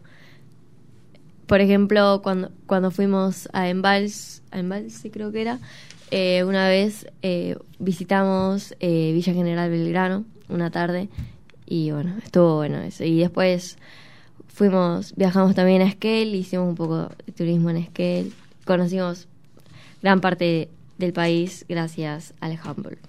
Por 1.45 1.59
ejemplo, 1.59 2.21
cuando, 2.23 2.51
cuando 2.67 2.89
fuimos 2.89 3.49
a 3.51 3.67
Embals, 3.67 4.41
a 4.51 4.59
Embalse 4.59 5.11
creo 5.11 5.31
que 5.33 5.41
era, 5.41 5.59
eh, 6.09 6.45
una 6.45 6.69
vez 6.69 7.05
eh, 7.21 7.57
visitamos 7.79 8.73
eh, 8.79 9.11
Villa 9.13 9.33
General 9.33 9.69
Belgrano 9.69 10.23
una 10.47 10.71
tarde 10.71 11.09
y 11.65 11.91
bueno, 11.91 12.15
estuvo 12.23 12.55
bueno 12.55 12.79
eso. 12.79 13.03
Y 13.03 13.19
después 13.19 13.77
fuimos, 14.47 15.13
viajamos 15.17 15.53
también 15.53 15.81
a 15.81 15.85
Esquel, 15.89 16.33
hicimos 16.33 16.69
un 16.69 16.75
poco 16.75 17.09
de 17.25 17.33
turismo 17.33 17.69
en 17.71 17.77
Esquel, 17.77 18.31
conocimos 18.65 19.27
gran 20.03 20.21
parte 20.21 20.69
del 20.97 21.13
país 21.13 21.65
gracias 21.67 22.33
al 22.41 22.59
handball. 22.61 22.99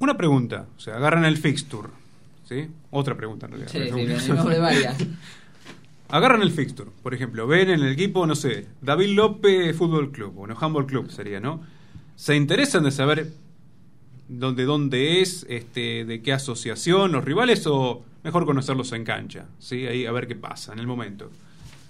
Una 0.00 0.16
pregunta, 0.16 0.66
o 0.76 0.80
sea, 0.80 0.96
agarran 0.96 1.24
el 1.24 1.38
fixture, 1.38 1.88
¿sí? 2.44 2.68
Otra 2.90 3.16
pregunta 3.16 3.46
en 3.46 3.52
realidad. 3.52 3.70
Sí, 3.72 4.20
sí, 4.20 4.32
de 4.32 4.58
varias. 4.58 4.96
Agarran 6.10 6.40
el 6.40 6.50
fixture, 6.50 6.90
por 7.02 7.14
ejemplo, 7.14 7.46
ven 7.46 7.68
en 7.68 7.80
el 7.80 7.92
equipo, 7.92 8.26
no 8.26 8.34
sé, 8.34 8.66
David 8.80 9.10
López 9.10 9.76
Fútbol 9.76 10.10
Club, 10.10 10.32
bueno, 10.32 10.56
Handball 10.58 10.86
Club 10.86 11.10
sería, 11.10 11.38
¿no? 11.38 11.62
¿Se 12.16 12.34
interesan 12.34 12.82
de 12.84 12.90
saber 12.90 13.32
dónde, 14.26 14.64
dónde 14.64 15.20
es, 15.20 15.46
este, 15.50 16.06
de 16.06 16.22
qué 16.22 16.32
asociación, 16.32 17.12
los 17.12 17.24
rivales, 17.24 17.66
o 17.66 18.02
mejor 18.24 18.46
conocerlos 18.46 18.90
en 18.92 19.04
cancha? 19.04 19.46
¿Sí? 19.58 19.86
Ahí 19.86 20.06
a 20.06 20.12
ver 20.12 20.26
qué 20.26 20.34
pasa 20.34 20.72
en 20.72 20.78
el 20.78 20.86
momento. 20.86 21.30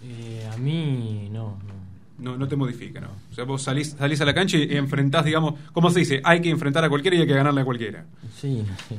Eh, 0.03 0.49
a 0.53 0.57
mí 0.57 1.29
no, 1.31 1.59
no. 1.67 1.88
No, 2.19 2.37
no 2.37 2.49
te 2.49 2.57
modifica, 2.57 3.01
¿no? 3.01 3.09
O 3.31 3.35
sea, 3.35 3.45
vos 3.45 3.63
salís, 3.63 3.91
salís 3.99 4.21
a 4.21 4.25
la 4.25 4.35
cancha 4.35 4.57
y 4.59 4.77
enfrentás, 4.77 5.25
digamos, 5.25 5.55
¿cómo 5.73 5.89
se 5.91 6.01
dice? 6.01 6.21
Hay 6.25 6.41
que 6.41 6.51
enfrentar 6.51 6.85
a 6.85 6.89
cualquiera 6.89 7.17
y 7.17 7.21
hay 7.21 7.27
que 7.29 7.35
ganarle 7.35 7.61
a 7.61 7.65
cualquiera. 7.65 8.05
Sí, 8.37 8.65
sí. 8.89 8.97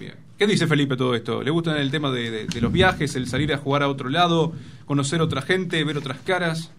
Bien. 0.00 0.14
¿Qué 0.36 0.46
dice 0.48 0.66
Felipe 0.66 0.96
todo 0.96 1.14
esto? 1.14 1.42
¿Le 1.44 1.50
gusta 1.52 1.80
el 1.80 1.92
tema 1.92 2.10
de, 2.10 2.30
de- 2.32 2.46
de 2.46 2.60
los 2.60 2.72
viajes, 2.72 3.14
el 3.14 3.28
salir 3.28 3.52
a 3.54 3.58
jugar 3.58 3.84
a 3.84 3.88
otro 3.88 4.08
lado, 4.08 4.52
conocer 4.84 5.20
otra 5.22 5.42
gente, 5.42 5.84
ver 5.84 5.96
otras 5.96 6.18
caras? 6.26 6.72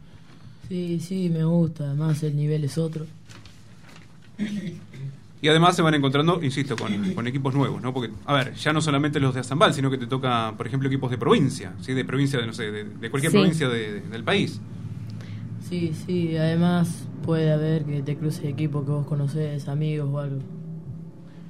Sí, 0.68 1.00
sí, 1.00 1.30
me 1.30 1.46
gusta. 1.46 1.86
Además, 1.86 2.22
el 2.24 2.36
nivel 2.36 2.66
es 2.66 2.78
otro. 2.78 3.06
Y 5.42 5.48
además 5.48 5.76
se 5.76 5.82
van 5.82 5.94
encontrando, 5.94 6.42
insisto, 6.44 6.76
con, 6.76 7.14
con 7.14 7.28
equipos 7.28 7.54
nuevos, 7.54 7.82
¿no? 7.82 7.94
Porque, 7.94 8.12
a 8.26 8.34
ver, 8.34 8.54
ya 8.56 8.74
no 8.74 8.82
solamente 8.82 9.20
los 9.20 9.34
de 9.34 9.42
Azambal, 9.42 9.74
sino 9.74 9.92
que 9.92 9.98
te 9.98 10.08
toca, 10.08 10.54
por 10.58 10.66
ejemplo, 10.66 10.88
equipos 10.90 11.12
de 11.12 11.18
provincia, 11.18 11.74
¿sí? 11.82 11.94
De 11.94 12.04
provincia, 12.04 12.40
de, 12.40 12.48
no 12.48 12.54
sé, 12.54 12.72
de, 12.72 12.84
de 12.84 13.10
cualquier 13.12 13.32
Sí. 13.32 13.38
provincia 13.38 13.70
de- 13.70 13.94
de- 13.94 14.02
del 14.02 14.24
país. 14.24 14.60
Sí, 15.70 15.94
sí. 15.94 16.38
Además, 16.38 17.10
puede 17.24 17.52
haber 17.52 17.86
que 17.86 18.02
te 18.04 18.18
cruce 18.18 18.48
equipo 18.50 18.86
que 18.86 18.92
vos 18.92 19.08
conocés, 19.08 19.68
amigos 19.68 20.10
o 20.12 20.20
algo. 20.20 20.40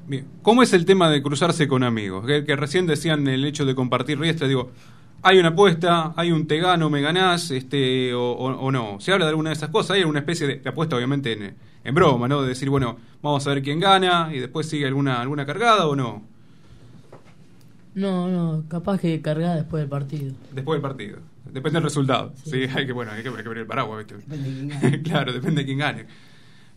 Bien. 0.07 0.27
¿Cómo 0.41 0.61
es 0.63 0.73
el 0.73 0.85
tema 0.85 1.09
de 1.09 1.21
cruzarse 1.23 1.67
con 1.67 1.83
amigos? 1.83 2.25
Que, 2.25 2.43
que 2.45 2.55
recién 2.55 2.85
decían 2.85 3.27
el 3.27 3.43
hecho 3.45 3.65
de 3.65 3.73
compartir 3.75 4.19
riestra, 4.19 4.47
digo, 4.47 4.71
hay 5.23 5.39
una 5.39 5.49
apuesta, 5.49 6.13
hay 6.15 6.31
un 6.31 6.45
te 6.47 6.59
gano, 6.59 6.89
me 6.91 7.01
ganás, 7.01 7.49
este, 7.51 8.13
o, 8.13 8.31
o- 8.33 8.59
o 8.67 8.71
no. 8.71 8.99
¿Se 8.99 9.11
habla 9.11 9.25
de 9.25 9.29
alguna 9.31 9.49
de 9.49 9.55
esas 9.55 9.69
cosas? 9.69 9.97
Hay 9.97 10.03
una 10.03 10.19
especie 10.19 10.45
de, 10.47 10.55
de 10.59 10.69
apuesta, 10.69 10.95
obviamente, 10.95 11.33
en, 11.33 11.55
en 11.83 11.95
broma, 11.95 12.27
¿no? 12.27 12.41
De 12.43 12.49
decir, 12.49 12.69
bueno, 12.69 12.97
vamos 13.23 13.45
a 13.47 13.49
ver 13.53 13.63
quién 13.63 13.79
gana 13.79 14.29
y 14.33 14.39
después 14.39 14.69
sigue 14.69 14.85
alguna, 14.85 15.21
alguna 15.21 15.45
cargada 15.45 15.87
o 15.87 15.95
no. 15.95 16.23
No, 17.95 18.27
no. 18.27 18.63
Capaz 18.67 18.99
que 18.99 19.21
cargar 19.21 19.55
después 19.55 19.81
del 19.81 19.89
partido. 19.89 20.33
Después 20.51 20.75
del 20.77 20.81
partido. 20.81 21.19
Depende 21.55 21.77
del 21.77 21.83
resultado. 21.83 22.33
Sí, 22.43 22.63
hay 22.75 22.85
que, 22.85 22.91
bueno, 22.91 23.11
hay 23.11 23.23
que, 23.23 23.29
hay 23.29 23.35
que 23.35 23.41
abrir 23.41 23.61
el 23.61 23.65
paraguas, 23.65 24.05
¿viste? 24.05 24.15
Depende 24.15 24.49
de 24.49 24.55
quién 24.55 24.67
gane. 24.81 25.01
claro, 25.01 25.33
depende 25.33 25.61
de 25.61 25.65
quién 25.65 25.77
gane. 25.77 26.05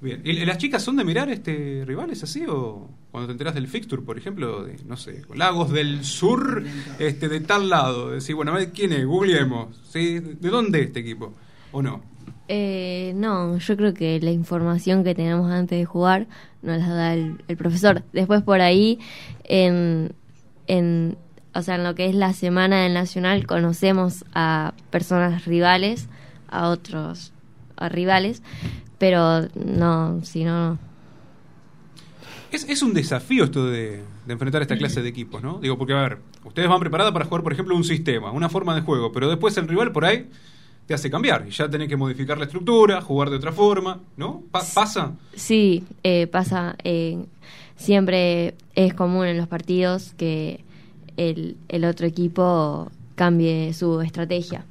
Bien. 0.01 0.23
¿Y 0.25 0.45
las 0.45 0.59
chicas 0.59 0.81
son 0.81 0.97
de 0.97 1.05
mirar 1.05 1.29
este 1.29 1.83
rivales 1.85 2.23
así 2.23 2.45
o 2.49 2.89
cuando 3.11 3.27
te 3.27 3.33
enteras 3.33 3.57
del 3.57 3.67
fixture, 3.67 4.03
por 4.03 4.17
ejemplo, 4.17 4.63
de 4.63 4.77
no 4.87 4.97
sé, 4.97 5.23
Lagos 5.35 5.73
del 5.73 6.05
Sur, 6.05 6.63
este 7.01 7.29
de 7.29 7.41
tal 7.41 7.69
lado, 7.69 8.11
decir, 8.11 8.37
bueno, 8.37 8.53
a 8.53 8.59
ver 8.59 8.71
quién 8.71 8.93
es, 8.93 9.05
googleemos, 9.05 9.77
¿sí? 9.91 10.21
¿De 10.21 10.51
dónde 10.51 10.83
es 10.83 10.87
este 10.87 11.01
equipo? 11.01 11.35
¿O 11.73 11.83
no? 11.83 12.01
Eh, 12.47 13.13
no, 13.17 13.59
yo 13.59 13.77
creo 13.77 13.93
que 13.93 14.21
la 14.21 14.31
información 14.31 15.03
que 15.03 15.17
tenemos 15.17 15.51
antes 15.51 15.81
de 15.81 15.85
jugar 15.85 16.29
nos 16.63 16.79
la 16.79 16.89
da 16.89 17.15
el, 17.15 17.43
el 17.49 17.57
profesor. 17.57 18.05
Después 18.13 18.43
por 18.43 18.61
ahí, 18.61 19.01
en, 19.43 20.13
en, 20.69 21.19
o 21.55 21.63
sea, 21.63 21.77
en 21.77 21.85
lo 21.85 21.95
que 21.95 22.07
es 22.07 22.15
la 22.15 22.33
semana 22.33 22.83
del 22.83 22.95
Nacional, 22.95 23.47
conocemos 23.47 24.25
a 24.35 24.75
personas 24.91 25.45
rivales, 25.45 26.09
a 26.49 26.69
otros 26.69 27.33
a 27.77 27.89
rivales, 27.89 28.43
pero 28.99 29.49
no, 29.55 30.21
si 30.25 30.45
no. 30.45 30.79
Es, 32.51 32.65
es 32.69 32.83
un 32.83 32.95
desafío 32.95 33.45
esto 33.45 33.67
de, 33.67 34.03
de 34.27 34.33
enfrentar 34.33 34.63
esta 34.63 34.77
clase 34.77 35.03
de 35.03 35.09
equipos, 35.09 35.43
¿no? 35.43 35.59
Digo, 35.59 35.77
porque 35.77 35.93
a 35.93 36.01
ver, 36.03 36.19
ustedes 36.45 36.69
van 36.69 36.81
preparadas 36.81 37.13
para 37.13 37.27
jugar, 37.27 37.43
por 37.43 37.53
ejemplo, 37.53 37.77
un 37.77 37.85
sistema, 37.85 38.31
una 38.33 38.49
forma 38.49 38.75
de 38.75 38.81
juego, 38.81 39.13
pero 39.13 39.29
después 39.29 39.57
el 39.59 39.69
rival 39.69 39.93
por 39.93 40.05
ahí 40.07 40.29
te 40.87 40.95
hace 40.95 41.11
cambiar 41.11 41.45
y 41.47 41.51
ya 41.51 41.69
tenés 41.69 41.89
que 41.89 41.97
modificar 41.99 42.39
la 42.39 42.45
estructura, 42.45 43.03
jugar 43.03 43.29
de 43.29 43.37
otra 43.37 43.53
forma, 43.53 44.01
¿no? 44.17 44.43
Pa- 44.51 44.63
¿Pasa? 44.75 45.13
Sí, 45.35 45.85
eh, 46.03 46.27
pasa. 46.27 46.75
eh, 46.83 47.23
siempre 47.77 48.55
es 48.75 48.95
común 48.95 49.27
en 49.27 49.37
los 49.37 49.47
partidos 49.47 50.15
que 50.17 50.65
el, 51.19 51.85
otro 51.85 52.07
equipo 52.07 52.91
cambie 53.15 53.75
su 53.75 54.01
estrategia. 54.01 54.65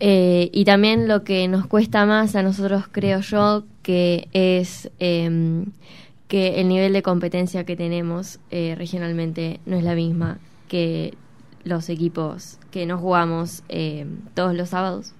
Eh, 0.00 0.50
y 0.52 0.64
también 0.64 1.08
lo 1.08 1.24
que 1.24 1.48
nos 1.48 1.66
cuesta 1.66 2.06
más 2.06 2.34
a 2.36 2.42
nosotros, 2.42 2.84
creo 2.90 3.20
yo, 3.20 3.64
que 3.82 4.28
es 4.32 4.90
em, 4.98 5.66
que 6.28 6.60
el 6.60 6.68
nivel 6.68 6.92
de 6.92 7.02
competencia 7.02 7.64
que 7.64 7.76
tenemos 7.76 8.40
eh, 8.50 8.74
regionalmente 8.76 9.60
no 9.66 9.76
es 9.76 9.84
la 9.84 9.94
misma 9.94 10.38
que 10.68 11.14
los 11.64 11.88
equipos 11.88 12.58
que 12.70 12.86
no 12.86 12.98
jugamos 12.98 13.62
eh, 13.68 14.06
todos 14.34 14.54
los 14.54 14.70
sábados. 14.70 15.14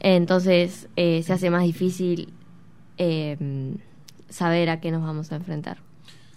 Entonces 0.00 0.88
eh, 0.96 1.22
se 1.22 1.32
hace 1.32 1.50
más 1.50 1.62
difícil 1.62 2.32
eh, 2.98 3.36
saber 4.28 4.70
a 4.70 4.80
qué 4.80 4.90
nos 4.90 5.02
vamos 5.02 5.32
a 5.32 5.36
enfrentar. 5.36 5.78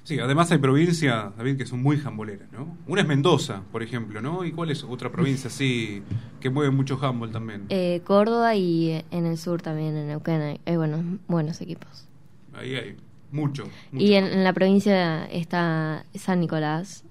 Sí, 0.04 0.20
además 0.20 0.52
hay 0.52 0.58
provincias, 0.58 1.36
David, 1.38 1.58
que 1.58 1.66
son 1.66 1.82
muy 1.82 1.98
jamboleras, 1.98 2.52
¿no? 2.52 2.76
Una 2.88 3.02
es 3.02 3.08
Mendoza, 3.08 3.62
por 3.72 3.84
ejemplo, 3.84 4.20
¿no? 4.20 4.44
¿Y 4.44 4.52
cuál 4.52 4.72
es 4.72 4.84
otra 4.84 5.12
provincia 5.12 5.48
así 5.48 6.02
que 6.40 6.50
mueve 6.50 6.72
mucho 6.72 6.98
handball 7.02 7.32
también? 7.32 7.66
Eh, 7.70 8.02
Córdoba 8.04 8.56
y 8.56 8.90
eh, 8.90 9.06
en 9.12 9.28
el 9.28 9.38
sur 9.38 9.62
también, 9.62 9.96
en 9.96 10.08
Neuquén, 10.08 10.42
hay, 10.42 10.60
hay 10.66 10.76
buenos, 10.76 11.02
buenos 11.28 11.62
equipos. 11.62 12.08
Ahí 12.54 12.76
hay 12.76 12.98
mucho. 13.32 13.66
mucho 13.92 14.06
Y 14.06 14.14
en, 14.16 14.44
la 14.44 14.54
provincia 14.54 15.26
está 15.26 16.06
San 16.16 16.40
Nicolás, 16.40 17.04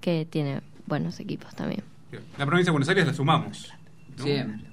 que 0.00 0.26
tiene 0.28 0.60
buenos 0.86 1.18
equipos 1.18 1.54
también. 1.56 1.82
La 2.38 2.46
provincia 2.46 2.70
de 2.70 2.72
Buenos 2.72 2.88
Aires 2.88 3.06
la 3.06 3.14
sumamos. 3.14 3.72
¿no? 4.16 4.24
Siempre. 4.24 4.67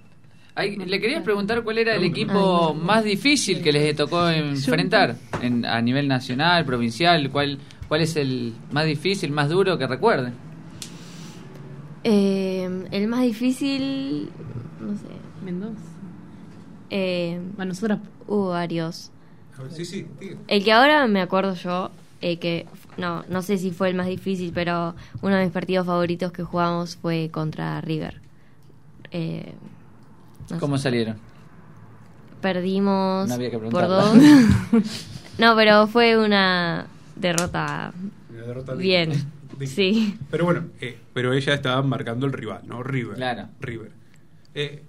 Ay, 0.56 0.78
le 0.78 1.02
quería 1.02 1.22
preguntar 1.22 1.64
cuál 1.64 1.80
era 1.80 1.96
el 1.96 2.04
equipo 2.06 2.74
más 2.74 3.04
difícil 3.04 3.62
que 3.62 3.74
les 3.74 3.96
tocó 3.96 4.30
enfrentar 4.30 5.18
en, 5.42 5.66
a 5.66 5.82
nivel 5.82 6.08
nacional, 6.08 6.64
provincial, 6.66 7.30
cuál 7.30 7.60
cuál 7.88 8.02
es 8.02 8.16
el 8.16 8.54
más 8.72 8.86
difícil, 8.86 9.32
más 9.32 9.50
duro 9.50 9.78
que 9.78 9.88
recuerden. 9.88 10.34
Eh, 12.04 12.88
el 12.92 13.08
más 13.08 13.24
difícil, 13.24 14.30
no 14.80 14.96
sé. 14.96 15.06
Mendoza. 15.44 15.76
Eh, 16.90 17.40
Bueno, 17.56 17.70
nosotros 17.70 18.00
hubo 18.28 18.50
varios. 18.50 19.12
A 19.58 19.64
ver, 19.64 19.72
sí, 19.72 19.86
sí, 19.86 20.06
diga. 20.20 20.38
El 20.48 20.64
que 20.64 20.72
ahora 20.72 21.08
me 21.08 21.22
acuerdo 21.22 21.56
yo, 21.56 21.92
eh, 22.22 22.38
que 22.38 22.66
no, 22.98 23.24
no 23.30 23.42
sé 23.42 23.58
si 23.58 23.72
fue 23.72 23.90
el 23.90 23.96
más 23.96 24.08
difícil, 24.08 24.52
pero 24.54 24.96
uno 25.22 25.36
de 25.36 25.44
mis 25.46 25.54
partidos 25.54 25.86
favoritos 25.86 26.32
que 26.32 26.44
jugamos 26.44 26.96
fue 26.98 27.30
contra 27.32 27.82
River. 27.82 28.22
Eh, 29.12 29.54
no 30.50 30.60
¿Cómo 30.60 30.78
sé. 30.78 30.84
salieron? 30.84 31.18
Perdimos 32.42 33.28
No 33.28 33.34
había 33.34 33.50
que 33.50 33.58
por 33.58 33.88
dos. 33.88 34.16
no, 35.40 35.56
pero 35.56 35.88
fue 35.88 36.18
una 36.18 36.88
derrota 37.16 37.94
Una 38.30 38.42
derrota 38.42 38.74
bien. 38.76 39.14
Sí. 39.66 40.18
Pero 40.30 40.46
bueno, 40.46 40.66
eh, 40.82 41.00
pero 41.14 41.34
ella 41.34 41.54
estaba 41.54 41.82
marcando 41.82 42.26
el 42.26 42.34
rival, 42.34 42.62
¿no? 42.66 42.84
River. 42.84 43.16
Claro. 43.16 43.48
River. 43.62 43.92
Eh, 44.54 44.84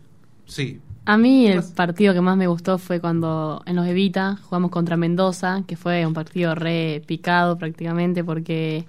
sí. 0.45 0.81
A 1.05 1.17
mí 1.17 1.47
el 1.47 1.63
partido 1.63 2.13
que 2.15 2.21
más 2.21 2.37
me 2.37 2.49
gustó 2.49 2.79
fue 2.79 3.01
cuando 3.01 3.63
en 3.65 3.77
los 3.77 3.87
Evita 3.87 4.37
jugamos 4.43 4.73
contra 4.73 4.97
Mendoza, 4.97 5.63
que 5.67 5.77
fue 5.77 6.05
un 6.05 6.15
partido 6.15 6.57
re 6.57 7.01
picado 7.07 7.57
prácticamente 7.59 8.25
porque 8.25 8.87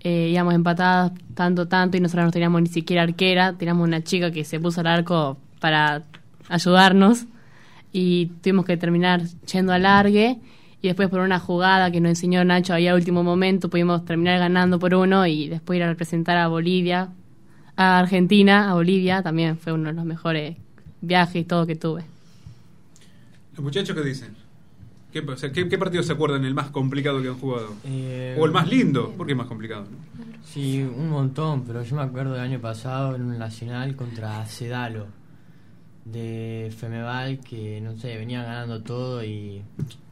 eh, 0.00 0.28
íbamos 0.30 0.54
empatadas 0.54 1.10
tanto, 1.34 1.66
tanto 1.66 1.96
y 1.96 2.00
nosotros 2.00 2.26
no 2.26 2.30
teníamos 2.30 2.62
ni 2.62 2.68
siquiera 2.68 3.02
arquera, 3.02 3.54
teníamos 3.54 3.84
una 3.84 4.04
chica 4.04 4.30
que 4.30 4.44
se 4.44 4.60
puso 4.60 4.80
al 4.80 4.86
arco 4.86 5.38
para 5.60 6.02
ayudarnos 6.48 7.26
y 7.92 8.26
tuvimos 8.42 8.64
que 8.64 8.76
terminar 8.76 9.22
yendo 9.50 9.72
al 9.72 9.82
largue 9.82 10.38
y 10.82 10.88
después 10.88 11.08
por 11.08 11.20
una 11.20 11.38
jugada 11.38 11.90
que 11.90 12.00
nos 12.00 12.10
enseñó 12.10 12.44
Nacho 12.44 12.74
ahí 12.74 12.86
al 12.86 12.96
último 12.96 13.22
momento 13.22 13.70
pudimos 13.70 14.04
terminar 14.04 14.38
ganando 14.38 14.78
por 14.78 14.94
uno 14.94 15.26
y 15.26 15.48
después 15.48 15.78
ir 15.78 15.82
a 15.82 15.88
representar 15.88 16.36
a 16.36 16.48
Bolivia, 16.48 17.08
a 17.76 17.98
Argentina, 17.98 18.70
a 18.70 18.74
Bolivia, 18.74 19.22
también 19.22 19.58
fue 19.58 19.72
uno 19.72 19.88
de 19.88 19.94
los 19.94 20.04
mejores 20.04 20.56
viajes 21.00 21.36
y 21.36 21.44
todo 21.44 21.66
que 21.66 21.76
tuve. 21.76 22.04
¿Los 23.54 23.64
muchachos 23.64 23.96
qué 23.96 24.02
dicen? 24.02 24.36
¿Qué, 25.12 25.20
o 25.20 25.36
sea, 25.36 25.50
¿qué, 25.50 25.66
qué 25.66 25.78
partido 25.78 26.02
se 26.02 26.12
acuerdan 26.12 26.44
el 26.44 26.52
más 26.52 26.68
complicado 26.68 27.22
que 27.22 27.28
han 27.28 27.38
jugado? 27.38 27.72
Eh, 27.84 28.36
o 28.38 28.44
el 28.44 28.52
más 28.52 28.68
lindo, 28.68 29.12
¿por 29.12 29.26
qué 29.26 29.34
más 29.34 29.46
complicado? 29.46 29.86
no? 29.90 30.36
Sí, 30.44 30.82
un 30.82 31.08
montón, 31.08 31.64
pero 31.66 31.82
yo 31.82 31.96
me 31.96 32.02
acuerdo 32.02 32.34
del 32.34 32.42
año 32.42 32.60
pasado 32.60 33.16
en 33.16 33.22
un 33.22 33.38
nacional 33.38 33.96
contra 33.96 34.44
Cedalo 34.44 35.06
de 36.12 36.72
Femeval 36.76 37.40
que 37.40 37.80
no 37.80 37.96
sé, 37.96 38.16
venían 38.16 38.44
ganando 38.44 38.82
todo 38.82 39.24
y 39.24 39.62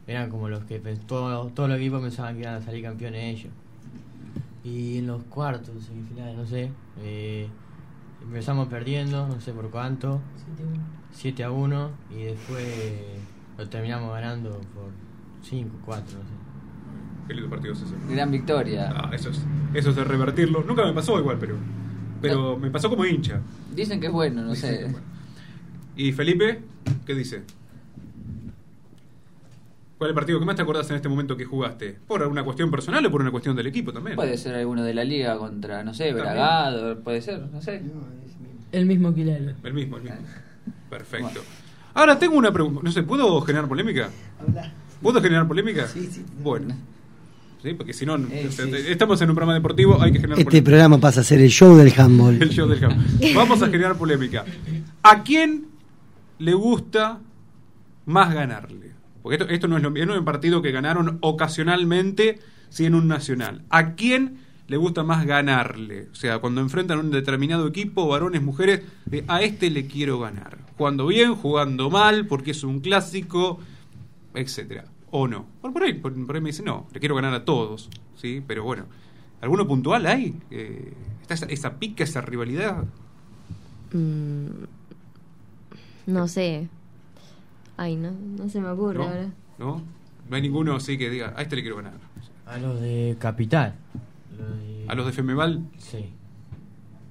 eran 0.07 0.29
como 0.29 0.49
los 0.49 0.63
que 0.65 0.79
todo- 0.79 1.47
todos 1.47 1.69
los 1.69 1.77
equipos 1.79 2.01
pensaban 2.01 2.35
que 2.35 2.41
iban 2.41 2.55
a 2.55 2.61
salir 2.61 2.83
campeones 2.83 3.39
ellos. 3.39 3.53
Y 4.63 4.97
en 4.99 5.07
los 5.07 5.23
cuartos, 5.23 5.83
semifinales, 5.85 6.35
no 6.35 6.45
sé, 6.45 6.71
eh, 7.01 7.47
empezamos 8.23 8.67
perdiendo, 8.67 9.27
no 9.27 9.39
sé 9.39 9.51
por 9.53 9.69
cuánto, 9.69 10.19
7 11.13 11.43
a 11.43 11.51
1, 11.51 11.91
y 12.11 12.23
después 12.23 12.65
lo 13.57 13.69
terminamos 13.69 14.11
ganando 14.13 14.49
por 14.49 14.89
5, 15.43 15.75
4, 15.85 16.17
no 16.17 16.23
sé. 16.23 16.29
Qué 17.27 17.33
lindo 17.35 17.49
partido 17.49 17.73
es 17.73 17.81
ese. 17.81 17.95
Gran 18.13 18.31
victoria. 18.31 18.91
Ah, 18.95 19.11
eso 19.13 19.29
es, 19.29 19.41
eso 19.73 19.89
es 19.91 19.95
de 19.95 20.03
revertirlo. 20.03 20.63
Nunca 20.63 20.83
me 20.85 20.93
pasó 20.93 21.17
igual, 21.19 21.37
pero, 21.39 21.55
pero 22.21 22.57
me 22.57 22.69
pasó 22.69 22.89
como 22.89 23.05
hincha. 23.05 23.39
Dicen 23.75 23.99
que 23.99 24.07
es 24.07 24.11
bueno, 24.13 24.41
no 24.43 24.51
Dicen 24.51 24.77
que 24.77 24.89
sé. 24.93 25.14
¿Y 25.95 26.11
Felipe? 26.11 26.59
¿Qué 27.05 27.15
dice? 27.15 27.41
¿Cuál 29.97 30.09
es 30.09 30.11
el 30.11 30.15
partido 30.15 30.39
que 30.39 30.45
más 30.45 30.55
te 30.57 30.61
acordás 30.61 30.89
en 30.89 30.97
este 30.97 31.07
momento 31.07 31.37
que 31.37 31.45
jugaste? 31.45 31.97
¿Por 32.07 32.21
una 32.27 32.43
cuestión 32.43 32.69
personal 32.69 33.05
o 33.05 33.11
por 33.11 33.21
una 33.21 33.31
cuestión 33.31 33.55
del 33.55 33.67
equipo 33.67 33.93
también? 33.93 34.15
Puede 34.17 34.37
ser 34.37 34.55
alguno 34.55 34.83
de 34.83 34.93
la 34.93 35.03
liga 35.05 35.37
contra, 35.37 35.83
no 35.83 35.93
sé. 35.93 36.11
Bragado, 36.11 36.99
puede 36.99 37.21
ser, 37.21 37.39
no 37.51 37.61
sé. 37.61 37.81
El 38.73 38.85
mismo 38.85 39.13
Quilelo. 39.15 39.53
El 39.63 39.73
mismo, 39.73 39.97
el 39.97 40.03
mismo. 40.03 40.17
Perfecto. 40.89 41.41
Ahora 41.93 42.19
tengo 42.19 42.35
una 42.37 42.51
pregunta. 42.51 42.81
No 42.83 42.91
sé, 42.91 43.03
¿puedo 43.03 43.39
generar 43.41 43.69
polémica? 43.69 44.09
¿Puedo 45.01 45.21
generar 45.21 45.47
polémica? 45.47 45.87
Sí, 45.87 46.07
sí. 46.11 46.25
Bueno. 46.43 46.75
Sí, 47.63 47.73
porque 47.73 47.93
si 47.93 48.05
no, 48.05 48.17
Eh, 48.17 48.49
sí. 48.51 48.63
estamos 48.89 49.19
en 49.21 49.29
un 49.29 49.35
programa 49.35 49.53
deportivo, 49.55 49.99
hay 50.01 50.11
que 50.11 50.17
generar 50.19 50.37
Este 50.39 50.45
polémica. 50.51 50.69
programa 50.69 50.97
pasa 50.99 51.21
a 51.21 51.23
ser 51.23 51.39
el 51.41 51.49
show 51.49 51.75
del 51.77 51.91
handball. 51.97 52.35
El 52.41 52.49
show 52.49 52.67
del 52.67 52.81
campo. 52.81 53.01
Vamos 53.33 53.61
a 53.63 53.67
generar 53.67 53.95
polémica. 53.97 54.43
¿A 55.01 55.23
quién 55.23 55.67
le 56.39 56.53
gusta 56.53 57.19
más 58.05 58.33
ganarle? 58.33 58.91
Porque 59.21 59.37
esto, 59.37 59.49
esto 59.51 59.67
no 59.67 59.77
es 59.77 59.83
lo 59.83 59.91
mismo, 59.91 60.07
no 60.07 60.13
es 60.13 60.19
un 60.19 60.25
partido 60.25 60.61
que 60.61 60.71
ganaron 60.71 61.17
ocasionalmente, 61.21 62.39
sí 62.69 62.85
en 62.85 62.95
un 62.95 63.07
nacional. 63.07 63.63
¿A 63.69 63.93
quién 63.95 64.37
le 64.67 64.77
gusta 64.77 65.03
más 65.03 65.25
ganarle? 65.25 66.09
O 66.11 66.15
sea, 66.15 66.39
cuando 66.39 66.61
enfrentan 66.61 66.99
un 66.99 67.11
determinado 67.11 67.67
equipo, 67.67 68.07
varones, 68.07 68.41
mujeres, 68.41 68.81
a 69.27 69.41
este 69.41 69.69
le 69.69 69.87
quiero 69.87 70.19
ganar. 70.19 70.59
Jugando 70.77 71.07
bien, 71.07 71.35
jugando 71.35 71.89
mal, 71.89 72.27
porque 72.27 72.51
es 72.51 72.63
un 72.63 72.81
clásico, 72.81 73.59
etcétera. 74.33 74.85
O 75.11 75.27
no. 75.27 75.45
Por, 75.61 75.83
ahí, 75.83 75.93
por, 75.93 76.13
ahí 76.13 76.41
me 76.41 76.49
dicen, 76.49 76.65
no, 76.65 76.87
le 76.93 76.99
quiero 76.99 77.15
ganar 77.15 77.33
a 77.33 77.45
todos, 77.45 77.89
¿sí? 78.15 78.43
Pero 78.45 78.63
bueno, 78.63 78.85
¿alguno 79.41 79.67
puntual 79.67 80.05
hay? 80.05 80.35
Eh, 80.51 80.93
¿Está 81.21 81.33
esa, 81.33 81.45
esa 81.47 81.79
pica, 81.79 82.03
esa 82.03 82.21
rivalidad? 82.21 82.83
Mm, 83.93 84.65
no 86.05 86.27
sé. 86.27 86.67
Ay, 87.77 87.95
no, 87.95 88.11
no 88.11 88.49
se 88.49 88.61
me 88.61 88.69
ocurre 88.69 88.99
¿No? 88.99 89.03
ahora. 89.03 89.29
¿No? 89.59 89.81
No 90.29 90.35
hay 90.35 90.41
ninguno 90.41 90.75
así 90.75 90.97
que 90.97 91.09
diga, 91.09 91.33
a 91.35 91.41
este 91.41 91.55
le 91.55 91.61
quiero 91.61 91.77
ganar. 91.77 91.93
A 92.45 92.57
los 92.57 92.79
de 92.81 93.15
Capital. 93.19 93.75
Los 94.37 94.57
de- 94.59 94.85
¿A 94.87 94.95
los 94.95 95.05
de 95.05 95.11
Femeval? 95.11 95.61
Sí. 95.77 96.05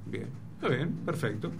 Bien, 0.06 0.26
está 0.54 0.68
bien, 0.68 0.90
perfecto. 1.04 1.50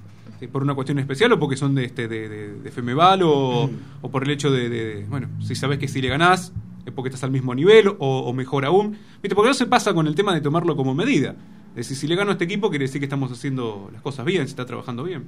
¿Por 0.52 0.62
una 0.62 0.74
cuestión 0.74 0.98
especial 0.98 1.32
o 1.32 1.38
porque 1.38 1.56
son 1.56 1.74
de 1.74 1.84
este 1.84 2.06
de, 2.08 2.28
de, 2.28 2.54
de 2.60 2.70
Femeval 2.70 3.22
o, 3.22 3.70
o 4.02 4.10
por 4.10 4.24
el 4.24 4.30
hecho 4.30 4.50
de, 4.50 4.68
de- 4.68 5.06
bueno, 5.08 5.28
si 5.40 5.54
sabes 5.54 5.78
que 5.78 5.88
si 5.88 6.02
le 6.02 6.08
ganás 6.08 6.52
es 6.84 6.92
porque 6.92 7.08
estás 7.08 7.24
al 7.24 7.30
mismo 7.30 7.54
nivel 7.54 7.88
o, 7.88 7.94
o 7.98 8.32
mejor 8.34 8.64
aún? 8.66 8.96
¿Viste? 9.22 9.34
Porque 9.34 9.48
no 9.48 9.54
se 9.54 9.66
pasa 9.66 9.94
con 9.94 10.06
el 10.06 10.14
tema 10.14 10.34
de 10.34 10.40
tomarlo 10.42 10.76
como 10.76 10.94
medida. 10.94 11.34
Es 11.70 11.88
decir, 11.88 11.96
si 11.96 12.06
le 12.08 12.14
gano 12.16 12.30
a 12.30 12.32
este 12.32 12.44
equipo 12.44 12.68
quiere 12.68 12.84
decir 12.84 13.00
que 13.00 13.06
estamos 13.06 13.32
haciendo 13.32 13.88
las 13.92 14.02
cosas 14.02 14.26
bien, 14.26 14.42
se 14.42 14.50
está 14.50 14.66
trabajando 14.66 15.02
bien. 15.04 15.24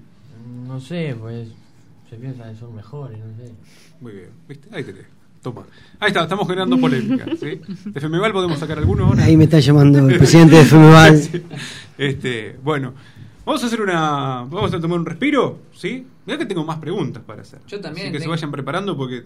No 0.66 0.80
sé, 0.80 1.16
pues 1.18 1.48
se 2.08 2.16
piensa 2.16 2.50
que 2.50 2.56
son 2.56 2.74
mejores, 2.74 3.18
no 3.18 3.36
sé. 3.36 3.52
Muy 4.00 4.12
bien, 4.12 4.30
¿viste? 4.48 4.68
Ahí 4.72 4.84
tenés. 4.84 5.06
Toma. 5.42 5.62
Ahí 6.00 6.08
está, 6.08 6.22
estamos 6.22 6.46
generando 6.46 6.78
polémica. 6.78 7.24
¿sí? 7.38 7.60
¿De 7.84 8.00
Femeval 8.00 8.32
podemos 8.32 8.58
sacar 8.58 8.78
alguno 8.78 9.06
ahora? 9.06 9.24
Ahí 9.24 9.36
me 9.36 9.44
está 9.44 9.60
llamando 9.60 9.98
el 10.08 10.18
presidente 10.18 10.56
de 10.56 10.64
Femeval. 10.64 11.16
Sí. 11.22 11.42
Este, 11.98 12.56
bueno, 12.62 12.92
vamos 13.44 13.62
a 13.62 13.66
hacer 13.66 13.80
una. 13.80 14.44
Vamos 14.48 14.72
a 14.74 14.80
tomar 14.80 14.98
un 14.98 15.06
respiro, 15.06 15.60
¿sí? 15.72 16.06
Mira 16.26 16.38
que 16.38 16.46
tengo 16.46 16.64
más 16.64 16.78
preguntas 16.78 17.22
para 17.24 17.42
hacer. 17.42 17.60
Yo 17.66 17.80
también 17.80 18.08
Así 18.08 18.12
que 18.12 18.20
se 18.20 18.28
vayan 18.28 18.50
preparando 18.50 18.96
porque. 18.96 19.24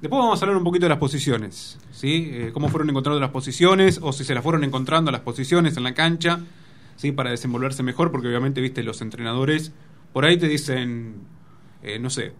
Después 0.00 0.20
vamos 0.20 0.40
a 0.40 0.44
hablar 0.44 0.58
un 0.58 0.64
poquito 0.64 0.84
de 0.84 0.90
las 0.90 0.98
posiciones, 0.98 1.78
¿sí? 1.90 2.30
Eh, 2.32 2.50
cómo 2.52 2.68
fueron 2.68 2.90
encontrando 2.90 3.18
las 3.18 3.30
posiciones 3.30 3.98
o 4.02 4.12
si 4.12 4.24
se 4.24 4.34
las 4.34 4.42
fueron 4.42 4.62
encontrando 4.62 5.10
las 5.10 5.22
posiciones 5.22 5.76
en 5.78 5.84
la 5.84 5.94
cancha, 5.94 6.40
¿sí? 6.96 7.12
Para 7.12 7.30
desenvolverse 7.30 7.82
mejor, 7.82 8.10
porque 8.10 8.28
obviamente, 8.28 8.60
viste, 8.60 8.82
los 8.82 9.00
entrenadores 9.00 9.72
por 10.12 10.24
ahí 10.24 10.38
te 10.38 10.48
dicen, 10.48 11.14
eh, 11.86 11.98
no 11.98 12.10
sé, 12.10 12.32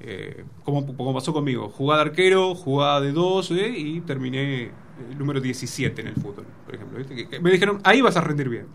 eh, 0.00 0.44
como, 0.64 0.86
como 0.96 1.12
pasó 1.14 1.32
conmigo, 1.32 1.68
jugada 1.68 2.04
de 2.04 2.10
arquero, 2.10 2.54
jugada 2.54 3.00
de 3.00 3.12
dos, 3.12 3.50
¿eh? 3.50 3.72
y 3.76 4.00
terminé 4.00 4.70
el 5.10 5.18
número 5.18 5.40
17 5.40 6.00
en 6.00 6.08
el 6.08 6.14
fútbol, 6.14 6.46
por 6.64 6.74
ejemplo. 6.74 6.98
¿viste? 6.98 7.14
Que- 7.14 7.28
que 7.28 7.40
me 7.40 7.50
dijeron, 7.50 7.80
ahí 7.84 8.00
vas 8.00 8.16
a 8.16 8.20
rendir 8.20 8.48
bien. 8.48 8.66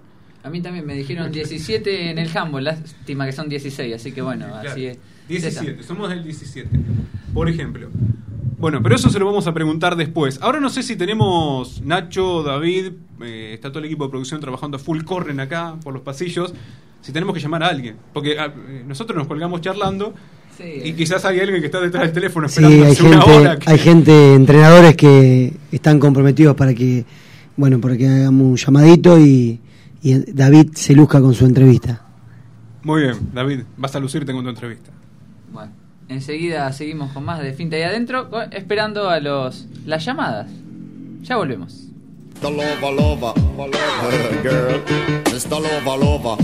A 0.44 0.50
mí 0.50 0.62
también 0.62 0.86
me 0.86 0.94
dijeron 0.96 1.32
17 1.32 2.12
en 2.12 2.20
el 2.20 2.30
handball, 2.38 2.64
lástima 2.64 3.26
que 3.26 3.32
son 3.34 3.50
16, 3.50 3.96
así 3.96 4.12
que 4.14 4.22
bueno, 4.22 4.46
Claro. 4.48 4.70
así 4.70 4.86
es. 4.86 5.00
17, 5.28 5.84
somos 5.84 6.10
del 6.10 6.24
17. 6.24 6.70
Por 7.34 7.50
ejemplo. 7.50 7.90
Bueno, 8.58 8.82
pero 8.82 8.96
eso 8.96 9.10
se 9.10 9.20
lo 9.20 9.26
vamos 9.26 9.46
a 9.48 9.54
preguntar 9.54 9.96
después. 9.98 10.40
Ahora 10.42 10.60
no 10.62 10.70
sé 10.70 10.82
si 10.84 10.96
tenemos 10.96 11.82
Nacho, 11.82 12.44
David, 12.44 12.94
eh, 13.22 13.52
está 13.54 13.70
todo 13.70 13.80
el 13.80 13.86
equipo 13.86 14.06
de 14.06 14.10
producción 14.10 14.40
trabajando 14.40 14.78
a 14.78 14.80
full 14.80 15.04
corren 15.04 15.40
acá 15.42 15.78
por 15.84 15.94
los 15.94 16.02
pasillos. 16.02 16.54
Si 17.02 17.12
tenemos 17.12 17.34
que 17.34 17.40
llamar 17.42 17.64
a 17.64 17.68
alguien. 17.68 17.96
Porque 18.14 18.38
ah, 18.40 18.52
nosotros 18.86 19.18
nos 19.18 19.28
colgamos 19.28 19.62
charlando 19.62 20.14
y 20.84 20.94
quizás 20.94 21.24
hay 21.26 21.40
alguien 21.40 21.60
que 21.62 21.68
está 21.68 21.80
detrás 21.80 22.04
del 22.06 22.14
teléfono 22.14 22.50
Sí, 22.50 22.56
esperando 22.64 22.86
hay 22.86 22.92
hace 22.92 23.04
una 23.04 23.24
hora. 23.24 23.50
gente, 23.52 23.66
que- 23.66 23.72
hay 23.72 23.78
gente, 23.78 24.34
entrenadores 24.34 24.96
que 24.98 25.54
están 25.72 26.00
comprometidos 26.00 26.56
para 26.56 26.74
que, 26.74 27.06
bueno, 27.56 27.80
para 27.80 27.96
que 27.96 28.08
hagamos 28.08 28.42
un 28.44 28.56
llamadito 28.58 29.20
y, 29.20 29.60
y 30.02 30.32
David 30.34 30.72
se 30.74 30.94
luzca 30.94 31.22
con 31.22 31.34
su 31.36 31.46
entrevista. 31.46 32.02
Muy 32.84 33.04
bien, 33.04 33.16
David, 33.34 33.62
vas 33.78 33.96
a 33.96 34.00
lucirte 34.00 34.34
con 34.34 34.44
tu 34.44 34.50
entrevista. 34.50 34.90
Bueno, 35.54 35.72
enseguida 36.10 36.72
seguimos 36.74 37.12
con 37.12 37.24
más 37.24 37.40
de 37.40 37.54
Finta 37.54 37.76
ahí 37.76 37.84
adentro, 37.84 38.30
esperando 38.52 39.10
a 39.10 39.20
los 39.20 39.68
las 39.86 40.04
llamadas. 40.04 40.50
Ya 41.22 41.36
volvemos. 41.38 41.87
Mr. 42.38 42.56
Lover, 42.56 42.92
lover, 42.92 43.34
lover, 43.58 44.44
girl. 44.44 44.80
Mr. 45.26 45.60
Lover, 45.60 45.98
lover. 45.98 46.38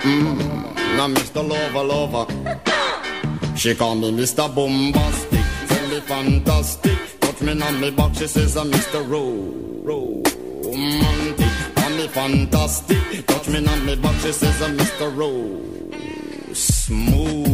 Mm. 0.00 0.96
Now, 0.98 1.08
Mr. 1.08 1.48
Lover, 1.48 1.82
lover. 1.82 3.56
She 3.56 3.74
call 3.74 3.94
me 3.94 4.12
Mr. 4.12 4.54
Bombastic, 4.54 5.40
tell 5.68 5.88
me 5.88 6.00
fantastic. 6.00 6.98
Touch 7.20 7.40
me 7.40 7.58
on 7.58 7.80
me 7.80 7.90
back, 7.90 8.14
she 8.14 8.26
says 8.26 8.54
I'm 8.54 8.70
Mr. 8.70 9.08
Ro, 9.08 10.22
romantic. 10.62 11.74
Call 11.74 11.90
me 11.90 12.06
fantastic, 12.08 13.26
touch 13.26 13.48
me 13.48 13.66
on 13.66 13.86
me 13.86 13.96
back, 13.96 14.20
she 14.20 14.30
says 14.30 14.60
I'm 14.60 14.76
Mr. 14.76 15.16
Ro, 15.16 16.52
smooth. 16.52 17.53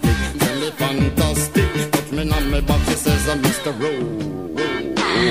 Fantastic. 0.81 1.91
Touch 1.91 2.11
me 2.11 2.21
on 2.31 2.49
my 2.51 2.59
back, 2.61 2.81
she 2.87 2.93
says 2.95 3.29
I'm 3.29 3.41
Mr. 3.43 3.71
Ro- 3.81 4.07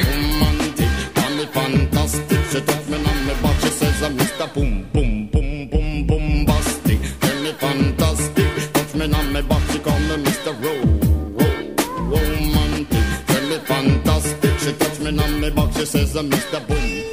Romantic. 0.06 0.90
Call 1.16 1.30
me 1.38 1.46
fantastic. 1.46 2.38
She 2.50 2.60
touch 2.60 2.86
me 2.88 2.96
on 2.96 3.26
my 3.26 3.34
back, 3.42 3.56
she 3.60 3.68
says 3.70 4.02
uh, 4.02 4.06
I'm 4.06 4.16
Mr. 4.16 4.54
Boom, 4.54 4.88
boom, 4.92 5.26
boom, 5.32 5.68
boom, 5.68 6.06
bombastic. 6.06 7.00
Tell 7.20 7.42
me 7.42 7.52
fantastic. 7.52 8.72
Touch 8.72 8.94
me 8.94 9.12
on 9.12 9.32
my 9.32 9.42
back, 9.42 9.62
she 9.72 9.78
call 9.80 9.98
Mr. 9.98 10.52
Ro- 10.62 10.92
Ro- 11.38 11.66
Romantic. 12.12 13.06
Tell 13.26 13.44
me 13.50 13.58
fantastic. 13.70 14.58
She 14.60 14.72
touch 14.74 15.00
me 15.00 15.08
on 15.18 15.40
my 15.40 15.50
back, 15.50 15.72
she 15.74 15.84
says 15.84 16.14
uh, 16.16 16.20
I'm 16.20 16.30
Mr. 16.30 16.64
Boom. 16.68 17.09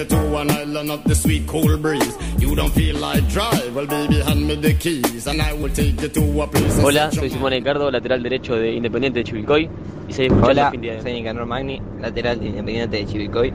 You 0.00 0.06
to 0.06 0.38
an 0.38 0.50
island 0.50 0.90
of 0.90 1.04
the 1.04 1.14
sweet 1.14 1.46
cool 1.46 1.76
breeze. 1.76 2.16
You 2.38 2.54
don't 2.54 2.72
feel 2.72 2.96
like 2.96 3.28
drive, 3.28 3.74
well, 3.74 3.86
baby, 3.86 4.20
hand 4.20 4.46
me 4.46 4.54
the 4.56 4.74
keys 4.74 5.26
and 5.26 5.42
I 5.42 5.52
will 5.52 5.72
take 5.72 6.00
you 6.00 6.08
to 6.08 6.42
a 6.42 6.46
place. 6.46 6.80
Hola, 6.82 7.10
soy 7.12 7.28
Simón 7.30 7.52
Ricardo, 7.52 7.90
lateral 7.90 8.22
derecho 8.22 8.56
de 8.56 8.72
Independiente 8.72 9.18
de 9.18 9.24
Chivilcoy 9.24 9.68
y 10.08 10.12
seguí 10.12 10.28
escuchando 10.28 10.50
Hola, 10.50 10.70
fin 10.70 10.80
de 10.80 11.02
soy 11.02 11.12
Nicanor 11.12 11.46
Magni, 11.46 11.82
lateral 12.00 12.40
de 12.40 12.46
Independiente 12.46 12.96
de 12.96 13.06
Chivilcoy. 13.06 13.52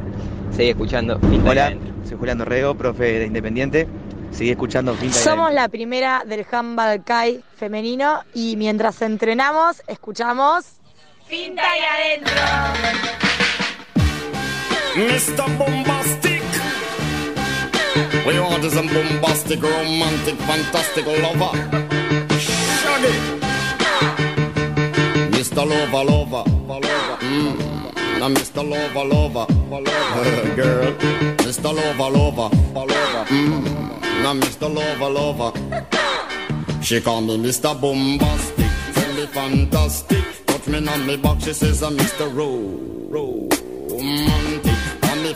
Seguí 0.51 0.69
escuchando 0.69 1.19
Finta 1.19 1.49
Hola, 1.49 1.65
Adentro. 1.67 1.93
soy 2.07 2.17
Julián 2.17 2.37
Dorrego, 2.37 2.75
profe 2.75 3.19
de 3.19 3.25
Independiente. 3.25 3.87
Seguí 4.31 4.51
escuchando 4.51 4.93
Finta 4.93 5.17
Somos 5.17 5.53
la 5.53 5.67
primera 5.69 6.23
del 6.27 6.45
handball 6.51 7.03
CAI 7.03 7.43
femenino 7.57 8.21
y 8.33 8.55
mientras 8.55 9.01
entrenamos 9.01 9.81
escuchamos 9.87 10.65
Finta 11.27 11.63
y 11.63 12.13
adentro. 12.13 12.35
Mr. 14.95 15.57
Bombastic. 15.57 16.34
We 18.25 18.39
want 18.39 18.63
is 18.63 18.75
a 18.75 18.81
bombastic, 18.81 19.61
romantic, 19.61 20.35
fantastic 20.49 21.05
lover. 21.05 21.53
Shaggy. 22.39 23.13
Mr. 25.31 25.63
Lover, 25.65 26.03
lover. 26.03 26.43
Mm. 27.21 28.19
Now, 28.19 28.29
Mr. 28.29 28.67
Lover, 28.67 29.05
lover. 29.05 29.45
Girl. 30.55 30.91
Mr. 31.45 31.73
Lover, 31.73 32.09
lover. 32.17 32.49
Mm. 33.27 34.23
Now, 34.23 34.33
Mr. 34.33 34.73
Lover, 34.73 35.09
lover. 35.09 35.51
She 36.81 37.01
call 37.01 37.21
me 37.21 37.37
Mr. 37.37 37.79
Bombastic, 37.79 38.71
tell 38.93 39.13
me 39.13 39.25
fantastic. 39.25 40.23
Touch 40.45 40.67
me 40.67 40.87
on 40.87 41.07
me 41.07 41.17
back, 41.17 41.41
she 41.41 41.53
says 41.53 41.81
I'm 41.81 41.97
Mr. 41.97 42.27
Ro, 42.35 42.59
romantic. 43.09 44.34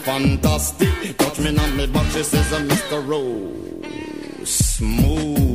Fantastic, 0.04 1.18
touch 1.18 1.38
me 1.40 1.56
on 1.56 1.76
me 1.76 1.86
back, 1.86 2.06
she 2.12 2.22
says 2.22 2.52
I'm 2.52 2.68
Mr. 2.68 3.06
Ro, 3.06 4.44
smooth. 4.44 5.50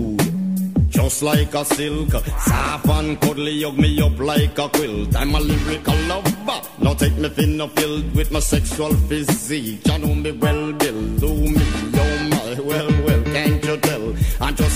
Just 0.90 1.24
like 1.24 1.54
a 1.54 1.66
silk, 1.66 2.14
uh, 2.14 2.22
soft 2.22 2.88
and 2.88 3.20
cuddly, 3.20 3.64
hug 3.64 3.78
me 3.78 4.02
up 4.02 4.18
like 4.20 4.58
a 4.58 4.70
quilt. 4.70 5.16
I'm 5.16 5.36
a 5.36 5.40
lyrical 5.40 5.96
lover. 6.08 6.62
Now 6.80 6.94
take 6.94 7.18
me 7.18 7.28
thin 7.30 7.68
filled 7.70 8.16
with 8.16 8.32
my 8.32 8.40
sexual 8.40 8.94
physique. 8.94 9.86
You 9.86 9.98
know 9.98 10.16
me 10.16 10.32
well, 10.32 10.72
Bill. 10.74 11.02
Do 11.18 11.34
me, 11.34 11.65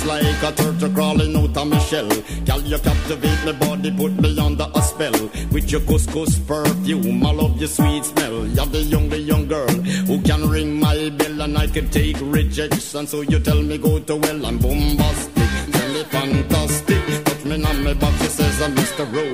like 0.09 0.43
a 0.43 0.51
turtle 0.51 0.89
crawling 0.89 1.35
out 1.37 1.55
of 1.55 1.67
my 1.67 1.77
shell. 1.79 2.09
Girl, 2.47 2.61
you 2.61 2.79
captivate 2.79 3.41
my 3.45 3.51
body, 3.51 3.91
put 3.91 4.13
me 4.19 4.39
under 4.39 4.67
a 4.73 4.81
spell. 4.81 5.17
With 5.51 5.71
your 5.71 5.81
couscous 5.81 6.39
perfume, 6.47 7.25
I 7.25 7.31
love 7.31 7.57
your 7.57 7.67
sweet 7.69 8.03
smell. 8.03 8.47
You're 8.47 8.65
the 8.65 8.81
young, 8.93 9.07
the 9.09 9.19
young 9.19 9.47
girl 9.47 9.75
who 10.09 10.19
can 10.21 10.49
ring 10.49 10.79
my 10.79 11.09
bell 11.09 11.41
and 11.41 11.57
I 11.57 11.67
can 11.67 11.89
take 11.89 12.17
rejection. 12.21 13.05
So 13.05 13.21
you 13.21 13.39
tell 13.39 13.61
me 13.61 13.77
go 13.77 13.99
to 13.99 14.15
well, 14.15 14.45
I'm 14.47 14.57
bombastic. 14.57 15.49
Tell 15.73 15.89
me 15.93 16.03
fantastic. 16.15 17.03
Touch 17.25 17.45
me 17.45 17.63
on 17.63 17.83
my 17.83 17.93
back, 17.93 18.15
she 18.21 18.29
says 18.37 18.61
I'm 18.63 18.75
Mr. 18.75 19.05
Ro. 19.13 19.25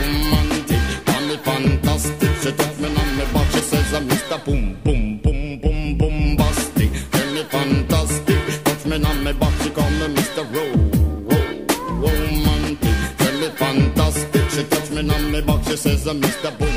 Romantic. 0.00 0.82
Call 1.06 1.22
me 1.28 1.36
fantastic. 1.48 2.32
She 2.42 2.52
touch 2.52 2.78
me 2.78 2.88
on 2.88 3.16
my 3.18 3.24
back, 3.34 3.50
she 3.52 3.60
says 3.60 3.92
I'm 3.92 4.08
Mr. 4.08 4.44
Boom, 4.46 4.78
boom, 4.82 5.05
call 9.76 9.90
me 9.90 10.06
Mr. 10.16 10.42
Ro. 10.54 10.64
Ro- 11.28 11.60
Romantic. 12.02 12.98
Me 13.40 13.48
fantastic. 13.62 14.44
She 14.50 14.64
touch 14.64 14.90
me 14.90 15.00
on 15.14 15.30
my 15.32 15.40
back, 15.42 15.62
she 15.64 15.76
says 15.76 16.06
uh, 16.06 16.10
I'm 16.12 16.20
Mr. 16.22 16.50
Boom, 16.58 16.76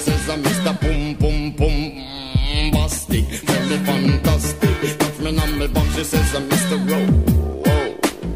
Says, 0.00 0.28
I'm 0.30 0.42
Mr. 0.42 0.80
Boom, 0.80 1.14
boom, 1.14 1.50
boom, 1.52 1.68
mm, 1.68 2.72
bastic. 2.72 3.44
Tell 3.46 3.66
me 3.68 3.76
fantastic. 3.84 4.98
Touch 4.98 5.18
me 5.18 5.38
on 5.38 5.58
me 5.58 5.66
box, 5.68 5.94
she 5.94 6.04
says, 6.04 6.34
I'm 6.34 6.48
Mr. 6.48 6.76
Ro- 6.90 7.22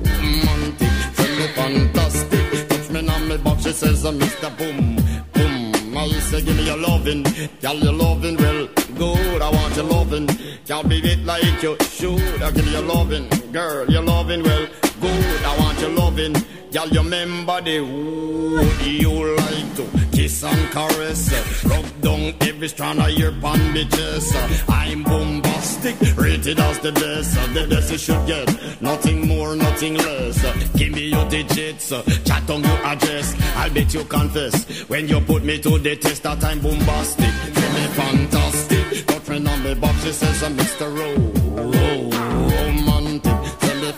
romantic, 0.04 0.92
tell 1.16 1.36
me 1.38 1.46
fantastic. 1.58 2.68
Touch 2.68 2.90
me 2.90 3.08
on 3.08 3.28
me 3.28 3.36
box, 3.38 3.62
she 3.64 3.72
says, 3.72 4.04
I'm 4.04 4.18
Mr. 4.18 4.50
Boom, 4.58 4.96
boom. 5.32 5.96
I 5.96 6.08
say, 6.20 6.42
give 6.42 6.56
me 6.56 6.66
your 6.66 6.76
loving, 6.76 7.22
girl, 7.62 7.76
your 7.76 7.92
loving, 7.92 8.36
well, 8.36 8.68
good. 8.96 9.42
I 9.42 9.50
want 9.50 9.76
your 9.76 9.84
loving, 9.86 10.26
can't 10.66 10.88
be 10.88 10.98
it 10.98 11.24
like 11.24 11.62
you 11.62 11.76
should. 11.90 12.42
I 12.42 12.50
give 12.50 12.66
you 12.66 12.72
your 12.72 12.82
loving, 12.82 13.28
girl, 13.52 13.86
your 13.90 14.02
loving, 14.02 14.42
well, 14.42 14.66
good. 15.04 15.44
I 15.44 15.58
want 15.58 15.80
your 15.80 15.90
loving, 15.90 16.34
girl, 16.72 16.88
you 16.88 17.00
remember 17.00 17.60
the 17.60 17.76
who 17.78 18.62
you 18.82 19.36
like 19.36 19.70
to 19.76 19.84
kiss 20.16 20.42
and 20.44 20.70
caress, 20.70 21.64
rub 21.64 21.86
down 22.00 22.34
every 22.40 22.68
strand 22.68 23.00
of 23.00 23.10
your 23.10 23.32
bandages. 23.32 24.34
I'm 24.68 25.02
bombastic, 25.02 25.96
rated 26.16 26.58
as 26.60 26.78
the 26.80 26.92
best, 26.92 27.34
the 27.54 27.66
best 27.68 27.90
you 27.92 27.98
should 27.98 28.26
get, 28.26 28.48
nothing 28.80 29.26
more, 29.26 29.56
nothing 29.56 29.94
less. 29.94 30.38
Give 30.76 30.92
me 30.92 31.08
your 31.08 31.28
digits, 31.28 31.88
chat 32.24 32.48
on 32.50 32.62
your 32.62 32.80
address. 32.92 33.34
I'll 33.56 33.70
bet 33.70 33.92
you 33.92 34.04
confess 34.04 34.88
when 34.88 35.08
you 35.08 35.20
put 35.20 35.44
me 35.44 35.60
to 35.60 35.78
the 35.78 35.96
test 35.96 36.22
that 36.22 36.42
I'm 36.44 36.60
bombastic. 36.60 37.32
Tell 37.54 37.72
me 37.72 37.86
fantastic, 38.00 39.06
got 39.06 39.22
friend 39.22 39.48
on 39.48 39.62
me 39.62 39.74
box, 39.74 40.04
she 40.04 40.12
says 40.12 40.42
Mr. 40.42 40.86
Ro, 40.96 42.13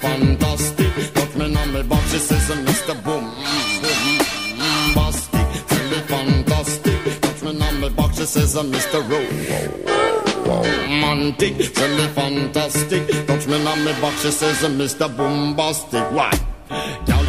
fantastic, 0.00 1.14
got 1.14 1.36
me 1.36 1.56
on 1.56 1.72
me 1.72 1.82
box, 1.82 2.12
she 2.12 2.18
says 2.18 2.50
uh, 2.50 2.54
I'm 2.54 2.64
Mr. 2.66 2.94
Boom, 3.04 3.24
boom, 3.82 4.18
bombastic. 4.94 5.46
Tell 5.68 5.84
me 5.90 5.98
fantastic, 6.12 7.20
got 7.22 7.42
me 7.42 7.62
on 7.62 7.80
me 7.80 7.88
box, 7.90 8.18
she 8.18 8.26
says 8.26 8.56
I'm 8.56 8.72
Mr. 8.72 9.00
Ro, 9.10 9.18
romantic. 10.46 11.74
Tell 11.74 11.96
me 11.96 12.06
fantastic, 12.08 13.26
touch 13.26 13.46
me 13.46 13.66
on 13.66 13.84
me 13.84 13.92
box, 14.00 14.22
she 14.22 14.30
says 14.30 14.62
uh, 14.62 14.66
I'm 14.66 14.78
Mr. 14.78 15.16
Bombastic. 15.16 16.04
Why? 16.12 16.55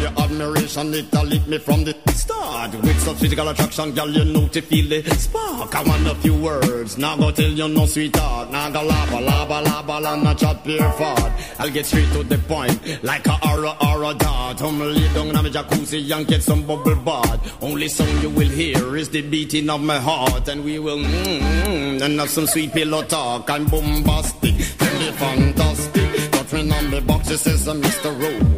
Your 0.08 0.24
admiration, 0.24 0.94
it 0.94 1.14
a 1.14 1.22
lit 1.22 1.46
me 1.48 1.58
from 1.58 1.84
the 1.84 1.94
start. 2.12 2.74
With 2.74 3.00
such 3.00 3.16
physical 3.18 3.48
attraction, 3.48 3.92
girl, 3.92 4.08
you 4.08 4.24
know 4.24 4.48
to 4.48 4.62
feel 4.62 4.88
the 4.88 5.02
spark. 5.16 5.74
I 5.74 5.82
want 5.82 6.06
a 6.06 6.14
few 6.16 6.34
words, 6.34 6.96
now 6.96 7.16
go 7.16 7.30
tell 7.30 7.50
you 7.50 7.68
no 7.68 7.84
sweetheart. 7.84 8.50
Now 8.50 8.70
go 8.70 8.82
lava, 8.84 9.20
lava, 9.20 9.60
lava, 9.60 10.00
la, 10.00 10.16
not 10.16 10.38
chat 10.38 10.64
pure 10.64 10.90
fart. 10.92 11.32
I'll 11.58 11.70
get 11.70 11.84
straight 11.84 12.10
to 12.12 12.22
the 12.22 12.38
point, 12.38 13.04
like 13.04 13.26
a 13.26 13.38
aura, 13.48 13.76
aura 13.82 14.14
dart. 14.14 14.62
I'm 14.62 14.80
lay 14.80 15.12
down 15.12 15.28
in 15.28 15.34
my 15.34 15.42
jacuzzi 15.50 16.16
and 16.16 16.26
get 16.26 16.42
some 16.42 16.66
bubble 16.66 16.96
bath. 16.96 17.62
Only 17.62 17.88
sound 17.88 18.22
you 18.22 18.30
will 18.30 18.48
hear 18.48 18.96
is 18.96 19.10
the 19.10 19.22
beating 19.22 19.68
of 19.68 19.82
my 19.82 19.98
heart. 19.98 20.48
And 20.48 20.64
we 20.64 20.78
will, 20.78 20.98
mm, 20.98 21.40
mm, 21.40 22.02
and 22.02 22.18
have 22.18 22.30
some 22.30 22.46
sweet 22.46 22.72
pillow 22.72 23.02
talk. 23.02 23.50
I'm 23.50 23.66
bombastic, 23.66 24.54
tell 24.78 24.98
me 25.00 25.12
fantastic. 25.12 26.30
Touch 26.30 26.52
me 26.52 26.70
on 26.70 26.90
the 26.90 27.02
box, 27.02 27.30
it 27.30 27.38
says 27.38 27.66
Mr. 27.66 28.18
Rowe 28.18 28.57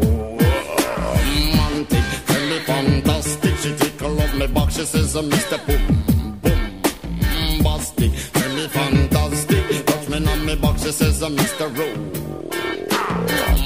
She 4.81 4.87
says, 4.87 5.15
uh, 5.15 5.21
Mr. 5.21 5.59
Boom, 5.67 6.41
boom, 6.41 7.61
bastic. 7.61 8.33
Tell 8.33 8.55
me 8.57 8.67
fantastic. 8.69 9.85
Touch 9.85 10.09
me 10.09 10.27
on 10.27 10.47
my 10.47 10.55
box. 10.55 10.85
She 10.85 10.93
says, 10.93 11.23
uh, 11.23 11.29
Mr. 11.29 11.69
Ro. 11.77 11.85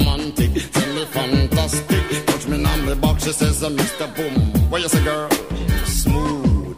Romantic. 0.03 0.73
Tell 0.73 0.93
me 0.93 1.05
fantastic. 1.05 2.27
Touch 2.27 2.49
me 2.49 2.65
on 2.65 2.85
my 2.85 2.95
box. 2.95 3.23
She 3.23 3.33
says, 3.33 3.62
uh, 3.62 3.71
Mr. 3.71 4.12
Boom. 4.17 4.71
What 4.73 4.83
you 4.83 4.89
say, 4.89 5.05
girl? 5.05 5.29
Smooth. 5.85 6.77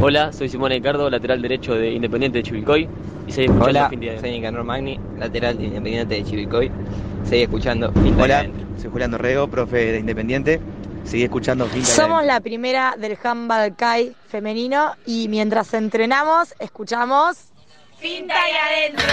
Hola, 0.00 0.32
soy 0.32 0.48
Simón 0.48 0.70
Ricardo, 0.70 1.10
lateral 1.10 1.42
derecho 1.42 1.74
de 1.74 1.90
Independiente 1.90 2.38
de 2.38 2.44
Chivilcoy 2.44 2.88
y 3.26 3.32
seguí 3.32 3.46
escuchando 3.46 3.68
Hola, 3.68 3.90
fin 3.90 3.98
de 3.98 4.10
adentro. 4.10 4.28
soy 4.28 4.36
Nicanor 4.36 4.62
Magni, 4.62 5.00
lateral 5.18 5.58
de 5.58 5.64
Independiente 5.64 6.14
de 6.14 6.24
Chivilcoy. 6.24 6.70
Seguí 7.24 7.42
escuchando 7.42 7.90
Fin 7.90 8.16
de 8.16 8.22
Hola, 8.22 8.46
soy 8.80 8.90
Julián 8.92 9.10
Dorrego, 9.10 9.48
profe 9.48 9.90
de 9.90 9.98
Independiente. 9.98 10.60
Sigue 11.06 11.24
escuchando 11.24 11.66
Fin 11.66 11.82
de 11.82 11.86
Somos 11.86 12.24
la 12.24 12.40
primera 12.40 12.96
del 12.98 13.16
handball 13.22 13.76
Kai 13.76 14.14
femenino 14.28 14.92
y 15.06 15.28
mientras 15.28 15.72
entrenamos 15.74 16.54
escuchamos 16.58 17.36
Finta 17.98 18.34
y 18.34 18.90
adentro. 18.90 19.06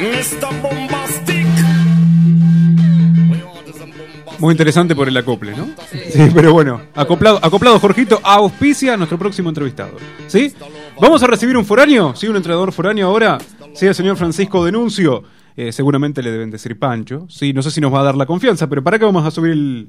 Mr. 0.00 0.60
Bombastic. 0.60 1.46
Muy 4.38 4.52
interesante 4.52 4.94
por 4.94 5.08
el 5.08 5.16
acople, 5.16 5.56
¿no? 5.56 5.66
Sí, 5.90 6.30
pero 6.32 6.52
bueno, 6.52 6.82
acoplado, 6.94 7.40
acoplado 7.42 7.80
Jorgito, 7.80 8.20
auspicia 8.22 8.94
a 8.94 8.96
nuestro 8.96 9.18
próximo 9.18 9.48
entrevistado. 9.48 9.96
¿Sí? 10.28 10.54
Vamos 11.00 11.22
a 11.22 11.26
recibir 11.26 11.56
un 11.56 11.64
foráneo, 11.64 12.14
¿sí? 12.14 12.28
Un 12.28 12.36
entrenador 12.36 12.72
foráneo 12.72 13.08
ahora, 13.08 13.38
sí, 13.74 13.86
el 13.86 13.94
señor 13.94 14.16
Francisco 14.16 14.64
Denuncio. 14.64 15.24
Eh, 15.60 15.72
seguramente 15.72 16.22
le 16.22 16.30
deben 16.30 16.52
decir 16.52 16.78
Pancho, 16.78 17.26
sí, 17.28 17.52
no 17.52 17.62
sé 17.62 17.72
si 17.72 17.80
nos 17.80 17.92
va 17.92 17.98
a 17.98 18.04
dar 18.04 18.14
la 18.14 18.26
confianza, 18.26 18.68
pero 18.68 18.84
para 18.84 18.96
qué 18.96 19.04
vamos 19.04 19.26
a 19.26 19.30
subir 19.32 19.50
el... 19.50 19.88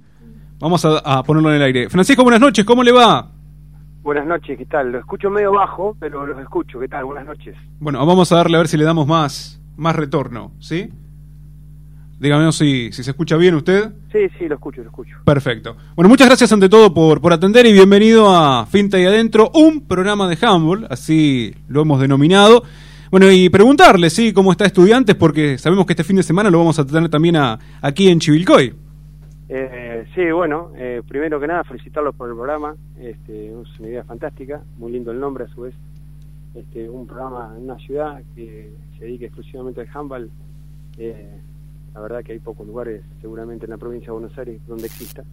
Vamos 0.59 0.83
a, 0.83 0.97
a 0.97 1.21
ponerlo 1.21 1.51
en 1.51 1.57
el 1.57 1.61
aire. 1.61 1.89
Francisco, 1.91 2.23
buenas 2.23 2.41
noches, 2.41 2.65
¿cómo 2.65 2.81
le 2.81 2.91
va? 2.91 3.31
Buenas 4.01 4.25
noches, 4.25 4.57
¿qué 4.57 4.65
tal? 4.65 4.91
Lo 4.91 4.97
escucho 4.97 5.29
medio 5.29 5.51
bajo, 5.51 5.95
pero 5.99 6.25
los 6.25 6.39
escucho. 6.39 6.79
¿Qué 6.79 6.87
tal? 6.87 7.05
Buenas 7.05 7.27
noches. 7.27 7.55
Bueno, 7.79 8.03
vamos 8.03 8.31
a 8.31 8.37
darle 8.37 8.55
a 8.55 8.61
ver 8.61 8.67
si 8.67 8.77
le 8.77 8.83
damos 8.83 9.05
más, 9.05 9.61
más 9.77 9.95
retorno, 9.95 10.53
¿sí? 10.59 10.89
Dígame 12.19 12.51
si, 12.51 12.91
si 12.91 13.03
se 13.03 13.11
escucha 13.11 13.37
bien 13.37 13.53
usted. 13.53 13.91
Sí, 14.11 14.21
sí, 14.39 14.47
lo 14.47 14.55
escucho, 14.55 14.81
lo 14.81 14.89
escucho. 14.89 15.17
Perfecto. 15.23 15.77
Bueno, 15.95 16.09
muchas 16.09 16.25
gracias 16.25 16.51
ante 16.51 16.67
todo 16.67 16.91
por, 16.95 17.21
por 17.21 17.31
atender 17.31 17.67
y 17.67 17.73
bienvenido 17.73 18.35
a 18.35 18.65
Finta 18.65 18.99
y 18.99 19.05
Adentro, 19.05 19.51
un 19.53 19.85
programa 19.87 20.27
de 20.27 20.35
handball, 20.41 20.87
así 20.89 21.53
lo 21.67 21.83
hemos 21.83 22.01
denominado. 22.01 22.63
Bueno, 23.11 23.31
y 23.31 23.49
preguntarle, 23.49 24.09
sí, 24.09 24.33
cómo 24.33 24.51
está 24.51 24.65
estudiantes, 24.65 25.15
porque 25.15 25.57
sabemos 25.57 25.85
que 25.85 25.93
este 25.93 26.03
fin 26.03 26.17
de 26.17 26.23
semana 26.23 26.51
lo 26.51 26.59
vamos 26.59 26.77
a 26.77 26.85
tener 26.85 27.09
también 27.09 27.37
a, 27.37 27.57
aquí 27.81 28.07
en 28.07 28.19
Chivilcoy. 28.19 28.73
Eh, 29.49 30.05
sí, 30.13 30.29
bueno, 30.31 30.71
eh, 30.75 31.01
primero 31.07 31.39
que 31.39 31.47
nada 31.47 31.63
felicitarlos 31.63 32.13
por 32.15 32.29
el 32.29 32.35
programa, 32.35 32.75
este, 32.99 33.47
es 33.47 33.79
una 33.79 33.89
idea 33.89 34.03
fantástica, 34.03 34.61
muy 34.77 34.91
lindo 34.91 35.11
el 35.11 35.19
nombre 35.19 35.45
a 35.45 35.47
su 35.47 35.61
vez, 35.61 35.73
este, 36.53 36.87
un 36.87 37.07
programa 37.07 37.53
en 37.57 37.63
una 37.63 37.77
ciudad 37.79 38.21
que 38.35 38.71
se 38.97 39.05
dedica 39.05 39.25
exclusivamente 39.25 39.81
al 39.81 39.87
handball, 39.91 40.29
eh, 40.99 41.39
la 41.95 42.01
verdad 42.01 42.23
que 42.23 42.33
hay 42.33 42.39
pocos 42.39 42.67
lugares 42.67 43.01
seguramente 43.21 43.65
en 43.65 43.71
la 43.71 43.77
provincia 43.77 44.07
de 44.07 44.19
Buenos 44.19 44.37
Aires 44.37 44.61
donde 44.67 44.85
exista. 44.85 45.23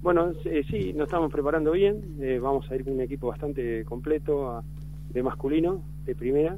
Bueno, 0.00 0.32
eh, 0.46 0.64
sí, 0.68 0.92
nos 0.94 1.08
estamos 1.08 1.30
preparando 1.30 1.72
bien, 1.72 2.16
eh, 2.20 2.38
vamos 2.42 2.70
a 2.70 2.74
ir 2.74 2.84
con 2.84 2.94
un 2.94 3.02
equipo 3.02 3.28
bastante 3.28 3.84
completo 3.84 4.62
de 5.10 5.22
masculino, 5.22 5.82
de 6.06 6.14
primera. 6.14 6.56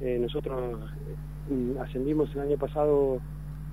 Eh, 0.00 0.18
nosotros 0.18 0.80
eh, 1.50 1.76
ascendimos 1.80 2.34
el 2.34 2.40
año 2.40 2.56
pasado 2.56 3.20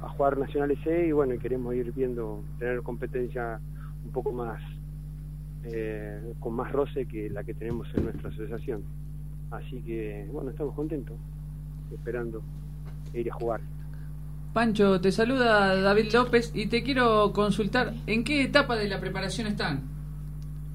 a 0.02 0.10
jugar 0.10 0.38
Nacional 0.38 0.78
C 0.84 1.08
y 1.08 1.12
bueno, 1.12 1.40
queremos 1.40 1.74
ir 1.74 1.92
viendo, 1.94 2.44
tener 2.60 2.82
competencia 2.82 3.60
un 4.04 4.12
poco 4.12 4.32
más, 4.32 4.62
eh, 5.64 6.34
con 6.40 6.54
más 6.54 6.72
roce 6.72 7.06
que 7.06 7.30
la 7.30 7.44
que 7.44 7.54
tenemos 7.54 7.88
en 7.96 8.04
nuestra 8.04 8.30
asociación. 8.30 8.84
Así 9.52 9.82
que 9.82 10.28
bueno, 10.32 10.50
estamos 10.50 10.76
contentos, 10.76 11.16
esperando 11.92 12.42
ir 13.14 13.32
a 13.32 13.36
jugar. 13.36 13.62
Pancho, 14.54 15.00
te 15.00 15.12
saluda 15.12 15.80
David 15.80 16.12
López 16.14 16.52
y 16.54 16.68
te 16.68 16.84
quiero 16.84 17.32
consultar 17.32 17.94
en 18.06 18.24
qué 18.24 18.44
etapa 18.44 18.76
de 18.76 18.90
la 18.90 19.00
preparación 19.00 19.48
están. 19.48 19.84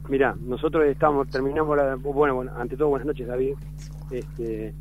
Mira, 0.09 0.35
nosotros 0.41 0.85
estamos, 0.87 1.29
terminamos 1.29 1.77
la, 1.77 1.97
bueno, 1.97 2.35
bueno, 2.37 2.53
ante 2.57 2.77
todo 2.77 2.89
buenas 2.89 3.07
noches 3.07 3.27
David, 3.27 3.55
este, 4.11 4.75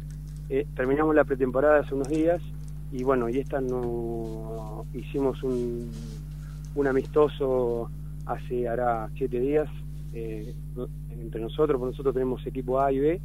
eh, 0.51 0.67
terminamos 0.75 1.15
la 1.15 1.23
pretemporada 1.23 1.79
hace 1.79 1.95
unos 1.95 2.09
días 2.09 2.41
y 2.91 3.03
bueno, 3.03 3.29
y 3.29 3.37
esta 3.37 3.61
no, 3.61 4.85
hicimos 4.93 5.41
un, 5.43 5.89
un 6.75 6.87
amistoso 6.87 7.89
hace, 8.25 8.67
hará 8.67 9.09
siete 9.15 9.39
días, 9.39 9.69
eh, 10.11 10.53
entre 11.09 11.39
nosotros, 11.39 11.79
porque 11.79 11.91
nosotros 11.91 12.13
tenemos 12.13 12.45
equipo 12.45 12.81
A 12.81 12.91
y 12.91 12.99
B 12.99 13.21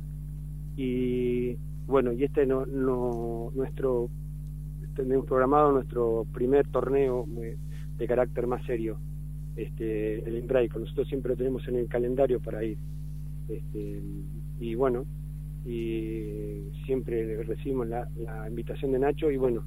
y 0.76 1.56
bueno, 1.88 2.12
y 2.12 2.22
este 2.22 2.46
no, 2.46 2.64
no 2.64 3.50
nuestro, 3.56 4.08
tenemos 4.94 5.26
programado 5.26 5.72
nuestro 5.72 6.28
primer 6.32 6.68
torneo 6.68 7.26
eh, 7.38 7.56
de 7.98 8.06
carácter 8.06 8.46
más 8.46 8.64
serio 8.66 8.98
este, 9.56 10.28
el 10.28 10.36
Embraico. 10.36 10.78
Nosotros 10.78 11.08
siempre 11.08 11.30
lo 11.30 11.36
tenemos 11.36 11.66
en 11.66 11.74
el 11.74 11.88
calendario 11.88 12.38
para 12.38 12.62
ir. 12.62 12.78
Este, 13.48 14.00
y 14.60 14.76
bueno, 14.76 15.06
y 15.66 16.70
siempre 16.84 17.42
recibimos 17.42 17.88
la, 17.88 18.08
la 18.16 18.48
invitación 18.48 18.92
de 18.92 19.00
Nacho 19.00 19.30
y 19.30 19.36
bueno, 19.36 19.64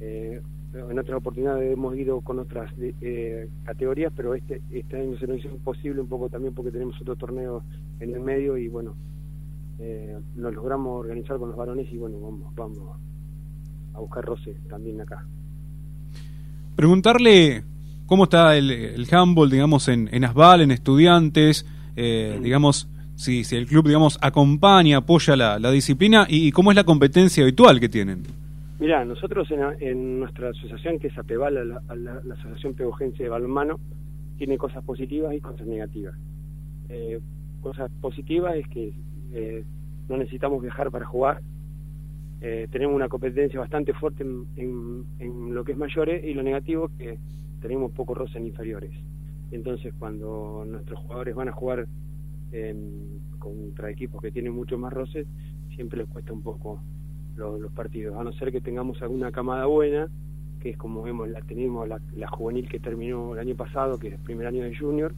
eh, 0.00 0.40
en 0.72 0.98
otras 0.98 1.18
oportunidades 1.18 1.72
hemos 1.72 1.96
ido 1.96 2.20
con 2.20 2.38
otras 2.38 2.70
eh, 2.78 3.48
categorías, 3.64 4.12
pero 4.14 4.34
este, 4.34 4.62
este 4.70 5.00
año 5.00 5.18
se 5.18 5.26
nos 5.26 5.38
hizo 5.38 5.48
imposible 5.48 6.00
un 6.00 6.08
poco 6.08 6.28
también 6.28 6.54
porque 6.54 6.70
tenemos 6.70 7.00
otro 7.00 7.16
torneo 7.16 7.64
en 7.98 8.14
el 8.14 8.20
medio 8.20 8.56
y 8.56 8.68
bueno, 8.68 8.94
eh, 9.78 10.16
nos 10.36 10.54
logramos 10.54 11.00
organizar 11.00 11.38
con 11.38 11.48
los 11.48 11.56
varones 11.56 11.90
y 11.92 11.96
bueno, 11.96 12.20
vamos, 12.20 12.54
vamos 12.54 12.96
a 13.94 14.00
buscar 14.00 14.24
roce 14.24 14.54
también 14.68 15.00
acá. 15.00 15.26
Preguntarle 16.76 17.64
cómo 18.04 18.24
está 18.24 18.56
el, 18.56 18.70
el 18.70 19.06
handball, 19.10 19.50
digamos, 19.50 19.88
en, 19.88 20.08
en 20.12 20.24
Asbal, 20.24 20.60
en 20.60 20.70
estudiantes, 20.70 21.66
eh, 21.96 22.38
digamos, 22.42 22.88
si, 23.16 23.44
si 23.44 23.56
el 23.56 23.66
club, 23.66 23.86
digamos, 23.86 24.18
acompaña, 24.22 24.98
apoya 24.98 25.36
la, 25.36 25.58
la 25.58 25.70
disciplina 25.70 26.26
y, 26.28 26.52
cómo 26.52 26.70
es 26.70 26.76
la 26.76 26.84
competencia 26.84 27.42
habitual 27.42 27.80
que 27.80 27.88
tienen. 27.88 28.22
Mira, 28.78 29.04
nosotros 29.04 29.50
en, 29.50 29.60
en 29.80 30.20
nuestra 30.20 30.50
asociación, 30.50 30.98
que 30.98 31.08
es 31.08 31.18
APEBAL, 31.18 31.54
la, 31.54 31.82
la, 31.96 32.34
Asociación 32.34 32.74
Pegogense 32.74 33.22
de 33.22 33.28
Balonmano, 33.30 33.80
tiene 34.36 34.58
cosas 34.58 34.84
positivas 34.84 35.34
y 35.34 35.40
cosas 35.40 35.66
negativas. 35.66 36.14
Eh, 36.90 37.20
cosas 37.62 37.90
positivas 38.00 38.54
es 38.56 38.68
que 38.68 38.92
eh, 39.32 39.64
no 40.08 40.18
necesitamos 40.18 40.62
viajar 40.62 40.90
para 40.90 41.06
jugar, 41.06 41.40
eh, 42.42 42.68
tenemos 42.70 42.94
una 42.94 43.08
competencia 43.08 43.58
bastante 43.58 43.94
fuerte 43.94 44.22
en, 44.22 45.06
en, 45.18 45.54
lo 45.54 45.64
que 45.64 45.72
es 45.72 45.78
mayores 45.78 46.22
y 46.22 46.34
lo 46.34 46.42
negativo 46.42 46.90
que 46.98 47.18
tenemos 47.62 47.92
poco 47.92 48.14
roce 48.14 48.36
en 48.36 48.46
inferiores. 48.46 48.92
Entonces, 49.50 49.94
cuando 49.98 50.64
nuestros 50.66 51.00
jugadores 51.00 51.34
van 51.34 51.48
a 51.48 51.52
jugar 51.52 51.86
contra 53.38 53.90
equipos 53.90 54.20
que 54.22 54.30
tienen 54.30 54.52
mucho 54.52 54.78
más 54.78 54.92
roces, 54.92 55.26
siempre 55.74 55.98
les 55.98 56.08
cuesta 56.08 56.32
un 56.32 56.42
poco 56.42 56.80
los, 57.36 57.70
partidos, 57.72 58.18
a 58.18 58.24
no 58.24 58.32
ser 58.32 58.50
que 58.50 58.60
tengamos 58.60 59.02
alguna 59.02 59.30
camada 59.30 59.66
buena, 59.66 60.08
que 60.60 60.70
es 60.70 60.76
como 60.76 61.02
vemos, 61.02 61.28
la 61.28 61.40
tenemos 61.42 61.86
la, 61.86 62.00
la, 62.14 62.28
juvenil 62.28 62.68
que 62.68 62.80
terminó 62.80 63.34
el 63.34 63.40
año 63.40 63.54
pasado, 63.54 63.98
que 63.98 64.08
es 64.08 64.14
el 64.14 64.20
primer 64.20 64.46
año 64.46 64.64
de 64.64 64.74
junior, 64.74 65.12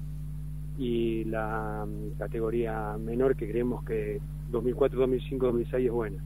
y 0.78 1.24
la 1.24 1.84
um, 1.84 2.10
categoría 2.18 2.96
menor 2.98 3.36
que 3.36 3.48
creemos 3.48 3.84
que 3.84 4.20
2004, 4.50 4.98
2005, 4.98 5.46
2006 5.46 5.86
es 5.86 5.92
buena. 5.92 6.24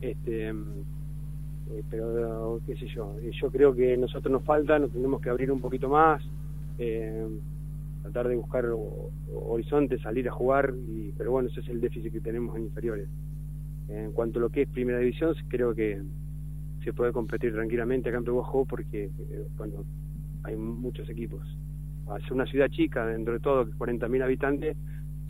Este, 0.00 0.48
eh, 0.48 1.82
pero 1.90 2.60
qué 2.66 2.76
sé 2.76 2.86
yo, 2.86 3.14
yo 3.20 3.50
creo 3.50 3.74
que 3.74 3.96
nosotros 3.96 4.30
nos 4.30 4.42
falta, 4.44 4.78
nos 4.78 4.90
tenemos 4.90 5.20
que 5.20 5.30
abrir 5.30 5.50
un 5.50 5.60
poquito 5.60 5.88
más, 5.88 6.22
eh, 6.78 7.26
tratar 8.06 8.28
de 8.28 8.36
buscar 8.36 8.64
horizontes, 9.34 10.00
salir 10.00 10.28
a 10.28 10.32
jugar, 10.32 10.74
y, 10.88 11.12
pero 11.16 11.32
bueno, 11.32 11.48
ese 11.48 11.60
es 11.60 11.68
el 11.68 11.80
déficit 11.80 12.12
que 12.12 12.20
tenemos 12.20 12.56
en 12.56 12.64
inferiores. 12.64 13.08
En 13.88 14.12
cuanto 14.12 14.38
a 14.38 14.42
lo 14.42 14.50
que 14.50 14.62
es 14.62 14.68
primera 14.68 14.98
división, 14.98 15.34
creo 15.48 15.74
que 15.74 16.00
se 16.84 16.92
puede 16.92 17.12
competir 17.12 17.52
tranquilamente 17.52 18.08
acá 18.08 18.18
en 18.18 18.24
Peguajó 18.24 18.64
porque 18.64 19.04
eh, 19.04 19.46
bueno, 19.56 19.84
hay 20.44 20.56
muchos 20.56 21.08
equipos. 21.08 21.42
Al 22.06 22.22
ser 22.22 22.34
una 22.34 22.46
ciudad 22.46 22.68
chica, 22.68 23.06
dentro 23.06 23.34
de 23.34 23.40
todo, 23.40 23.66
que 23.66 23.72
40.000 23.72 24.22
habitantes, 24.22 24.76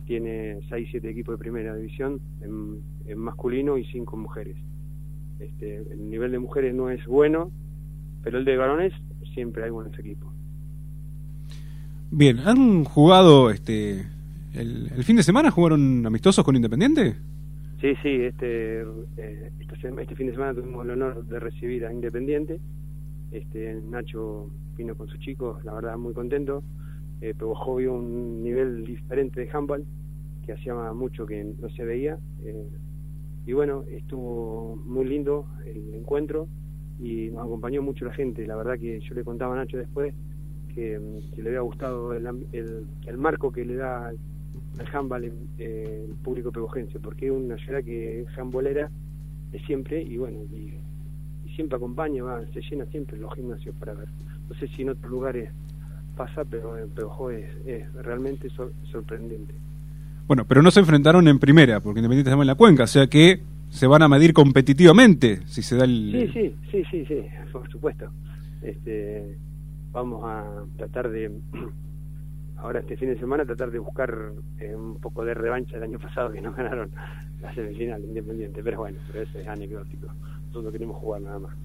tiene 0.05 0.59
6, 0.69 0.87
7 0.91 1.09
equipos 1.09 1.33
de 1.33 1.39
primera 1.39 1.75
división 1.75 2.21
en, 2.41 2.81
en 3.05 3.17
masculino 3.17 3.77
y 3.77 3.85
5 3.85 4.17
mujeres. 4.17 4.55
Este, 5.39 5.77
el 5.77 6.09
nivel 6.09 6.31
de 6.31 6.39
mujeres 6.39 6.73
no 6.73 6.89
es 6.89 7.05
bueno, 7.05 7.51
pero 8.23 8.37
el 8.37 8.45
de 8.45 8.55
varones 8.55 8.93
siempre 9.33 9.63
hay 9.63 9.71
buenos 9.71 9.97
equipos. 9.99 10.36
Bien, 12.09 12.39
¿han 12.39 12.85
jugado 12.85 13.49
este 13.49 14.05
el, 14.53 15.03
fin 15.03 15.17
de 15.17 15.23
semana? 15.23 15.51
¿Jugaron 15.51 16.05
amistosos 16.05 16.43
con 16.45 16.55
Independiente? 16.55 17.15
Sí, 17.81 17.95
sí, 18.01 18.09
este, 18.23 18.81
eh, 19.17 19.51
este, 19.59 20.01
este, 20.01 20.15
fin 20.15 20.27
de 20.27 20.33
semana 20.33 20.53
tuvimos 20.53 20.85
el 20.85 20.91
honor 20.91 21.25
de 21.25 21.39
recibir 21.39 21.85
a 21.85 21.91
Independiente. 21.91 22.61
Este, 23.31 23.81
Nacho 23.89 24.49
vino 24.77 24.95
con 24.95 25.09
sus 25.09 25.19
chicos, 25.19 25.63
la 25.65 25.73
verdad 25.73 25.97
muy 25.97 26.13
contento. 26.13 26.63
Eh, 27.19 27.33
Pebojó 27.37 27.75
vio 27.75 27.93
un 27.93 28.41
nivel 28.41 28.85
diferente 28.85 29.41
de 29.41 29.49
handball 29.51 29.85
que 30.45 30.53
hacía 30.53 30.73
mucho 30.93 31.25
que 31.25 31.43
no 31.43 31.69
se 31.71 31.83
veía. 31.83 32.17
Eh, 32.45 32.69
y 33.45 33.51
bueno, 33.51 33.83
estuvo 33.91 34.77
muy 34.85 35.05
lindo 35.05 35.45
el 35.65 35.93
encuentro 35.93 36.47
y 36.99 37.31
nos 37.31 37.41
acompañó 37.41 37.81
mucho 37.81 38.05
la 38.05 38.13
gente. 38.13 38.47
La 38.47 38.55
verdad 38.55 38.79
que 38.79 39.01
yo 39.01 39.13
le 39.13 39.25
contaba 39.25 39.55
a 39.55 39.57
Nacho 39.57 39.77
después 39.77 40.13
que, 40.77 40.99
que 41.33 41.41
le 41.41 41.49
había 41.49 41.61
gustado 41.61 42.13
el, 42.13 42.27
el, 42.51 42.85
el 43.07 43.17
marco 43.17 43.51
que 43.51 43.65
le 43.65 43.75
da 43.75 44.09
al 44.09 44.87
handball 44.93 45.25
eh, 45.57 46.05
el 46.07 46.15
público 46.17 46.51
pegojense, 46.51 46.99
porque 46.99 47.25
es 47.25 47.31
una 47.31 47.57
ciudad 47.57 47.83
que 47.83 48.21
es 48.21 48.27
handbolera 48.37 48.91
de 49.51 49.59
siempre 49.61 50.03
y 50.03 50.17
bueno, 50.17 50.37
y, 50.53 50.75
y 51.47 51.49
siempre 51.55 51.77
acompaña, 51.77 52.21
va, 52.21 52.45
se 52.53 52.61
llena 52.61 52.85
siempre 52.85 53.17
los 53.17 53.33
gimnasios 53.33 53.73
para 53.79 53.95
ver. 53.95 54.07
No 54.47 54.55
sé 54.55 54.67
si 54.67 54.83
en 54.83 54.89
otros 54.89 55.11
lugares 55.11 55.49
pasa, 56.15 56.45
pero 56.45 56.77
en 56.77 56.89
Pebojó 56.89 57.31
es, 57.31 57.49
es 57.65 57.91
realmente 57.93 58.49
sor 58.51 58.71
sorprendente. 58.91 59.55
Bueno, 60.27 60.45
pero 60.47 60.61
no 60.61 60.69
se 60.69 60.81
enfrentaron 60.81 61.27
en 61.27 61.39
primera, 61.39 61.79
porque 61.79 61.99
Independiente 62.01 62.29
estaba 62.29 62.43
en 62.43 62.47
la 62.47 62.55
cuenca, 62.55 62.83
o 62.83 62.87
sea 62.87 63.07
que 63.07 63.41
se 63.69 63.87
van 63.87 64.03
a 64.03 64.07
medir 64.07 64.31
competitivamente 64.33 65.39
si 65.47 65.63
se 65.63 65.75
da 65.75 65.85
el... 65.85 66.31
Sí, 66.31 66.39
sí, 66.39 66.55
sí, 66.71 66.83
sí, 66.91 67.05
sí, 67.07 67.25
por 67.51 67.67
supuesto. 67.71 68.11
Este, 68.61 69.37
vamos 69.91 70.21
a 70.23 70.63
tratar 70.77 71.09
de 71.09 71.31
ahora 72.57 72.79
este 72.79 72.97
fin 72.97 73.09
de 73.09 73.19
semana 73.19 73.45
tratar 73.45 73.71
de 73.71 73.79
buscar 73.79 74.31
eh, 74.59 74.75
un 74.75 74.99
poco 74.99 75.23
de 75.23 75.33
revancha 75.33 75.73
del 75.73 75.83
año 75.83 75.99
pasado 75.99 76.31
que 76.31 76.41
no 76.41 76.53
ganaron 76.57 76.91
la 77.41 77.53
semifinal 77.53 78.03
independiente, 78.03 78.61
pero 78.63 78.79
bueno, 78.79 78.97
pero 79.11 79.23
eso 79.23 79.37
es 79.39 79.47
anecdótico. 79.47 80.07
Nosotros 80.47 80.71
queremos 80.71 80.97
jugar 80.97 81.21
nada 81.21 81.39
más. 81.39 81.55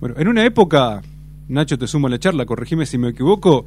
Bueno, 0.00 0.16
en 0.18 0.28
una 0.28 0.44
época, 0.44 1.02
Nacho 1.48 1.78
te 1.78 1.86
sumo 1.86 2.06
a 2.06 2.10
la 2.10 2.18
charla, 2.18 2.46
corregime 2.46 2.86
si 2.86 2.98
me 2.98 3.08
equivoco, 3.08 3.66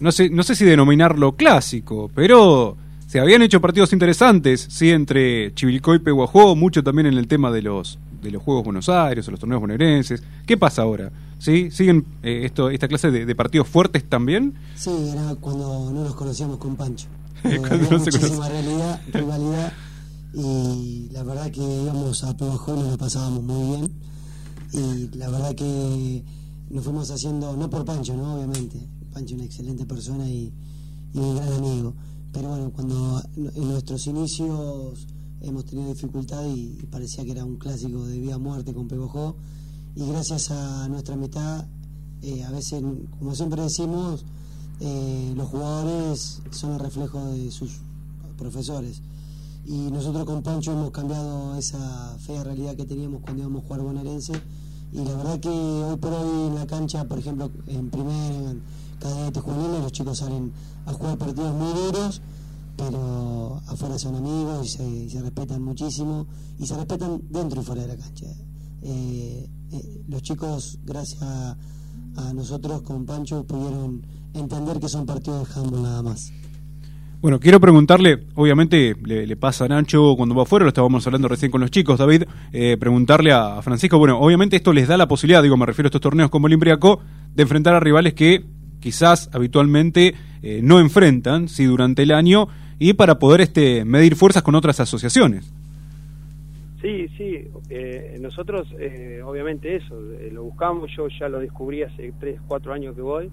no 0.00 0.12
sé, 0.12 0.30
no 0.30 0.42
sé 0.42 0.54
si 0.54 0.64
denominarlo 0.64 1.32
clásico, 1.32 2.10
pero 2.14 2.76
se 3.06 3.20
habían 3.20 3.42
hecho 3.42 3.60
partidos 3.60 3.92
interesantes, 3.92 4.60
sí, 4.70 4.90
entre 4.90 5.52
Chivilcoy 5.54 5.96
y 5.96 6.00
Peguajó, 6.00 6.54
mucho 6.56 6.82
también 6.82 7.06
en 7.06 7.14
el 7.14 7.26
tema 7.26 7.50
de 7.50 7.62
los 7.62 7.98
de 8.22 8.30
los 8.30 8.42
Juegos 8.42 8.64
Buenos 8.64 8.88
Aires 8.88 9.26
o 9.26 9.30
los 9.30 9.40
torneos 9.40 9.60
bonaerenses. 9.60 10.22
¿Qué 10.46 10.56
pasa 10.56 10.82
ahora? 10.82 11.10
¿Sí? 11.40 11.70
¿Siguen 11.70 12.04
eh, 12.22 12.42
esto, 12.44 12.68
esta 12.68 12.86
clase 12.86 13.10
de, 13.10 13.24
de 13.24 13.34
partidos 13.34 13.66
fuertes 13.66 14.04
también? 14.06 14.54
Sí, 14.76 14.90
era 15.10 15.34
cuando 15.36 15.90
no 15.90 16.04
nos 16.04 16.14
conocíamos 16.14 16.58
con 16.58 16.76
Pancho. 16.76 17.08
Había 17.42 17.58
no 17.58 17.98
se 17.98 18.10
muchísima 18.12 18.48
realidad, 18.48 19.00
rivalidad 19.10 19.72
y 20.34 21.08
la 21.10 21.22
verdad 21.22 21.50
que 21.50 21.62
íbamos 21.62 22.22
a 22.24 22.36
Pebajó 22.36 22.74
y 22.76 22.80
nos 22.80 22.90
la 22.90 22.96
pasábamos 22.98 23.42
muy 23.42 23.78
bien 23.78 23.90
y 24.72 25.16
la 25.16 25.30
verdad 25.30 25.54
que 25.54 26.22
nos 26.68 26.84
fuimos 26.84 27.10
haciendo, 27.10 27.56
no 27.56 27.70
por 27.70 27.86
Pancho, 27.86 28.14
¿no? 28.16 28.34
Obviamente, 28.34 28.78
Pancho 29.10 29.34
es 29.34 29.40
una 29.40 29.44
excelente 29.44 29.86
persona 29.86 30.28
y, 30.28 30.52
y 31.14 31.18
un 31.18 31.36
gran 31.36 31.52
amigo, 31.54 31.94
pero 32.32 32.50
bueno, 32.50 32.70
cuando 32.70 33.22
en 33.34 33.68
nuestros 33.68 34.06
inicios 34.06 35.06
hemos 35.40 35.64
tenido 35.64 35.88
dificultad 35.88 36.44
y, 36.44 36.78
y 36.82 36.86
parecía 36.86 37.24
que 37.24 37.30
era 37.32 37.46
un 37.46 37.56
clásico 37.56 38.06
de 38.06 38.20
vida 38.20 38.36
o 38.36 38.40
muerte 38.40 38.74
con 38.74 38.86
Pebajó 38.86 39.36
y 39.94 40.06
gracias 40.06 40.50
a 40.50 40.88
nuestra 40.88 41.16
mitad, 41.16 41.66
eh, 42.22 42.44
a 42.44 42.50
veces, 42.50 42.82
como 43.18 43.34
siempre 43.34 43.62
decimos, 43.62 44.24
eh, 44.80 45.32
los 45.36 45.48
jugadores 45.48 46.42
son 46.50 46.72
el 46.72 46.78
reflejo 46.78 47.24
de 47.26 47.50
sus 47.50 47.80
profesores. 48.36 49.02
Y 49.66 49.90
nosotros 49.90 50.24
con 50.24 50.42
Pancho 50.42 50.72
hemos 50.72 50.90
cambiado 50.90 51.54
esa 51.56 52.16
fea 52.18 52.42
realidad 52.42 52.74
que 52.74 52.84
teníamos 52.84 53.20
cuando 53.22 53.42
íbamos 53.42 53.62
a 53.62 53.66
jugar 53.66 53.82
bonaerense. 53.82 54.32
Y 54.92 54.98
la 54.98 55.14
verdad 55.14 55.38
que 55.38 55.48
hoy 55.48 55.96
por 55.96 56.12
hoy 56.12 56.48
en 56.48 56.54
la 56.54 56.66
cancha, 56.66 57.04
por 57.04 57.18
ejemplo, 57.18 57.50
en 57.66 57.90
primera, 57.90 58.50
en 58.50 58.62
cadete, 58.98 59.40
juveniles, 59.40 59.82
los 59.82 59.92
chicos 59.92 60.18
salen 60.18 60.52
a 60.86 60.92
jugar 60.92 61.18
partidos 61.18 61.54
muy 61.54 61.72
duros, 61.72 62.22
pero 62.76 63.60
afuera 63.66 63.98
son 63.98 64.16
amigos 64.16 64.66
y 64.66 64.68
se, 64.68 64.88
y 64.88 65.10
se 65.10 65.20
respetan 65.20 65.62
muchísimo. 65.62 66.26
Y 66.58 66.66
se 66.66 66.76
respetan 66.76 67.22
dentro 67.30 67.60
y 67.60 67.64
fuera 67.64 67.82
de 67.82 67.88
la 67.88 67.96
cancha. 67.96 68.26
Eh, 68.82 69.48
eh, 69.72 70.02
los 70.08 70.22
chicos, 70.22 70.78
gracias 70.84 71.22
a, 71.22 71.56
a 72.16 72.32
nosotros 72.32 72.82
con 72.82 73.06
Pancho, 73.06 73.44
pudieron 73.44 74.02
entender 74.34 74.78
que 74.80 74.88
son 74.88 75.06
partidos 75.06 75.48
de 75.48 75.60
handball 75.60 75.82
nada 75.82 76.02
más. 76.02 76.32
Bueno, 77.20 77.38
quiero 77.38 77.60
preguntarle, 77.60 78.28
obviamente 78.34 78.96
le, 79.04 79.36
pasa 79.36 79.66
a 79.66 79.68
Nacho 79.68 80.14
cuando 80.16 80.34
va 80.34 80.44
afuera, 80.44 80.64
lo 80.64 80.70
estábamos 80.70 81.06
hablando 81.06 81.28
recién 81.28 81.50
con 81.50 81.60
los 81.60 81.70
chicos, 81.70 81.98
David, 81.98 82.22
eh, 82.50 82.78
preguntarle 82.80 83.30
a 83.30 83.60
Francisco, 83.60 83.98
bueno, 83.98 84.18
obviamente 84.18 84.56
esto 84.56 84.72
les 84.72 84.88
da 84.88 84.96
la 84.96 85.06
posibilidad, 85.06 85.42
digo, 85.42 85.58
me 85.58 85.66
refiero 85.66 85.88
a 85.88 85.88
estos 85.88 86.00
torneos 86.00 86.30
como 86.30 86.46
el 86.46 86.58
de 86.58 87.42
enfrentar 87.42 87.74
a 87.74 87.80
rivales 87.80 88.14
que 88.14 88.46
quizás 88.80 89.28
habitualmente 89.34 90.14
eh, 90.42 90.60
no 90.62 90.80
enfrentan, 90.80 91.48
sí, 91.48 91.64
durante 91.64 92.04
el 92.04 92.12
año, 92.12 92.48
y 92.78 92.94
para 92.94 93.18
poder 93.18 93.42
este 93.42 93.84
medir 93.84 94.16
fuerzas 94.16 94.42
con 94.42 94.54
otras 94.54 94.80
asociaciones. 94.80 95.52
Sí, 96.80 97.08
sí, 97.16 97.44
eh, 97.68 98.16
nosotros 98.20 98.66
eh, 98.78 99.20
obviamente 99.22 99.76
eso, 99.76 100.00
eh, 100.14 100.30
lo 100.32 100.44
buscamos, 100.44 100.90
yo 100.96 101.08
ya 101.08 101.28
lo 101.28 101.38
descubrí 101.38 101.82
hace 101.82 102.12
3, 102.18 102.40
4 102.46 102.72
años 102.72 102.94
que 102.94 103.02
voy, 103.02 103.30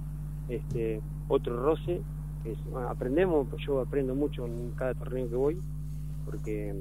este, 0.47 1.01
otro 1.27 1.55
roce, 1.61 2.03
es- 2.43 2.59
aprendemos, 2.89 3.47
yo 3.65 3.79
aprendo 3.79 4.15
mucho 4.15 4.45
en 4.45 4.73
cada 4.73 4.95
torneo 4.95 5.29
que 5.29 5.35
voy, 5.35 5.63
porque 6.25 6.73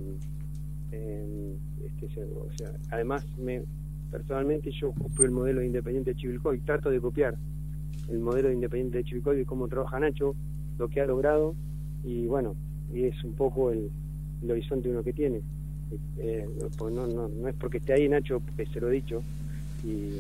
eh, 0.91 1.59
este, 2.01 2.25
o 2.25 2.51
sea, 2.57 2.71
además 2.91 3.25
me, 3.37 3.65
personalmente 4.11 4.71
yo 4.73 4.93
copio 4.93 5.25
el 5.27 5.33
modelo 5.33 5.61
de 5.61 5.67
Independiente 5.67 6.11
de 6.11 6.17
Chivilcoy, 6.17 6.61
trato 6.63 6.91
de 6.91 7.01
copiar 7.01 7.39
el 8.09 8.19
modelo 8.21 8.49
de 8.49 8.55
Independiente 8.55 8.99
de 8.99 9.05
Chivilcoy, 9.05 9.37
de 9.39 9.47
cómo 9.47 9.69
trabaja 9.69 10.01
Nacho, 10.01 10.37
lo 10.79 10.89
que 10.89 11.01
ha 11.01 11.07
logrado, 11.07 11.57
y 12.03 12.27
bueno, 12.27 12.57
y 12.89 13.05
es 13.07 13.23
un 13.25 13.35
poco 13.35 13.71
el 13.73 13.93
horizonte 14.51 14.89
uno 14.91 15.03
que 15.05 15.13
tiene. 15.13 15.43
Eh, 16.19 16.47
pues 16.77 16.93
no, 16.95 17.07
no, 17.07 17.29
no 17.29 17.49
es 17.49 17.55
porque 17.57 17.79
esté 17.79 17.93
ahí 17.95 18.09
Nacho, 18.09 18.41
porque 18.41 18.67
se 18.67 18.81
lo 18.81 18.89
he 18.89 18.93
dicho, 18.93 19.25
y, 19.83 20.17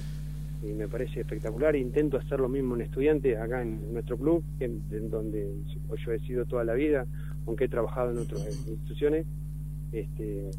y 0.62 0.74
me 0.74 0.88
parece 0.88 1.20
espectacular. 1.20 1.76
Intento 1.76 2.16
hacer 2.18 2.40
lo 2.40 2.48
mismo 2.48 2.74
en 2.76 2.82
estudiantes, 2.82 3.38
acá 3.38 3.62
en 3.62 3.92
nuestro 3.92 4.18
club, 4.18 4.44
en, 4.60 4.82
en 4.90 5.10
donde 5.10 5.48
yo 6.04 6.12
he 6.12 6.20
sido 6.20 6.46
toda 6.46 6.64
la 6.64 6.74
vida, 6.74 7.06
aunque 7.46 7.64
he 7.64 7.68
trabajado 7.68 8.10
en 8.10 8.18
otras 8.18 8.42
instituciones. 8.66 9.26
Este, 9.92 10.52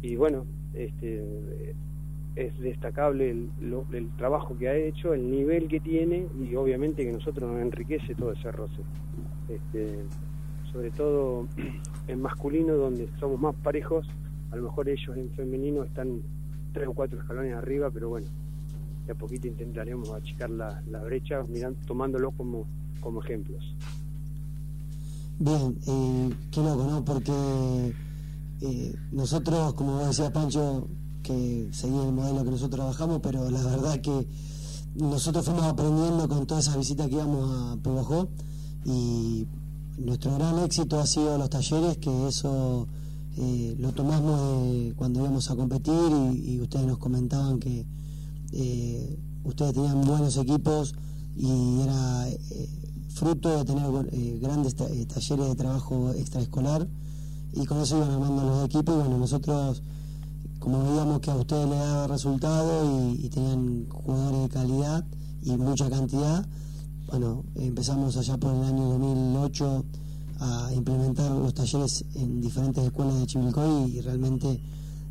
y 0.00 0.16
bueno, 0.16 0.46
este, 0.72 1.22
es 2.34 2.58
destacable 2.58 3.30
el, 3.30 3.52
lo- 3.60 3.86
el 3.92 4.12
trabajo 4.16 4.56
que 4.56 4.68
ha 4.68 4.76
hecho, 4.76 5.14
el 5.14 5.30
nivel 5.30 5.68
que 5.68 5.80
tiene 5.80 6.28
y 6.34 6.54
obviamente 6.56 7.04
que 7.04 7.12
nosotros 7.12 7.50
nos 7.50 7.60
enriquece 7.62 8.14
todo 8.14 8.32
ese 8.32 8.50
roce. 8.52 8.82
Este, 9.48 10.06
sobre 10.72 10.90
todo 10.90 11.46
en 12.08 12.20
masculino 12.20 12.74
donde 12.74 13.08
somos 13.18 13.40
más 13.40 13.54
parejos, 13.56 14.06
a 14.50 14.56
lo 14.56 14.64
mejor 14.64 14.88
ellos 14.88 15.16
en 15.16 15.30
femenino 15.30 15.84
están 15.84 16.22
tres 16.72 16.88
o 16.88 16.92
cuatro 16.92 17.18
escalones 17.18 17.54
arriba, 17.54 17.90
pero 17.90 18.08
bueno, 18.08 18.26
de 19.06 19.12
a 19.12 19.14
poquito 19.14 19.46
intentaremos 19.46 20.10
achicar 20.10 20.50
la, 20.50 20.82
la 20.88 21.02
brecha 21.02 21.42
mirando, 21.48 22.32
como, 22.36 22.66
como 23.00 23.22
ejemplos. 23.22 23.64
Bien, 25.38 25.76
eh, 25.86 26.30
qué 26.50 26.60
loco, 26.60 26.84
¿no? 26.84 27.04
Porque 27.04 27.94
eh, 28.60 28.94
nosotros, 29.10 29.74
como 29.74 29.98
vos 29.98 30.08
decías, 30.08 30.30
Pancho, 30.30 30.86
que 31.22 31.68
seguía 31.72 32.04
el 32.04 32.12
modelo 32.12 32.44
que 32.44 32.50
nosotros 32.50 32.78
trabajamos, 32.78 33.20
pero 33.22 33.48
la 33.50 33.62
verdad 33.64 34.00
que 34.00 34.26
nosotros 34.96 35.44
fuimos 35.44 35.64
aprendiendo 35.64 36.28
con 36.28 36.46
todas 36.46 36.66
esas 36.66 36.76
visitas 36.76 37.08
que 37.08 37.14
íbamos 37.14 37.50
a 37.50 37.76
Pebajó 37.82 38.28
y 38.84 39.46
nuestro 39.98 40.34
gran 40.36 40.58
éxito 40.60 40.98
ha 41.00 41.06
sido 41.06 41.36
los 41.38 41.50
talleres, 41.50 41.98
que 41.98 42.28
eso 42.28 42.86
eh, 43.36 43.74
lo 43.78 43.92
tomamos 43.92 44.62
de 44.62 44.94
cuando 44.96 45.20
íbamos 45.20 45.50
a 45.50 45.56
competir 45.56 45.94
y, 46.34 46.60
ustedes 46.60 46.86
nos 46.86 46.98
comentaban 46.98 47.58
que 47.58 47.86
eh, 48.52 49.18
ustedes 49.44 49.74
tenían 49.74 50.02
buenos 50.02 50.36
equipos 50.36 50.94
y 51.36 51.80
era 51.82 52.28
eh, 52.28 52.68
fruto 53.08 53.56
de 53.58 53.64
tener 53.64 53.84
eh, 54.12 54.38
grandes 54.40 54.74
ta- 54.74 54.88
talleres 54.88 55.48
de 55.48 55.54
trabajo 55.54 56.10
extraescolar. 56.12 56.88
Y 57.52 57.66
con 57.66 57.80
eso 57.80 57.96
iban 57.98 58.10
armando 58.10 58.44
los 58.44 58.64
equipos 58.66 58.94
y 58.94 58.98
bueno, 58.98 59.18
nosotros 59.18 59.82
como 60.60 60.84
veíamos 60.84 61.20
que 61.20 61.30
a 61.30 61.36
ustedes 61.36 61.68
les 61.68 61.78
daba 61.78 62.06
resultado 62.06 63.14
y 63.14 63.28
tenían 63.30 63.86
jugadores 63.88 64.42
de 64.42 64.48
calidad 64.50 65.04
y 65.42 65.56
mucha 65.56 65.88
cantidad, 65.88 66.46
bueno, 67.10 67.44
empezamos 67.56 68.16
allá 68.16 68.36
por 68.38 68.54
el 68.54 68.62
año 68.64 68.88
2008 68.90 69.84
a 70.40 70.70
implementar 70.74 71.30
los 71.32 71.52
talleres 71.52 72.04
en 72.14 72.40
diferentes 72.40 72.84
escuelas 72.84 73.18
de 73.18 73.26
Chivilcoy 73.26 73.90
y 73.96 74.00
realmente 74.00 74.60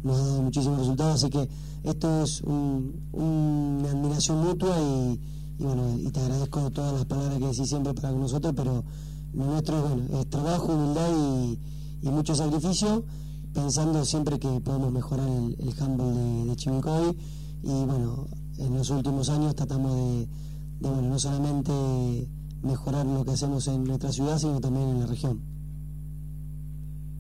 nos 0.04 0.18
ha 0.20 0.26
dado 0.26 0.41
muchísimos 0.41 0.80
resultados, 0.80 1.16
así 1.16 1.30
que 1.30 1.50
esto 1.84 2.24
es 2.24 2.41
un- 2.41 2.93
una 3.12 3.91
admiración 3.91 4.43
mutua 4.43 4.76
y, 4.80 5.20
y 5.60 5.64
bueno, 5.64 5.84
y 6.00 6.10
te 6.10 6.20
agradezco 6.22 6.70
todas 6.72 6.93
las 6.93 7.06
palabras 7.06 7.38
que 7.38 7.45
decís 7.47 7.68
siempre 7.68 7.93
para 7.93 8.12
con 8.12 8.22
nosotros, 8.22 8.54
pero 8.56 8.84
lo 9.34 9.45
nuestro 9.45 9.78
es, 9.78 9.84
bueno, 9.84 10.20
es 10.20 10.30
trabajo, 10.30 10.74
humildad 10.74 11.10
y, 11.16 11.60
y 12.08 12.10
mucho 12.10 12.34
sacrificio, 12.34 13.04
pensando 13.54 14.04
siempre 14.06 14.39
que 14.39 14.47
podemos 14.62 14.91
mejorar 14.91 15.28
el, 15.28 15.56
el 15.60 15.76
de, 15.97 16.45
de 16.45 16.56
Chivilcoy. 16.56 17.18
Y 17.62 17.68
bueno, 17.86 18.26
en 18.58 18.74
los 18.74 18.89
últimos 18.89 19.28
años 19.30 19.54
tratamos 19.54 19.93
de, 19.95 20.28
de, 20.80 20.90
bueno, 20.90 21.10
no 21.10 21.20
solamente 21.20 21.72
mejorar 22.64 23.06
lo 23.06 23.24
que 23.24 23.32
hacemos 23.32 23.68
en 23.68 23.84
nuestra 23.84 24.12
ciudad, 24.12 24.38
sino 24.38 24.60
también 24.60 24.90
en 24.90 25.00
la 25.00 25.08
región. 25.08 25.42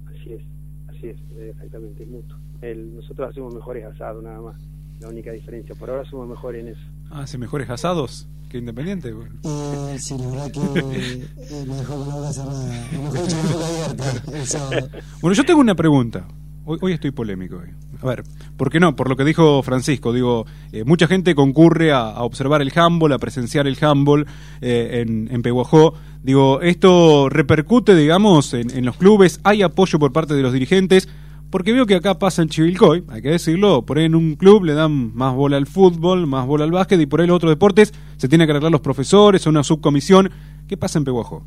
Así 0.07 0.33
es, 0.33 0.43
así 0.87 1.07
es, 1.07 1.17
exactamente, 1.49 2.03
es 2.03 2.09
mutuo. 2.09 2.37
El, 2.61 2.95
nosotros 2.95 3.29
hacemos 3.29 3.53
mejores 3.53 3.85
asados 3.85 4.23
nada 4.23 4.41
más, 4.41 4.61
la 4.99 5.09
única 5.09 5.31
diferencia. 5.31 5.75
Por 5.75 5.89
ahora 5.89 6.09
somos 6.09 6.27
mejores 6.27 6.61
en 6.61 6.69
eso. 6.69 6.81
¿Hace 7.11 7.37
mejores 7.37 7.69
asados 7.69 8.27
que 8.49 8.57
Independiente? 8.57 9.13
Bueno. 9.13 9.35
Eh, 9.43 9.97
sí, 9.99 10.17
la 10.17 10.27
verdad 10.27 10.51
que 10.51 10.59
eh, 10.79 11.65
me 11.67 11.75
dejó 11.75 11.95
con 11.95 12.09
la 12.09 12.15
boca 12.15 12.33
cerrada, 12.33 12.65
mejor 12.91 13.21
dicho, 13.21 13.37
con 13.37 13.45
la 13.45 13.55
boca 13.55 13.67
abierta 13.67 14.37
el 14.37 14.45
sábado. 14.45 14.89
Bueno, 15.21 15.35
yo 15.35 15.45
tengo 15.45 15.59
una 15.61 15.75
pregunta. 15.75 16.27
Hoy, 16.71 16.77
hoy 16.81 16.91
estoy 16.93 17.09
polémico. 17.09 17.55
hoy. 17.55 17.69
A 17.99 18.05
ver, 18.05 18.21
¿por 18.55 18.69
qué 18.69 18.79
no? 18.79 18.95
Por 18.95 19.09
lo 19.09 19.15
que 19.15 19.25
dijo 19.25 19.63
Francisco, 19.63 20.13
digo, 20.13 20.45
eh, 20.71 20.83
mucha 20.83 21.07
gente 21.07 21.33
concurre 21.33 21.91
a, 21.91 22.11
a 22.11 22.21
observar 22.21 22.61
el 22.61 22.71
handball, 22.75 23.11
a 23.11 23.17
presenciar 23.17 23.65
el 23.65 23.75
handball 23.81 24.27
eh, 24.61 25.01
en, 25.01 25.29
en 25.31 25.41
Peguajó. 25.41 25.95
Digo, 26.21 26.61
¿esto 26.61 27.27
repercute, 27.27 27.95
digamos, 27.95 28.53
en, 28.53 28.69
en 28.69 28.85
los 28.85 28.97
clubes? 28.97 29.39
¿Hay 29.43 29.63
apoyo 29.63 29.97
por 29.97 30.13
parte 30.13 30.35
de 30.35 30.43
los 30.43 30.53
dirigentes? 30.53 31.09
Porque 31.49 31.73
veo 31.73 31.87
que 31.87 31.95
acá 31.95 32.19
pasa 32.19 32.43
en 32.43 32.49
Chivilcoy, 32.49 33.03
hay 33.07 33.23
que 33.23 33.31
decirlo, 33.31 33.83
por 33.83 33.97
ahí 33.97 34.05
en 34.05 34.13
un 34.13 34.35
club 34.35 34.63
le 34.63 34.73
dan 34.73 35.15
más 35.15 35.33
bola 35.33 35.57
al 35.57 35.65
fútbol, 35.65 36.27
más 36.27 36.45
bola 36.45 36.65
al 36.65 36.71
básquet 36.71 37.01
y 37.01 37.07
por 37.07 37.19
ahí 37.19 37.25
los 37.25 37.37
otros 37.37 37.51
deportes 37.51 37.95
se 38.17 38.29
tiene 38.29 38.45
que 38.45 38.51
arreglar 38.51 38.71
los 38.71 38.81
profesores 38.81 39.47
o 39.47 39.49
una 39.49 39.63
subcomisión. 39.63 40.29
¿Qué 40.67 40.77
pasa 40.77 40.99
en 40.99 41.05
Peguajó? 41.05 41.43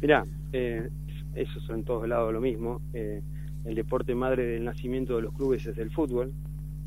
Mirá, 0.00 0.24
eh, 0.52 0.88
eso 1.34 1.58
es 1.58 1.68
en 1.68 1.82
todos 1.82 2.06
lados 2.06 2.32
lo 2.32 2.40
mismo. 2.40 2.80
Eh, 2.94 3.22
el 3.64 3.74
deporte 3.74 4.14
madre 4.14 4.44
del 4.44 4.64
nacimiento 4.64 5.16
de 5.16 5.22
los 5.22 5.34
clubes 5.34 5.66
es 5.66 5.78
el 5.78 5.90
fútbol. 5.90 6.32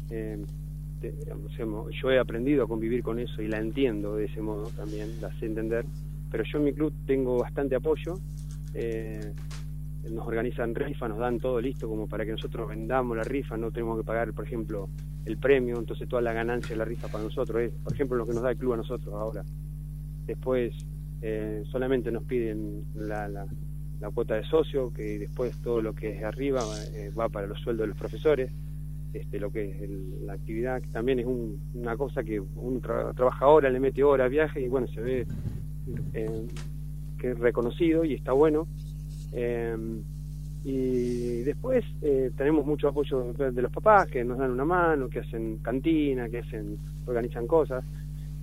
Eh, 0.09 0.43
yo 2.01 2.11
he 2.11 2.19
aprendido 2.19 2.63
a 2.63 2.67
convivir 2.67 3.03
con 3.03 3.19
eso 3.19 3.41
y 3.41 3.47
la 3.47 3.59
entiendo 3.59 4.15
de 4.15 4.25
ese 4.25 4.41
modo 4.41 4.69
también, 4.75 5.21
la 5.21 5.31
sé 5.39 5.45
entender. 5.45 5.85
Pero 6.31 6.43
yo 6.43 6.57
en 6.57 6.63
mi 6.63 6.73
club 6.73 6.93
tengo 7.05 7.37
bastante 7.37 7.75
apoyo. 7.75 8.19
Eh, 8.73 9.33
nos 10.11 10.27
organizan 10.27 10.75
rifa, 10.75 11.07
nos 11.07 11.17
dan 11.17 11.39
todo 11.39 11.59
listo 11.59 11.87
como 11.87 12.07
para 12.07 12.25
que 12.25 12.31
nosotros 12.31 12.69
vendamos 12.69 13.17
la 13.17 13.23
rifa, 13.23 13.57
no 13.57 13.71
tenemos 13.71 13.97
que 13.97 14.03
pagar, 14.03 14.33
por 14.33 14.45
ejemplo, 14.45 14.89
el 15.25 15.37
premio, 15.37 15.77
entonces 15.77 16.07
toda 16.07 16.21
la 16.21 16.33
ganancia 16.33 16.69
de 16.69 16.77
la 16.77 16.85
rifa 16.85 17.07
para 17.07 17.23
nosotros 17.23 17.61
es, 17.63 17.71
por 17.71 17.93
ejemplo, 17.93 18.17
lo 18.17 18.27
que 18.27 18.33
nos 18.33 18.43
da 18.43 18.51
el 18.51 18.57
club 18.57 18.73
a 18.73 18.77
nosotros 18.77 19.13
ahora. 19.15 19.43
Después 20.27 20.73
eh, 21.21 21.63
solamente 21.71 22.11
nos 22.11 22.23
piden 22.23 22.83
la, 22.93 23.27
la, 23.27 23.47
la 23.99 24.09
cuota 24.11 24.35
de 24.35 24.43
socio, 24.43 24.91
que 24.93 25.19
después 25.19 25.55
todo 25.61 25.81
lo 25.81 25.93
que 25.93 26.17
es 26.17 26.23
arriba 26.23 26.61
eh, 26.93 27.11
va 27.17 27.29
para 27.29 27.47
los 27.47 27.59
sueldos 27.59 27.83
de 27.85 27.87
los 27.89 27.97
profesores, 27.97 28.51
este, 29.13 29.39
lo 29.39 29.49
que 29.51 29.69
es 29.71 29.81
el- 29.81 30.25
la 30.25 30.33
actividad, 30.33 30.81
que 30.81 30.89
también 30.89 31.19
es 31.19 31.25
un- 31.25 31.59
una 31.73 31.95
cosa 31.95 32.23
que 32.23 32.39
uno 32.39 32.79
tra- 32.81 33.13
trabaja 33.15 33.45
ahora, 33.45 33.69
le 33.69 33.79
mete 33.79 34.03
hora, 34.03 34.27
viaje 34.27 34.61
y 34.61 34.67
bueno, 34.67 34.87
se 34.87 35.01
ve 35.01 35.27
eh, 36.13 36.47
que 37.17 37.31
es 37.31 37.39
reconocido 37.39 38.03
y 38.03 38.13
está 38.15 38.31
bueno. 38.31 38.67
Eh, 39.31 39.77
y 40.63 41.41
después 41.43 41.85
eh, 42.01 42.31
tenemos 42.35 42.65
mucho 42.65 42.87
apoyo 42.87 43.33
de 43.33 43.61
los 43.61 43.71
papás 43.71 44.07
que 44.07 44.23
nos 44.23 44.39
dan 44.39 44.51
una 44.51 44.65
mano, 44.65 45.07
que 45.07 45.19
hacen 45.19 45.57
cantina, 45.59 46.27
que 46.27 46.39
hacen 46.39 46.77
organizan 47.05 47.45
cosas. 47.45 47.85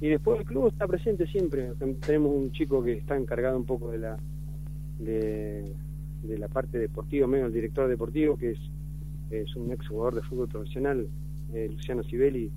Y 0.01 0.09
después 0.09 0.39
el 0.41 0.47
club 0.47 0.69
está 0.69 0.87
presente 0.87 1.27
siempre. 1.27 1.73
Tenemos 2.07 2.33
un 2.35 2.53
chico 2.53 2.83
que 2.83 2.93
está 2.93 3.17
encargado 3.17 3.57
un 3.57 3.65
poco 3.65 3.91
de 3.91 3.99
la 3.99 4.17
de, 5.05 5.75
la 6.39 6.49
parte 6.49 6.79
deportiva, 6.79 7.27
medio 7.27 7.47
el 7.47 7.53
director 7.53 7.89
deportivo, 7.89 8.37
que 8.37 8.53
es, 8.53 8.59
es 9.31 9.55
un 9.57 9.71
ex 9.73 9.87
jugador 9.89 10.15
de 10.17 10.23
fútbol 10.23 10.49
profesional, 10.49 11.09
eh, 11.53 11.69
Luciano 11.71 12.03
Sibeli, 12.03 12.51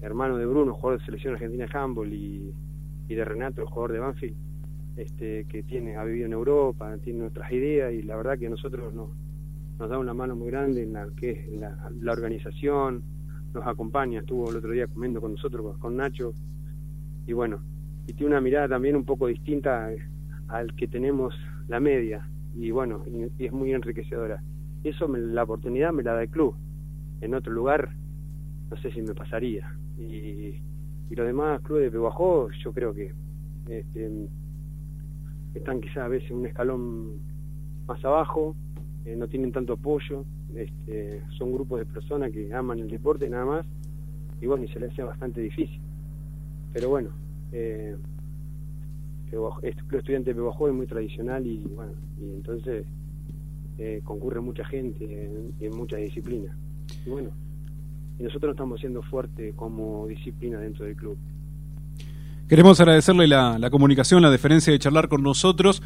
hermano 0.00 0.36
de 0.36 0.46
Bruno, 0.46 0.74
jugador 0.74 1.00
de 1.00 1.04
selección 1.06 1.34
argentina 1.34 1.66
de 1.66 1.78
handball, 1.78 2.12
y, 2.12 2.52
y 3.08 3.14
de 3.14 3.24
Renato, 3.24 3.62
el 3.62 3.68
jugador 3.68 3.92
de 3.92 3.98
Banfield, 3.98 4.36
este, 4.96 5.44
que 5.46 5.62
tiene, 5.62 5.96
ha 5.96 6.04
vivido 6.04 6.26
en 6.26 6.32
Europa, 6.32 6.96
tiene 7.02 7.24
otras 7.24 7.50
ideas, 7.52 7.92
y 7.92 8.02
la 8.02 8.16
verdad 8.16 8.38
que 8.38 8.46
a 8.46 8.50
nosotros 8.50 8.94
nos, 8.94 9.08
nos 9.78 9.88
da 9.90 9.98
una 9.98 10.14
mano 10.14 10.36
muy 10.36 10.48
grande 10.48 10.82
en 10.82 10.92
la 10.92 11.08
que 11.16 11.30
es 11.30 11.52
la, 11.52 11.90
la 12.00 12.12
organización, 12.12 13.02
nos 13.52 13.66
acompaña, 13.66 14.20
estuvo 14.20 14.50
el 14.50 14.56
otro 14.56 14.72
día 14.72 14.86
comiendo 14.86 15.20
con 15.20 15.32
nosotros, 15.32 15.78
con 15.78 15.96
Nacho, 15.96 16.34
y 17.26 17.32
bueno, 17.32 17.60
y 18.06 18.12
tiene 18.12 18.32
una 18.32 18.40
mirada 18.40 18.68
también 18.68 18.96
un 18.96 19.04
poco 19.04 19.26
distinta 19.28 19.90
al 20.48 20.74
que 20.74 20.86
tenemos 20.86 21.34
la 21.68 21.80
media, 21.80 22.28
y 22.54 22.70
bueno, 22.70 23.02
y, 23.06 23.42
y 23.42 23.46
es 23.46 23.52
muy 23.52 23.72
enriquecedora. 23.72 24.42
Eso 24.82 25.08
me- 25.08 25.18
la 25.18 25.42
oportunidad 25.44 25.92
me 25.92 26.02
la 26.02 26.12
da 26.14 26.22
el 26.22 26.28
club. 26.28 26.54
En 27.20 27.34
otro 27.34 27.52
lugar, 27.52 27.90
no 28.70 28.76
sé 28.78 28.90
si 28.92 29.00
me 29.02 29.14
pasaría. 29.14 29.72
Y, 29.98 30.60
y 31.10 31.14
los 31.14 31.26
demás 31.26 31.60
clubes 31.62 31.84
de 31.84 31.90
Peguajó, 31.90 32.50
yo 32.62 32.72
creo 32.72 32.92
que 32.94 33.12
este, 33.68 34.28
están 35.54 35.80
quizás 35.80 35.98
a 35.98 36.08
veces 36.08 36.30
un 36.30 36.46
escalón 36.46 37.18
más 37.86 38.04
abajo, 38.04 38.54
eh, 39.04 39.16
no 39.16 39.28
tienen 39.28 39.52
tanto 39.52 39.74
apoyo, 39.74 40.24
este, 40.54 41.22
son 41.38 41.52
grupos 41.52 41.80
de 41.80 41.86
personas 41.86 42.30
que 42.30 42.52
aman 42.52 42.78
el 42.78 42.88
deporte 42.88 43.28
nada 43.28 43.44
más, 43.44 43.66
y 44.40 44.46
bueno, 44.46 44.64
y 44.64 44.68
se 44.68 44.80
les 44.80 44.92
hace 44.92 45.02
bastante 45.02 45.40
difícil. 45.40 45.80
Pero 46.72 46.88
bueno, 46.90 47.10
eh, 47.52 47.96
Este 49.62 49.82
club 49.88 49.98
estudiante 49.98 50.32
de 50.32 50.40
es 50.40 50.74
muy 50.74 50.86
tradicional 50.86 51.46
y 51.46 51.58
bueno, 51.74 51.92
y 52.20 52.34
entonces 52.34 52.86
eh, 53.78 54.00
concurre 54.04 54.40
mucha 54.40 54.64
gente 54.64 55.04
en, 55.04 55.52
en 55.60 55.76
muchas 55.76 56.00
disciplinas. 56.00 56.56
Y 57.04 57.10
bueno, 57.10 57.30
y 58.18 58.22
nosotros 58.22 58.48
nos 58.50 58.54
estamos 58.54 58.80
siendo 58.80 59.02
fuertes 59.02 59.54
como 59.56 60.06
disciplina 60.06 60.58
dentro 60.60 60.84
del 60.84 60.94
club. 60.94 61.16
Queremos 62.48 62.78
agradecerle 62.78 63.26
la, 63.26 63.58
la 63.58 63.70
comunicación, 63.70 64.22
la 64.22 64.30
deferencia 64.30 64.72
de 64.72 64.78
charlar 64.78 65.08
con 65.08 65.22
nosotros. 65.22 65.82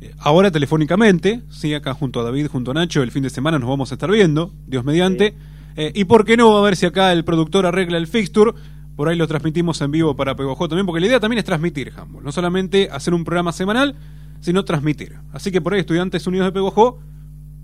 eh, 0.00 0.10
Ahora 0.18 0.50
telefónicamente, 0.50 1.42
sí, 1.48 1.72
acá 1.72 1.94
junto 1.94 2.20
a 2.20 2.24
David, 2.24 2.48
junto 2.48 2.72
a 2.72 2.74
Nacho, 2.74 3.02
el 3.02 3.12
fin 3.12 3.22
de 3.22 3.30
semana 3.30 3.58
nos 3.58 3.68
vamos 3.68 3.92
a 3.92 3.94
estar 3.94 4.10
viendo, 4.10 4.50
Dios 4.66 4.84
mediante. 4.84 5.34
Eh, 5.76 5.92
y 5.94 6.04
por 6.04 6.24
qué 6.24 6.36
no, 6.36 6.56
a 6.58 6.62
ver 6.62 6.76
si 6.76 6.84
acá 6.84 7.12
el 7.12 7.24
productor 7.24 7.64
arregla 7.64 7.96
el 7.96 8.08
fixture. 8.08 8.52
Por 9.00 9.08
ahí 9.08 9.16
lo 9.16 9.26
transmitimos 9.26 9.80
en 9.80 9.90
vivo 9.92 10.14
para 10.14 10.36
Peguajó 10.36 10.68
también, 10.68 10.84
porque 10.84 11.00
la 11.00 11.06
idea 11.06 11.20
también 11.20 11.38
es 11.38 11.44
transmitir 11.46 11.90
handball. 11.96 12.22
No 12.22 12.32
solamente 12.32 12.90
hacer 12.92 13.14
un 13.14 13.24
programa 13.24 13.50
semanal, 13.50 13.94
sino 14.40 14.62
transmitir. 14.62 15.14
Así 15.32 15.50
que 15.50 15.62
por 15.62 15.72
ahí, 15.72 15.80
Estudiantes 15.80 16.26
Unidos 16.26 16.48
de 16.48 16.52
Peguajó, 16.52 16.98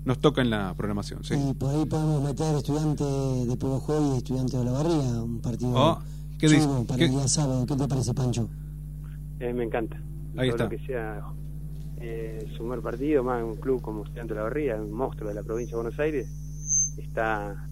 nos 0.03 0.17
toca 0.17 0.41
en 0.41 0.49
la 0.49 0.73
programación. 0.75 1.23
¿sí? 1.23 1.35
Y 1.35 1.53
por 1.53 1.75
ahí 1.75 1.85
podemos 1.85 2.23
meter 2.23 2.55
estudiante 2.55 3.03
de 3.03 3.55
Peguajó 3.55 4.15
y 4.15 4.17
estudiante 4.17 4.57
de 4.57 4.63
Olavarría, 4.63 5.21
un 5.21 5.39
partido 5.39 5.73
Ah, 5.77 5.99
¿qué 6.39 6.47
dice? 6.49 6.67
para 6.87 6.97
¿Qué- 6.97 7.05
el 7.05 7.11
día 7.11 7.27
sábado. 7.27 7.67
¿Qué 7.67 7.75
te 7.75 7.87
parece, 7.87 8.13
Pancho? 8.15 8.49
Eh, 9.39 9.53
me 9.53 9.63
encanta. 9.65 9.97
Ahí 10.37 10.49
Todo 10.49 10.57
está. 10.57 10.63
lo 10.63 10.69
que 10.71 10.79
sea 10.87 11.21
eh, 12.01 12.51
sumar 12.57 12.81
partido, 12.81 13.23
más 13.23 13.43
un 13.43 13.57
club 13.57 13.79
como 13.83 14.03
Estudiante 14.05 14.33
de 14.33 14.39
la 14.39 14.43
Barría, 14.45 14.77
un 14.77 14.91
monstruo 14.91 15.29
de 15.29 15.35
la 15.35 15.43
provincia 15.43 15.77
de 15.77 15.83
Buenos 15.83 15.99
Aires, 15.99 16.27
está 16.97 17.66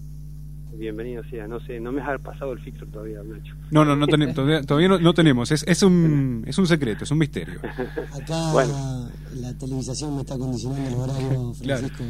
bienvenido 0.78 1.22
sea. 1.24 1.46
No 1.48 1.60
sé, 1.60 1.80
no 1.80 1.92
me 1.92 2.00
ha 2.02 2.18
pasado 2.18 2.52
el 2.52 2.60
fixture 2.60 2.90
todavía, 2.90 3.18
Nacho. 3.24 3.54
No, 3.70 3.84
no, 3.84 3.96
no 3.96 4.06
tenemos, 4.06 4.34
todavía, 4.34 4.62
todavía 4.62 4.88
no, 4.88 4.98
no 4.98 5.14
tenemos. 5.14 5.50
Es, 5.52 5.64
es, 5.66 5.82
un, 5.82 6.44
es 6.46 6.56
un 6.58 6.66
secreto, 6.66 7.04
es 7.04 7.10
un 7.10 7.18
misterio. 7.18 7.58
Acá 7.60 8.52
Bueno. 8.52 9.08
la 9.36 9.56
televisación 9.58 10.14
me 10.14 10.20
está 10.22 10.36
condicionando 10.38 10.88
el 10.88 10.94
horario, 10.94 11.52
Claro. 11.62 11.80
Francisco. 11.88 12.04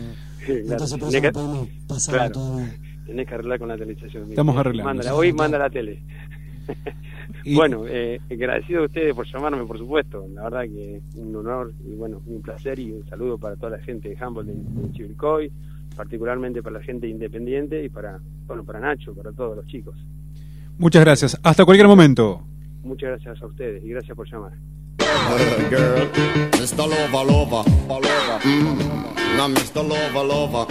Claro, 0.45 0.61
Entonces 0.61 0.99
por 0.99 1.09
eso 1.09 1.21
que- 1.21 1.27
no 1.27 1.33
podemos 1.33 1.69
pasarlo 1.89 2.19
claro, 2.21 2.33
todavía. 2.33 2.75
Tenés 3.07 3.27
que 3.29 3.35
arreglar 3.35 3.59
con 3.59 3.69
la 3.69 3.77
televisión. 3.79 4.11
mira. 4.23 4.29
Estamos 4.31 4.57
arreglando, 4.57 4.89
Mándala, 4.91 5.15
hoy 5.15 5.33
manda 5.33 5.59
la 5.59 5.71
tele. 5.71 6.03
Y- 7.45 7.55
Bueno, 7.55 7.85
eh, 7.87 8.21
agradecido 8.31 8.83
a 8.83 8.87
ustedes 8.87 9.15
por 9.15 9.25
llamarme, 9.27 9.65
por 9.67 9.79
supuesto. 9.79 10.27
La 10.35 10.43
verdad 10.45 10.63
que 10.65 11.01
un 11.15 11.35
honor 11.37 11.73
y 11.85 11.95
bueno, 11.95 12.21
un 12.27 12.43
placer 12.43 12.79
y 12.81 12.91
un 12.93 13.07
saludo 13.09 13.39
para 13.39 13.55
toda 13.57 13.77
la 13.77 13.79
gente 13.85 14.09
de 14.09 14.17
Humboldt 14.25 14.49
de, 14.49 14.83
de 14.83 14.93
Chivilcoy, 14.93 15.53
particularmente 15.97 16.63
para 16.63 16.79
la 16.79 16.85
gente 16.85 17.09
independiente 17.09 17.83
y 17.83 17.89
para, 17.89 18.21
bueno, 18.47 18.65
para 18.65 18.81
Nacho, 18.81 19.15
para 19.15 19.33
todos 19.33 19.57
los 19.57 19.67
chicos. 19.67 19.97
Muchas 20.79 21.05
gracias. 21.05 21.41
Hasta 21.43 21.65
cualquier 21.65 21.89
momento. 21.89 22.45
Muchas 22.85 23.09
gracias 23.11 23.43
a 23.43 23.47
ustedes 23.47 23.83
y 23.85 23.89
gracias 23.89 24.17
por 24.17 24.31
llamar. 24.31 24.53
Girl, 25.71 26.09
Mr. 26.59 26.87
Lover, 26.87 27.27
lover, 27.27 27.65
lover. 27.89 29.07
Now, 29.37 29.49
Mr. 29.49 29.83
Lover, 29.83 30.25
lover. 30.25 30.67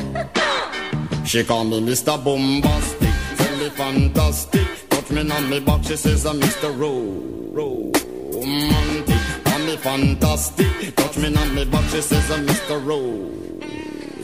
She 1.26 1.44
call 1.44 1.66
me 1.66 1.82
Mr. 1.82 2.24
Bombastic, 2.24 3.10
tell 3.38 3.58
me 3.58 3.70
fantastic. 3.70 4.68
Touch 4.90 5.10
me 5.12 5.30
on 5.32 5.50
me 5.50 5.60
back, 5.60 5.84
she 5.84 5.96
says 5.96 6.26
I'm 6.26 6.40
Mr. 6.40 6.78
Ro, 6.78 7.12
romantic. 7.54 9.16
Call 9.44 9.60
me 9.60 9.76
fantastic, 9.78 10.96
touch 10.96 11.18
me 11.18 11.36
on 11.36 11.56
me 11.56 11.66
back, 11.66 11.84
she 11.90 12.02
says 12.02 12.32
I'm 12.32 12.46
Mr. 12.46 12.86
Ro, 12.86 13.00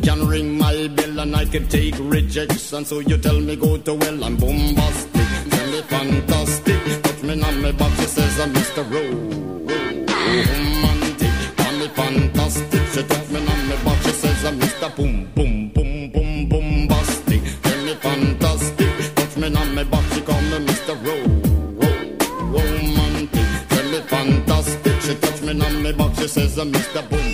can 0.00 0.26
ring 0.26 0.58
my 0.58 0.88
bell 0.88 1.20
and 1.20 1.36
I 1.36 1.44
can 1.44 1.68
take 1.68 1.94
rejection. 1.98 2.84
So 2.84 2.98
you 3.00 3.16
tell 3.18 3.40
me 3.40 3.56
go 3.56 3.76
to 3.76 3.94
well, 3.94 4.24
I'm 4.24 4.36
bombastic. 4.36 5.26
Tell 5.50 5.66
me 5.70 5.82
fantastic. 5.82 7.02
Touch 7.02 7.22
me 7.22 7.42
on 7.42 7.60
my 7.62 7.72
back, 7.72 7.92
she 8.00 8.06
says 8.06 8.40
I'm 8.40 8.52
Mr. 8.54 8.84
Romantic. 8.90 10.08
Call 11.56 11.72
me 11.72 11.88
fantastic. 11.88 12.82
She 12.92 13.02
touch 13.02 13.28
me 13.30 13.38
on 13.38 13.68
my 13.68 13.76
back, 13.84 14.02
she 14.02 14.10
says 14.10 14.44
I'm 14.44 14.58
Mr. 14.60 14.96
Boom, 14.96 15.30
boom, 15.34 15.68
boom, 15.70 16.10
boom, 16.10 16.48
bombastic. 16.48 17.42
Tell 17.62 17.84
me 17.84 17.94
fantastic. 17.94 19.14
Touch 19.14 19.36
me 19.36 19.54
on 19.54 19.74
my 19.74 19.84
back, 19.84 20.04
she 20.12 20.20
call 20.22 20.40
me 20.40 20.58
Mr. 20.66 20.94
Ro, 21.04 21.16
romantic. 22.54 23.48
Tell 23.68 23.86
me 23.90 24.00
fantastic. 24.12 25.00
She 25.02 25.14
touch 25.16 25.40
me 25.42 25.50
on 25.60 25.82
my 25.82 25.92
back, 25.92 26.14
she 26.16 26.28
says 26.28 26.58
I'm 26.58 26.72
Mr. 26.72 27.02
Boom, 27.10 27.33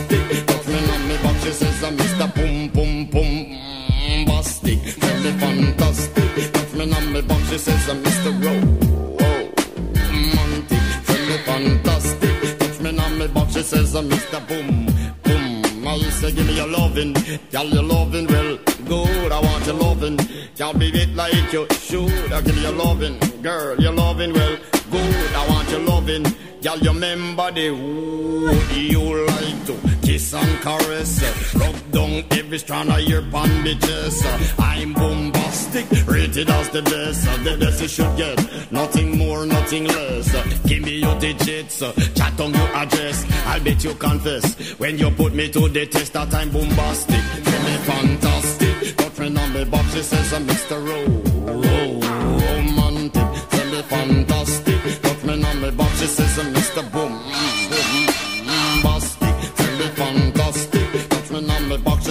Fantastic. 5.41 6.51
Touch 6.53 6.73
me 6.73 6.93
on 6.93 7.13
me 7.13 7.21
box, 7.21 7.49
she 7.49 7.57
says 7.57 7.89
I'm 7.89 8.03
Mr. 8.03 8.31
Tell 11.07 11.23
me 11.29 11.37
fantastic. 11.49 12.59
Touch 12.59 12.79
me 12.81 12.89
on 13.03 13.17
me 13.19 13.27
box, 13.27 13.53
she 13.53 13.63
says 13.63 13.95
I'm 13.95 14.09
Mr. 14.09 14.39
Boom. 14.47 14.85
Boom, 15.23 15.87
I 15.87 15.97
say 16.19 16.31
give 16.31 16.47
me 16.47 16.55
your 16.55 16.67
loving, 16.67 17.13
girl 17.51 17.65
your 17.77 17.83
loving 17.83 18.27
well 18.27 18.57
good. 18.85 19.31
I 19.31 19.39
want 19.47 19.65
your 19.65 19.75
loving, 19.75 20.17
girl 20.57 20.73
be 20.73 20.87
it 21.01 21.15
like 21.15 21.51
you 21.53 21.67
should. 21.87 22.31
I 22.31 22.41
give 22.41 22.55
you 22.57 22.63
your 22.63 22.77
loving, 22.83 23.17
girl 23.41 23.79
your 23.81 23.93
loving 23.93 24.33
well 24.33 24.57
good. 24.91 25.35
I 25.35 25.47
want 25.49 25.69
your 25.69 25.79
loving, 25.81 26.23
girl 26.61 26.77
you 26.77 26.91
remember 26.91 27.51
the 27.51 27.69
wood 27.71 28.71
you 28.75 29.25
like 29.25 29.65
to 29.65 29.75
kiss 30.01 30.33
and 30.33 30.61
caress. 30.61 31.55
Rub 31.55 31.91
down 31.91 32.23
every 32.31 32.59
strand 32.59 32.89
of 32.91 32.99
your 33.01 33.21
pan 33.23 33.49
bitches. 33.65 34.17
I'm 34.59 34.93
bombastic, 34.93 35.85
rated 36.07 36.49
as 36.49 36.69
the 36.69 36.81
best. 36.81 37.25
The 37.43 37.57
best 37.57 37.81
you 37.81 37.87
should 37.87 38.17
get, 38.17 38.71
nothing 38.71 39.17
more, 39.17 39.45
nothing 39.45 39.85
less. 39.85 40.31
Give 40.67 40.81
me 40.83 40.99
your 40.99 41.17
digits, 41.19 41.79
chat 41.79 42.39
on 42.39 42.53
your 42.53 42.69
address. 42.75 43.25
I'll 43.47 43.63
bet 43.63 43.83
you 43.83 43.93
confess 43.95 44.55
when 44.79 44.97
you 44.97 45.09
put 45.11 45.33
me 45.33 45.49
to 45.49 45.69
the 45.69 45.85
test 45.87 46.13
that 46.13 46.33
I'm 46.33 46.49
bombastic. 46.51 47.23
Tell 47.43 47.63
me 47.63 47.75
fantastic, 47.89 48.97
got 48.97 49.11
friend 49.13 49.37
on 49.37 49.53
me 49.53 49.63
box, 49.65 49.93
she 49.93 50.01
says 50.03 50.33
I'm 50.33 50.45
Mr. 50.45 50.77
Ro- 50.85 51.53
Romantic, 51.53 53.21
oh, 53.23 53.25
oh, 53.25 53.43
oh, 53.43 53.47
tell 53.49 53.67
me 53.71 53.81
fantastic, 53.81 54.50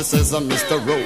she 0.01 0.05
says 0.05 0.33
I'm 0.33 0.49
Mr. 0.49 0.79
Ro- 0.87 1.05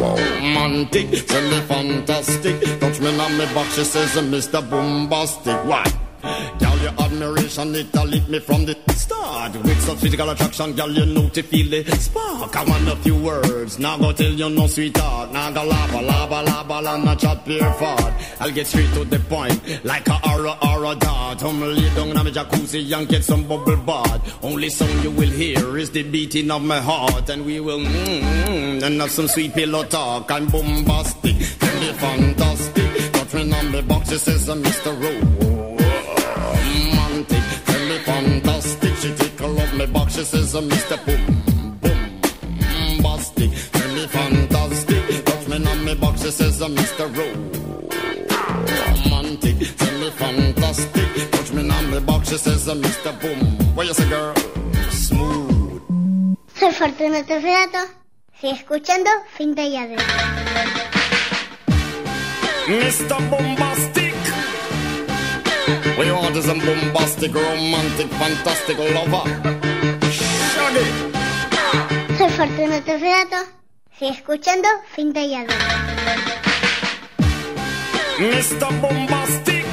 Romantic, 0.00 1.10
me 1.50 1.60
fantastic, 1.68 2.58
touch 2.80 3.00
me 3.00 3.20
on 3.20 3.36
me 3.36 3.44
box, 3.52 3.74
she 3.76 3.84
says 3.84 4.16
I'm 4.16 4.30
Mr. 4.30 4.62
Bombastic. 4.70 5.62
Why? 5.66 5.84
Girl, 6.22 6.78
your 6.78 6.92
admiration, 6.98 7.74
it 7.74 7.94
a 7.94 8.04
lit 8.04 8.28
me 8.28 8.38
from 8.38 8.64
the 8.64 8.76
start. 8.92 9.52
With 9.56 9.80
such 9.82 9.98
physical 9.98 10.30
attraction, 10.30 10.72
girl, 10.74 10.90
you 10.90 11.06
know 11.06 11.28
to 11.28 11.42
feel 11.42 11.70
the 11.70 11.84
spark. 11.96 12.56
I 12.56 12.64
want 12.64 12.88
a 12.88 12.96
few 12.96 13.16
words, 13.16 13.78
now 13.78 13.98
go 13.98 14.12
tell 14.12 14.32
you 14.32 14.48
no 14.48 14.66
sweetheart. 14.66 15.32
Now 15.32 15.50
go 15.50 15.64
lava, 15.64 16.00
lava, 16.00 16.42
lava, 16.42 16.80
la, 16.80 16.96
not 16.96 17.18
chat 17.18 17.44
pure 17.44 17.72
fart. 17.74 18.14
I'll 18.40 18.50
get 18.50 18.66
straight 18.66 18.92
to 18.94 19.04
the 19.04 19.18
point, 19.18 19.84
like 19.84 20.08
a 20.08 20.18
aura, 20.28 20.56
aura 20.62 20.94
dart. 20.96 21.42
I'm 21.42 21.60
lay 21.60 21.94
down 21.94 22.08
in 22.08 22.14
my 22.14 22.30
jacuzzi 22.30 22.96
and 22.96 23.08
get 23.08 23.24
some 23.24 23.46
bubble 23.46 23.76
bath. 23.76 24.44
Only 24.44 24.70
song 24.70 25.02
you 25.02 25.10
will 25.10 25.30
hear 25.30 25.76
is 25.76 25.90
the 25.90 26.02
beating 26.02 26.50
of 26.50 26.62
my 26.62 26.80
heart. 26.80 27.28
And 27.28 27.44
we 27.44 27.60
will, 27.60 27.80
mm, 27.80 28.82
and 28.82 29.00
have 29.00 29.10
some 29.10 29.28
sweet 29.28 29.54
pillow 29.54 29.84
talk. 29.84 30.30
I'm 30.30 30.46
bombastic, 30.46 31.36
tell 31.58 31.80
me 31.80 31.92
fantastic. 31.92 33.12
Touch 33.12 33.34
me 33.34 33.52
on 33.52 33.72
the 33.72 33.82
box, 33.82 34.12
it 34.12 34.18
says 34.20 34.48
Mr. 34.48 34.92
Rowe 35.00 35.55
she 40.16 40.24
says, 40.24 40.54
uh, 40.54 40.62
Mr. 40.62 40.96
Boom, 41.04 41.22
boom, 41.82 42.20
bombastic. 42.58 43.50
Tell 43.72 43.94
me 43.94 44.06
fantastic, 44.06 45.24
touch 45.26 45.48
me 45.48 45.66
on 45.66 45.84
me 45.84 45.94
box, 45.94 46.22
she 46.22 46.30
says, 46.30 46.62
uh, 46.62 46.68
Mr. 46.68 47.04
Romantic, 49.04 49.76
tell 49.76 49.98
me 50.00 50.10
fantastic. 50.10 51.30
Touch 51.32 51.52
me 51.52 51.68
on 51.70 51.90
me 51.90 52.00
box, 52.00 52.30
she 52.30 52.38
says, 52.38 52.66
uh, 52.66 52.74
Mr. 52.74 53.12
Boom. 53.20 53.58
What 53.76 53.86
you 53.88 53.92
say, 53.92 54.08
girl? 54.08 54.34
Smooth. 54.90 55.82
Soy 56.54 56.72
Fortunato 56.72 57.38
Fedato. 57.38 57.86
Sigue 58.40 58.54
escuchando 58.54 59.10
Finta 59.36 59.64
y 59.64 59.76
Adentro. 59.76 60.06
Mr. 62.68 63.30
Bombastic. 63.30 64.14
We 65.98 66.10
want 66.10 66.36
is 66.36 66.48
a 66.48 66.54
bombastic, 66.54 67.34
romantic, 67.34 68.08
fantastic 68.08 68.78
lover. 68.78 69.55
Shaggy. 70.76 72.18
Soy 72.18 72.30
Fortunato 72.30 72.98
Fedato. 72.98 73.36
Sigue 73.98 74.10
escuchando 74.12 74.68
Finta 74.94 75.20
y 75.22 75.34
Adentro. 75.34 75.56
Mr. 78.18 78.80
Bombastic. 78.80 79.64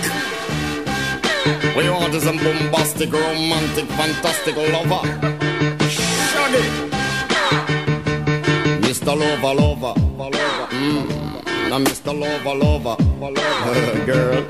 We 1.76 1.90
want 1.90 2.14
is 2.14 2.26
a 2.26 2.32
bombastic, 2.32 3.12
romantic, 3.12 3.86
fantastic 3.98 4.56
lover. 4.56 5.02
Shaggy. 5.90 6.64
Mr. 8.82 9.16
Lover, 9.18 9.54
lover, 9.54 9.94
lover. 10.18 10.68
Mm. 10.72 11.70
Now, 11.70 11.80
Mr. 11.80 12.18
Lover, 12.18 12.56
lover, 12.56 12.96
lover. 13.20 14.06
Girl. 14.06 14.44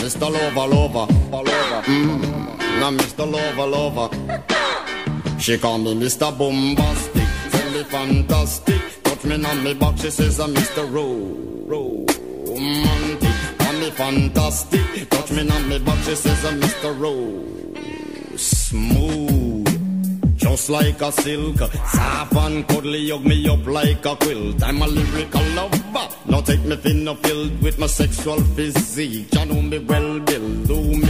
Mr. 0.00 0.30
Lover, 0.32 0.66
lover, 0.74 1.06
lover. 1.30 1.82
Mm. 1.86 2.80
Now, 2.80 2.90
Mr. 2.90 3.30
Lover, 3.30 3.66
lover. 3.66 4.69
She 5.40 5.56
call 5.56 5.78
me 5.78 5.94
Mr. 5.94 6.36
Bombastic, 6.36 7.26
me 7.72 7.82
fantastic. 7.84 8.82
Touch 9.02 9.24
me 9.24 9.42
on 9.42 9.64
me 9.64 9.72
back, 9.72 9.96
she 9.96 10.10
says 10.10 10.38
I'm 10.38 10.54
Mr. 10.54 10.84
Ro, 10.92 11.34
romantic. 11.66 13.58
Call 13.58 13.72
me 13.72 13.90
fantastic, 13.90 15.08
touch 15.08 15.32
me 15.32 15.50
on 15.50 15.66
me 15.68 15.78
back, 15.78 15.96
she 16.04 16.14
says 16.14 16.44
I'm 16.44 16.60
Mr. 16.60 16.92
Ro, 17.00 18.36
smooth. 18.36 20.36
Just 20.36 20.68
like 20.68 21.00
a 21.00 21.10
silk, 21.10 21.56
soft 21.58 22.34
and 22.34 22.68
cuddly, 22.68 23.08
hug 23.08 23.24
me 23.24 23.48
up 23.48 23.66
like 23.66 24.04
a 24.04 24.16
quilt. 24.16 24.62
I'm 24.62 24.82
a 24.82 24.86
lyrical 24.86 25.42
lover. 25.54 26.08
Now 26.26 26.42
take 26.42 26.64
me 26.64 26.76
thin 26.76 27.06
filled 27.16 27.62
with 27.62 27.78
my 27.78 27.86
sexual 27.86 28.42
physique. 28.42 29.32
You 29.32 29.46
know 29.46 29.62
me 29.62 29.78
well, 29.78 30.20
Bill. 30.20 30.54
Do 30.64 30.82
me, 30.82 31.08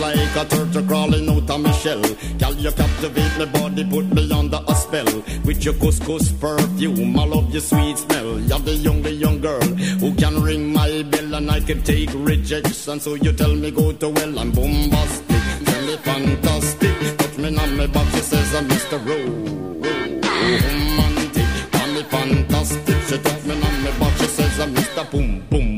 like 0.00 0.36
a 0.36 0.44
turtle 0.46 0.82
crawling 0.86 1.28
out 1.28 1.50
of 1.50 1.60
my 1.60 1.72
shell. 1.72 2.02
Girl, 2.38 2.54
you 2.54 2.72
captivate 2.72 3.38
my 3.38 3.44
body, 3.44 3.84
put 3.84 4.06
me 4.14 4.32
under 4.32 4.60
a 4.66 4.74
spell. 4.74 5.12
With 5.44 5.64
your 5.64 5.74
couscous 5.74 6.32
perfume, 6.40 7.18
I 7.18 7.24
love 7.24 7.50
your 7.50 7.60
sweet 7.60 7.98
smell. 7.98 8.40
You're 8.40 8.58
the 8.58 8.74
young, 8.74 9.02
the 9.02 9.12
young 9.12 9.40
girl 9.40 9.60
who 10.02 10.14
can 10.14 10.42
ring 10.42 10.72
my 10.72 11.02
bell 11.02 11.34
and 11.34 11.50
I 11.50 11.60
can 11.60 11.82
take 11.82 12.10
rejection. 12.14 13.00
So 13.00 13.14
you 13.14 13.32
tell 13.32 13.54
me 13.54 13.70
go 13.70 13.92
to 13.92 14.08
well, 14.08 14.38
I'm 14.38 14.50
bombastic. 14.52 15.42
Tell 15.68 15.82
me 15.86 15.96
fantastic. 15.98 17.18
Touch 17.18 17.38
me 17.38 17.56
on 17.56 17.76
my 17.76 17.86
back, 17.86 18.08
she 18.14 18.20
says 18.20 18.54
I'm 18.54 18.68
Mr. 18.68 18.98
Ro. 19.06 19.18
Romantic. 20.66 21.48
Call 21.72 21.88
me 21.94 22.02
fantastic. 22.14 22.96
She 23.08 23.18
touch 23.18 23.44
me 23.44 23.54
on 23.54 23.76
my 23.84 23.90
back, 24.00 24.16
she 24.18 24.26
says 24.26 24.60
I'm 24.60 24.74
Mr. 24.74 25.10
Boom, 25.10 25.44
boom, 25.50 25.69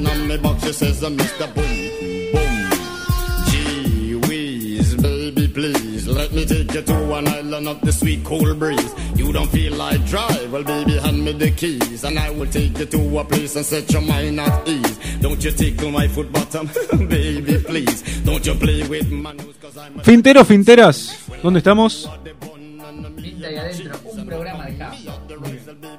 Me 0.00 0.10
on 0.10 0.28
my 0.28 0.36
back, 0.38 0.60
she 0.60 0.72
says 0.72 1.00
Mr. 1.02 1.46
Boom, 1.54 1.64
boom. 2.32 2.70
Gee 3.50 4.14
whiz, 4.14 4.94
baby, 4.96 5.48
please 5.48 6.08
let 6.08 6.32
me 6.32 6.44
take 6.46 6.72
you 6.72 6.82
to 6.82 7.14
an 7.14 7.28
island 7.28 7.68
of 7.68 7.80
the 7.82 7.92
sweet 7.92 8.24
cool 8.24 8.54
breeze. 8.54 8.94
You 9.14 9.32
don't 9.32 9.50
feel 9.50 9.74
like 9.74 10.04
drive, 10.06 10.50
well, 10.52 10.64
baby, 10.64 10.98
hand 10.98 11.22
me 11.24 11.32
the 11.32 11.50
keys, 11.50 12.04
and 12.04 12.18
I 12.18 12.30
will 12.30 12.46
take 12.50 12.78
you 12.78 12.86
to 12.86 13.18
a 13.18 13.24
place 13.24 13.56
and 13.56 13.64
set 13.66 13.90
your 13.92 14.02
mind 14.02 14.40
at 14.40 14.66
ease. 14.68 14.98
Don't 15.20 15.42
you 15.44 15.50
tickle 15.52 15.90
my 15.90 16.08
foot 16.08 16.32
bottom, 16.32 16.70
baby, 17.08 17.58
please. 17.58 18.02
Don't 18.22 18.44
you 18.46 18.54
play 18.54 18.86
with 18.88 19.10
my 19.10 19.32
nose, 19.32 19.56
cause 19.60 19.76
I'm 19.76 20.00
a 20.00 20.02
Finteros, 20.02 20.46
finteras, 20.46 21.26
¿dónde 21.42 21.58
estamos? 21.58 22.08
Pinta 23.16 23.50
y 23.50 23.56
adentro, 23.56 23.98
un 24.04 24.26
programa 24.26 24.64
de. 24.64 24.78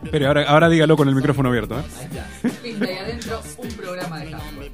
Espere, 0.03 0.25
ahora, 0.27 0.43
ahora 0.43 0.69
dígalo 0.69 0.97
con 0.97 1.07
el 1.07 1.15
micrófono 1.15 1.49
abierto. 1.49 1.79
¿eh? 1.79 1.83
Pinta 2.63 2.91
y 2.91 2.95
adentro, 2.97 3.41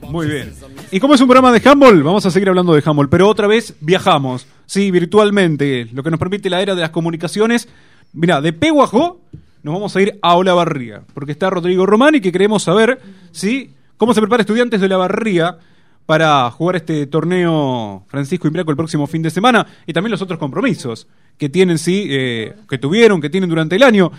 Muy 0.10 0.28
bien. 0.28 0.54
Y 0.92 1.00
como 1.00 1.14
es 1.14 1.22
un 1.22 1.28
programa 1.28 1.52
de 1.52 1.68
handball, 1.68 2.04
vamos 2.04 2.26
a 2.26 2.32
seguir 2.32 2.50
hablando 2.50 2.74
de 2.74 2.84
handball, 2.86 3.10
pero 3.10 3.28
otra 3.28 3.48
vez 3.48 3.76
viajamos, 3.82 4.48
sí, 4.66 4.92
virtualmente, 4.92 5.88
lo 5.94 6.04
que 6.04 6.12
nos 6.12 6.20
permite 6.20 6.50
la 6.50 6.62
era 6.62 6.76
de 6.76 6.82
las 6.82 6.92
comunicaciones. 6.92 7.68
Mira, 8.14 8.42
de 8.42 8.54
Peguajó 8.54 9.20
nos 9.64 9.74
vamos 9.74 9.96
a 9.96 10.02
ir 10.02 10.18
a 10.22 10.36
Olavarría, 10.36 11.02
porque 11.14 11.34
está 11.34 11.50
Rodrigo 11.50 11.86
Román 11.86 12.16
y 12.16 12.22
que 12.22 12.32
queremos 12.32 12.64
saber, 12.64 13.02
sí, 13.32 13.72
cómo 13.98 14.14
se 14.14 14.22
prepara 14.22 14.42
estudiantes 14.42 14.80
de 14.80 14.86
Olavarría 14.86 15.58
para 16.06 16.50
jugar 16.52 16.78
este 16.78 17.06
torneo 17.08 18.06
Francisco 18.08 18.48
Imbriaco 18.48 18.72
el 18.72 18.78
próximo 18.78 19.08
fin 19.08 19.22
de 19.22 19.30
semana 19.30 19.68
y 19.86 19.92
también 19.92 20.12
los 20.12 20.22
otros 20.22 20.40
compromisos 20.40 21.08
que 21.38 21.50
tienen, 21.50 21.78
sí, 21.78 22.08
eh, 22.10 22.56
que 22.70 22.78
tuvieron, 22.78 23.20
que 23.20 23.30
tienen 23.30 23.50
durante 23.50 23.76
el 23.76 23.84
año, 23.84 24.12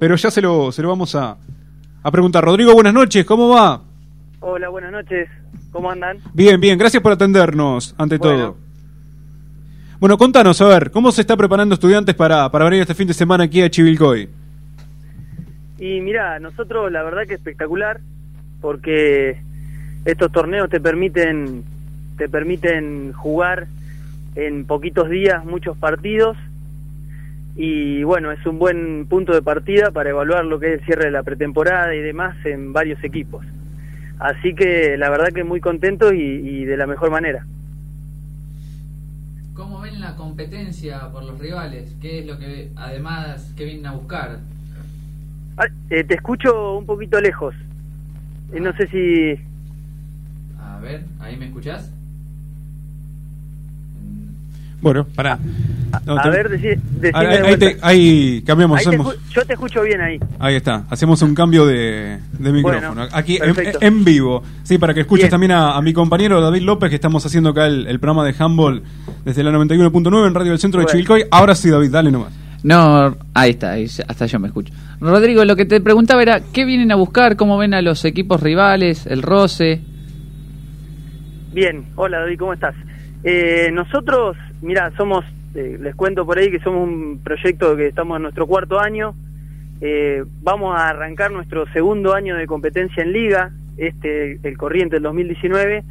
pero 0.00 0.16
ya 0.16 0.30
se 0.30 0.42
lo, 0.42 0.72
se 0.72 0.82
lo 0.82 0.88
vamos 0.88 1.14
a, 1.14 1.36
a 2.02 2.10
preguntar. 2.10 2.44
Rodrigo, 2.44 2.74
buenas 2.74 2.92
noches, 2.92 3.24
¿cómo 3.24 3.48
va? 3.50 3.80
Hola, 4.48 4.68
buenas 4.68 4.92
noches. 4.92 5.28
¿Cómo 5.72 5.90
andan? 5.90 6.18
Bien, 6.32 6.60
bien, 6.60 6.78
gracias 6.78 7.02
por 7.02 7.10
atendernos, 7.10 7.96
ante 7.98 8.16
Bueno. 8.16 8.36
todo. 8.36 8.56
Bueno, 9.98 10.16
contanos, 10.16 10.60
a 10.60 10.68
ver, 10.68 10.92
¿cómo 10.92 11.10
se 11.10 11.22
está 11.22 11.36
preparando 11.36 11.74
estudiantes 11.74 12.14
para, 12.14 12.48
para 12.52 12.66
venir 12.66 12.82
este 12.82 12.94
fin 12.94 13.08
de 13.08 13.14
semana 13.14 13.42
aquí 13.42 13.60
a 13.60 13.68
Chivilcoy? 13.68 14.28
Y 15.80 16.00
mira, 16.00 16.38
nosotros 16.38 16.92
la 16.92 17.02
verdad 17.02 17.26
que 17.26 17.34
espectacular, 17.34 17.98
porque 18.60 19.36
estos 20.04 20.30
torneos 20.30 20.70
te 20.70 20.80
permiten 20.80 21.64
te 22.16 22.28
permiten 22.28 23.12
jugar 23.14 23.66
en 24.36 24.64
poquitos 24.64 25.10
días 25.10 25.44
muchos 25.44 25.76
partidos 25.76 26.36
y 27.56 28.04
bueno, 28.04 28.30
es 28.30 28.46
un 28.46 28.60
buen 28.60 29.06
punto 29.06 29.32
de 29.32 29.42
partida 29.42 29.90
para 29.90 30.10
evaluar 30.10 30.44
lo 30.44 30.60
que 30.60 30.66
es 30.74 30.80
el 30.80 30.86
cierre 30.86 31.06
de 31.06 31.10
la 31.10 31.24
pretemporada 31.24 31.92
y 31.96 32.00
demás 32.00 32.36
en 32.44 32.72
varios 32.72 33.02
equipos. 33.02 33.44
Así 34.18 34.54
que 34.54 34.96
la 34.96 35.10
verdad 35.10 35.32
que 35.32 35.44
muy 35.44 35.60
contento 35.60 36.12
y, 36.12 36.20
y 36.20 36.64
de 36.64 36.76
la 36.76 36.86
mejor 36.86 37.10
manera. 37.10 37.44
¿Cómo 39.54 39.80
ven 39.80 40.00
la 40.00 40.16
competencia 40.16 41.10
por 41.12 41.24
los 41.24 41.38
rivales? 41.38 41.94
¿Qué 42.00 42.20
es 42.20 42.26
lo 42.26 42.38
que 42.38 42.70
además 42.76 43.52
que 43.56 43.64
vienen 43.64 43.86
a 43.86 43.92
buscar? 43.92 44.40
Ah, 45.56 45.66
eh, 45.88 46.04
te 46.04 46.14
escucho 46.14 46.76
un 46.76 46.84
poquito 46.84 47.20
lejos. 47.20 47.54
Eh, 48.52 48.60
no 48.60 48.72
sé 48.74 48.86
si... 48.88 49.40
A 50.60 50.78
ver, 50.80 51.04
¿ahí 51.20 51.36
me 51.36 51.46
escuchás? 51.46 51.90
Bueno, 54.86 55.04
pará. 55.16 55.36
No, 56.04 56.16
a 56.18 56.22
te- 56.22 56.30
ver, 56.30 56.48
decí- 56.50 56.78
Ahí, 57.12 57.26
de 57.26 57.32
ahí 57.34 57.40
vuelta. 57.42 57.58
te- 57.66 57.76
ahí 57.82 58.42
cambiamos. 58.46 58.78
Ahí 58.78 58.84
hacemos- 58.86 59.16
yo 59.34 59.44
te 59.44 59.52
escucho 59.54 59.82
bien 59.82 60.00
ahí. 60.00 60.18
Ahí 60.38 60.54
está, 60.54 60.84
hacemos 60.90 61.20
un 61.22 61.34
cambio 61.34 61.66
de, 61.66 62.18
de 62.38 62.52
micrófono. 62.52 62.94
Bueno, 62.94 63.08
Aquí 63.12 63.38
en, 63.80 64.04
vivo. 64.04 64.42
Sí, 64.62 64.78
para 64.78 64.94
que 64.94 65.00
escuches 65.00 65.24
Bien. 65.24 65.30
también 65.30 65.52
a, 65.52 65.76
a 65.76 65.82
mi 65.82 65.92
compañero 65.92 66.40
David 66.40 66.62
López, 66.62 66.88
que 66.90 66.94
estamos 66.96 67.26
haciendo 67.26 67.50
acá 67.50 67.66
el, 67.66 67.86
el 67.88 67.98
programa 67.98 68.24
de 68.24 68.34
handball 68.38 68.82
desde 69.24 69.42
la 69.42 69.50
91.9 69.50 70.26
en 70.28 70.34
Radio 70.34 70.50
del 70.52 70.60
Centro 70.60 70.80
de. 70.80 70.86
Chivilcoy. 70.86 71.24
Ahora 71.32 71.54
sí, 71.56 71.68
David, 71.68 71.90
dale 71.90 72.12
nomás. 72.12 72.32
No, 72.62 73.16
ahí 73.34 73.50
está, 73.50 73.72
ahí 73.72 73.86
hasta 74.06 74.26
yo 74.26 74.38
me 74.38 74.46
escucho. 74.48 74.72
Rodrigo, 75.00 75.44
lo 75.44 75.56
que 75.56 75.64
te 75.64 75.80
preguntaba 75.80 76.22
era, 76.22 76.40
¿qué 76.52 76.64
vienen 76.64 76.92
a 76.92 76.94
buscar? 76.96 77.34
¿Cómo 77.36 77.58
ven 77.58 77.74
a 77.74 77.82
los 77.82 78.04
equipos 78.04 78.40
rivales? 78.40 79.04
¿El 79.06 79.22
roce? 79.22 79.80
Bien, 81.52 81.86
hola 81.96 82.20
David, 82.20 82.38
¿cómo 82.38 82.52
estás? 82.52 82.74
Eh, 83.24 83.70
nosotros, 83.72 84.36
mira, 84.66 84.92
somos, 84.96 85.24
eh, 85.54 85.78
les 85.80 85.94
cuento 85.94 86.26
por 86.26 86.38
ahí 86.38 86.50
que 86.50 86.58
somos 86.58 86.86
un 86.86 87.20
proyecto 87.22 87.76
que 87.76 87.86
estamos 87.86 88.16
en 88.16 88.22
nuestro 88.22 88.46
cuarto 88.46 88.80
año. 88.80 89.14
Eh, 89.80 90.24
vamos 90.42 90.76
a 90.76 90.88
arrancar 90.88 91.30
nuestro 91.30 91.66
segundo 91.72 92.14
año 92.14 92.36
de 92.36 92.46
competencia 92.46 93.02
en 93.02 93.12
liga, 93.12 93.52
este, 93.76 94.40
el 94.42 94.58
corriente 94.58 94.96
del 94.96 95.04
2019. 95.04 95.84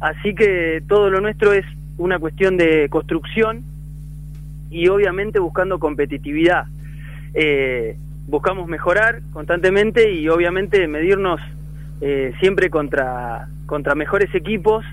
Así 0.00 0.34
que 0.34 0.82
todo 0.88 1.08
lo 1.08 1.20
nuestro 1.20 1.52
es 1.52 1.64
una 1.96 2.18
cuestión 2.18 2.56
de 2.56 2.88
construcción 2.90 3.62
y 4.70 4.88
obviamente 4.88 5.38
buscando 5.38 5.78
competitividad. 5.78 6.66
Eh, 7.32 7.96
buscamos 8.26 8.66
mejorar 8.68 9.20
constantemente 9.32 10.12
y 10.12 10.28
obviamente 10.28 10.86
medirnos 10.88 11.40
siempre 12.40 12.68
contra, 12.68 13.48
contra 13.64 13.94
mejores 13.94 14.34
equipos. 14.34 14.84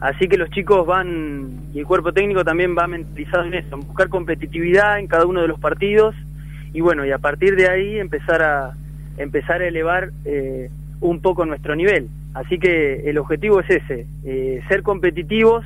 Así 0.00 0.28
que 0.28 0.36
los 0.36 0.50
chicos 0.50 0.86
van, 0.86 1.70
y 1.72 1.78
el 1.78 1.86
cuerpo 1.86 2.12
técnico 2.12 2.44
también 2.44 2.76
va 2.76 2.86
mentalizado 2.86 3.44
en 3.44 3.54
eso, 3.54 3.76
en 3.76 3.80
buscar 3.80 4.08
competitividad 4.08 4.98
en 4.98 5.06
cada 5.06 5.24
uno 5.26 5.40
de 5.40 5.48
los 5.48 5.58
partidos 5.58 6.14
y 6.76 6.82
bueno, 6.82 7.06
y 7.06 7.10
a 7.10 7.18
partir 7.18 7.56
de 7.56 7.70
ahí 7.70 7.98
empezar 7.98 8.42
a, 8.42 8.74
empezar 9.16 9.62
a 9.62 9.66
elevar 9.68 10.10
eh, 10.26 10.70
un 11.00 11.20
poco 11.20 11.46
nuestro 11.46 11.74
nivel. 11.74 12.08
Así 12.34 12.58
que 12.58 13.08
el 13.08 13.16
objetivo 13.16 13.60
es 13.60 13.70
ese, 13.70 14.06
eh, 14.24 14.60
ser 14.68 14.82
competitivos 14.82 15.64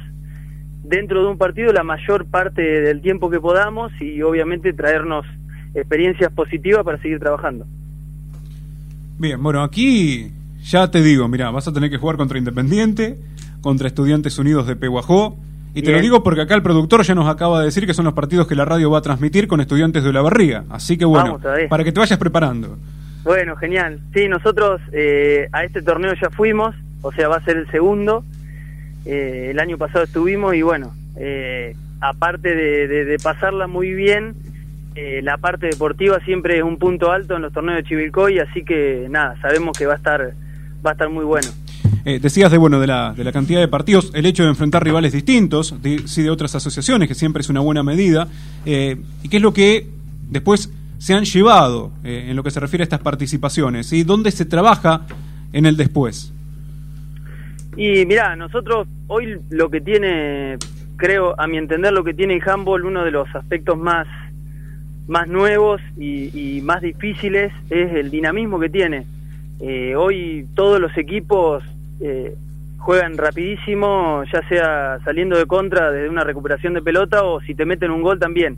dentro 0.85 1.23
de 1.25 1.31
un 1.31 1.37
partido 1.37 1.73
la 1.73 1.83
mayor 1.83 2.27
parte 2.27 2.63
del 2.63 3.01
tiempo 3.01 3.29
que 3.29 3.41
podamos 3.41 3.91
y 4.01 4.23
obviamente 4.23 4.73
traernos 4.73 5.27
experiencias 5.75 6.33
positivas 6.33 6.85
para 6.85 6.99
seguir 6.99 7.19
trabajando. 7.19 7.67
Bien, 9.19 9.43
bueno, 9.43 9.63
aquí 9.63 10.31
ya 10.63 10.91
te 10.91 11.03
digo, 11.03 11.27
mira, 11.27 11.51
vas 11.51 11.67
a 11.67 11.73
tener 11.73 11.91
que 11.91 11.99
jugar 11.99 12.17
contra 12.17 12.39
Independiente, 12.39 13.19
contra 13.61 13.87
Estudiantes 13.89 14.39
Unidos 14.39 14.67
de 14.67 14.77
Peguajó. 14.77 15.37
Y 15.73 15.83
te 15.83 15.89
Bien. 15.89 15.97
lo 15.97 16.03
digo 16.03 16.23
porque 16.25 16.41
acá 16.41 16.55
el 16.57 16.63
productor 16.63 17.03
ya 17.05 17.15
nos 17.15 17.29
acaba 17.29 17.61
de 17.61 17.67
decir 17.67 17.87
que 17.87 17.95
son 17.95 18.05
los 18.05 18.15
partidos 18.15 18.47
que 18.49 18.57
la 18.57 18.65
radio 18.65 18.91
va 18.91 18.99
a 18.99 19.03
transmitir 19.03 19.47
con 19.47 19.61
Estudiantes 19.61 20.03
de 20.03 20.13
la 20.13 20.21
Barriga. 20.21 20.65
Así 20.69 20.97
que 20.99 21.05
bueno, 21.05 21.39
Vamos 21.43 21.69
para 21.69 21.85
que 21.85 21.93
te 21.93 22.01
vayas 22.01 22.19
preparando. 22.19 22.77
Bueno, 23.23 23.55
genial. 23.57 24.01
Sí, 24.15 24.27
nosotros 24.29 24.81
eh, 24.93 25.49
a 25.53 25.63
este 25.65 25.83
torneo 25.83 26.13
ya 26.21 26.31
fuimos, 26.31 26.75
o 27.03 27.13
sea, 27.13 27.29
va 27.29 27.37
a 27.37 27.45
ser 27.45 27.57
el 27.59 27.71
segundo. 27.71 28.25
Eh, 29.07 29.49
el 29.53 29.61
año 29.61 29.79
pasado 29.79 30.05
estuvimos 30.05 30.55
y 30.55 30.63
bueno, 30.63 30.93
eh, 31.17 31.75
aparte 32.01 32.55
de, 32.55 32.89
de- 32.89 33.05
de 33.05 33.19
pasarla 33.19 33.67
muy 33.67 33.93
bien, 33.95 34.35
eh, 34.97 35.21
la 35.23 35.39
parte 35.39 35.67
deportiva 35.69 36.19
siempre 36.25 36.59
es 36.59 36.65
un 36.65 36.79
punto 36.79 37.13
alto 37.13 37.37
en 37.37 37.43
los 37.43 37.53
torneos 37.53 37.77
de 37.77 37.85
Chivilcoy, 37.85 38.39
así 38.41 38.65
que 38.65 39.07
nada, 39.09 39.37
sabemos 39.41 39.79
que 39.79 39.87
va 39.87 39.95
a 39.95 39.97
estar 39.97 40.33
va 40.85 40.91
a 40.91 40.93
estar 40.95 41.09
muy 41.11 41.25
bueno. 41.25 41.49
Eh, 42.05 42.19
decías 42.21 42.51
de 42.51 42.59
bueno 42.59 42.81
de 42.81 42.87
la, 42.87 43.13
de 43.13 43.25
la 43.25 43.33
cantidad 43.33 43.61
de 43.61 43.69
partidos, 43.69 44.11
el 44.15 44.27
hecho 44.27 44.43
de 44.43 44.49
enfrentar 44.49 44.83
rivales 44.83 45.13
distintos, 45.13 45.81
de, 45.83 46.07
sí 46.07 46.23
de 46.23 46.31
otras 46.31 46.55
asociaciones, 46.55 47.09
que 47.09 47.15
siempre 47.15 47.43
es 47.43 47.49
una 47.49 47.61
buena 47.61 47.83
medida, 47.83 48.29
eh, 48.65 48.97
y 49.23 49.29
qué 49.29 49.37
es 49.37 49.43
lo 49.43 49.53
que 49.53 49.87
después 50.29 50.71
se 50.99 51.15
han 51.15 51.25
llevado 51.25 51.93
eh, 52.05 52.27
en 52.29 52.37
lo 52.37 52.43
que 52.43 52.51
se 52.51 52.61
refiere 52.61 52.83
a 52.83 52.85
estas 52.85 53.01
participaciones, 53.01 53.93
y 53.93 54.03
dónde 54.05 54.31
se 54.31 54.45
trabaja 54.45 55.03
en 55.53 55.67
el 55.67 55.77
después. 55.77 56.33
Y 57.77 58.05
mirá, 58.07 58.37
nosotros 58.37 58.89
hoy 59.07 59.39
lo 59.51 59.71
que 59.71 59.81
tiene, 59.81 60.57
creo, 60.97 61.35
a 61.39 61.47
mi 61.47 61.57
entender, 61.57 61.93
lo 61.93 62.05
que 62.05 62.15
tiene 62.15 62.35
el 62.35 62.49
handball, 62.49 62.85
uno 62.85 63.05
de 63.05 63.11
los 63.11 63.33
aspectos 63.35 63.79
más, 63.79 64.07
más 65.07 65.29
nuevos 65.29 65.81
y, 65.99 66.61
más 66.63 66.83
difíciles 66.83 67.53
es 67.71 67.95
el 67.95 68.11
dinamismo 68.11 68.59
que 68.59 68.69
tiene. 68.69 69.07
Eh, 69.61 69.95
hoy 69.95 70.47
todos 70.55 70.81
los 70.81 70.97
equipos 70.97 71.63
eh, 72.01 72.35
juegan 72.79 73.17
rapidísimo, 73.19 74.25
ya 74.33 74.47
sea 74.49 74.99
saliendo 75.05 75.37
de 75.37 75.47
contra 75.47 75.91
desde 75.91 76.09
una 76.09 76.25
recuperación 76.25 76.75
de 76.75 76.83
pelota 76.83 77.25
o 77.25 77.41
si 77.41 77.55
te 77.55 77.65
meten 77.67 77.91
un 77.91 78.03
gol 78.03 78.19
también, 78.19 78.57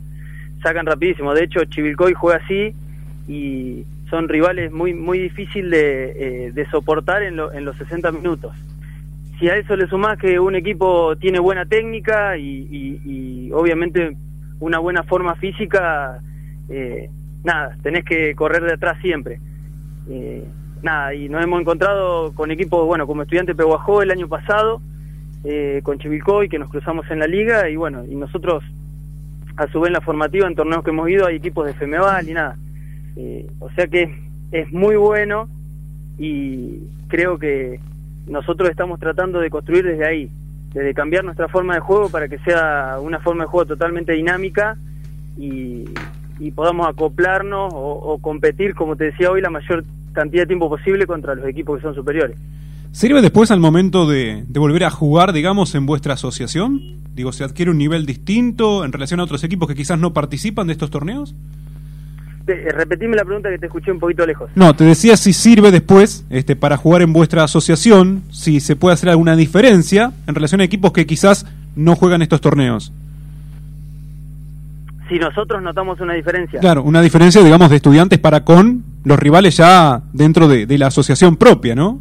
sacan 0.61 0.85
rapidísimo. 0.85 1.33
De 1.33 1.43
hecho, 1.43 1.63
Chivilcoy 1.65 2.13
juega 2.13 2.39
así 2.43 2.73
y 3.27 3.83
son 4.09 4.29
rivales 4.29 4.71
muy 4.71 4.93
muy 4.93 5.19
difícil 5.19 5.69
de, 5.69 6.51
eh, 6.55 6.65
soportar 6.71 7.23
en, 7.23 7.35
lo- 7.35 7.51
en 7.53 7.65
los 7.65 7.75
60 7.77 8.11
minutos 8.11 8.53
si 9.39 9.49
a 9.49 9.57
eso 9.57 9.75
le 9.75 9.87
sumás 9.87 10.17
que 10.19 10.39
un 10.39 10.55
equipo 10.55 11.15
tiene 11.17 11.39
buena 11.39 11.65
técnica 11.65 12.37
y, 12.37 12.67
y- 12.71 13.01
y 13.03 13.51
obviamente 13.51 14.15
una 14.59 14.79
buena 14.79 15.03
forma 15.03 15.35
física, 15.35 16.19
eh, 16.69 17.09
nada, 17.43 17.75
tenés 17.81 18.05
que 18.05 18.35
correr 18.35 18.63
de 18.63 18.73
atrás 18.73 18.97
siempre. 19.01 19.39
Eh, 20.09 20.45
nada, 20.83 21.13
y 21.13 21.29
nos 21.29 21.43
hemos 21.43 21.61
encontrado 21.61 22.33
con 22.33 22.51
equipos, 22.51 22.85
bueno, 22.85 23.07
como 23.07 23.23
estudiante 23.23 23.55
Peguajó 23.55 24.01
el 24.01 24.11
año 24.11 24.27
pasado, 24.27 24.81
eh, 25.43 25.81
con 25.83 25.97
Chivilcoy, 25.99 26.49
que 26.49 26.59
nos 26.59 26.69
cruzamos 26.69 27.09
en 27.09 27.19
la 27.19 27.27
liga, 27.27 27.69
y 27.69 27.75
bueno, 27.75 28.05
y 28.05 28.15
nosotros, 28.15 28.63
a 29.57 29.67
su 29.67 29.79
vez 29.79 29.87
en 29.87 29.93
la 29.93 30.01
formativa, 30.01 30.47
en 30.47 30.55
torneos 30.55 30.83
que 30.83 30.91
hemos 30.91 31.09
ido, 31.09 31.25
hay 31.25 31.37
equipos 31.37 31.65
de 31.65 31.73
FEMEVAL 31.73 32.29
y 32.29 32.33
nada. 32.33 32.57
Eh, 33.15 33.47
o 33.59 33.69
sea 33.71 33.87
que 33.87 34.15
es 34.51 34.71
muy 34.71 34.95
bueno 34.95 35.47
y 36.17 36.79
creo 37.07 37.37
que 37.37 37.79
nosotros 38.27 38.69
estamos 38.69 38.99
tratando 38.99 39.39
de 39.39 39.49
construir 39.49 39.85
desde 39.85 40.05
ahí, 40.05 40.29
desde 40.73 40.93
cambiar 40.93 41.23
nuestra 41.23 41.47
forma 41.47 41.75
de 41.75 41.79
juego 41.79 42.09
para 42.09 42.27
que 42.27 42.39
sea 42.39 42.97
una 42.99 43.19
forma 43.19 43.43
de 43.43 43.49
juego 43.49 43.67
totalmente 43.67 44.13
dinámica 44.13 44.77
y, 45.37 45.85
y 46.39 46.51
podamos 46.51 46.87
acoplarnos 46.87 47.73
o, 47.73 47.91
o 47.91 48.17
competir, 48.19 48.73
como 48.73 48.95
te 48.95 49.05
decía 49.05 49.29
hoy, 49.29 49.41
la 49.41 49.49
mayor 49.49 49.83
cantidad 50.13 50.43
de 50.43 50.47
tiempo 50.47 50.69
posible 50.69 51.05
contra 51.05 51.35
los 51.35 51.45
equipos 51.47 51.77
que 51.77 51.83
son 51.83 51.95
superiores. 51.95 52.37
¿Sirve 52.91 53.21
después 53.21 53.49
al 53.49 53.59
momento 53.59 54.07
de, 54.07 54.45
de 54.47 54.59
volver 54.59 54.83
a 54.83 54.91
jugar, 54.91 55.33
digamos, 55.33 55.73
en 55.73 55.85
vuestra 55.85 56.13
asociación? 56.13 56.79
Digo, 57.15 57.31
¿se 57.31 57.43
adquiere 57.43 57.71
un 57.71 57.77
nivel 57.77 58.05
distinto 58.05 58.85
en 58.85 58.91
relación 58.91 59.19
a 59.19 59.23
otros 59.23 59.43
equipos 59.43 59.67
que 59.67 59.75
quizás 59.75 59.99
no 59.99 60.13
participan 60.13 60.67
de 60.67 60.73
estos 60.73 60.91
torneos? 60.91 61.35
Eh, 62.45 62.71
repetime 62.73 63.15
la 63.15 63.23
pregunta 63.23 63.49
que 63.49 63.57
te 63.57 63.67
escuché 63.67 63.91
un 63.91 63.99
poquito 63.99 64.25
lejos. 64.25 64.49
No, 64.55 64.75
te 64.75 64.83
decía 64.83 65.15
si 65.15 65.31
sirve 65.31 65.71
después 65.71 66.25
este, 66.29 66.55
para 66.55 66.75
jugar 66.75 67.01
en 67.01 67.13
vuestra 67.13 67.43
asociación, 67.43 68.23
si 68.31 68.59
se 68.59 68.75
puede 68.75 68.95
hacer 68.95 69.09
alguna 69.09 69.35
diferencia 69.35 70.11
en 70.27 70.35
relación 70.35 70.59
a 70.59 70.65
equipos 70.65 70.91
que 70.91 71.05
quizás 71.05 71.45
no 71.75 71.95
juegan 71.95 72.21
estos 72.21 72.41
torneos. 72.41 72.91
Si 75.13 75.19
nosotros 75.19 75.61
notamos 75.61 76.01
una 76.01 76.15
diferencia. 76.15 76.59
Claro, 76.59 76.81
una 76.81 76.99
diferencia, 76.99 77.43
digamos, 77.43 77.69
de 77.69 77.75
estudiantes 77.75 78.17
para 78.17 78.43
con 78.43 78.83
los 79.05 79.19
rivales 79.19 79.55
ya 79.55 80.01
dentro 80.11 80.47
de, 80.47 80.65
de 80.65 80.77
la 80.79 80.87
asociación 80.87 81.37
propia, 81.37 81.75
¿no? 81.75 81.99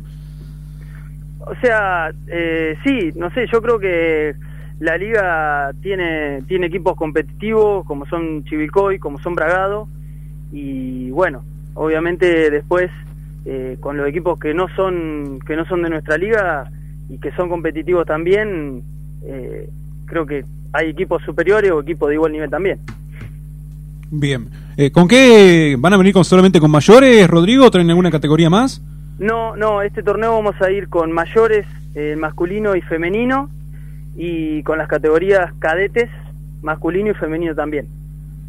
O 1.41 1.55
sea, 1.61 2.11
eh, 2.29 2.75
sí, 2.83 3.13
no 3.15 3.31
sé, 3.33 3.45
yo 3.53 3.61
creo 3.61 3.79
que 3.79 4.35
la 4.81 4.97
liga 4.97 5.73
tiene, 5.83 6.41
tiene 6.49 6.69
equipos 6.69 6.97
competitivos 6.97 7.85
como 7.85 8.07
son 8.07 8.45
Chivilcoy, 8.45 8.99
como 8.99 9.21
son 9.21 9.35
Bragado, 9.35 9.89
y 10.51 11.11
bueno, 11.11 11.45
obviamente 11.75 12.51
después 12.51 12.91
eh, 13.45 13.77
con 13.81 13.99
los 13.99 14.09
equipos 14.09 14.41
que 14.41 14.55
no 14.55 14.69
son 14.75 15.39
que 15.47 15.55
no 15.55 15.67
son 15.67 15.83
de 15.83 15.91
nuestra 15.91 16.17
liga 16.17 16.65
y 17.11 17.19
que 17.19 17.31
son 17.33 17.51
competitivos 17.51 18.07
también, 18.07 18.83
eh, 19.27 19.69
creo 20.07 20.25
que 20.25 20.47
hay 20.73 20.89
equipos 20.89 21.23
superiores 21.25 21.71
o 21.73 21.81
equipos 21.81 22.09
de 22.09 22.15
igual 22.15 22.33
nivel 22.33 22.49
también. 22.49 22.79
Bien. 24.13 24.47
Eh, 24.77 24.91
¿Con 24.93 25.09
qué 25.09 25.75
van 25.79 25.95
a 25.95 25.97
venir 25.97 26.13
con 26.13 26.25
solamente 26.25 26.61
con 26.61 26.71
mayores, 26.71 27.27
Rodrigo? 27.29 27.67
¿O 27.67 27.71
traen 27.71 27.89
alguna 27.89 28.11
categoría 28.11 28.51
más? 28.51 28.83
No, 29.19 29.57
no, 29.57 29.81
este 29.81 30.03
torneo 30.03 30.33
vamos 30.33 30.55
a 30.61 30.71
ir 30.71 30.89
con 30.89 31.13
mayores, 31.13 31.67
eh, 31.95 32.15
masculino 32.19 32.77
y 32.77 32.83
femenino, 32.83 33.49
y 34.15 34.63
con 34.65 34.77
las 34.77 34.87
categorías 34.87 35.53
cadetes, 35.59 36.11
masculino 36.63 37.11
y 37.11 37.15
femenino 37.15 37.55
también. 37.55 37.87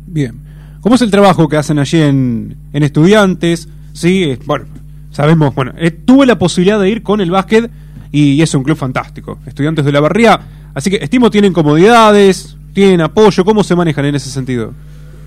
Bien. 0.05 0.35
¿Cómo 0.81 0.95
es 0.95 1.01
el 1.01 1.11
trabajo 1.11 1.47
que 1.47 1.55
hacen 1.55 1.79
allí 1.79 2.01
en, 2.01 2.57
en 2.73 2.83
estudiantes? 2.83 3.69
Sí, 3.93 4.23
eh, 4.23 4.39
bueno, 4.45 4.65
sabemos, 5.11 5.55
bueno, 5.55 5.71
eh, 5.77 5.91
tuve 5.91 6.25
la 6.25 6.37
posibilidad 6.37 6.77
de 6.77 6.89
ir 6.89 7.03
con 7.03 7.21
el 7.21 7.31
básquet 7.31 7.71
y 8.11 8.41
es 8.41 8.53
un 8.53 8.63
club 8.63 8.75
fantástico. 8.75 9.39
Estudiantes 9.45 9.85
de 9.85 9.93
la 9.93 10.01
Barría, 10.01 10.41
así 10.73 10.89
que 10.89 10.97
estimo 10.97 11.29
tienen 11.29 11.53
comodidades, 11.53 12.57
tienen 12.73 12.99
apoyo, 12.99 13.45
¿cómo 13.45 13.63
se 13.63 13.77
manejan 13.77 14.03
en 14.05 14.15
ese 14.15 14.29
sentido? 14.29 14.73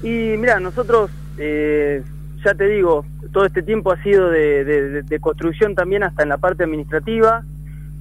Y 0.07 0.37
mira, 0.37 0.61
nosotros, 0.61 1.11
eh, 1.37 2.01
ya 2.45 2.55
te 2.55 2.69
digo, 2.69 3.05
todo 3.33 3.45
este 3.45 3.61
tiempo 3.65 3.91
ha 3.91 4.01
sido 4.05 4.31
de, 4.31 4.65
de- 5.03 5.19
construcción 5.19 5.75
también 5.75 6.05
hasta 6.05 6.23
en 6.23 6.29
la 6.29 6.37
parte 6.39 6.63
administrativa, 6.63 7.43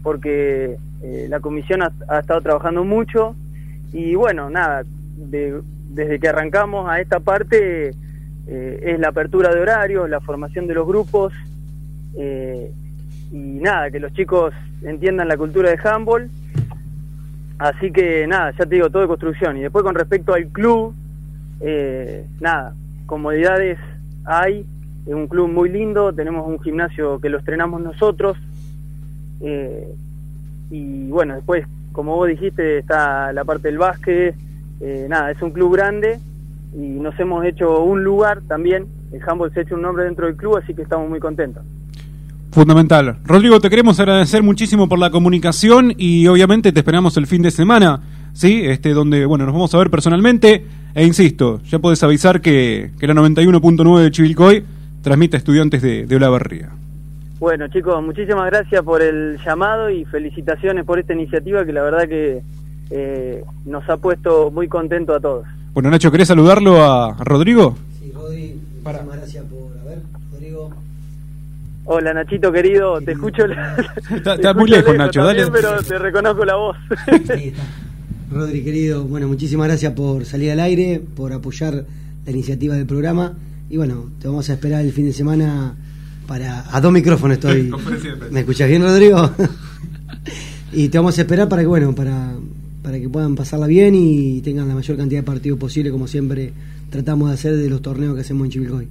porque 0.04 0.78
eh, 1.02 1.26
la 1.30 1.40
comisión 1.40 1.82
ha, 1.82 1.92
ha 2.08 2.20
estado 2.20 2.42
trabajando 2.42 2.84
mucho 2.84 3.36
y 3.92 4.14
bueno, 4.14 4.52
nada, 4.52 4.84
de- 5.18 5.62
desde 5.90 6.20
que 6.20 6.28
arrancamos 6.28 6.88
a 6.88 7.02
esta 7.02 7.20
parte 7.20 7.96
eh, 8.48 8.80
es 8.86 9.00
la 9.00 9.08
apertura 9.08 9.52
de 9.52 9.62
horarios, 9.62 10.08
la 10.08 10.20
formación 10.20 10.68
de 10.68 10.76
los 10.76 10.86
grupos 10.86 11.34
eh, 12.20 12.70
y 13.32 13.38
nada, 13.38 13.90
que 13.90 14.00
los 14.00 14.14
chicos 14.14 14.54
entiendan 14.84 15.28
la 15.28 15.38
cultura 15.38 15.72
de 15.72 15.80
handball. 15.84 16.30
Así 17.58 17.90
que 17.92 18.28
nada, 18.28 18.52
ya 18.52 18.66
te 18.68 18.76
digo, 18.76 18.92
todo 18.92 19.02
de 19.02 19.08
construcción. 19.08 19.58
Y 19.58 19.62
después 19.64 19.84
con 19.84 19.96
respecto 19.96 20.36
al 20.36 20.46
club, 20.50 20.94
eh, 21.62 22.26
nada, 22.40 22.74
comodidades 23.06 23.78
hay, 24.26 24.66
es 25.06 25.14
un 25.14 25.28
club 25.28 25.50
muy 25.50 25.70
lindo, 25.70 26.14
tenemos 26.14 26.48
un 26.48 26.60
gimnasio 26.62 27.20
que 27.20 27.30
lo 27.30 27.38
estrenamos 27.38 27.82
nosotros. 27.82 28.38
eh, 29.42 29.88
y 30.72 31.08
bueno, 31.10 31.36
después, 31.36 31.66
como 31.92 32.16
vos 32.16 32.28
dijiste, 32.28 32.80
está 32.80 33.32
la 33.32 33.44
parte 33.44 33.68
del 33.68 33.78
básquet, 33.78 34.36
eh, 34.82 35.06
nada, 35.10 35.32
es 35.32 35.42
un 35.42 35.52
club 35.52 35.74
grande 35.76 36.20
y 36.74 37.00
nos 37.00 37.18
hemos 37.20 37.46
hecho 37.46 37.84
un 37.84 38.04
lugar 38.04 38.42
también, 38.48 38.86
el 39.14 39.22
handball 39.26 39.54
se 39.54 39.60
ha 39.60 39.64
hecho 39.64 39.76
un 39.76 39.84
nombre 39.84 40.04
dentro 40.04 40.26
del 40.26 40.36
club, 40.36 40.58
así 40.58 40.74
que 40.74 40.82
estamos 40.82 41.10
muy 41.10 41.20
contentos. 41.20 41.64
Fundamental. 42.52 43.18
Rodrigo, 43.26 43.60
te 43.60 43.70
queremos 43.70 44.00
agradecer 44.00 44.42
muchísimo 44.42 44.88
por 44.88 44.98
la 44.98 45.10
comunicación 45.10 45.94
y 45.98 46.28
obviamente 46.28 46.72
te 46.72 46.80
esperamos 46.80 47.18
el 47.18 47.28
fin 47.28 47.42
de 47.42 47.52
semana, 47.52 48.02
¿sí? 48.34 48.62
Este, 48.64 48.92
donde, 48.92 49.26
bueno, 49.26 49.46
nos 49.46 49.54
vamos 49.54 49.76
a 49.76 49.78
ver 49.78 49.90
personalmente. 49.90 50.66
E 50.96 51.06
insisto, 51.06 51.60
ya 51.70 51.78
podés 51.80 52.02
avisar 52.04 52.40
que, 52.42 52.92
que 53.00 53.06
la 53.08 53.14
91.9 53.14 54.00
de 54.02 54.12
Chivilcoy 54.12 54.64
transmite 55.04 55.36
a 55.36 55.40
estudiantes 55.40 55.82
de, 55.82 56.06
de 56.06 56.16
Olavarría. 56.16 56.70
Bueno 57.38 57.68
chicos, 57.68 58.02
muchísimas 58.02 58.46
gracias 58.50 58.82
por 58.82 59.02
el 59.02 59.38
llamado 59.46 59.90
y 59.90 60.06
felicitaciones 60.06 60.86
por 60.86 60.98
esta 60.98 61.14
iniciativa 61.14 61.66
que 61.66 61.74
la 61.74 61.84
verdad 61.84 62.08
que 62.08 62.42
eh, 62.92 63.44
nos 63.66 63.88
ha 63.90 63.98
puesto 63.98 64.50
muy 64.52 64.68
contento 64.70 65.14
a 65.14 65.20
todos. 65.20 65.46
Bueno, 65.74 65.90
Nacho, 65.90 66.10
¿querés 66.12 66.30
saludarlo 66.30 66.82
a 66.82 67.12
a 67.12 67.24
Rodrigo? 67.26 67.76
Sí, 68.00 68.12
Rodri, 68.16 68.56
muchísimas 68.82 69.18
gracias 69.18 69.44
por. 69.46 69.78
A 69.82 69.90
ver, 69.90 70.00
Rodrigo. 70.32 70.70
Hola 71.84 72.14
Nachito 72.14 72.52
querido, 72.54 73.02
te 73.02 73.12
escucho. 73.12 73.46
la- 73.48 73.76
Está, 74.16 74.36
te 74.36 74.42
está 74.42 74.54
muy 74.54 74.64
escucho 74.72 74.76
lejos, 74.78 74.96
Nacho, 74.98 75.26
también, 75.26 75.48
dale. 75.52 75.62
Pero 75.62 75.84
te 75.84 76.00
reconozco 76.00 76.46
la 76.46 76.56
voz. 76.56 76.78
Rodri, 78.32 78.64
querido, 78.64 79.04
bueno, 79.04 79.28
muchísimas 79.28 79.68
gracias 79.68 79.94
por 79.94 80.26
salir 80.26 80.52
al 80.52 80.60
aire, 80.60 81.02
por 81.16 81.32
apoyar 81.32 81.86
la 82.26 82.32
iniciativa 82.32 82.76
del 82.76 82.86
programa. 82.86 83.34
Y 83.70 83.78
bueno, 83.78 84.10
te 84.20 84.28
vamos 84.28 84.50
a 84.50 84.54
esperar 84.54 84.84
el 84.84 84.92
fin 84.92 85.06
de 85.06 85.14
semana 85.14 85.76
para. 86.28 86.64
A 86.76 86.82
dos 86.82 86.92
micrófonos 86.92 87.38
estoy. 87.38 87.72
¿Me 88.32 88.42
escuchas 88.42 88.68
bien, 88.68 88.82
Rodrigo? 88.82 89.30
y 90.74 90.90
te 90.90 90.98
vamos 90.98 91.18
a 91.18 91.22
esperar 91.22 91.48
para 91.48 91.62
que, 91.62 91.68
bueno, 91.68 91.94
para, 91.94 92.34
para 92.82 93.00
que 93.00 93.10
puedan 93.10 93.36
pasarla 93.36 93.68
bien 93.68 93.94
y 93.96 94.42
tengan 94.42 94.68
la 94.68 94.76
mayor 94.76 94.98
cantidad 94.98 95.22
de 95.22 95.26
partidos 95.26 95.60
posible, 95.60 95.92
como 95.92 96.08
siempre 96.08 96.52
tratamos 96.90 97.30
de 97.30 97.34
hacer 97.36 97.56
de 97.56 97.70
los 97.70 97.82
torneos 97.82 98.16
que 98.16 98.22
hacemos 98.22 98.46
en 98.46 98.52
Chivilcoy. 98.52 98.88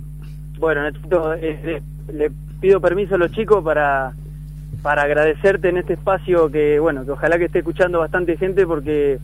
Bueno 0.58 0.86
eh, 0.86 1.82
le, 2.08 2.12
le 2.12 2.30
pido 2.60 2.80
permiso 2.80 3.16
a 3.16 3.18
los 3.18 3.32
chicos 3.32 3.62
para 3.62 4.14
para 4.84 5.04
agradecerte 5.04 5.70
en 5.70 5.78
este 5.78 5.94
espacio 5.94 6.50
que 6.50 6.78
bueno 6.78 7.06
que 7.06 7.12
ojalá 7.12 7.38
que 7.38 7.46
esté 7.46 7.60
escuchando 7.60 8.00
bastante 8.00 8.36
gente 8.36 8.66
porque 8.66 9.18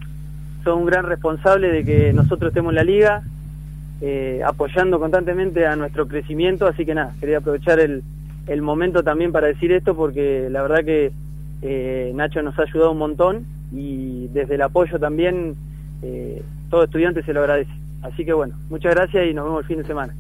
son 0.65 0.79
un 0.79 0.87
gran 0.87 1.05
responsable 1.05 1.69
de 1.71 1.85
que 1.85 2.15
nosotros 2.15 2.49
estemos 2.49 2.71
en 2.71 2.77
la 2.77 2.83
liga 2.83 3.23
eh, 4.01 4.41
apoyando 4.43 4.99
constantemente 4.99 5.67
a 5.67 5.77
nuestro 5.77 6.09
crecimiento 6.09 6.67
así 6.67 6.87
que 6.87 6.95
nada 6.95 7.13
quería 7.21 7.39
aprovechar 7.39 7.79
el, 7.79 8.03
el 8.47 8.63
momento 8.63 9.03
también 9.03 9.33
para 9.33 9.49
decir 9.49 9.71
esto 9.73 9.95
porque 9.95 10.49
la 10.51 10.63
verdad 10.63 10.83
que 10.83 11.13
eh, 11.61 12.11
Nacho 12.15 12.41
nos 12.41 12.59
ha 12.59 12.63
ayudado 12.63 12.93
un 12.93 12.99
montón 12.99 13.45
y 13.71 14.29
desde 14.29 14.55
el 14.55 14.63
apoyo 14.63 14.99
también 14.99 15.57
eh, 16.03 16.43
todo 16.71 16.85
estudiante 16.85 17.23
se 17.23 17.35
lo 17.35 17.41
agradece 17.41 17.71
así 18.01 18.25
que 18.25 18.33
bueno 18.33 18.55
muchas 18.71 18.95
gracias 18.95 19.27
y 19.31 19.35
nos 19.35 19.45
vemos 19.45 19.61
el 19.61 19.67
fin 19.67 19.77
de 19.77 19.85
semana 19.85 20.15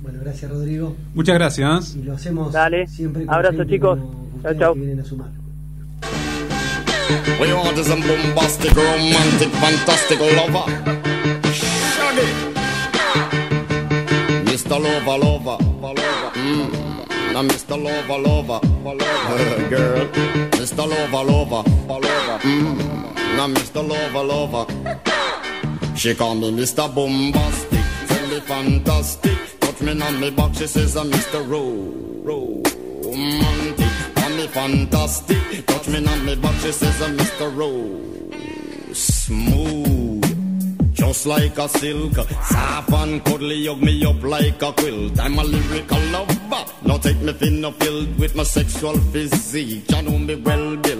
Bueno, 0.00 0.20
gracias, 0.22 0.48
Rodrigo. 0.48 0.94
Muchas 1.14 1.34
gracias. 1.34 1.96
Y 1.96 2.02
lo 2.04 2.14
hacemos 2.14 2.52
Dale. 2.52 2.86
siempre 2.86 3.26
con 3.26 3.34
Abrazo, 3.34 3.58
gente 3.58 3.74
chicos. 3.74 3.98
como 3.98 4.19
Chao, 4.42 4.54
chao. 4.54 4.74
que 4.74 4.80
vienen 4.80 5.00
a 5.00 5.04
sumar. 5.04 5.30
We 7.40 7.52
want 7.52 7.78
is 7.78 7.90
a 7.90 7.96
bombastic, 7.96 8.74
romantic, 8.74 9.50
fantastic 9.60 10.18
lover. 10.20 10.66
Shaggy. 11.52 12.28
Mr. 14.44 14.78
Lover, 14.78 15.18
lover, 15.24 15.58
lover. 15.82 16.30
Mm. 16.34 17.32
Now, 17.32 17.42
Mr. 17.42 17.76
Lover, 17.82 18.18
lover, 18.18 18.60
lover. 18.84 19.68
Girl. 19.70 20.06
Mr. 20.58 20.88
Lover, 20.88 21.24
lover, 21.30 21.62
lover. 21.88 22.38
Mm. 22.42 23.36
Now, 23.36 23.48
Mr. 23.48 23.86
Lover, 23.86 24.24
lover. 24.24 24.66
She 25.96 26.14
call 26.14 26.34
me 26.34 26.50
Mr. 26.50 26.88
Bombastic, 26.94 27.84
tell 28.08 28.26
me 28.28 28.40
fantastic. 28.40 29.38
Touch 29.60 29.82
me 29.82 30.00
on 30.00 30.20
me 30.20 30.30
back, 30.30 30.54
she 30.54 30.66
says 30.66 30.96
I'm 30.96 31.10
Mr. 31.10 31.46
Ro, 31.46 31.62
romantic. 32.22 32.30
Call 32.32 32.46
me 32.46 32.59
fantastic, 34.50 35.66
touch 35.66 35.88
me 35.88 36.06
on 36.06 36.24
me 36.24 36.34
back, 36.36 36.54
she 36.60 36.72
says 36.72 37.02
I'm 37.02 37.16
Mr. 37.16 37.56
Ro, 37.56 38.92
smooth. 38.92 40.00
Just 40.92 41.26
like 41.26 41.56
a 41.58 41.68
silk, 41.68 42.14
soft 42.14 42.92
and 42.92 43.24
cuddly, 43.24 43.66
hug 43.66 43.80
me 43.82 44.04
up 44.04 44.22
like 44.22 44.60
a 44.62 44.72
quilt. 44.72 45.18
I'm 45.18 45.38
a 45.38 45.44
lyrical 45.44 46.00
lover. 46.12 46.64
Now 46.84 46.98
take 46.98 47.20
me 47.22 47.32
thin 47.32 47.64
or 47.64 47.72
filled 47.72 48.18
with 48.18 48.34
my 48.34 48.42
sexual 48.42 48.98
physique. 49.12 49.90
You 49.90 50.02
know 50.02 50.18
me 50.18 50.34
well, 50.36 50.76
Bill. 50.76 50.99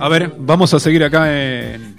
A 0.00 0.08
ver, 0.08 0.32
vamos 0.38 0.72
a 0.74 0.80
seguir 0.80 1.02
acá 1.04 1.32
en 1.32 1.94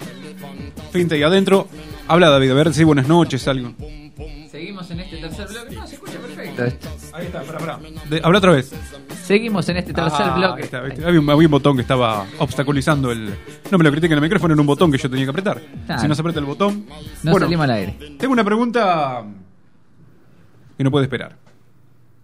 Finta 0.90 1.16
y 1.16 1.22
adentro. 1.22 1.68
Habla 2.08 2.30
David, 2.30 2.50
a 2.50 2.54
ver 2.54 2.74
si 2.74 2.82
buenas 2.84 3.06
noches, 3.06 3.46
algo. 3.46 3.72
Seguimos 4.50 4.90
en 4.90 5.00
este 5.00 5.18
tercer 5.18 5.46
bloque. 5.48 5.76
No, 5.76 5.86
se 5.86 5.94
escucha 5.94 6.18
perfecto. 6.18 6.62
Ahí 7.12 7.26
está, 7.26 7.42
pará, 7.42 7.58
pará. 7.58 7.78
De- 8.08 8.20
habla 8.24 8.38
otra 8.38 8.52
vez. 8.52 8.72
Seguimos 9.24 9.68
en 9.68 9.76
este 9.76 9.92
tercer 9.92 10.20
Ah, 10.22 10.34
bloque. 10.36 10.62
ahí 10.62 10.64
está, 10.64 10.80
¿viste? 10.80 11.04
había, 11.04 11.20
un, 11.20 11.30
había 11.30 11.46
un 11.46 11.52
botón 11.52 11.76
que 11.76 11.82
estaba 11.82 12.26
obstaculizando 12.38 13.12
el. 13.12 13.32
No 13.70 13.78
me 13.78 13.84
lo 13.84 13.90
critiquen 13.92 14.16
el 14.16 14.22
micrófono, 14.22 14.54
era 14.54 14.60
un 14.60 14.66
botón 14.66 14.90
que 14.90 14.98
yo 14.98 15.08
tenía 15.08 15.24
que 15.26 15.30
apretar. 15.30 15.60
Claro. 15.86 16.02
Si 16.02 16.08
no 16.08 16.14
se 16.16 16.20
aprieta 16.20 16.40
el 16.40 16.46
botón. 16.46 16.86
No 17.22 17.38
salimos 17.38 17.64
al 17.64 17.70
aire. 17.70 17.96
Tengo 18.18 18.32
una 18.32 18.44
pregunta 18.44 19.22
que 20.76 20.82
no 20.84 20.90
puede 20.90 21.04
esperar. 21.04 21.36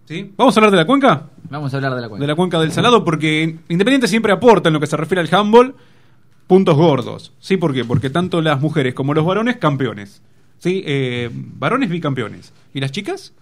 ¿Sí? 0.07 0.33
¿Vamos 0.37 0.55
a 0.55 0.59
hablar 0.61 0.71
de 0.71 0.77
la 0.77 0.85
cuenca? 0.85 1.27
Vamos 1.49 1.73
a 1.73 1.77
hablar 1.77 1.93
de 1.93 2.01
la 2.01 2.07
cuenca. 2.07 2.21
De 2.21 2.27
la 2.27 2.35
cuenca 2.35 2.59
del 2.61 2.71
Salado, 2.71 3.03
porque 3.03 3.57
Independiente 3.67 4.07
siempre 4.07 4.31
aporta 4.31 4.69
en 4.69 4.73
lo 4.73 4.79
que 4.79 4.87
se 4.87 4.95
refiere 4.95 5.19
al 5.19 5.33
handball 5.33 5.75
puntos 6.47 6.77
gordos. 6.77 7.33
¿Sí? 7.39 7.57
¿Por 7.57 7.73
qué? 7.73 7.83
Porque 7.83 8.09
tanto 8.09 8.41
las 8.41 8.61
mujeres 8.61 8.93
como 8.93 9.13
los 9.13 9.25
varones, 9.25 9.57
campeones. 9.57 10.21
¿Sí? 10.59 10.81
Eh, 10.85 11.29
varones 11.33 11.89
bicampeones. 11.89 12.53
¿Y 12.73 12.79
las 12.79 12.93
chicas? 12.93 13.33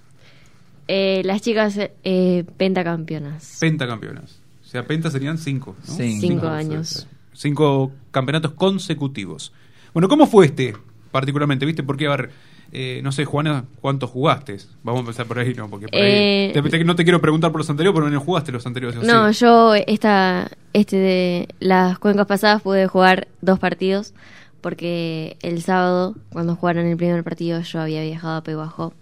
Eh, 0.88 1.22
las 1.24 1.42
chicas 1.44 1.80
eh, 2.04 2.46
pentacampeonas. 2.58 3.58
Pentacampeonas. 3.60 4.40
O 4.64 4.68
sea, 4.68 4.86
penta 4.88 5.12
serían 5.12 5.38
cinco. 5.38 5.76
¿no? 5.88 5.94
Cinco 5.94 6.48
años. 6.48 7.08
Cinco 7.32 7.92
campeonatos 8.10 8.54
consecutivos. 8.54 9.54
Bueno, 9.94 10.08
¿cómo 10.08 10.26
fue 10.26 10.48
este 10.48 10.76
particularmente? 11.12 11.66
¿Viste? 11.66 11.84
Porque, 11.84 12.08
a 12.08 12.10
ver, 12.10 12.32
eh, 12.78 13.02
no 13.02 13.12
sé, 13.12 13.24
Juana, 13.26 13.64
¿cuántos 13.80 14.10
jugaste? 14.10 14.58
Vamos 14.84 15.00
a 15.00 15.02
empezar 15.02 15.26
por 15.26 15.40
ahí, 15.40 15.54
¿no? 15.54 15.70
Porque 15.70 15.88
por 15.88 15.96
ahí- 16.00 16.04
Eh, 16.12 16.52
te- 16.54 16.62
te- 16.62 16.84
no 16.84 16.96
te 16.96 17.04
quiero 17.04 17.22
preguntar 17.22 17.52
por 17.52 17.62
los 17.62 17.70
anteriores, 17.70 17.96
porque 17.96 18.12
no 18.14 18.20
jugaste 18.20 18.52
los 18.52 18.66
anteriores. 18.68 19.00
¿o 19.00 19.04
No, 19.04 19.32
sí? 19.34 19.40
yo 19.40 19.74
esta, 19.76 20.50
este 20.74 20.98
de 20.98 21.48
las 21.60 21.98
cuencas 22.00 22.28
pasadas 22.28 22.62
pude 22.62 22.88
jugar 22.88 23.28
dos 23.42 23.60
partidos 23.60 24.14
porque 24.62 25.38
el 25.42 25.62
sábado 25.62 26.16
cuando 26.32 26.56
jugaron 26.56 26.86
el 26.88 26.98
primer 26.98 27.24
partido 27.24 27.62
yo 27.62 27.80
había 27.82 28.02
viajado 28.02 28.38
a 28.38 28.44
Peguajó 28.44 28.94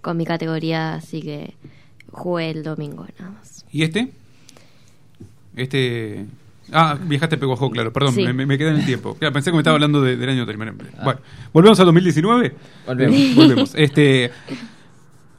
con 0.00 0.16
mi 0.16 0.24
categoría, 0.24 0.94
así 0.94 1.20
que 1.22 1.54
jugué 2.10 2.50
el 2.50 2.62
domingo 2.62 3.06
nada 3.18 3.30
más. 3.32 3.64
¿Y 3.70 3.82
este? 3.84 4.10
Este. 5.56 6.26
Ah, 6.72 6.96
viajaste 7.00 7.36
a 7.36 7.38
Peguajó, 7.40 7.70
claro, 7.70 7.92
perdón, 7.92 8.14
Sí. 8.14 8.22
me, 8.22 8.46
me 8.46 8.56
quedé 8.58 8.70
en 8.70 8.76
el 8.76 8.84
tiempo. 8.86 9.14
Claro, 9.18 9.32
pensé 9.32 9.50
que 9.50 9.54
me 9.56 9.60
estaba 9.60 9.74
hablando 9.74 10.00
de- 10.02 10.16
del 10.16 10.28
año 10.30 10.42
anterior. 10.42 10.74
Bueno, 11.04 11.20
¿volvemos 11.52 11.80
al 11.80 11.86
2019? 11.86 12.54
Volvemos. 12.86 13.34
Volvemos. 13.34 13.74
Este, 13.76 14.30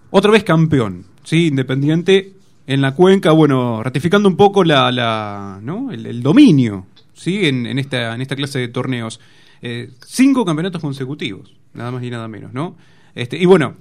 otra 0.09 0.31
vez 0.31 0.43
campeón, 0.43 1.05
¿sí? 1.23 1.47
Independiente 1.47 2.33
en 2.67 2.81
la 2.81 2.93
cuenca, 2.95 3.31
bueno, 3.31 3.81
ratificando 3.83 4.27
un 4.29 4.35
poco 4.37 4.63
la, 4.63 4.91
la 4.91 5.59
¿no? 5.61 5.91
el, 5.91 6.05
el 6.05 6.21
dominio, 6.21 6.85
¿sí? 7.13 7.45
En, 7.47 7.65
en 7.65 7.79
esta, 7.79 8.13
en 8.15 8.21
esta 8.21 8.35
clase 8.35 8.59
de 8.59 8.67
torneos. 8.67 9.19
Eh, 9.61 9.91
cinco 10.05 10.43
campeonatos 10.45 10.81
consecutivos, 10.81 11.53
nada 11.73 11.91
más 11.91 12.03
y 12.03 12.09
nada 12.09 12.27
menos, 12.27 12.51
¿no? 12.53 12.75
Este, 13.13 13.37
y 13.37 13.45
bueno, 13.45 13.75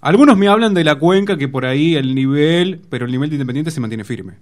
algunos 0.00 0.36
me 0.38 0.48
hablan 0.48 0.74
de 0.74 0.84
la 0.84 0.94
cuenca 0.96 1.36
que 1.36 1.48
por 1.48 1.66
ahí 1.66 1.96
el 1.96 2.14
nivel, 2.14 2.80
pero 2.88 3.06
el 3.06 3.12
nivel 3.12 3.30
de 3.30 3.36
Independiente 3.36 3.70
se 3.70 3.80
mantiene 3.80 4.04
firme. 4.04 4.34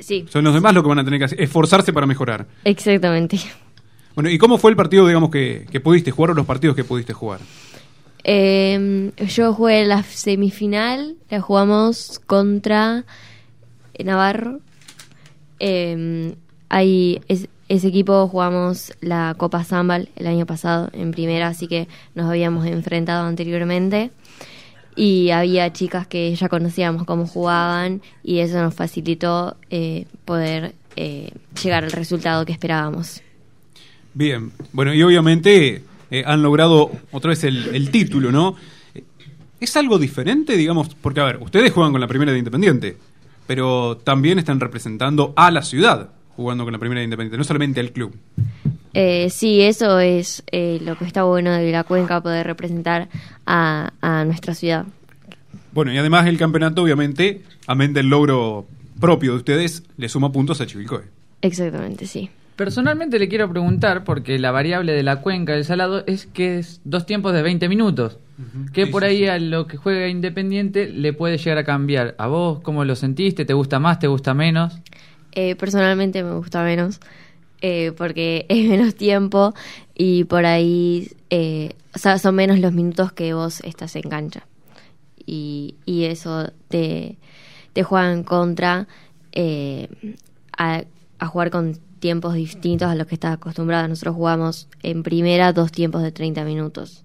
Sí, 0.00 0.26
Son 0.28 0.42
los 0.44 0.52
demás 0.54 0.74
los 0.74 0.82
que 0.82 0.88
van 0.88 0.98
a 0.98 1.04
tener 1.04 1.18
que 1.20 1.24
hacer, 1.26 1.40
esforzarse 1.40 1.92
para 1.92 2.06
mejorar. 2.06 2.46
exactamente. 2.64 3.38
Bueno, 4.14 4.28
¿y 4.30 4.38
cómo 4.38 4.58
fue 4.58 4.70
el 4.72 4.76
partido, 4.76 5.06
digamos, 5.06 5.30
que, 5.30 5.66
que 5.70 5.80
pudiste 5.80 6.10
jugar 6.10 6.32
o 6.32 6.34
los 6.34 6.44
partidos 6.46 6.74
que 6.74 6.82
pudiste 6.84 7.12
jugar? 7.12 7.40
Eh, 8.24 9.12
yo 9.28 9.54
jugué 9.54 9.84
la 9.84 10.02
semifinal, 10.02 11.14
la 11.30 11.40
jugamos 11.40 12.20
contra 12.26 13.04
Navarro. 14.02 14.60
Eh, 15.58 16.34
ahí 16.68 17.20
es- 17.28 17.48
ese 17.68 17.88
equipo 17.88 18.26
jugamos 18.28 18.92
la 19.00 19.34
Copa 19.38 19.62
Zambal 19.64 20.08
el 20.16 20.26
año 20.26 20.44
pasado 20.44 20.90
en 20.92 21.12
primera, 21.12 21.46
así 21.48 21.68
que 21.68 21.86
nos 22.14 22.28
habíamos 22.28 22.66
enfrentado 22.66 23.26
anteriormente. 23.26 24.10
Y 25.00 25.30
había 25.30 25.72
chicas 25.72 26.06
que 26.06 26.34
ya 26.34 26.50
conocíamos 26.50 27.04
cómo 27.04 27.26
jugaban 27.26 28.02
y 28.22 28.40
eso 28.40 28.60
nos 28.60 28.74
facilitó 28.74 29.56
eh, 29.70 30.04
poder 30.26 30.74
eh, 30.94 31.30
llegar 31.62 31.84
al 31.84 31.90
resultado 31.90 32.44
que 32.44 32.52
esperábamos. 32.52 33.22
Bien, 34.12 34.52
bueno, 34.74 34.92
y 34.92 35.02
obviamente 35.02 35.82
eh, 36.10 36.22
han 36.26 36.42
logrado 36.42 36.90
otra 37.12 37.30
vez 37.30 37.44
el, 37.44 37.90
título, 37.90 38.30
¿no? 38.30 38.56
Eh, 38.94 39.02
¿Es 39.58 39.74
algo 39.78 39.98
diferente, 39.98 40.54
digamos? 40.58 40.94
Porque, 41.00 41.20
a 41.20 41.24
ver, 41.24 41.38
ustedes 41.40 41.72
juegan 41.72 41.92
con 41.92 42.02
la 42.02 42.06
primera 42.06 42.32
de 42.32 42.38
Independiente, 42.38 42.98
pero 43.46 43.96
también 44.04 44.38
están 44.38 44.60
representando 44.60 45.32
a 45.34 45.50
la 45.50 45.62
ciudad 45.62 46.10
jugando 46.36 46.64
con 46.64 46.74
la 46.74 46.78
primera 46.78 46.98
de 46.98 47.04
Independiente, 47.04 47.38
no 47.38 47.44
solamente 47.44 47.80
al 47.80 47.92
club. 47.92 48.14
Eh, 48.94 49.28
sí, 49.30 49.60
eso 49.62 50.00
es 50.00 50.42
eh, 50.50 50.80
lo 50.84 50.96
que 50.96 51.04
está 51.04 51.22
bueno 51.24 51.52
de 51.52 51.70
la 51.70 51.84
cuenca, 51.84 52.20
poder 52.20 52.46
representar 52.46 53.08
a, 53.46 53.92
a 54.00 54.24
nuestra 54.24 54.54
ciudad. 54.54 54.84
Bueno, 55.72 55.92
y 55.92 55.98
además 55.98 56.26
el 56.26 56.36
campeonato, 56.38 56.82
obviamente, 56.82 57.42
amén 57.66 57.92
del 57.92 58.08
logro 58.08 58.66
propio 59.00 59.32
de 59.32 59.36
ustedes, 59.38 59.84
le 59.96 60.08
suma 60.08 60.32
puntos 60.32 60.60
a 60.60 60.66
Chivilcoy. 60.66 61.02
Exactamente, 61.42 62.06
sí. 62.06 62.28
Personalmente 62.56 63.18
le 63.18 63.28
quiero 63.28 63.48
preguntar, 63.48 64.04
porque 64.04 64.38
la 64.38 64.50
variable 64.50 64.92
de 64.92 65.02
la 65.02 65.22
cuenca 65.22 65.54
del 65.54 65.64
salado 65.64 66.04
es 66.06 66.26
que 66.26 66.58
es 66.58 66.80
dos 66.84 67.06
tiempos 67.06 67.32
de 67.32 67.42
20 67.42 67.68
minutos. 67.68 68.18
Que 68.72 68.86
Sí, 68.86 68.90
por 68.90 69.02
sí, 69.02 69.08
ahí 69.08 69.18
sí. 69.18 69.26
a 69.28 69.38
lo 69.38 69.66
que 69.66 69.76
juega 69.76 70.08
Independiente 70.08 70.88
le 70.88 71.12
puede 71.12 71.38
llegar 71.38 71.58
a 71.58 71.64
cambiar. 71.64 72.14
¿A 72.18 72.26
vos 72.26 72.60
cómo 72.60 72.84
lo 72.84 72.96
sentiste? 72.96 73.44
¿Te 73.44 73.54
gusta 73.54 73.78
más? 73.78 73.98
¿Te 73.98 74.08
gusta 74.08 74.34
menos? 74.34 74.78
Eh, 75.32 75.54
personalmente 75.56 76.22
me 76.24 76.34
gusta 76.34 76.62
menos 76.64 77.00
eh, 77.60 77.92
porque 77.96 78.46
es 78.50 78.68
menos 78.68 78.94
tiempo 78.94 79.54
y 79.94 80.24
por 80.24 80.46
ahí 80.46 81.10
eh, 81.30 81.74
o 81.94 81.98
sea, 81.98 82.18
son 82.18 82.34
menos 82.34 82.58
los 82.58 82.72
minutos 82.72 83.12
que 83.12 83.34
vos 83.34 83.60
estás 83.60 83.96
en 83.96 84.02
cancha. 84.02 84.46
Y, 85.26 85.76
y 85.84 86.04
eso 86.04 86.50
te, 86.68 87.18
juega 87.82 88.12
en 88.12 88.24
contra 88.24 88.88
eh, 89.32 89.88
a, 90.56 90.84
a 91.18 91.26
jugar 91.26 91.50
con 91.50 91.78
tiempos 91.98 92.34
distintos 92.34 92.88
a 92.88 92.94
los 92.94 93.06
que 93.06 93.14
estás 93.14 93.34
acostumbrado. 93.34 93.88
Nosotros 93.88 94.14
jugamos 94.14 94.68
en 94.82 95.02
primera 95.02 95.52
dos 95.52 95.72
tiempos 95.72 96.02
de 96.02 96.12
30 96.12 96.44
minutos. 96.44 97.04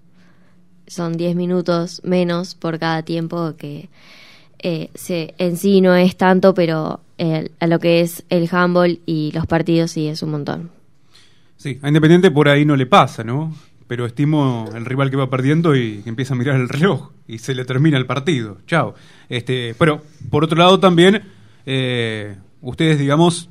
Son 0.86 1.16
10 1.16 1.34
minutos 1.34 2.00
menos 2.04 2.54
por 2.54 2.78
cada 2.78 3.02
tiempo 3.02 3.56
que 3.56 3.88
eh, 4.58 4.90
se, 4.94 5.34
en 5.38 5.56
sí 5.56 5.80
no 5.80 5.94
es 5.94 6.16
tanto, 6.16 6.54
pero 6.54 7.00
eh, 7.18 7.50
a 7.60 7.66
lo 7.66 7.78
que 7.78 8.00
es 8.00 8.24
el 8.28 8.48
handball 8.50 9.00
y 9.06 9.32
los 9.32 9.46
partidos 9.46 9.90
sí 9.92 10.08
es 10.08 10.22
un 10.22 10.30
montón. 10.30 10.70
Sí, 11.56 11.78
a 11.82 11.88
Independiente 11.88 12.30
por 12.30 12.48
ahí 12.48 12.64
no 12.64 12.76
le 12.76 12.86
pasa, 12.86 13.24
¿no? 13.24 13.54
Pero 13.86 14.04
estimo 14.04 14.68
el 14.74 14.84
rival 14.84 15.10
que 15.10 15.16
va 15.16 15.30
perdiendo 15.30 15.76
y 15.76 16.02
empieza 16.04 16.34
a 16.34 16.36
mirar 16.36 16.56
el 16.56 16.68
reloj 16.68 17.10
y 17.26 17.38
se 17.38 17.54
le 17.54 17.64
termina 17.64 17.96
el 17.96 18.06
partido. 18.06 18.58
Chao. 18.66 18.94
Este, 19.28 19.74
pero 19.78 20.02
por 20.30 20.44
otro 20.44 20.58
lado 20.58 20.80
también, 20.80 21.22
eh, 21.64 22.36
ustedes, 22.60 22.98
digamos, 22.98 23.48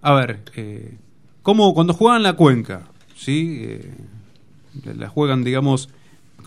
a 0.00 0.14
ver, 0.14 0.40
eh, 0.56 0.96
¿cómo 1.42 1.74
cuando 1.74 1.92
juegan 1.92 2.22
la 2.22 2.32
cuenca, 2.32 2.88
sí, 3.14 3.78
la 4.84 5.08
juegan, 5.08 5.44
digamos, 5.44 5.90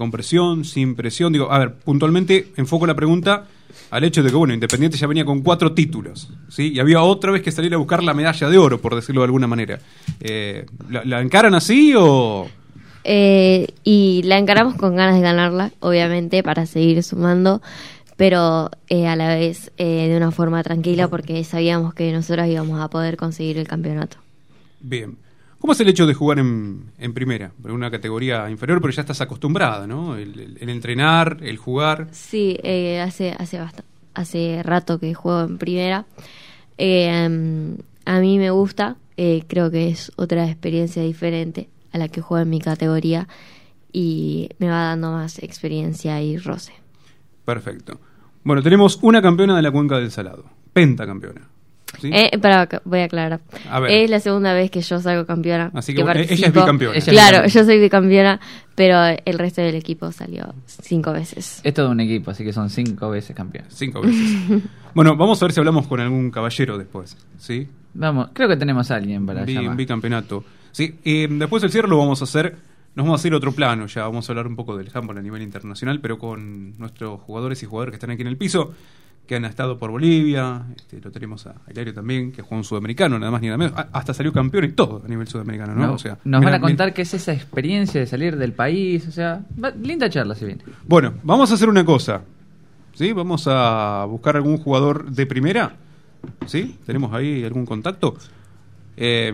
con 0.02 0.10
presión, 0.10 0.66
sin 0.66 0.96
presión? 0.96 1.32
Digo, 1.32 1.52
a 1.52 1.60
ver, 1.60 1.76
puntualmente 1.76 2.48
enfoco 2.58 2.88
la 2.88 2.96
pregunta 2.96 3.46
al 3.92 4.04
hecho 4.04 4.24
de 4.24 4.32
que, 4.32 4.36
bueno, 4.36 4.54
Independiente 4.54 4.98
ya 4.98 5.06
venía 5.06 5.24
con 5.24 5.42
cuatro 5.42 5.74
títulos, 5.74 6.30
¿sí? 6.50 6.72
Y 6.74 6.80
había 6.80 7.04
otra 7.04 7.32
vez 7.32 7.44
que 7.44 7.52
salir 7.52 7.72
a 7.76 7.78
buscar 7.78 8.02
la 8.02 8.16
medalla 8.16 8.50
de 8.50 8.58
oro, 8.58 8.82
por 8.82 8.96
decirlo 8.96 9.22
de 9.22 9.26
alguna 9.26 9.46
manera. 9.46 9.80
Eh, 10.20 10.66
¿la, 10.90 11.06
la 11.06 11.22
encaran 11.22 11.54
así 11.54 11.94
o...? 11.96 12.50
Eh, 13.04 13.68
y 13.84 14.22
la 14.26 14.40
encaramos 14.40 14.76
con 14.76 14.96
ganas 14.96 15.16
de 15.16 15.22
ganarla, 15.22 15.72
obviamente, 15.82 16.42
para 16.42 16.66
seguir 16.66 17.04
sumando, 17.04 17.62
pero 18.16 18.72
eh, 18.90 19.08
a 19.08 19.16
la 19.16 19.36
vez 19.36 19.72
eh, 19.78 20.08
de 20.10 20.18
una 20.18 20.32
forma 20.32 20.64
tranquila 20.64 21.08
porque 21.08 21.44
sabíamos 21.44 21.94
que 21.94 22.12
nosotros 22.12 22.48
íbamos 22.48 22.80
a 22.80 22.90
poder 22.90 23.18
conseguir 23.18 23.58
el 23.58 23.68
campeonato. 23.68 24.18
Bien. 24.80 25.16
¿Cómo 25.62 25.74
es 25.74 25.80
el 25.80 25.88
hecho 25.90 26.08
de 26.08 26.14
jugar 26.16 26.40
en, 26.40 26.92
en 26.98 27.14
primera? 27.14 27.52
En 27.64 27.72
una 27.72 27.90
categoría 27.92 28.50
inferior, 28.50 28.82
pero 28.82 28.92
ya 28.92 29.02
estás 29.02 29.22
acostumbrada, 29.22 29.86
¿no? 29.88 30.16
El, 30.18 30.38
el- 30.40 30.58
el 30.60 30.70
entrenar, 30.70 31.38
el 31.42 31.58
jugar. 31.58 32.08
Sí, 32.12 32.58
eh, 32.64 33.00
hace 33.00 33.32
hace 33.38 33.60
hace 34.16 34.62
rato 34.64 35.00
que 35.00 35.14
juego 35.14 35.42
en 35.44 35.58
primera. 35.60 36.06
Eh, 36.78 37.78
a 38.06 38.20
mí 38.20 38.40
me 38.40 38.50
gusta, 38.50 38.98
eh, 39.18 39.44
creo 39.48 39.70
que 39.70 39.90
es 39.90 40.12
otra 40.16 40.48
experiencia 40.48 41.04
diferente 41.04 41.70
a 41.94 42.00
la 42.00 42.08
que 42.10 42.22
juego 42.22 42.42
en 42.42 42.50
mi 42.50 42.60
categoría 42.60 43.28
y 43.94 44.50
me 44.58 44.68
va 44.70 44.86
dando 44.86 45.12
más 45.12 45.38
experiencia 45.44 46.22
y 46.24 46.38
roce. 46.38 46.74
Perfecto. 47.46 48.00
Bueno, 48.44 48.64
tenemos 48.64 48.98
una 49.04 49.22
campeona 49.22 49.56
de 49.56 49.62
la 49.62 49.72
cuenca 49.72 49.98
del 50.00 50.10
Salado. 50.10 50.46
Pentacampeona. 50.74 51.50
¿Sí? 52.02 52.10
Eh, 52.14 52.38
para, 52.42 52.68
voy 52.84 53.00
a 53.00 53.04
aclarar. 53.06 53.40
A 53.70 53.80
ver. 53.80 53.92
Es 53.92 54.10
la 54.10 54.20
segunda 54.20 54.54
vez 54.54 54.70
que 54.72 54.82
yo 54.82 55.00
salgo 55.00 55.26
campeona. 55.26 55.72
Así 55.74 55.94
que, 55.94 56.04
bueno, 56.04 56.20
ella 56.20 56.24
es 56.24 56.30
participo. 56.42 56.60
bicampeona. 56.62 56.96
Ella 56.96 57.00
es 57.00 57.06
Claro, 57.10 57.38
bicampeona. 57.44 57.48
yo 57.54 57.66
soy 57.66 57.80
bicampeona, 57.80 58.40
pero 58.76 58.98
el 59.26 59.40
resto 59.40 59.62
del 59.62 59.76
equipo 59.76 60.12
salió 60.12 60.54
cinco 60.66 61.14
veces. 61.14 61.62
Es 61.64 61.74
todo 61.74 61.90
un 61.92 62.00
equipo, 62.00 62.32
así 62.32 62.44
que 62.44 62.52
son 62.54 62.70
cinco 62.70 63.10
veces 63.10 63.36
campeones. 63.36 63.74
Cinco 63.74 64.02
veces. 64.02 64.62
bueno, 64.96 65.16
vamos 65.16 65.42
a 65.42 65.46
ver 65.46 65.54
si 65.54 65.60
hablamos 65.60 65.88
con 65.88 66.00
algún 66.00 66.32
caballero 66.32 66.78
después, 66.78 67.16
¿sí? 67.38 67.68
Vamos, 67.94 68.30
creo 68.34 68.48
que 68.50 68.56
tenemos 68.58 68.90
a 68.92 68.96
alguien 68.96 69.26
para 69.26 69.44
Bi- 69.44 69.54
llamar. 69.54 69.76
bicampeonato. 69.76 70.44
Sí, 70.72 70.96
y 71.04 71.28
después 71.28 71.62
del 71.62 71.72
cierre 71.72 71.90
lo 71.90 71.98
vamos 71.98 72.22
a 72.22 72.24
hacer, 72.24 72.56
nos 72.96 73.06
vamos 73.06 73.20
a 73.20 73.22
hacer 73.22 73.34
otro 73.34 73.52
plano 73.52 73.88
ya, 73.88 74.04
vamos 74.04 74.28
a 74.28 74.32
hablar 74.32 74.48
un 74.48 74.56
poco 74.56 74.78
del 74.78 74.90
handball 74.94 75.18
a 75.18 75.22
nivel 75.22 75.42
internacional, 75.42 76.00
pero 76.00 76.18
con 76.18 76.78
nuestros 76.80 77.20
jugadores 77.22 77.62
y 77.62 77.66
jugadores 77.66 77.92
que 77.92 77.96
están 77.98 78.12
aquí 78.12 78.22
en 78.22 78.28
el 78.30 78.38
piso, 78.38 78.74
que 79.28 79.36
han 79.36 79.46
estado 79.46 79.78
por 79.78 79.92
Bolivia, 79.92 80.64
este, 80.76 81.00
lo 81.00 81.10
tenemos 81.12 81.48
a 81.48 81.56
Hilario 81.72 81.94
también, 81.94 82.32
que 82.34 82.42
jugó 82.42 82.58
un 82.58 82.64
sudamericano, 82.66 83.18
nada 83.18 83.32
más 83.32 83.42
ni 83.42 83.48
nada 83.48 83.58
menos, 83.58 83.74
A- 83.78 83.88
hasta 83.94 84.14
salió 84.14 84.34
campeón 84.34 84.66
y 84.66 84.70
todo 84.74 85.02
a 85.06 85.08
nivel 85.08 85.28
sudamericano, 85.28 85.74
¿no? 85.74 85.88
No, 85.88 85.94
o 85.94 85.98
sea, 85.98 86.18
nos 86.26 86.44
van 86.44 86.54
a 86.56 86.60
contar 86.60 86.94
qué 86.94 87.04
es 87.04 87.14
esa 87.14 87.32
experiencia 87.32 88.02
de 88.02 88.08
salir 88.08 88.36
del 88.36 88.52
país, 88.54 89.08
o 89.08 89.12
sea, 89.12 89.42
va- 89.64 89.72
linda 89.72 90.10
charla 90.10 90.36
si 90.36 90.46
bien. 90.46 90.62
Bueno, 90.86 91.14
vamos 91.24 91.50
a 91.52 91.54
hacer 91.54 91.70
una 91.70 91.86
cosa. 91.86 92.22
¿Sí? 92.94 93.14
Vamos 93.14 93.46
a 93.48 94.04
buscar 94.10 94.36
algún 94.36 94.58
jugador 94.58 95.10
de 95.12 95.26
primera. 95.26 95.78
¿Sí? 96.46 96.78
¿Tenemos 96.86 97.14
ahí 97.14 97.42
algún 97.46 97.66
contacto? 97.66 98.16
Eh, 98.98 99.32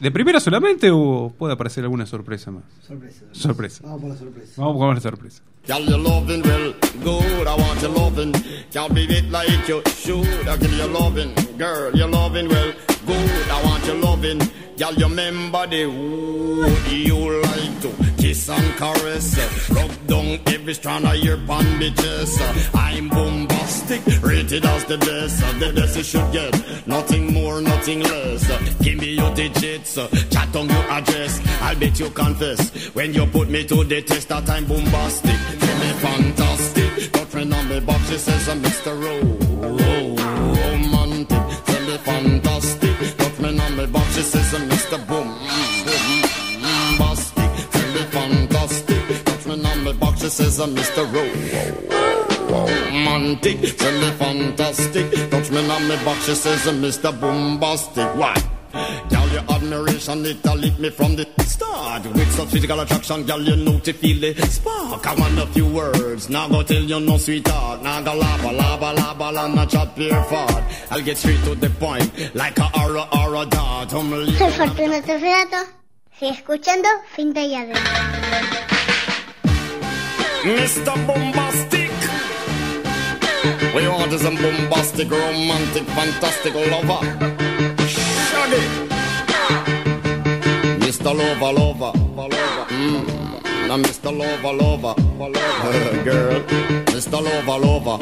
¿De 0.00 0.10
primera 0.10 0.40
solamente 0.40 0.90
o 0.92 1.32
puede 1.36 1.54
aparecer 1.54 1.84
alguna 1.84 2.06
sorpresa 2.06 2.50
más? 2.50 2.64
Sorpresa. 2.86 3.24
Sorpresa. 3.32 3.80
Vamos 3.82 4.00
por 4.00 4.10
la 4.10 4.16
sorpresa. 4.16 4.52
Vamos 4.56 4.76
con 4.78 4.94
la 4.94 5.00
sorpresa. 5.00 5.42
Girl, 5.66 5.84
you 5.84 5.96
loving 5.98 6.42
well 6.42 6.74
good. 7.04 7.46
I 7.46 7.54
want 7.54 7.82
your 7.82 7.90
loving. 7.90 8.32
Can't 8.72 8.94
beat 8.94 9.10
it 9.10 9.30
like 9.30 9.50
you 9.68 9.82
should. 9.96 10.48
I 10.48 10.56
give 10.56 10.72
you 10.72 10.86
loving, 10.86 11.34
girl. 11.58 11.94
You 11.94 12.06
loving 12.06 12.48
well 12.48 12.72
good. 13.06 13.50
I 13.50 13.62
want 13.64 13.84
your 13.86 13.96
loving. 13.96 14.40
Girl, 14.78 14.94
you 14.94 15.06
remember 15.08 15.66
the 15.66 15.86
wood 15.86 16.92
you 16.92 17.42
like 17.42 17.80
to 17.80 17.90
kiss 18.16 18.48
and 18.48 18.76
caress. 18.76 19.68
Rub 19.70 20.06
down 20.06 20.38
every 20.46 20.72
strand 20.72 21.04
of 21.04 21.16
your 21.16 21.36
uh, 21.36 22.70
I'm 22.74 23.08
bombastic, 23.08 24.06
rated 24.22 24.64
as 24.64 24.84
the 24.84 24.98
best. 24.98 25.40
The 25.58 25.72
best 25.74 25.96
you 25.96 26.04
should 26.04 26.32
get. 26.32 26.86
Nothing 26.86 27.34
more, 27.34 27.60
nothing 27.60 28.02
less. 28.02 28.46
Give 28.80 29.00
me 29.00 29.14
your 29.14 29.34
digits. 29.34 29.94
Chat 30.30 30.54
on 30.54 30.68
your 30.68 30.90
address. 30.92 31.40
I'll 31.60 31.76
bet 31.76 31.98
you 31.98 32.10
confess. 32.10 32.94
When 32.94 33.12
you 33.12 33.26
put 33.26 33.50
me 33.50 33.64
to 33.66 33.82
the 33.82 34.00
test, 34.02 34.28
that 34.28 34.48
I'm 34.48 34.64
bombastic. 34.64 35.34
Feel 35.34 35.78
me 35.78 35.92
fantastic. 35.98 37.12
Got 37.12 37.26
friend 37.26 37.52
on 37.52 37.68
me 37.68 37.80
box, 37.80 38.08
she 38.10 38.18
says 38.18 38.48
I'm 38.48 38.62
Mr. 38.62 38.94
Ro- 39.02 39.38
Romantic. 40.54 41.66
Feel 41.66 41.86
me 41.88 41.96
fantastic. 41.98 42.87
Got 44.18 44.26
me 44.26 44.34
on 44.34 44.34
me 44.34 44.42
box, 44.42 44.42
she 44.42 44.48
says 44.48 44.52
I'm 44.52 44.68
Mr. 44.68 44.98
Boom. 45.06 45.28
Boom. 45.84 46.22
Bombastic. 46.98 47.50
Feel 47.70 47.92
me 47.92 48.02
fantastic. 48.10 49.24
Got 49.24 49.46
me 49.46 49.64
on 49.64 49.84
me 49.84 49.92
box, 49.92 50.20
she 50.20 50.28
says 50.28 50.58
I'm 50.60 50.74
Mr. 50.74 51.02
Ro- 51.14 51.32
Romantic. 52.50 53.58
Feel 53.58 54.00
me 54.00 54.10
fantastic. 54.12 55.30
Touch 55.30 55.50
me 55.50 55.70
on 55.70 55.88
me 55.88 55.96
box, 56.04 56.26
she 56.26 56.34
says 56.34 56.66
I'm 56.66 56.82
Mr. 56.82 57.12
Bombastic. 57.20 58.08
Why? 58.16 58.34
Your 59.38 59.54
admiration, 59.54 60.26
it 60.26 60.44
lit 60.44 60.80
me 60.80 60.90
from 60.90 61.14
the 61.14 61.24
start. 61.44 62.04
With 62.06 62.32
such 62.32 62.48
physical 62.48 62.80
attraction, 62.80 63.22
girl, 63.22 63.40
you 63.40 63.54
know 63.54 63.78
to 63.78 63.92
feel 63.92 64.20
the 64.20 64.34
spark. 64.48 65.06
I 65.06 65.14
want 65.14 65.38
a 65.38 65.46
few 65.46 65.66
words, 65.66 66.28
now 66.28 66.48
go 66.48 66.64
tell 66.64 66.82
you 66.82 66.98
no 66.98 67.18
sweetheart. 67.18 67.80
Now 67.80 68.02
go 68.02 68.14
la, 68.14 69.46
not 69.46 69.70
chat 69.70 69.94
fart. 70.28 70.64
I'll 70.90 71.02
get 71.02 71.16
straight 71.18 71.40
to 71.44 71.54
the 71.54 71.70
point, 71.70 72.34
like 72.34 72.58
a 72.58 72.68
aura, 72.80 73.06
aura 73.12 73.46
dart. 73.46 73.90
Soy 73.90 74.50
Fortunato 74.50 75.20
Ferrato. 75.20 75.70
Sigue 76.18 76.32
escuchando 76.32 76.88
Finta 77.14 77.40
y 77.40 77.54
Adentro. 77.54 77.80
Mr. 80.42 81.06
Bombastic. 81.06 81.92
We 83.72 83.86
want 83.86 84.12
is 84.12 84.24
a 84.24 84.30
bombastic, 84.32 85.08
romantic, 85.08 85.84
fantastic 85.84 86.54
lover. 86.54 87.06
Shaggy. 87.86 88.97
Mr. 90.98 91.16
Lover, 91.16 91.52
lover. 91.52 91.92
Mm. 92.70 93.68
Now, 93.68 93.76
Mr. 93.76 94.10
Lover, 94.18 94.52
lover, 94.52 94.94
lover. 95.16 96.02
Girl. 96.04 96.40
Mr. 96.86 97.22
Lover, 97.22 97.58
lover. 97.64 97.98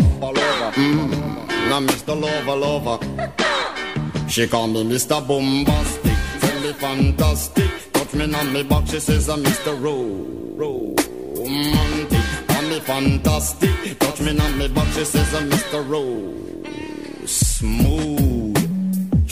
Mm. 0.73 1.69
Now, 1.69 1.81
Mr. 1.81 2.19
Lover, 2.19 2.57
lover. 2.57 4.29
She 4.29 4.49
call 4.49 4.69
me 4.69 4.83
Mr. 4.85 5.21
Bombastic, 5.27 6.17
tell 6.41 6.61
me 6.61 6.73
fantastic. 6.73 7.93
Touch 7.93 8.15
me 8.15 8.35
on 8.35 8.53
me 8.55 8.63
back, 8.63 8.87
she 8.87 8.99
says 8.99 9.29
I'm 9.29 9.45
Mr. 9.45 9.79
Ro, 9.79 10.95
romantic. 11.37 12.49
Call 12.49 12.63
me 12.63 12.81
fantastic, 12.81 13.99
touch 13.99 14.21
me 14.23 14.39
on 14.41 14.59
me 14.59 14.69
back, 14.69 14.89
she 14.95 15.05
says 15.05 15.35
I'm 15.35 15.51
Mr. 15.51 15.89
Ro, 15.89 17.27
smooth. 17.27 18.26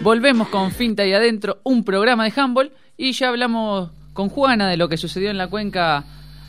Volvemos 0.00 0.48
con 0.48 0.70
Finta 0.70 1.04
y 1.06 1.12
Adentro, 1.12 1.58
un 1.64 1.84
programa 1.84 2.24
de 2.24 2.32
handball, 2.34 2.72
y 2.96 3.12
ya 3.12 3.28
hablamos 3.28 3.90
con 4.12 4.28
Juana 4.28 4.68
de 4.68 4.76
lo 4.76 4.88
que 4.88 4.96
sucedió 4.96 5.30
en 5.30 5.38
la 5.38 5.48
cuenca 5.48 6.04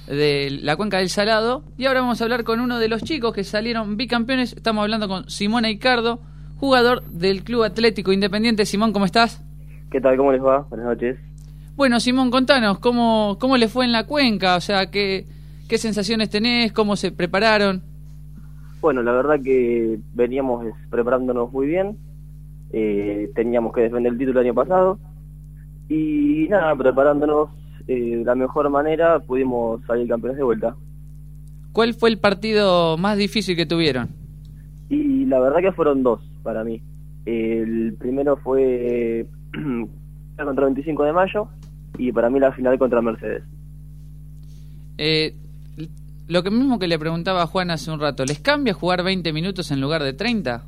de 0.07 0.59
la 0.61 0.75
cuenca 0.75 0.97
del 0.97 1.09
Salado, 1.09 1.63
y 1.77 1.85
ahora 1.85 2.01
vamos 2.01 2.21
a 2.21 2.23
hablar 2.23 2.43
con 2.43 2.59
uno 2.59 2.79
de 2.79 2.87
los 2.87 3.03
chicos 3.03 3.33
que 3.33 3.43
salieron 3.43 3.97
bicampeones, 3.97 4.53
estamos 4.53 4.81
hablando 4.83 5.07
con 5.07 5.29
Simón 5.29 5.65
Aicardo, 5.65 6.21
jugador 6.57 7.03
del 7.05 7.43
Club 7.43 7.63
Atlético 7.63 8.11
Independiente. 8.11 8.65
Simón, 8.65 8.93
¿cómo 8.93 9.05
estás? 9.05 9.41
¿Qué 9.91 9.99
tal? 9.99 10.17
¿Cómo 10.17 10.31
les 10.31 10.41
va? 10.41 10.61
Buenas 10.69 10.87
noches. 10.87 11.17
Bueno, 11.75 11.99
Simón, 11.99 12.31
contanos, 12.31 12.79
¿cómo, 12.79 13.37
cómo 13.39 13.57
le 13.57 13.67
fue 13.67 13.85
en 13.85 13.91
la 13.91 14.05
cuenca? 14.05 14.55
O 14.55 14.61
sea, 14.61 14.91
¿qué, 14.91 15.25
qué 15.67 15.77
sensaciones 15.77 16.29
tenés? 16.29 16.71
¿Cómo 16.71 16.95
se 16.95 17.11
prepararon? 17.11 17.88
Bueno, 18.81 19.03
la 19.03 19.11
verdad 19.11 19.41
que 19.43 19.99
veníamos 20.13 20.65
preparándonos 20.89 21.51
muy 21.51 21.67
bien. 21.67 21.97
Eh, 22.71 23.31
teníamos 23.35 23.73
que 23.73 23.81
defender 23.81 24.13
el 24.13 24.17
título 24.17 24.39
el 24.39 24.47
año 24.47 24.55
pasado. 24.55 24.99
Y 25.89 26.47
nada, 26.49 26.75
preparándonos 26.75 27.49
eh, 27.87 28.17
de 28.17 28.23
la 28.23 28.35
mejor 28.35 28.69
manera, 28.69 29.19
pudimos 29.19 29.83
salir 29.85 30.07
campeones 30.07 30.37
de 30.37 30.43
vuelta. 30.43 30.75
¿Cuál 31.71 31.93
fue 31.93 32.09
el 32.09 32.19
partido 32.19 32.97
más 32.97 33.17
difícil 33.17 33.55
que 33.55 33.65
tuvieron? 33.65 34.09
Y 34.89 35.25
la 35.25 35.39
verdad 35.39 35.59
que 35.59 35.71
fueron 35.71 36.03
dos 36.03 36.21
para 36.43 36.63
mí. 36.63 36.81
El 37.25 37.95
primero 37.99 38.37
fue 38.37 39.27
contra 40.37 40.67
el 40.67 40.73
25 40.73 41.03
de 41.03 41.13
mayo 41.13 41.47
y 41.97 42.11
para 42.11 42.29
mí 42.29 42.39
la 42.39 42.51
final 42.51 42.79
contra 42.79 43.01
Mercedes. 43.01 43.43
Eh, 44.97 45.35
lo 46.29 46.43
que 46.43 46.51
mismo 46.51 46.77
que 46.77 46.87
le 46.87 46.99
preguntaba 46.99 47.41
a 47.41 47.47
Juan 47.47 47.71
hace 47.71 47.91
un 47.91 47.99
rato, 47.99 48.23
¿les 48.23 48.39
cambia 48.39 48.73
jugar 48.73 49.03
20 49.03 49.33
minutos 49.33 49.71
en 49.71 49.81
lugar 49.81 50.03
de 50.03 50.13
30? 50.13 50.63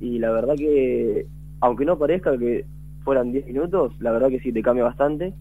Y 0.00 0.20
la 0.20 0.30
verdad 0.30 0.54
que, 0.56 1.26
aunque 1.60 1.84
no 1.84 1.98
parezca 1.98 2.38
que 2.38 2.64
fueran 3.02 3.32
10 3.32 3.46
minutos, 3.48 3.94
la 3.98 4.12
verdad 4.12 4.28
que 4.28 4.38
sí 4.38 4.52
te 4.52 4.62
cambia 4.62 4.84
bastante. 4.84 5.34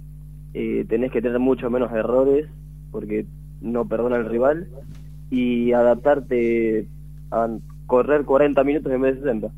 Eh, 0.56 0.84
tenés 0.90 1.12
que 1.12 1.22
tener 1.22 1.38
mucho 1.38 1.70
menos 1.70 1.92
errores 1.92 2.48
porque 2.92 3.28
no 3.62 3.88
perdona 3.88 4.18
el 4.18 4.26
rival 4.26 4.68
y 5.30 5.72
adaptarte 5.74 6.88
a 7.30 7.48
correr 7.86 8.26
40 8.26 8.64
minutos 8.64 8.92
en 8.92 9.02
vez 9.02 9.16
de 9.16 9.22
60. 9.22 9.52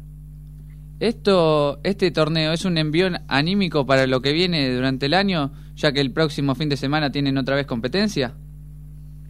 Esto, 1.00 1.80
este 1.84 2.12
torneo 2.12 2.52
es 2.52 2.66
un 2.66 2.78
envión 2.78 3.20
anímico 3.30 3.86
para 3.86 4.06
lo 4.06 4.22
que 4.22 4.34
viene 4.34 4.76
durante 4.76 5.06
el 5.06 5.14
año, 5.14 5.54
ya 5.76 5.94
que 5.94 6.02
el 6.02 6.12
próximo 6.12 6.56
fin 6.56 6.68
de 6.68 6.76
semana 6.76 7.10
tienen 7.10 7.38
otra 7.38 7.56
vez 7.56 7.66
competencia. 7.66 8.36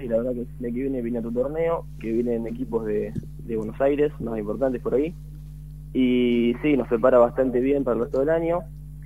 Sí, 0.03 0.09
la 0.09 0.17
verdad 0.17 0.34
que 0.34 0.39
el 0.41 0.65
año 0.65 0.75
que 0.75 0.81
viene 0.81 1.01
viene 1.01 1.19
otro 1.19 1.31
torneo, 1.31 1.85
que 1.97 2.11
vienen 2.11 2.45
equipos 2.45 2.85
de, 2.85 3.13
de 3.45 3.55
Buenos 3.55 3.80
Aires, 3.80 4.11
más 4.19 4.38
importantes 4.38 4.81
por 4.81 4.95
ahí. 4.95 5.13
Y 5.93 6.53
sí, 6.61 6.75
nos 6.75 6.89
prepara 6.89 7.19
bastante 7.19 7.61
bien 7.61 7.85
para 7.85 7.95
el 7.95 8.03
resto 8.03 8.19
del 8.19 8.27
año, 8.30 8.59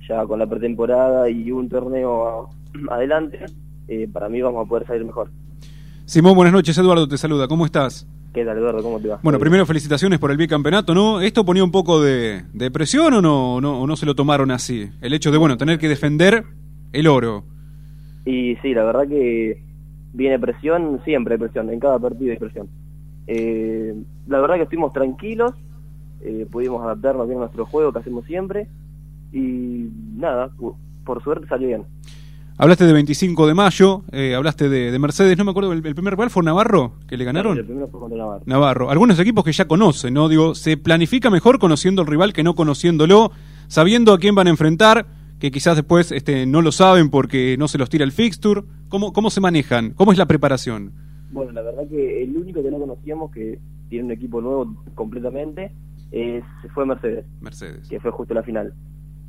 ya 0.08 0.26
con 0.26 0.40
la 0.40 0.48
pretemporada 0.48 1.30
y 1.30 1.52
un 1.52 1.68
torneo 1.68 2.26
a- 2.26 2.48
adelante, 2.96 3.38
eh, 3.86 4.08
para 4.12 4.28
mí 4.28 4.40
vamos 4.42 4.66
a 4.66 4.68
poder 4.68 4.88
salir 4.88 5.04
mejor. 5.04 5.30
Simón, 6.04 6.34
buenas 6.34 6.52
noches. 6.52 6.76
Eduardo 6.76 7.06
te 7.06 7.16
saluda. 7.16 7.46
¿Cómo 7.46 7.64
estás? 7.64 8.04
¿Qué 8.34 8.44
tal, 8.44 8.58
Eduardo? 8.58 8.82
¿Cómo 8.82 8.98
te 8.98 9.06
va? 9.06 9.20
Bueno, 9.22 9.38
primero 9.38 9.64
felicitaciones 9.66 10.18
por 10.18 10.32
el 10.32 10.36
bicampeonato, 10.36 10.96
¿no? 10.96 11.20
¿Esto 11.20 11.44
ponía 11.44 11.62
un 11.62 11.70
poco 11.70 12.02
de, 12.02 12.42
de 12.52 12.70
presión 12.72 13.14
o 13.14 13.22
no, 13.22 13.60
no, 13.60 13.80
o 13.82 13.86
no 13.86 13.94
se 13.94 14.04
lo 14.04 14.16
tomaron 14.16 14.50
así? 14.50 14.90
El 15.00 15.12
hecho 15.12 15.30
de, 15.30 15.38
bueno, 15.38 15.56
tener 15.56 15.78
que 15.78 15.88
defender 15.88 16.42
el 16.92 17.06
oro. 17.06 17.44
Y 18.24 18.56
sí, 18.56 18.74
la 18.74 18.82
verdad 18.82 19.06
que 19.06 19.62
viene 20.12 20.38
presión, 20.38 21.00
siempre 21.04 21.34
hay 21.34 21.40
presión, 21.40 21.70
en 21.70 21.80
cada 21.80 21.98
partido 21.98 22.32
hay 22.32 22.38
presión. 22.38 22.68
Eh, 23.26 23.94
la 24.26 24.40
verdad 24.40 24.56
que 24.56 24.62
estuvimos 24.62 24.92
tranquilos, 24.92 25.52
eh, 26.20 26.46
pudimos 26.50 26.82
adaptarnos 26.82 27.26
bien 27.26 27.38
a 27.38 27.42
nuestro 27.42 27.66
juego 27.66 27.92
que 27.92 27.98
hacemos 27.98 28.24
siempre 28.24 28.68
y 29.32 29.88
nada, 30.16 30.50
por 31.04 31.22
suerte 31.22 31.46
salió 31.46 31.68
bien. 31.68 31.84
Hablaste 32.60 32.86
de 32.86 32.92
25 32.92 33.46
de 33.46 33.54
mayo, 33.54 34.02
eh, 34.10 34.34
hablaste 34.34 34.68
de, 34.68 34.90
de 34.90 34.98
Mercedes, 34.98 35.38
no 35.38 35.44
me 35.44 35.52
acuerdo, 35.52 35.72
el, 35.72 35.86
el 35.86 35.94
primer 35.94 36.14
rival 36.14 36.28
fue 36.28 36.42
Navarro, 36.42 36.94
que 37.06 37.16
le 37.16 37.24
ganaron. 37.24 37.56
El 37.56 37.64
primero 37.64 37.86
fue 37.86 38.00
contra 38.00 38.18
Navarro. 38.18 38.42
Navarro. 38.46 38.90
Algunos 38.90 39.16
equipos 39.20 39.44
que 39.44 39.52
ya 39.52 39.68
conocen, 39.68 40.12
¿no? 40.14 40.28
Digo, 40.28 40.56
se 40.56 40.76
planifica 40.76 41.30
mejor 41.30 41.60
conociendo 41.60 42.02
al 42.02 42.08
rival 42.08 42.32
que 42.32 42.42
no 42.42 42.56
conociéndolo, 42.56 43.30
sabiendo 43.68 44.12
a 44.12 44.18
quién 44.18 44.34
van 44.34 44.48
a 44.48 44.50
enfrentar, 44.50 45.06
que 45.38 45.50
quizás 45.50 45.76
después 45.76 46.12
este, 46.12 46.46
no 46.46 46.62
lo 46.62 46.72
saben 46.72 47.10
porque 47.10 47.56
no 47.58 47.68
se 47.68 47.78
los 47.78 47.88
tira 47.88 48.04
el 48.04 48.12
fixture. 48.12 48.62
¿Cómo, 48.88 49.12
¿Cómo 49.12 49.30
se 49.30 49.40
manejan? 49.40 49.90
¿Cómo 49.90 50.12
es 50.12 50.18
la 50.18 50.26
preparación? 50.26 50.92
Bueno, 51.30 51.52
la 51.52 51.62
verdad 51.62 51.88
que 51.88 52.22
el 52.22 52.36
único 52.36 52.62
que 52.62 52.70
no 52.70 52.78
conocíamos, 52.78 53.30
que 53.30 53.58
tiene 53.88 54.06
un 54.06 54.10
equipo 54.12 54.40
nuevo 54.40 54.84
completamente, 54.94 55.72
es, 56.10 56.42
fue 56.74 56.86
Mercedes. 56.86 57.26
Mercedes. 57.40 57.88
Que 57.88 58.00
fue 58.00 58.10
justo 58.10 58.34
la 58.34 58.42
final. 58.42 58.72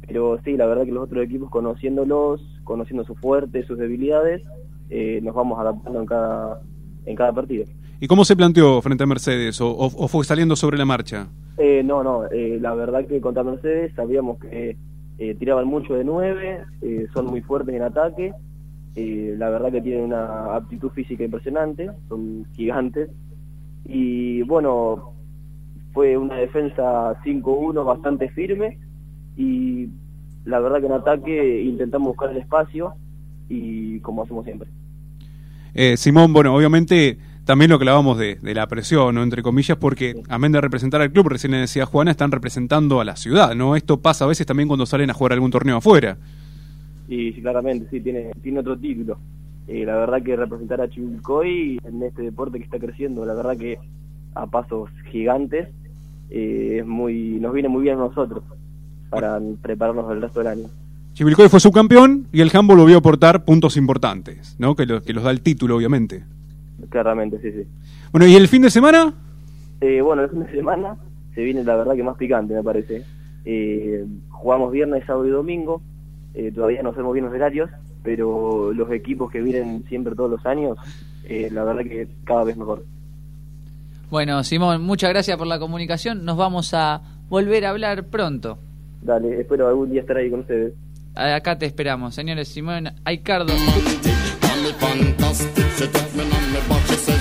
Pero 0.08 0.40
sí, 0.44 0.58
la 0.58 0.66
verdad 0.66 0.86
que 0.86 0.92
los 0.92 1.04
otros 1.04 1.24
equipos, 1.24 1.50
conociéndolos, 1.50 2.42
conociendo 2.64 3.04
sus 3.04 3.20
fuertes, 3.20 3.68
sus 3.68 3.78
debilidades, 3.78 4.42
eh, 4.90 5.20
nos 5.22 5.36
vamos 5.36 5.60
adaptando 5.60 6.00
en 6.00 6.06
cada, 6.06 6.62
en 7.06 7.16
cada 7.16 7.34
partido. 7.34 7.66
¿Y 8.00 8.08
cómo 8.08 8.24
se 8.24 8.36
planteó 8.36 8.82
frente 8.82 9.04
a 9.04 9.08
Mercedes? 9.08 9.60
¿O, 9.62 9.70
o, 9.70 9.86
o 9.86 10.08
fue 10.08 10.24
saliendo 10.24 10.56
sobre 10.56 10.78
la 10.78 10.86
marcha? 10.86 11.28
Eh, 11.58 11.84
no, 11.84 12.02
no, 12.04 12.26
eh, 12.32 12.58
la 12.62 12.74
verdad 12.74 13.06
que 13.06 13.20
contra 13.20 13.44
Mercedes 13.44 13.94
sabíamos 13.94 14.40
que 14.40 14.78
eh, 15.20 15.36
tiraban 15.36 15.68
mucho 15.68 15.96
de 15.96 16.06
nueve, 16.06 16.64
eh, 16.82 17.08
son 17.14 17.26
muy 17.26 17.42
fuertes 17.42 17.76
en 17.76 17.82
ataque, 17.82 18.34
eh, 18.96 19.36
la 19.38 19.50
verdad 19.50 19.72
que 19.72 19.82
tienen 19.82 20.06
una 20.06 20.56
aptitud 20.56 20.90
física 20.92 21.26
impresionante, 21.26 21.90
son 22.08 22.46
gigantes, 22.54 23.10
y 23.84 24.42
bueno, 24.44 25.14
fue 25.92 26.18
una 26.18 26.36
defensa 26.36 27.22
5-1 27.24 27.84
bastante 27.84 28.30
firme, 28.30 28.80
y 29.36 29.90
la 30.46 30.60
verdad 30.60 30.80
que 30.80 30.86
en 30.86 30.94
ataque 30.94 31.64
intentamos 31.64 32.08
buscar 32.10 32.32
el 32.32 32.38
espacio, 32.38 32.94
y 33.50 34.00
como 34.00 34.24
hacemos 34.24 34.46
siempre. 34.46 34.70
Eh, 35.74 35.98
Simón, 35.98 36.32
bueno, 36.34 36.56
obviamente 36.56 37.18
también 37.50 37.72
lo 37.72 37.80
que 37.80 37.84
hablábamos 37.84 38.20
de, 38.20 38.36
de 38.36 38.54
la 38.54 38.68
presión, 38.68 39.16
¿no? 39.16 39.24
entre 39.24 39.42
comillas, 39.42 39.76
porque 39.76 40.22
amén 40.30 40.52
de 40.52 40.62
representar 40.62 41.02
al 41.02 41.12
club, 41.12 41.30
recién 41.30 41.50
le 41.50 41.58
decía 41.58 41.88
Juana, 41.88 42.12
están 42.12 42.30
representando 42.32 43.02
a 43.02 43.06
la 43.06 43.16
ciudad, 43.16 43.56
¿no? 43.56 43.76
Esto 43.76 44.00
pasa 44.00 44.26
a 44.26 44.28
veces 44.28 44.46
también 44.46 44.68
cuando 44.68 44.86
salen 44.86 45.10
a 45.10 45.16
jugar 45.16 45.34
algún 45.34 45.50
torneo 45.50 45.78
afuera. 45.78 46.18
Y 47.08 47.32
sí, 47.34 47.42
claramente, 47.42 47.88
sí, 47.90 48.02
tiene, 48.02 48.30
tiene 48.44 48.60
otro 48.60 48.78
título. 48.78 49.18
Eh, 49.68 49.84
la 49.84 49.96
verdad 49.98 50.22
que 50.22 50.36
representar 50.36 50.80
a 50.80 50.88
Chivilcoy 50.92 51.80
en 51.84 52.04
este 52.04 52.22
deporte 52.22 52.60
que 52.60 52.66
está 52.66 52.78
creciendo, 52.78 53.26
la 53.26 53.34
verdad 53.34 53.58
que 53.58 53.80
a 54.36 54.46
pasos 54.46 54.92
gigantes, 55.12 55.70
eh, 56.30 56.78
es 56.82 56.86
muy 56.86 57.40
nos 57.42 57.52
viene 57.52 57.68
muy 57.68 57.82
bien 57.82 57.96
a 57.96 58.02
nosotros 58.02 58.44
para 59.10 59.40
prepararnos 59.64 60.12
el 60.12 60.22
resto 60.22 60.38
del 60.42 60.50
año. 60.50 60.68
Chivilcoy 61.14 61.50
fue 61.50 61.60
subcampeón 61.60 62.28
y 62.32 62.42
el 62.42 62.52
handball 62.54 62.78
volvió 62.78 62.98
a 62.98 63.00
aportar 63.00 63.44
puntos 63.44 63.76
importantes, 63.76 64.56
¿no? 64.60 64.76
Que, 64.76 64.86
lo- 64.86 65.02
que 65.02 65.14
los 65.14 65.24
da 65.24 65.32
el 65.32 65.42
título, 65.42 65.76
obviamente. 65.78 66.24
Claramente, 66.90 67.40
sí, 67.42 67.52
sí. 67.52 67.68
Bueno, 68.12 68.28
¿y 68.28 68.36
el 68.36 68.48
fin 68.48 68.62
de 68.62 68.70
semana? 68.70 69.14
Eh, 69.82 70.02
bueno, 70.02 70.24
el 70.24 70.30
fin 70.30 70.44
de 70.44 70.52
semana 70.52 70.98
se 71.36 71.42
viene 71.42 71.64
la 71.64 71.76
verdad 71.76 71.96
que 71.96 72.04
más 72.04 72.18
picante, 72.18 72.54
me 72.54 72.64
parece. 72.64 73.04
Eh, 73.46 74.06
jugamos 74.30 74.72
viernes, 74.72 75.06
sábado 75.06 75.28
y 75.28 75.32
domingo. 75.32 75.82
Eh, 76.34 76.52
todavía 76.54 76.84
no 76.84 76.92
sabemos 76.92 77.14
bien 77.14 77.26
los 77.26 77.34
horarios, 77.34 77.70
pero 78.04 78.72
los 78.74 78.92
equipos 78.92 79.32
que 79.32 79.42
vienen 79.42 79.84
siempre 79.88 80.16
todos 80.16 80.30
los 80.30 80.46
años, 80.46 80.78
eh, 81.26 81.50
la 81.52 81.64
verdad 81.64 81.84
que 81.84 82.08
cada 82.24 82.44
vez 82.44 82.58
mejor. 82.58 82.86
Bueno, 84.10 84.44
Simón, 84.44 84.82
muchas 84.82 85.12
gracias 85.12 85.38
por 85.38 85.48
la 85.48 85.60
comunicación. 85.60 86.26
Nos 86.26 86.38
vamos 86.38 86.74
a 86.74 87.02
volver 87.30 87.66
a 87.66 87.70
hablar 87.70 88.06
pronto. 88.06 88.58
Dale, 89.02 89.40
espero 89.40 89.68
algún 89.68 89.92
día 89.92 90.02
estar 90.02 90.18
ahí 90.18 90.30
con 90.30 90.42
ustedes. 90.42 90.74
Acá 91.16 91.58
te 91.58 91.66
esperamos, 91.66 92.16
señores. 92.16 92.48
Simón 92.48 92.90
Aicardo. 93.04 93.54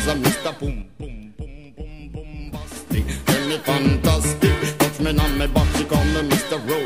Call 0.09 0.17
me 0.17 0.31
fantastic. 0.31 0.39
She 0.39 0.39
touch 0.39 0.49
me 0.49 0.49
on 0.49 0.49
me 0.49 0.49
back. 0.49 0.49
She 0.49 0.51
says 0.51 0.51
I'm 0.51 0.55
Mr. 0.55 0.59
Boom 0.59 0.89
Boom 0.99 1.35
Boom 1.37 1.75
Boom 1.77 2.09
Bombastic. 2.13 3.05
Tell 3.27 3.49
me 3.49 3.59
fantastic. 3.59 4.79
Touch 4.79 5.01
me 5.01 5.19
on 5.19 5.39
me 5.39 5.47
back. 5.47 5.77
She 5.77 5.85
call 5.85 6.05
me 6.05 6.21
Mr. 6.31 6.59
Ro 6.69 6.81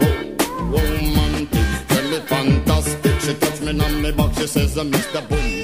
Ro 0.00 0.80
Romantic. 0.80 1.66
Tell 1.88 2.10
me 2.10 2.20
fantastic. 2.20 3.20
She 3.20 3.34
touch 3.34 3.60
me 3.60 3.80
on 3.80 4.02
me 4.02 4.12
back. 4.12 4.34
She 4.34 4.46
says 4.46 4.76
I'm 4.78 4.90
Mr. 4.90 5.28
Boom 5.28 5.38
Boom. 5.38 5.63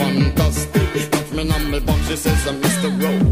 Fantastic. 0.00 1.10
Touch 1.10 1.32
me 1.32 1.50
on 1.50 1.70
me 1.70 1.80
box, 1.80 2.00
she 2.08 2.16
says, 2.16 2.46
I'm 2.46 2.56
Mr. 2.62 2.88
Ro- 3.02 3.26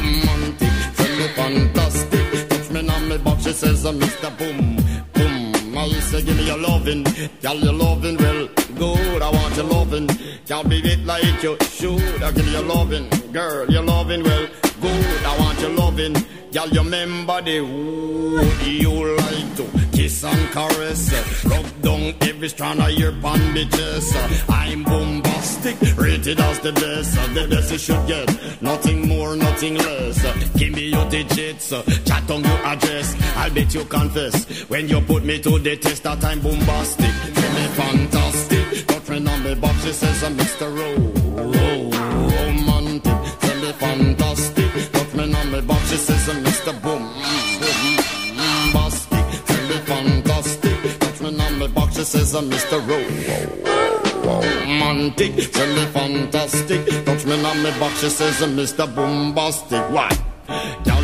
romantic. 0.00 0.72
Tell 0.96 1.12
me 1.20 1.26
fantastic. 1.38 2.48
Touch 2.50 2.70
me 2.70 2.88
on 2.88 3.08
me 3.08 3.18
box, 3.18 3.44
she 3.44 3.52
says, 3.52 3.84
I'm 3.84 3.98
Mr. 4.00 4.28
Boom 4.38 4.76
Boom. 5.14 5.78
I 5.78 5.88
say, 6.00 6.22
give 6.22 6.36
me 6.36 6.46
your 6.46 6.58
loving, 6.58 7.02
girl, 7.42 7.56
your 7.56 7.72
loving, 7.72 8.16
well, 8.18 8.48
good. 8.76 9.22
I 9.22 9.30
want 9.30 9.56
your 9.56 9.64
loving, 9.66 10.06
can't 10.46 10.68
be 10.68 10.78
it 10.92 11.04
like 11.06 11.42
you 11.42 11.56
should. 11.76 12.22
I 12.22 12.30
give 12.32 12.44
me 12.46 12.52
your 12.52 12.62
loving, 12.62 13.08
girl, 13.32 13.70
your 13.70 13.82
loving, 13.82 14.22
well, 14.22 14.46
good. 14.82 15.24
I 15.24 15.38
want 15.38 15.60
your 15.60 15.70
loving, 15.70 16.14
you 16.52 16.62
remember 16.82 17.40
the 17.40 17.60
wood 17.62 18.66
you 18.66 19.16
kiss 20.02 20.24
and 20.24 20.50
caress, 20.50 21.44
rub 21.44 21.82
down 21.82 22.14
every 22.22 22.48
strand 22.48 22.80
of 22.80 22.90
your 22.90 23.12
bandages. 23.12 24.06
I'm 24.48 24.82
bombastic, 24.82 25.76
rated 25.96 26.40
as 26.40 26.58
the 26.60 26.72
best, 26.72 27.14
the 27.34 27.46
best 27.48 27.72
you 27.72 27.78
should 27.78 28.06
get, 28.08 28.28
nothing 28.60 29.08
more, 29.08 29.36
nothing 29.36 29.74
less. 29.76 30.18
Give 30.58 30.72
me 30.72 30.88
your 30.88 31.08
digits, 31.08 31.68
chat 32.08 32.30
on 32.30 32.42
your 32.42 32.60
address. 32.72 33.14
I'll 33.36 33.54
bet 33.54 33.74
you 33.74 33.84
confess 33.84 34.68
when 34.68 34.88
you 34.88 35.00
put 35.02 35.24
me 35.24 35.40
to 35.40 35.58
the 35.58 35.76
test 35.76 36.02
that 36.02 36.24
I'm 36.24 36.40
bombastic. 36.40 37.14
Tell 37.38 37.52
me 37.58 37.66
fantastic, 37.80 38.86
got 38.88 39.02
friend 39.02 39.28
on 39.28 39.44
me 39.44 39.54
box, 39.54 39.84
she 39.84 39.92
says 39.92 40.24
I'm 40.24 40.36
Mr. 40.36 40.66
Ro, 40.78 40.88
Ro, 41.52 41.66
romantic. 42.36 43.18
Tell 43.40 43.58
me 43.64 43.72
fantastic, 43.72 44.41
me 52.22 52.30
box, 52.30 52.30
she 52.30 52.30
says 52.30 52.34
I'm 52.34 52.50
Mr. 52.50 52.78
Ro, 52.86 52.98
romantic. 54.66 55.52
Tell 55.52 55.74
me 55.74 55.86
fantastic, 55.86 57.04
touch 57.04 57.24
me 57.26 57.44
on 57.44 57.62
me 57.62 57.70
box, 57.80 58.00
she 58.00 58.08
says 58.08 58.42
I'm 58.42 58.56
Mr. 58.56 58.86
Bombastic. 58.94 59.90
Why? 59.90 60.08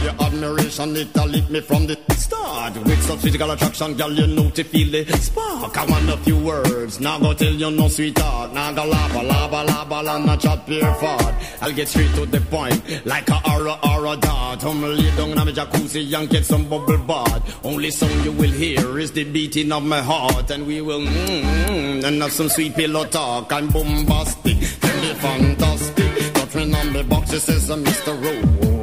Your 0.09 0.23
admiration, 0.23 0.97
it 0.97 1.15
lit 1.15 1.51
me 1.51 1.61
from 1.61 1.87
the 1.87 1.95
start. 2.17 2.75
With 2.79 3.03
such 3.03 3.19
physical 3.19 3.51
attraction, 3.51 3.93
girl, 3.93 4.11
you 4.11 4.27
know 4.27 4.49
to 4.49 4.65
feel 4.65 4.91
the 4.91 5.05
spark. 5.19 5.77
I 5.77 5.85
want 5.85 6.09
a 6.09 6.17
few 6.17 6.39
words, 6.39 6.99
now 6.99 7.19
go 7.19 7.35
tell 7.35 7.53
you 7.53 7.71
no 7.71 7.89
sweetheart. 7.89 8.55
Now 8.55 8.73
go 8.73 8.87
lava, 8.87 9.23
lava, 9.23 9.65
lava, 9.65 10.03
la, 10.03 10.17
not 10.17 10.41
chat 10.41 10.65
pure 10.65 10.95
fart. 10.95 11.35
I'll 11.61 11.73
get 11.73 11.89
straight 11.89 12.15
to 12.15 12.25
the 12.25 12.41
point, 12.41 13.05
like 13.05 13.29
a 13.29 13.51
aura, 13.51 13.79
aura 13.83 14.17
dart. 14.17 14.65
I'm 14.65 14.81
lay 14.81 15.15
down 15.15 15.33
in 15.33 15.39
a 15.41 15.53
jacuzzi 15.53 16.19
and 16.19 16.31
get 16.31 16.47
some 16.47 16.67
bubble 16.71 16.97
bath. 16.97 17.63
Only 17.63 17.91
sound 17.91 18.25
you 18.25 18.33
will 18.33 18.51
hear 18.51 18.99
is 18.99 19.13
the 19.13 19.25
beating 19.25 19.73
of 19.73 19.85
my 19.85 20.01
heart. 20.01 20.51
And 20.51 20.67
we 20.67 20.81
will, 20.81 21.01
mmm, 21.01 22.03
and 22.03 22.23
have 22.23 22.33
some 22.33 22.49
sweet 22.49 22.75
pillow 22.75 23.05
talk. 23.05 23.53
I'm 23.53 23.69
bombastic, 23.69 24.59
tell 24.81 25.01
me 25.03 25.13
fantastic. 25.13 26.33
Touch 26.33 26.55
me 26.55 26.75
on 26.75 26.93
the 26.95 27.05
box, 27.05 27.31
she 27.31 27.39
says 27.41 27.71
uh, 27.71 27.75
I'm 27.75 27.85
Mr. 27.85 28.15
Rowe 28.25 28.78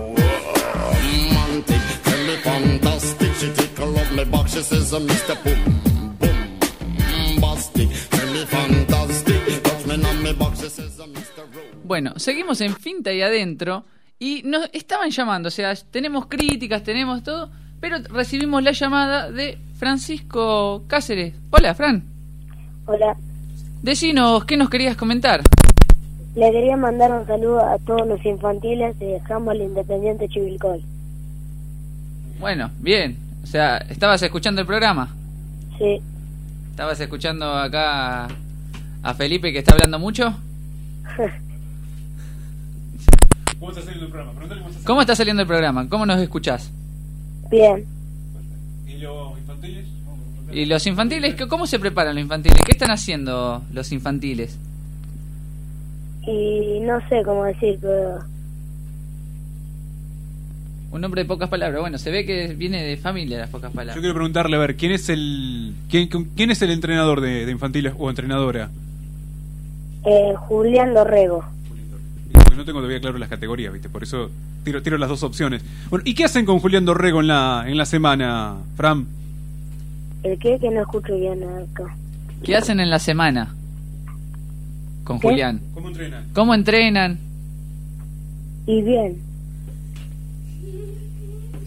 my 4.16 4.24
box. 4.24 4.54
She 4.54 4.62
says, 4.64 4.94
uh, 4.94 5.00
Mr. 5.00 5.36
Boom, 5.44 6.18
boom, 6.20 7.42
bastic. 7.42 7.90
Tell 8.10 8.34
me 8.34 8.46
fantastic. 8.46 9.64
Touch 9.64 9.86
me 9.86 9.94
on 9.94 10.24
my 10.24 10.34
box. 10.34 10.62
She 10.62 10.70
says, 10.70 11.00
uh, 11.00 11.06
Mr. 11.06 11.44
Bueno, 11.84 12.14
seguimos 12.18 12.62
en 12.62 12.76
Finta 12.76 13.12
y 13.12 13.22
Adentro 13.22 13.86
y 14.18 14.42
nos 14.44 14.70
estaban 14.74 15.10
llamando, 15.12 15.50
o 15.50 15.52
sea, 15.52 15.76
tenemos 15.92 16.28
críticas, 16.28 16.84
tenemos 16.84 17.22
todo, 17.22 17.52
pero 17.80 17.98
recibimos 18.10 18.64
la 18.64 18.72
llamada 18.72 19.30
de 19.30 19.58
Francisco 19.78 20.86
Cáceres. 20.88 21.34
Hola, 21.52 21.76
Fran. 21.76 22.04
Hola. 22.86 23.18
Decinos, 23.84 24.46
¿qué 24.46 24.58
nos 24.58 24.70
querías 24.70 24.96
comentar? 24.96 25.42
Le 26.36 26.52
quería 26.52 26.76
mandar 26.76 27.12
un 27.12 27.28
saludo 27.28 27.64
a 27.64 27.78
todos 27.80 28.08
los 28.08 28.26
infantiles 28.26 28.98
de 29.00 29.22
Handball 29.30 29.62
Independiente 29.62 30.28
Chivilcoy. 30.28 30.84
Bueno, 32.40 32.72
bien. 32.80 33.25
O 33.46 33.48
sea, 33.48 33.78
¿estabas 33.78 34.22
escuchando 34.24 34.60
el 34.62 34.66
programa? 34.68 35.14
Sí. 35.78 36.02
¿Estabas 36.72 37.00
escuchando 37.00 37.46
acá 37.54 38.28
a 39.04 39.14
Felipe 39.14 39.54
que 39.54 39.60
está 39.60 39.74
hablando 39.74 40.00
mucho? 40.00 40.34
¿Cómo 43.60 43.72
está 43.72 43.82
saliendo 43.84 44.06
el 44.06 44.12
programa? 44.12 44.34
Cómo 44.34 44.46
está 44.70 44.84
¿Cómo 44.86 45.02
está 45.02 45.16
saliendo 45.16 45.42
el 45.44 45.48
programa? 45.48 45.88
¿Cómo 45.90 46.06
nos 46.06 46.20
escuchás? 46.20 46.72
Bien. 47.50 47.86
¿Y 48.88 48.98
los 48.98 49.38
infantiles? 49.38 49.86
¿Y 50.52 50.66
los 50.66 50.88
infantiles? 50.88 51.36
¿Qué- 51.36 51.48
¿Cómo 51.48 51.68
se 51.68 51.80
preparan 51.80 52.16
los 52.16 52.24
infantiles? 52.24 52.60
¿Qué 52.66 52.72
están 52.72 52.92
haciendo 52.92 53.64
los 53.72 53.92
infantiles? 53.92 54.58
Y 56.28 56.80
no 56.82 57.00
sé 57.08 57.22
cómo 57.24 57.44
decir, 57.46 57.78
pero 57.82 58.20
Un 60.96 61.02
nombre 61.02 61.24
de 61.24 61.28
pocas 61.28 61.50
palabras. 61.50 61.82
Bueno, 61.82 61.98
se 61.98 62.10
ve 62.10 62.26
que 62.26 62.54
viene 62.54 62.82
de 62.82 62.96
familia 62.96 63.38
las 63.38 63.50
pocas 63.50 63.70
Yo 63.72 63.76
palabras. 63.76 64.00
quiero 64.00 64.14
preguntarle, 64.14 64.56
a 64.56 64.60
ver, 64.60 64.78
¿quién 64.78 64.94
es 64.94 65.10
el 65.10 65.74
quién, 65.90 66.08
quién 66.08 66.52
es 66.52 66.62
el 66.62 66.72
entrenador 66.72 67.20
de, 67.20 67.46
de 67.46 67.52
infantiles 67.52 67.94
o 67.98 68.10
entrenadora? 68.10 68.70
eh, 70.06 70.34
Julián 70.38 70.94
Dorrego. 70.94 71.44
Porque 72.32 72.56
no 72.56 72.64
tengo 72.64 72.80
todavía 72.80 73.02
claro 73.02 73.18
las 73.18 73.28
categorías, 73.28 73.74
¿viste? 73.74 73.90
Por 73.90 74.04
eso 74.04 74.32
tiro, 74.64 74.82
tiro 74.82 74.98
las 74.98 75.10
dos 75.10 75.24
opciones. 75.24 75.64
Bueno, 75.90 76.04
¿y 76.08 76.14
qué 76.14 76.24
hacen 76.24 76.46
con 76.46 76.60
Julián 76.60 76.86
Dorrego 76.86 77.20
en 77.20 77.28
la, 77.28 77.66
en 77.68 77.78
la 77.78 77.86
semana, 77.86 78.56
Fran? 78.78 79.06
¿El 80.24 80.40
qué? 80.40 80.58
Que 80.60 80.70
no 80.70 80.80
escucho 80.80 81.18
bien 81.20 81.44
acá. 81.44 81.94
¿Qué 82.42 82.56
hacen 82.56 82.80
en 82.80 82.90
la 82.90 83.00
semana 83.00 83.54
con 85.04 85.20
¿Qué? 85.20 85.28
Julián? 85.28 85.60
¿Cómo 85.74 85.90
entrenan? 85.90 86.26
¿Cómo 86.34 86.54
entrenan? 86.54 87.20
Y 88.66 88.82
bien, 88.82 89.18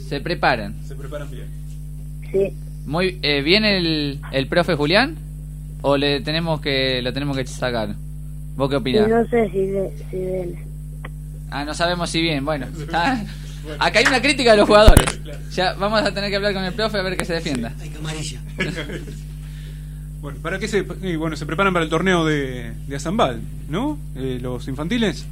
¿Se 0.09 0.21
preparan? 0.21 0.75
Se 0.87 0.95
preparan 0.95 1.31
bien. 1.31 1.47
sí. 2.33 2.53
Muy 2.87 3.19
eh, 3.21 3.43
bien 3.43 3.67
el, 3.67 4.19
el 4.33 4.47
profe 4.47 4.75
Julián 4.75 5.17
o 5.83 5.99
le 5.99 6.23
tenemos 6.23 6.61
que 6.63 7.03
lo 7.03 7.13
tenemos 7.13 7.37
que 7.37 7.47
sacar. 7.47 7.95
¿Vos 8.57 8.71
qué 8.71 8.77
opinás? 8.77 9.09
no 9.09 9.27
sé 9.29 9.51
si, 9.51 9.59
de- 9.67 9.93
si 10.11 10.17
viene. 10.17 10.63
Ah, 11.51 11.65
no 11.67 11.75
sabemos 11.75 12.09
si 12.09 12.23
bien. 12.23 12.45
Bueno, 12.47 12.67
está- 12.81 13.23
acá 13.79 13.99
hay 13.99 14.07
una 14.07 14.23
crítica 14.23 14.53
de 14.53 14.57
los 14.59 14.67
jugadores. 14.67 15.21
Ya 15.53 15.73
vamos 15.75 16.01
a 16.03 16.13
tener 16.15 16.31
que 16.31 16.37
hablar 16.37 16.55
con 16.55 16.63
el 16.65 16.73
profe 16.73 16.99
a 16.99 17.03
ver 17.03 17.17
que 17.17 17.25
se 17.25 17.35
defienda. 17.35 17.73
Bueno, 20.21 20.39
¿para 20.43 20.59
qué 20.59 20.67
se, 20.67 20.79
eh, 21.03 21.17
bueno, 21.17 21.37
se 21.37 21.47
preparan 21.47 21.73
para 21.73 21.85
el 21.85 21.91
torneo 21.91 22.25
de, 22.25 22.73
de 22.89 22.97
Azambal, 22.97 23.41
¿no? 23.69 23.99
Eh, 24.17 24.39
los 24.43 24.67
infantiles. 24.67 25.25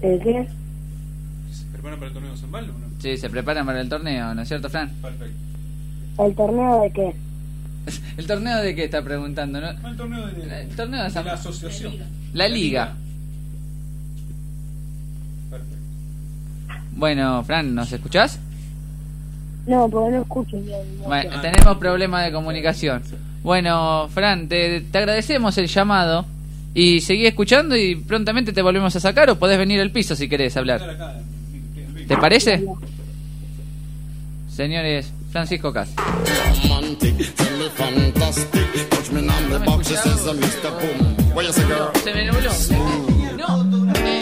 ¿El 0.00 0.20
qué? 0.22 0.46
¿Se 1.52 1.64
preparan 1.72 1.98
para 1.98 2.08
el 2.08 2.12
torneo 2.14 2.30
de 2.32 2.36
Azambal 2.38 2.70
o 2.70 2.78
no? 2.78 2.85
Sí, 2.98 3.16
se 3.16 3.28
preparan 3.28 3.66
para 3.66 3.80
el 3.80 3.88
torneo, 3.88 4.34
¿no 4.34 4.42
es 4.42 4.48
cierto, 4.48 4.70
Fran? 4.70 4.90
Perfecto. 5.02 5.36
¿El 6.18 6.34
torneo 6.34 6.82
de 6.82 6.90
qué? 6.90 7.14
¿El 8.16 8.26
torneo 8.26 8.58
de 8.58 8.74
qué 8.74 8.84
está 8.84 9.02
preguntando? 9.02 9.60
¿no? 9.60 9.68
El 9.70 9.96
torneo 9.96 10.26
de, 10.26 10.62
El 10.62 10.76
torneo 10.76 11.04
de 11.04 11.22
la 11.22 11.32
asociación. 11.32 11.94
La 12.32 12.48
liga. 12.48 12.94
Perfecto. 15.50 15.76
Bueno, 16.92 17.44
Fran, 17.44 17.74
¿nos 17.74 17.92
escuchás? 17.92 18.40
No, 19.66 19.88
porque 19.88 20.16
no 20.16 20.22
escucho 20.22 20.60
bien. 20.60 20.80
no 21.00 21.04
Bueno, 21.06 21.40
tenemos 21.40 21.76
problemas 21.78 22.24
de 22.24 22.32
comunicación. 22.32 23.02
Bueno, 23.42 24.08
Fran, 24.08 24.48
te, 24.48 24.80
te 24.80 24.98
agradecemos 24.98 25.58
el 25.58 25.66
llamado 25.66 26.24
y 26.74 27.00
seguí 27.00 27.26
escuchando 27.26 27.76
y 27.76 27.96
prontamente 27.96 28.52
te 28.52 28.62
volvemos 28.62 28.94
a 28.96 29.00
sacar 29.00 29.28
o 29.30 29.38
podés 29.38 29.58
venir 29.58 29.80
al 29.80 29.90
piso 29.90 30.14
si 30.14 30.28
querés 30.28 30.56
hablar. 30.56 30.80
¿Te 32.06 32.16
parece? 32.16 32.64
Señores, 34.48 35.12
Francisco 35.30 35.72
Cas. 35.72 35.90
Se 42.02 42.14
me 42.14 42.24
nubló. 42.24 43.15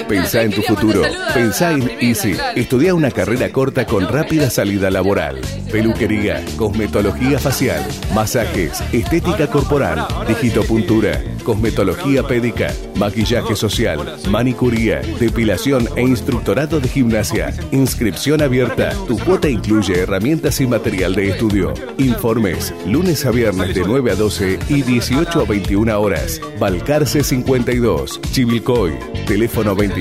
Pensá 0.08 0.42
en 0.42 0.52
tu 0.52 0.62
futuro. 0.62 1.02
Pensá 1.32 1.72
en 1.72 1.80
claro. 1.80 2.52
Estudia 2.54 2.94
una 2.94 3.10
carrera 3.10 3.50
corta 3.50 3.86
con 3.86 4.06
rápida 4.08 4.50
salida 4.50 4.90
laboral. 4.90 5.40
Peluquería, 5.70 6.44
cosmetología 6.56 7.38
facial, 7.38 7.82
masajes, 8.14 8.82
estética 8.92 9.46
corporal, 9.48 10.06
digitopuntura, 10.28 11.22
cosmetología 11.42 12.22
pédica, 12.26 12.72
maquillaje 12.96 13.56
social, 13.56 14.18
manicuría, 14.28 15.00
depilación 15.18 15.88
e 15.96 16.02
instructorado 16.02 16.80
de 16.80 16.88
gimnasia. 16.88 17.54
Inscripción 17.72 18.42
abierta. 18.42 18.90
Tu 19.08 19.18
cuota 19.18 19.48
incluye 19.48 20.00
herramientas 20.00 20.60
y 20.60 20.66
material 20.66 21.14
de 21.14 21.30
estudio. 21.30 21.74
Informes, 21.98 22.74
lunes 22.86 23.24
a 23.24 23.30
viernes 23.30 23.74
de 23.74 23.82
9 23.84 24.12
a 24.12 24.14
12 24.14 24.58
y 24.68 24.82
18 24.82 25.40
a 25.40 25.44
21 25.44 26.00
horas. 26.00 26.40
Balcarce 26.58 27.24
52, 27.24 28.20
Chivilcoy. 28.32 28.92
Teléfono 29.26 29.70
2346 29.70 29.93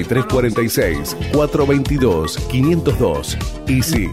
422 1.32 2.38
502. 2.50 3.38
Easy. 3.68 4.10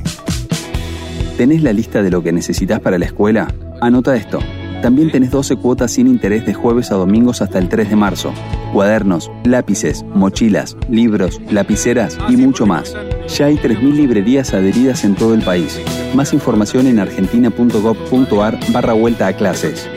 ¿Tenés 1.36 1.62
la 1.62 1.73
lista 1.73 2.02
de 2.02 2.11
lo 2.11 2.23
que 2.23 2.32
necesitas 2.32 2.81
para 2.81 2.98
la 2.98 3.07
escuela? 3.07 3.55
Anota 3.81 4.15
esto. 4.15 4.40
También 4.82 5.11
tenés 5.11 5.31
12 5.31 5.57
cuotas 5.57 5.93
sin 5.93 6.07
interés 6.07 6.47
de 6.47 6.55
jueves 6.55 6.90
a 6.90 6.94
domingos 6.94 7.43
hasta 7.43 7.59
el 7.59 7.69
3 7.69 7.90
de 7.90 7.97
marzo. 7.97 8.32
Cuadernos, 8.73 9.31
lápices, 9.44 10.05
mochilas, 10.15 10.77
libros, 10.89 11.40
lapiceras 11.51 12.19
y 12.28 12.36
mucho 12.36 12.66
más. 12.66 12.94
Ya 13.28 13.47
hay 13.47 13.57
3.000 13.57 13.93
librerías 13.94 14.55
adheridas 14.55 15.05
en 15.05 15.15
todo 15.15 15.35
el 15.35 15.43
país. 15.43 15.81
Más 16.15 16.32
información 16.32 16.86
en 16.86 16.98
argentina.gov.ar 16.98 18.59
barra 18.73 18.93
vuelta 18.93 19.27
a 19.27 19.32
clases. 19.35 19.89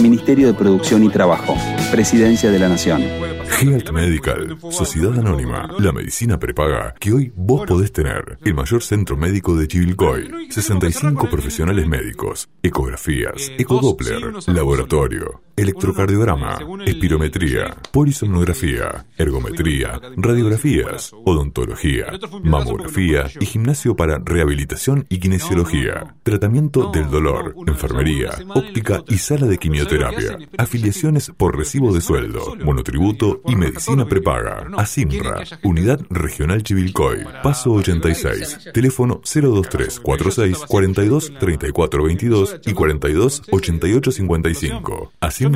Ministerio 0.00 0.46
de 0.46 0.54
Producción 0.54 1.04
y 1.04 1.08
Trabajo. 1.08 1.54
Presidencia 1.90 2.50
de 2.50 2.58
la 2.58 2.68
Nación. 2.68 3.29
Health 3.58 3.90
Medical, 3.92 4.58
Sociedad 4.70 5.18
Anónima, 5.18 5.68
la 5.78 5.92
medicina 5.92 6.38
prepaga 6.38 6.94
que 6.94 7.12
hoy 7.12 7.32
vos 7.34 7.66
podés 7.66 7.92
tener. 7.92 8.38
El 8.44 8.54
mayor 8.54 8.82
centro 8.82 9.16
médico 9.16 9.56
de 9.56 9.66
Chivilcoy. 9.66 10.50
65 10.50 11.28
profesionales 11.28 11.86
médicos, 11.86 12.48
ecografías, 12.62 13.50
ecodoppler, 13.58 14.34
laboratorio, 14.46 15.42
electrocardiograma, 15.60 16.58
espirometría, 16.86 17.76
polisomnografía, 17.92 19.04
ergometría, 19.18 20.00
radiografías, 20.16 21.12
odontología, 21.24 22.06
mamografía 22.42 23.26
y 23.38 23.44
gimnasio 23.44 23.94
para 23.94 24.18
rehabilitación 24.18 25.04
y 25.10 25.18
kinesiología. 25.18 26.16
Tratamiento 26.22 26.90
del 26.90 27.10
dolor, 27.10 27.54
enfermería, 27.66 28.30
óptica 28.54 29.02
y 29.06 29.18
sala 29.18 29.46
de 29.46 29.58
quimioterapia. 29.58 30.38
Afiliaciones 30.56 31.30
por 31.36 31.56
recibo 31.56 31.92
de 31.92 32.00
sueldo, 32.00 32.56
monotributo 32.64 33.42
y 33.46 33.56
medicina 33.56 34.06
prepaga. 34.06 34.66
ASIMRA, 34.78 35.42
Unidad 35.62 36.00
Regional 36.08 36.62
Chivilcoy, 36.62 37.24
Paso 37.42 37.72
86, 37.72 38.70
teléfono 38.72 39.20
023 39.22 40.00
46 40.00 40.58
42 40.66 41.32
34 41.38 42.04
22 42.04 42.60
y 42.64 42.72
42 42.72 43.42
88 43.50 44.12
55. 44.12 45.12
Asimrasalud 45.20 45.49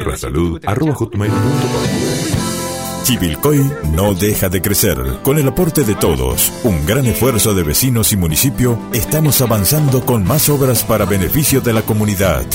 Chivilcoy 3.04 3.70
no 3.92 4.14
deja 4.14 4.48
de 4.48 4.62
crecer. 4.62 4.96
Con 5.22 5.38
el 5.38 5.46
aporte 5.48 5.84
de 5.84 5.94
todos, 5.94 6.50
un 6.64 6.86
gran 6.86 7.04
esfuerzo 7.04 7.54
de 7.54 7.62
vecinos 7.62 8.14
y 8.14 8.16
municipio, 8.16 8.78
estamos 8.94 9.42
avanzando 9.42 10.06
con 10.06 10.24
más 10.24 10.48
obras 10.48 10.84
para 10.84 11.04
beneficio 11.04 11.60
de 11.60 11.74
la 11.74 11.82
comunidad. 11.82 12.46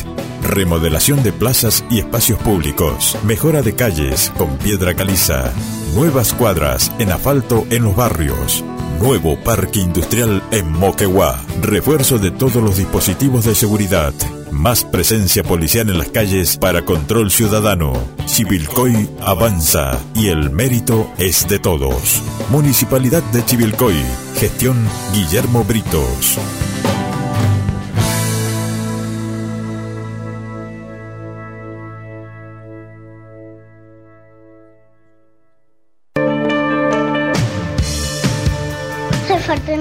Remodelación 0.42 1.22
de 1.22 1.34
plazas 1.34 1.86
y 1.92 2.00
espacios 2.00 2.40
públicos, 2.40 3.16
mejora 3.24 3.62
de 3.62 3.76
calles 3.76 4.32
con 4.40 4.58
piedra 4.58 4.96
caliza, 4.96 5.54
nuevas 5.94 6.34
cuadras 6.34 6.92
en 6.98 7.12
asfalto 7.12 7.68
en 7.70 7.84
los 7.84 7.96
barrios, 7.96 8.64
nuevo 9.00 9.38
parque 9.38 9.80
industrial 9.80 10.44
en 10.52 10.72
Moquegua, 10.72 11.40
refuerzo 11.62 12.20
de 12.20 12.32
todos 12.32 12.58
los 12.58 12.78
dispositivos 12.78 13.46
de 13.46 13.56
seguridad, 13.56 14.14
más 14.52 14.84
presencia 14.84 15.42
policial 15.44 15.90
en 15.90 15.98
las 15.98 16.10
calles 16.10 16.58
para 16.58 16.84
control 16.84 17.32
ciudadano. 17.32 17.94
Chivilcoy 18.26 19.10
avanza 19.22 19.98
y 20.14 20.28
el 20.28 20.50
mérito 20.50 21.10
es 21.18 21.48
de 21.48 21.60
todos. 21.60 22.22
Municipalidad 22.50 23.24
de 23.32 23.46
Chivilcoy. 23.46 23.96
Gestión 24.36 24.78
Guillermo 25.14 25.64
Britos. 25.64 26.38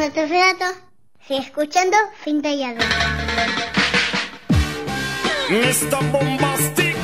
Fortunato 0.09 0.29
Fedato. 0.29 0.65
Sigue 1.27 1.41
escuchando 1.41 1.97
Finta 2.23 2.51
y 2.51 2.63
Adentro. 2.63 2.87
Mr. 5.51 6.13
Bombastic. 6.13 6.97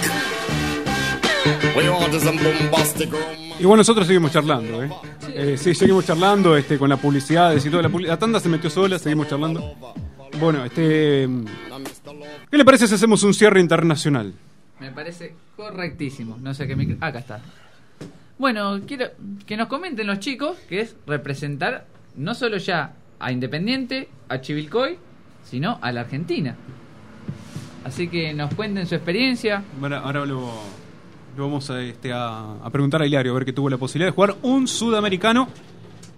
We 1.77 1.91
want 1.91 2.15
is 2.15 2.23
some 2.23 2.39
bombastic 2.43 3.11
Igual 3.59 3.79
nosotros 3.79 4.07
seguimos 4.07 4.33
charlando, 4.33 4.83
¿eh? 4.83 4.91
Eh, 5.29 5.57
sí, 5.59 5.75
seguimos 5.75 6.07
charlando 6.07 6.57
este, 6.57 6.79
con 6.79 6.89
la 6.89 6.97
publicidad 6.97 7.55
y 7.55 7.71
todo. 7.71 7.83
La, 7.83 7.89
la 7.89 8.19
tanda 8.19 8.41
se 8.41 8.49
metió 8.49 8.71
sola, 8.71 8.99
seguimos 8.99 9.29
charlando. 9.29 9.75
Bueno, 10.41 10.65
este. 10.65 11.29
¿Qué 12.51 12.57
le 12.57 12.65
parece 12.65 12.89
si 12.89 12.95
hacemos 12.95 13.23
un 13.23 13.35
cierre 13.35 13.61
internacional? 13.61 14.33
Me 14.81 14.91
parece 14.93 15.35
correctísimo. 15.57 16.39
No 16.41 16.55
sé 16.55 16.67
qué 16.67 16.75
micro. 16.75 16.97
Acá 17.01 17.19
está. 17.19 17.41
Bueno, 18.39 18.81
quiero 18.87 19.11
que 19.47 19.57
nos 19.57 19.69
comenten 19.69 20.07
los 20.07 20.21
chicos 20.21 20.57
que 20.69 20.81
es 20.81 20.97
representar 21.07 21.87
no 22.17 22.35
solo 22.35 22.57
ya 22.57 22.95
a 23.19 23.33
Independiente, 23.33 24.09
a 24.29 24.41
Chivilcoy, 24.41 24.99
sino 25.43 25.79
a 25.81 25.93
la 25.93 26.03
Argentina. 26.03 26.57
Así 27.85 28.09
que 28.09 28.33
nos 28.33 28.55
cuenten 28.55 28.87
su 28.87 28.95
experiencia. 28.95 29.63
Bueno, 29.79 29.97
ahora 29.97 30.25
lo, 30.25 30.51
vamos 31.37 31.69
a, 31.71 31.83
este, 31.83 32.13
a, 32.13 32.57
preguntar 32.73 33.03
a 33.03 33.07
Hilario, 33.07 33.33
a 33.33 33.35
ver 33.35 33.45
que 33.45 33.53
tuvo 33.53 33.69
la 33.69 33.77
posibilidad 33.77 34.09
de 34.09 34.15
jugar 34.15 34.37
un 34.43 34.67
sudamericano 34.67 35.49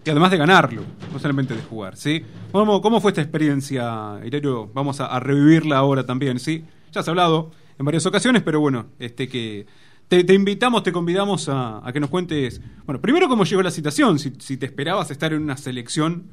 y 0.05 0.10
además 0.10 0.31
de 0.31 0.36
ganarlo, 0.36 0.82
no 1.12 1.18
solamente 1.18 1.55
de 1.55 1.62
jugar, 1.62 1.97
¿sí? 1.97 2.24
¿Cómo, 2.52 3.01
fue 3.01 3.10
esta 3.10 3.23
experiencia, 3.23 4.20
Hilario? 4.24 4.70
Vamos 4.73 5.01
a, 5.01 5.06
a 5.06 5.18
revivirla 5.18 5.78
ahora 5.78 6.06
también, 6.06 6.39
¿sí? 6.39 6.64
Ya 6.93 7.01
has 7.01 7.09
hablado 7.09 7.51
en 7.78 7.85
varias 7.85 8.06
ocasiones, 8.06 8.43
pero 8.43 8.60
bueno, 8.60 8.86
este 9.01 9.28
que 9.28 9.66
te, 10.08 10.34
invitamos, 10.34 10.82
te 10.82 10.92
convidamos 10.92 11.48
a, 11.48 11.82
que 11.92 12.00
nos 12.00 12.10
cuentes, 12.10 12.60
bueno, 12.84 13.00
primero 13.00 13.28
cómo 13.28 13.44
llegó 13.44 13.62
la 13.62 13.70
citación, 13.70 14.18
si, 14.18 14.30
te 14.30 14.66
esperabas 14.66 15.10
estar 15.10 15.32
en 15.32 15.42
una 15.42 15.56
selección 15.56 16.30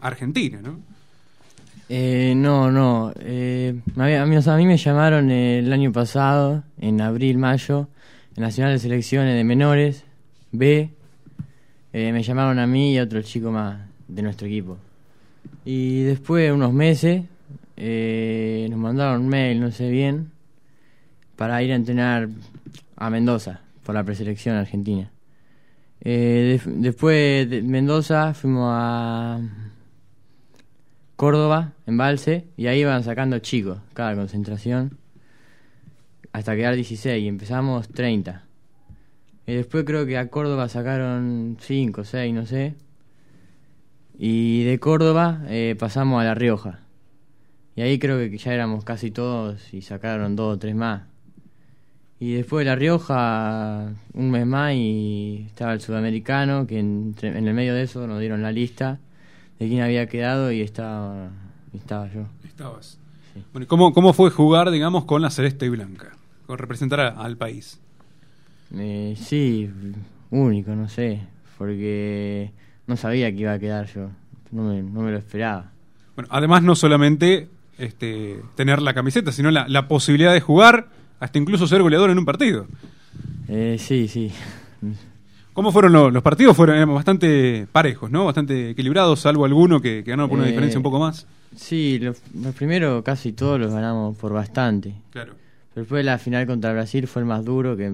argentina, 0.00 0.60
¿no? 0.62 0.80
Eh, 1.92 2.34
no, 2.36 2.70
no. 2.70 3.12
Eh, 3.18 3.74
a 3.96 4.56
mí 4.56 4.66
me 4.66 4.76
llamaron 4.76 5.30
el 5.30 5.72
año 5.72 5.90
pasado, 5.90 6.62
en 6.78 7.00
abril, 7.00 7.36
mayo, 7.36 7.88
en 8.36 8.42
Nacional 8.42 8.74
de 8.74 8.78
Selecciones 8.78 9.34
de 9.34 9.42
Menores, 9.42 10.04
B. 10.52 10.90
Eh, 11.92 12.12
me 12.12 12.22
llamaron 12.22 12.60
a 12.60 12.66
mí 12.66 12.94
y 12.94 12.98
a 12.98 13.02
otro 13.02 13.20
chico 13.22 13.50
más 13.50 13.80
de 14.06 14.22
nuestro 14.22 14.46
equipo. 14.46 14.78
Y 15.64 16.02
después 16.02 16.44
de 16.44 16.52
unos 16.52 16.72
meses, 16.72 17.24
eh, 17.76 18.66
nos 18.70 18.78
mandaron 18.78 19.22
un 19.22 19.28
mail, 19.28 19.60
no 19.60 19.70
sé 19.72 19.90
bien, 19.90 20.30
para 21.36 21.62
ir 21.62 21.72
a 21.72 21.74
entrenar 21.74 22.28
a 23.00 23.10
Mendoza, 23.10 23.62
por 23.82 23.96
la 23.96 24.04
preselección 24.04 24.54
argentina. 24.56 25.10
Eh, 26.02 26.60
después 26.66 27.50
de 27.50 27.62
Mendoza 27.62 28.34
fuimos 28.34 28.70
a 28.72 29.40
Córdoba, 31.16 31.72
embalse, 31.86 32.46
y 32.56 32.66
ahí 32.68 32.80
iban 32.80 33.02
sacando 33.02 33.38
chicos, 33.40 33.78
cada 33.94 34.14
concentración, 34.14 34.98
hasta 36.32 36.54
quedar 36.54 36.76
16, 36.76 37.24
y 37.24 37.26
empezamos 37.26 37.88
30. 37.88 38.44
Y 39.46 39.54
después 39.54 39.84
creo 39.84 40.06
que 40.06 40.16
a 40.16 40.28
Córdoba 40.28 40.68
sacaron 40.68 41.56
5, 41.58 42.04
6, 42.04 42.34
no 42.34 42.46
sé. 42.46 42.74
Y 44.18 44.64
de 44.64 44.78
Córdoba 44.78 45.42
eh, 45.48 45.74
pasamos 45.78 46.20
a 46.20 46.24
La 46.24 46.34
Rioja. 46.34 46.80
Y 47.74 47.82
ahí 47.82 47.98
creo 47.98 48.18
que 48.18 48.36
ya 48.36 48.52
éramos 48.52 48.84
casi 48.84 49.10
todos 49.10 49.72
y 49.72 49.80
sacaron 49.80 50.36
dos 50.36 50.56
o 50.56 50.58
tres 50.58 50.74
más. 50.74 51.09
Y 52.22 52.34
después 52.34 52.64
de 52.66 52.70
La 52.70 52.76
Rioja, 52.76 53.94
un 54.12 54.30
mes 54.30 54.46
más 54.46 54.74
y 54.74 55.44
estaba 55.46 55.72
el 55.72 55.80
sudamericano, 55.80 56.66
que 56.66 56.78
en 56.78 57.14
el 57.22 57.54
medio 57.54 57.72
de 57.74 57.82
eso 57.82 58.06
nos 58.06 58.20
dieron 58.20 58.42
la 58.42 58.52
lista 58.52 58.98
de 59.58 59.68
quién 59.68 59.80
había 59.80 60.06
quedado 60.06 60.52
y 60.52 60.60
estaba, 60.60 61.30
estaba 61.72 62.12
yo. 62.12 62.26
Estabas. 62.44 62.98
Bueno, 63.52 63.64
¿y 63.64 63.66
¿cómo, 63.66 63.92
¿Cómo 63.94 64.12
fue 64.12 64.30
jugar, 64.30 64.70
digamos, 64.70 65.06
con 65.06 65.22
la 65.22 65.30
celeste 65.30 65.64
y 65.64 65.70
blanca? 65.70 66.10
Con 66.46 66.58
representar 66.58 67.00
a- 67.00 67.08
al 67.08 67.38
país. 67.38 67.80
Eh, 68.76 69.14
sí, 69.16 69.70
único, 70.30 70.72
no 70.76 70.88
sé, 70.90 71.20
porque 71.56 72.52
no 72.86 72.96
sabía 72.98 73.30
que 73.32 73.38
iba 73.38 73.52
a 73.52 73.58
quedar 73.58 73.86
yo, 73.86 74.10
no 74.52 74.64
me, 74.64 74.82
no 74.82 75.00
me 75.00 75.10
lo 75.10 75.18
esperaba. 75.18 75.70
Bueno, 76.16 76.28
además 76.30 76.62
no 76.62 76.74
solamente 76.74 77.48
este, 77.78 78.40
tener 78.56 78.82
la 78.82 78.92
camiseta, 78.92 79.32
sino 79.32 79.50
la, 79.50 79.66
la 79.68 79.88
posibilidad 79.88 80.32
de 80.34 80.40
jugar, 80.40 80.88
hasta 81.20 81.38
incluso 81.38 81.66
ser 81.66 81.82
goleador 81.82 82.10
en 82.10 82.18
un 82.18 82.24
partido. 82.24 82.66
Eh, 83.48 83.76
sí, 83.78 84.08
sí. 84.08 84.32
¿Cómo 85.52 85.72
fueron 85.72 85.92
los, 85.92 86.12
los 86.12 86.22
partidos? 86.22 86.56
Fueron 86.56 86.94
bastante 86.94 87.66
parejos, 87.70 88.10
¿no? 88.10 88.24
Bastante 88.24 88.70
equilibrados, 88.70 89.20
salvo 89.20 89.44
alguno 89.44 89.80
que, 89.80 90.02
que 90.04 90.10
ganó 90.10 90.28
por 90.28 90.38
una 90.38 90.46
Eh, 90.46 90.50
diferencia 90.50 90.78
un 90.78 90.82
poco 90.84 90.98
más. 90.98 91.26
Sí, 91.54 91.98
los, 92.00 92.22
los 92.34 92.54
primeros 92.54 93.02
casi 93.02 93.32
todos 93.32 93.58
los 93.60 93.72
ganamos 93.72 94.16
por 94.16 94.32
bastante. 94.32 94.94
Claro. 95.10 95.34
Pero 95.74 95.82
después 95.84 96.04
la 96.04 96.18
final 96.18 96.46
contra 96.46 96.72
Brasil 96.72 97.06
fue 97.06 97.22
el 97.22 97.26
más 97.26 97.44
duro, 97.44 97.76
que 97.76 97.92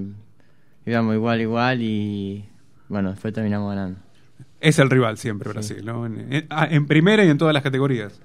íbamos 0.85 1.15
igual, 1.15 1.41
igual 1.41 1.83
y 1.83 2.45
bueno, 2.89 3.11
después 3.11 3.33
terminamos 3.35 3.71
ganando. 3.71 3.99
Es 4.61 4.79
el 4.79 4.89
rival 4.91 5.17
siempre, 5.19 5.51
Brasil, 5.51 5.85
¿no? 5.85 6.07
En, 6.07 6.33
en- 6.33 6.47
ah, 6.51 6.69
en 6.71 6.87
primera 6.87 7.25
y 7.25 7.29
en 7.29 7.39
todas 7.39 7.53
las 7.55 7.63
categorías. 7.63 8.21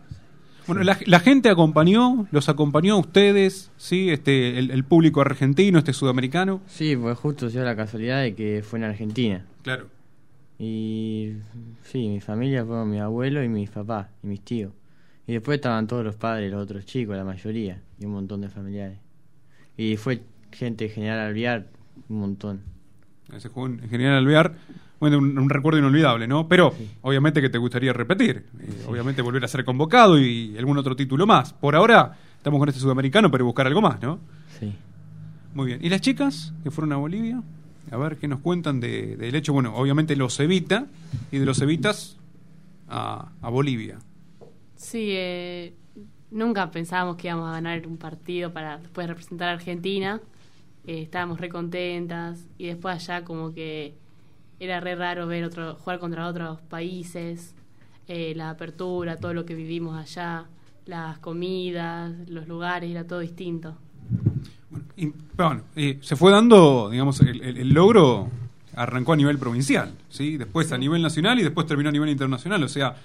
Bueno, 0.68 0.84
la, 0.84 0.98
la 1.06 1.20
gente 1.20 1.50
acompañó, 1.50 2.28
los 2.32 2.50
acompañó 2.50 2.96
a 2.96 3.00
ustedes, 3.00 3.72
¿sí? 3.78 4.10
Este, 4.10 4.60
el, 4.60 4.72
el 4.72 4.84
público 4.84 5.22
argentino, 5.22 5.80
este 5.80 5.94
sudamericano. 5.94 6.62
Sí, 6.68 6.96
pues 6.96 7.18
justo 7.18 7.50
se 7.50 7.58
dio 7.58 7.66
la 7.66 7.76
casualidad 7.76 8.22
de 8.22 8.36
que 8.36 8.64
fue 8.64 8.80
en 8.80 8.86
Argentina. 8.86 9.46
Claro. 9.64 9.88
Y 10.60 11.34
sí, 11.84 12.08
mi 12.08 12.22
familia 12.22 12.64
fue 12.64 12.86
mi 12.86 13.00
abuelo 13.00 13.44
y 13.44 13.50
mis 13.50 13.72
papás 13.72 14.08
y 14.24 14.28
mis 14.28 14.42
tíos. 14.42 14.72
Y 15.26 15.34
después 15.34 15.56
estaban 15.56 15.88
todos 15.88 16.04
los 16.04 16.16
padres, 16.16 16.52
los 16.52 16.62
otros 16.62 16.86
chicos, 16.86 17.18
la 17.18 17.24
mayoría, 17.24 17.82
y 18.00 18.06
un 18.06 18.12
montón 18.12 18.42
de 18.42 18.50
familiares. 18.50 19.00
Y 19.78 19.98
fue 19.98 20.22
gente 20.52 20.86
de 20.86 20.90
General 20.92 21.20
Alvear, 21.20 21.68
un 22.10 22.20
montón. 22.20 22.62
Ese 23.34 23.50
juego 23.50 23.74
en 23.74 23.90
General 23.90 24.18
Alvear, 24.18 24.56
bueno, 25.02 25.18
un, 25.18 25.38
un 25.38 25.50
recuerdo 25.50 25.80
inolvidable, 25.80 26.28
¿no? 26.28 26.48
Pero 26.48 26.74
obviamente 27.02 27.42
que 27.42 27.50
te 27.50 27.58
gustaría 27.58 27.92
repetir, 27.92 28.46
eh, 28.60 28.86
obviamente 28.88 29.22
volver 29.22 29.44
a 29.44 29.48
ser 29.50 29.66
convocado 29.66 30.18
y 30.18 30.56
algún 30.58 30.78
otro 30.78 30.96
título 30.96 31.28
más. 31.28 31.52
Por 31.52 31.76
ahora 31.76 32.18
estamos 32.38 32.60
con 32.60 32.70
este 32.70 32.80
sudamericano, 32.80 33.30
pero 33.30 33.44
buscar 33.44 33.68
algo 33.68 33.82
más, 33.82 34.02
¿no? 34.02 34.20
Sí. 34.60 34.72
Muy 35.54 35.66
bien. 35.66 35.80
¿Y 35.84 35.90
las 35.90 36.00
chicas 36.00 36.54
que 36.64 36.72
fueron 36.72 36.94
a 36.94 36.96
Bolivia? 36.98 37.42
A 37.92 37.98
ver 37.98 38.16
qué 38.18 38.28
nos 38.30 38.40
cuentan 38.40 38.80
de- 38.80 39.18
del 39.18 39.36
hecho, 39.36 39.52
bueno, 39.52 39.76
obviamente 39.76 40.16
los 40.16 40.40
Evita 40.40 40.86
y 41.32 41.40
de 41.40 41.46
los 41.46 41.60
Evitas 41.62 42.18
a, 42.88 43.32
a 43.42 43.50
Bolivia. 43.50 43.98
Sí, 44.76 45.08
eh, 45.12 45.74
nunca 46.30 46.70
pensábamos 46.72 47.18
que 47.18 47.28
íbamos 47.28 47.50
a 47.50 47.54
ganar 47.54 47.86
un 47.88 47.98
partido 47.98 48.54
para 48.54 48.78
después 48.78 49.08
representar 49.08 49.50
a 49.50 49.54
Argentina. 49.54 50.22
Eh, 50.86 51.02
estábamos 51.04 51.40
re 51.40 51.50
contentas 51.50 52.48
y 52.58 52.68
después 52.68 52.96
allá 52.96 53.24
como 53.26 53.54
que 53.54 53.96
era 54.62 54.80
re 54.80 54.96
raro 54.96 55.26
ver 55.28 55.44
otro, 55.44 55.76
jugar 55.76 56.00
contra 56.00 56.28
otros 56.28 56.62
países, 56.70 57.54
eh, 58.08 58.34
la 58.36 58.52
apertura, 58.52 59.18
todo 59.18 59.34
lo 59.34 59.44
que 59.46 59.56
vivimos 59.56 59.98
allá, 60.00 60.46
las 60.86 61.18
comidas, 61.20 62.14
los 62.30 62.48
lugares, 62.48 62.90
era 62.92 63.04
todo 63.06 63.20
distinto. 63.20 63.76
Y, 64.96 65.08
pero 65.36 65.50
bueno, 65.50 65.64
eh, 65.76 65.98
se 66.02 66.16
fue 66.16 66.32
dando, 66.32 66.90
digamos, 66.90 67.20
el, 67.22 67.42
el- 67.42 67.58
el 67.58 67.70
logro 67.74 68.30
arrancó 68.76 69.14
a 69.14 69.16
nivel 69.16 69.38
provincial, 69.38 69.92
¿sí? 70.10 70.38
Después 70.38 70.72
a 70.72 70.78
nivel 70.78 71.02
nacional 71.02 71.40
y 71.40 71.44
después 71.44 71.68
terminó 71.68 71.90
a 71.90 71.92
nivel 71.92 72.10
internacional, 72.10 72.64
o 72.64 72.70
sea, 72.70 72.96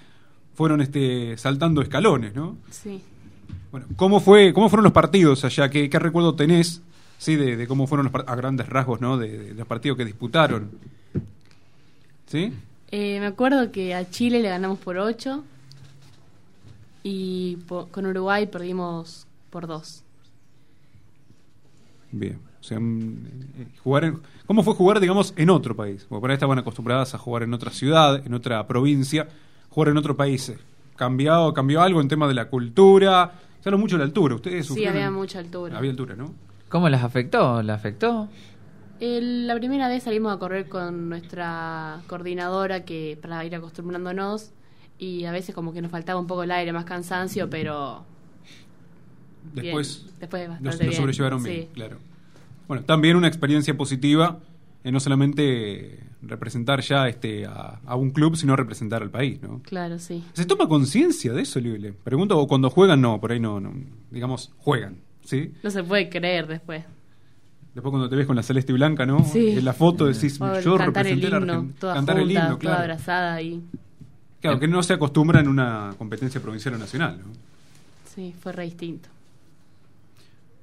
fueron 0.55 0.81
este 0.81 1.37
saltando 1.39 1.81
escalones, 1.83 2.35
¿no? 2.35 2.57
Sí. 2.71 3.03
Bueno, 3.73 3.87
¿cómo 3.97 4.21
fue 4.21 4.53
cómo 4.53 4.69
fueron 4.69 4.85
los 4.85 4.93
partidos 4.93 5.45
allá? 5.45 5.69
¿Qué, 5.71 5.91
qué 5.91 5.99
recuerdo 5.99 6.35
tenés 6.35 6.83
sí 7.19 7.35
de, 7.37 7.57
de 7.57 7.67
cómo 7.67 7.87
fueron 7.87 8.11
los 8.13 8.29
a 8.29 8.35
grandes 8.37 8.69
rasgos, 8.69 9.01
¿no? 9.01 9.17
De, 9.19 9.29
de 9.39 9.55
los 9.55 9.67
partidos 9.67 9.97
que 9.99 10.05
disputaron. 10.05 10.71
¿Sí? 12.27 12.53
Eh, 12.91 13.21
me 13.21 13.27
acuerdo 13.27 13.71
que 13.73 13.95
a 13.95 14.09
Chile 14.11 14.41
le 14.41 14.49
ganamos 14.49 14.79
por 14.79 14.97
8 14.99 15.43
y 17.03 17.57
po- 17.69 17.89
con 17.91 18.07
Uruguay 18.07 18.47
perdimos 18.47 19.27
por 19.51 19.67
2. 19.67 20.03
Bien. 22.13 22.39
O 22.61 22.65
sea, 22.65 22.81
mm, 22.81 23.17
eh, 23.59 23.67
jugar 23.83 24.05
en- 24.05 24.21
¿Cómo 24.47 24.63
fue 24.63 24.75
jugar, 24.75 25.01
digamos, 25.01 25.35
en 25.37 25.51
otro 25.51 25.75
país? 25.77 26.07
Porque 26.09 26.21
por 26.21 26.31
ahí 26.31 26.35
estaban 26.35 26.59
acostumbradas 26.59 27.15
a 27.15 27.19
jugar 27.19 27.43
en 27.43 27.53
otra 27.55 27.71
ciudad, 27.71 28.25
en 28.25 28.33
otra 28.35 28.67
provincia, 28.67 29.29
jugar 29.71 29.91
en 29.91 29.97
otro 29.97 30.17
país. 30.17 30.49
eh, 30.49 30.59
¿Cambiado, 30.97 31.53
¿Cambió 31.53 31.83
algo 31.83 32.01
en 32.01 32.09
tema 32.09 32.27
de 32.27 32.35
la 32.35 32.49
cultura? 32.49 33.33
Se 33.63 33.69
habla 33.69 33.77
mucho 33.79 33.97
de 33.97 33.99
la 34.01 34.05
altura. 34.07 34.37
Ustedes 34.37 34.67
Sí, 34.67 34.73
sufrieron- 34.75 34.95
había 34.97 35.11
mucha 35.11 35.39
altura. 35.41 35.77
Había 35.77 35.91
altura, 35.91 36.15
¿no? 36.17 36.33
¿Cómo 36.69 36.89
las 36.89 37.03
afectó? 37.05 37.63
¿La 37.63 37.75
afectó? 37.75 38.29
El- 39.01 39.47
la 39.47 39.55
primera 39.57 39.89
vez 39.89 40.03
salimos 40.05 40.33
a 40.35 40.39
correr 40.39 40.69
con 40.69 41.09
nuestra 41.09 42.01
coordinadora 42.07 42.85
que 42.85 43.19
para 43.21 43.45
ir 43.45 43.55
acostumbrándonos 43.55 44.53
y 44.99 45.25
a 45.25 45.33
veces 45.33 45.55
como 45.55 45.73
que 45.73 45.83
nos 45.83 45.91
faltaba 45.91 46.19
un 46.21 46.27
poco 46.27 46.43
el 46.45 46.51
aire, 46.51 46.73
más 46.73 46.85
cansancio, 46.87 47.51
pero 47.51 48.05
bien. 49.53 49.67
Después 49.67 50.07
después 50.19 50.43
lo, 50.45 50.51
bastante 50.55 50.85
lo 50.85 50.91
bien. 50.91 51.01
sobrellevaron 51.01 51.43
Sí. 51.43 51.51
bien, 51.51 51.69
claro. 51.75 51.99
Bueno, 52.69 52.85
también 52.85 53.17
una 53.17 53.29
experiencia 53.29 53.77
positiva 53.77 54.41
en 54.83 54.93
no 54.93 55.01
solamente 55.01 56.01
representar 56.23 56.81
ya 56.81 57.09
este 57.09 57.45
a, 57.47 57.81
a 57.85 57.97
un 57.97 58.11
club, 58.11 58.37
sino 58.37 58.57
representar 58.57 59.03
al 59.03 59.11
país, 59.11 59.41
¿no? 59.43 59.61
Claro, 59.63 59.99
sí. 59.99 60.25
¿Se 60.33 60.45
toma 60.47 60.69
conciencia 60.69 61.33
de 61.33 61.43
eso, 61.43 61.61
Libre? 61.61 61.93
Pregunto, 61.93 62.39
o 62.39 62.47
cuando 62.47 62.71
juegan, 62.71 63.01
no, 63.01 63.21
por 63.21 63.33
ahí 63.33 63.41
no, 63.41 63.61
no 63.61 63.73
digamos, 64.11 64.53
juegan, 64.59 64.97
¿sí? 65.25 65.53
No 65.63 65.71
se 65.71 65.83
puede 65.85 66.09
creer 66.09 66.47
después. 66.47 66.85
Después 67.77 67.91
cuando 67.91 68.09
te 68.09 68.17
ves 68.17 68.27
con 68.27 68.35
la 68.37 68.43
celeste 68.43 68.73
y 68.73 68.75
blanca, 68.75 69.05
¿no? 69.05 69.23
Sí. 69.23 69.51
En 69.51 69.65
la 69.65 69.75
foto 69.75 70.07
decís, 70.07 70.41
O 70.41 70.61
yo 70.61 70.77
cantar 70.79 71.07
el 71.07 71.21
representé 71.21 71.29
la 71.31 71.37
himno, 71.39 71.53
Argen- 71.63 71.75
toda 71.79 71.95
cantar 71.95 72.17
el 72.17 72.25
junta, 72.25 72.41
himno, 72.41 72.49
toda 72.49 72.59
claro. 72.59 72.81
abrazada 72.81 73.43
y 73.43 73.63
Claro, 74.41 74.59
que 74.59 74.67
no 74.69 74.83
se 74.83 74.95
acostumbra 74.95 75.41
en 75.41 75.49
una 75.49 75.93
competencia 75.99 76.41
provincial 76.41 76.75
o 76.75 76.79
nacional, 76.79 77.19
¿no? 77.19 77.33
sí, 78.15 78.35
fue 78.41 78.53
re 78.53 78.65
distinto. 78.65 79.11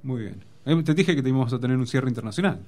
Muy 0.02 0.22
bien. 0.22 0.36
Eh, 0.66 0.82
Te 0.82 0.92
dije 0.94 1.14
que 1.14 1.22
te 1.22 1.28
íbamos 1.28 1.52
a 1.52 1.58
tener 1.58 1.76
un 1.76 1.86
cierre 1.86 2.08
internacional. 2.08 2.58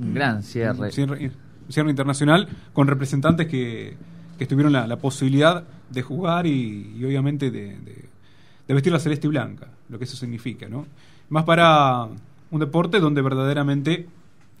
Un 0.00 0.14
gran 0.14 0.42
cierre. 0.42 0.78
Un 0.86 0.90
cierre, 0.92 1.26
un 1.66 1.72
cierre 1.72 1.90
internacional 1.90 2.48
con 2.72 2.86
representantes 2.88 3.46
que, 3.46 3.96
que 4.38 4.46
tuvieron 4.46 4.72
la, 4.72 4.86
la 4.86 4.96
posibilidad 4.96 5.62
de 5.90 6.02
jugar 6.02 6.46
y, 6.46 6.96
y 6.98 7.04
obviamente 7.04 7.50
de, 7.52 7.76
de- 7.78 8.10
de 8.66 8.74
vestir 8.74 8.92
la 8.92 9.00
celeste 9.00 9.26
y 9.26 9.30
blanca, 9.30 9.66
lo 9.88 9.98
que 9.98 10.04
eso 10.04 10.16
significa, 10.16 10.68
¿no? 10.68 10.86
Más 11.30 11.42
para 11.44 12.06
un 12.50 12.60
deporte 12.60 13.00
donde 13.00 13.22
verdaderamente 13.22 14.06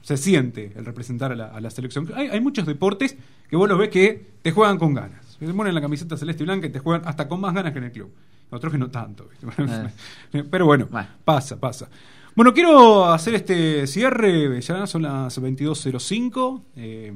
se 0.02 0.16
siente 0.16 0.72
el 0.76 0.84
representar 0.84 1.32
a 1.32 1.36
la, 1.36 1.46
a 1.46 1.60
la 1.60 1.70
selección. 1.70 2.08
Hay, 2.14 2.28
hay 2.28 2.40
muchos 2.40 2.66
deportes 2.66 3.16
que 3.48 3.56
vos 3.56 3.68
los 3.68 3.78
ves 3.78 3.90
que 3.90 4.26
te 4.42 4.52
juegan 4.52 4.78
con 4.78 4.94
ganas. 4.94 5.36
Te 5.38 5.52
ponen 5.54 5.74
la 5.74 5.80
camiseta 5.80 6.16
celeste 6.16 6.42
y 6.42 6.46
blanca 6.46 6.66
y 6.66 6.70
te 6.70 6.78
juegan 6.78 7.02
hasta 7.06 7.26
con 7.26 7.40
más 7.40 7.54
ganas 7.54 7.72
que 7.72 7.78
en 7.78 7.84
el 7.84 7.92
club. 7.92 8.10
Otros 8.50 8.72
que 8.72 8.78
no 8.78 8.90
tanto. 8.90 9.28
¿viste? 9.30 10.44
Pero 10.50 10.66
bueno, 10.66 10.88
pasa, 11.24 11.58
pasa. 11.58 11.88
Bueno, 12.34 12.52
quiero 12.52 13.06
hacer 13.06 13.34
este 13.34 13.86
cierre, 13.86 14.60
ya 14.60 14.86
son 14.86 15.02
las 15.02 15.40
22.05. 15.40 16.62
Eh, 16.76 17.12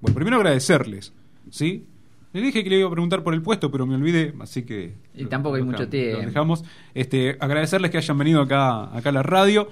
bueno, 0.00 0.14
primero 0.14 0.36
agradecerles, 0.36 1.12
¿sí? 1.50 1.86
Le 2.34 2.40
dije 2.42 2.62
que 2.64 2.68
le 2.70 2.78
iba 2.80 2.88
a 2.88 2.90
preguntar 2.90 3.22
por 3.22 3.32
el 3.32 3.40
puesto, 3.42 3.70
pero 3.70 3.86
me 3.86 3.94
olvidé, 3.94 4.34
así 4.40 4.64
que... 4.64 4.94
Y 5.14 5.22
lo- 5.22 5.28
tampoco 5.28 5.54
hay 5.56 5.62
mucho 5.62 5.88
tiempo. 5.88 6.20
lo 6.20 6.26
dejamos. 6.26 6.64
Este, 6.92 7.36
agradecerles 7.40 7.90
que 7.90 7.96
hayan 7.98 8.18
venido 8.18 8.42
acá, 8.42 8.94
acá 8.94 9.08
a 9.10 9.12
la 9.12 9.22
radio. 9.22 9.68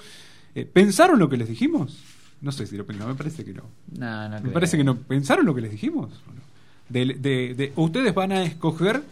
Eh, 0.54 0.64
¿Pensaron 0.64 1.18
lo 1.18 1.28
que 1.28 1.36
les 1.36 1.48
dijimos? 1.48 1.98
No 2.40 2.52
sé 2.52 2.66
si 2.66 2.76
lo 2.76 2.86
pensaron, 2.86 3.12
me 3.12 3.18
parece 3.18 3.44
que 3.44 3.52
no. 3.52 3.64
No, 3.98 4.28
no 4.28 4.36
Me 4.36 4.40
creo. 4.42 4.52
parece 4.52 4.76
que 4.76 4.84
no. 4.84 4.96
¿Pensaron 4.96 5.44
lo 5.44 5.54
que 5.54 5.60
les 5.60 5.70
dijimos? 5.72 6.12
¿O 6.28 6.32
no? 6.34 6.40
De, 6.88 7.06
de- 7.18 7.54
de- 7.54 7.72
ustedes 7.76 8.14
van 8.14 8.32
a 8.32 8.42
escoger 8.44 9.02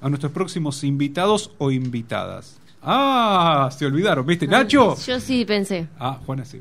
a 0.00 0.08
nuestros 0.08 0.32
próximos 0.32 0.82
invitados 0.82 1.52
o 1.58 1.70
invitadas. 1.70 2.58
Ah, 2.82 3.70
se 3.76 3.86
olvidaron, 3.86 4.26
¿viste, 4.26 4.48
Nacho? 4.48 4.96
Yo 5.06 5.20
sí 5.20 5.44
pensé. 5.44 5.86
Ah, 6.00 6.18
Juana 6.26 6.44
sí. 6.44 6.58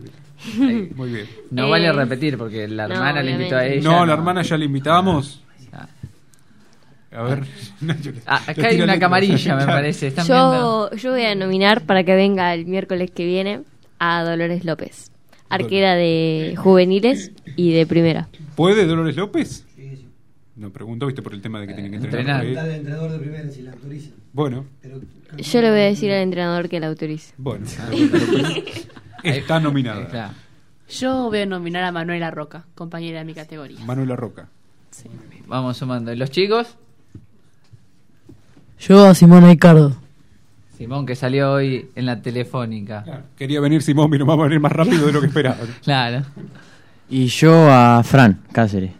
Muy 0.95 1.09
bien. 1.11 1.25
No 1.49 1.65
Eh, 1.65 1.69
vale 1.71 1.91
repetir 1.93 2.37
porque 2.37 2.67
la 2.67 2.87
no, 2.87 2.93
hermana 2.95 3.23
le 3.23 3.31
invitó 3.31 3.55
a 3.55 3.65
ella. 3.65 3.81
No, 3.89 4.05
la 4.05 4.13
hermana 4.13 4.43
ya 4.43 4.55
la 4.57 4.65
invitamos. 4.65 5.41
Ah. 7.11 7.19
A 7.19 7.23
ver, 7.23 7.43
Ah, 8.25 8.41
acá 8.47 8.67
hay 8.67 8.81
una 8.81 8.97
camarilla, 8.99 9.55
me 9.55 9.65
parece. 9.65 10.07
¿Están 10.07 10.25
viendo? 10.27 10.89
Yo, 10.91 10.95
yo 10.97 11.11
voy 11.11 11.23
a 11.25 11.35
nominar 11.35 11.81
para 11.85 12.03
que 12.03 12.15
venga 12.15 12.53
el 12.53 12.65
miércoles 12.65 13.11
que 13.11 13.25
viene 13.25 13.61
a 13.99 14.23
Dolores 14.23 14.63
López, 14.65 15.11
arquera 15.49 15.95
de 15.95 16.55
juveniles 16.57 17.31
y 17.55 17.73
de 17.73 17.85
primera. 17.85 18.29
¿Puede 18.55 18.85
Dolores 18.85 19.15
López? 19.15 19.65
No, 20.55 20.69
pregunto, 20.69 21.07
viste, 21.07 21.21
por 21.23 21.33
el 21.33 21.41
tema 21.41 21.59
de 21.59 21.67
que 21.67 21.73
tiene 21.73 21.89
que 21.89 21.95
entrenar. 21.97 22.41
entrenar. 22.45 22.67
el 22.67 22.75
entrenador 22.75 23.11
de 23.11 23.17
primera 23.19 23.49
si 23.49 23.61
la 23.63 23.71
autoriza. 23.71 24.11
Bueno, 24.33 24.65
Yo 25.37 25.61
le 25.61 25.69
voy 25.71 25.79
a 25.79 25.83
decir 25.85 26.11
al 26.11 26.21
entrenador 26.21 26.69
que 26.69 26.79
la 26.79 26.87
autorice. 26.87 27.33
bueno. 27.37 27.65
Está 29.23 29.59
nominada. 29.59 30.07
Claro. 30.07 30.33
Yo 30.89 31.29
voy 31.29 31.39
a 31.39 31.45
nominar 31.45 31.83
a 31.83 31.91
Manuela 31.91 32.31
Roca, 32.31 32.65
compañera 32.75 33.19
de 33.19 33.25
mi 33.25 33.33
categoría. 33.33 33.79
Manuela 33.85 34.15
Roca. 34.15 34.49
Vamos 35.47 35.77
sumando. 35.77 36.11
¿Y 36.11 36.15
los 36.15 36.29
chicos? 36.31 36.77
Yo 38.81 39.05
a 39.05 39.13
Simón 39.15 39.45
Ricardo. 39.45 39.95
Simón, 40.77 41.05
que 41.05 41.15
salió 41.15 41.51
hoy 41.53 41.89
en 41.95 42.05
la 42.07 42.21
telefónica. 42.21 43.23
Quería 43.37 43.59
venir 43.61 43.81
Simón, 43.83 44.09
pero 44.09 44.25
va 44.25 44.33
a 44.33 44.37
venir 44.37 44.59
más 44.59 44.71
rápido 44.71 45.05
de 45.05 45.13
lo 45.13 45.21
que 45.21 45.27
esperaba. 45.27 45.57
Claro. 45.83 46.25
Y 47.09 47.25
yo 47.27 47.69
a 47.69 48.01
Fran 48.03 48.39
Cáceres. 48.51 48.91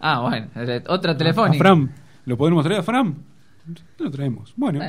Ah, 0.00 0.20
bueno. 0.20 0.46
eh, 0.56 0.82
Otra 0.88 1.12
A 1.12 1.16
telefónica. 1.16 1.58
Fran. 1.58 1.90
¿Lo 2.24 2.36
podemos 2.36 2.64
traer 2.64 2.80
a 2.80 2.82
Fran? 2.82 3.14
Lo 3.98 4.10
traemos. 4.10 4.52
Bueno. 4.56 4.80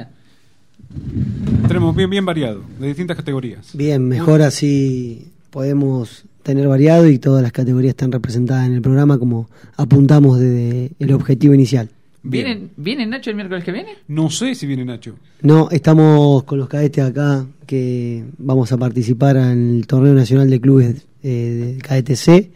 Tenemos 1.68 1.96
bien, 1.96 2.10
bien 2.10 2.26
variado, 2.26 2.62
de 2.80 2.88
distintas 2.88 3.18
categorías. 3.18 3.76
Bien, 3.76 4.08
mejor 4.08 4.42
así 4.42 5.32
podemos 5.50 6.26
tener 6.44 6.68
variado 6.68 7.08
y 7.10 7.20
todas 7.20 7.42
las 7.42 7.52
categorías 7.52 7.92
están 7.92 8.12
representadas 8.12 8.68
en 8.68 8.74
el 8.74 8.82
programa 8.82 9.18
como 9.18 9.50
apuntamos 9.78 10.40
desde 10.40 10.92
el 11.00 11.14
objetivo 11.14 11.54
inicial. 11.54 11.90
¿Viene, 12.24 12.70
¿Viene 12.78 13.06
Nacho 13.06 13.30
el 13.30 13.36
miércoles 13.36 13.64
que 13.64 13.72
viene? 13.72 13.90
No 14.08 14.30
sé 14.30 14.56
si 14.56 14.66
viene 14.66 14.86
Nacho. 14.86 15.16
No, 15.42 15.68
estamos 15.72 16.44
con 16.44 16.58
los 16.58 16.70
cadetes 16.70 17.04
acá 17.04 17.46
que 17.68 18.24
vamos 18.38 18.72
a 18.72 18.78
participar 18.78 19.36
en 19.38 19.76
el 19.78 19.88
torneo 19.88 20.14
nacional 20.14 20.50
de 20.50 20.62
clubes 20.62 21.06
eh, 21.22 21.74
del 21.74 21.82
cadete 21.84 22.16
C. 22.16 22.52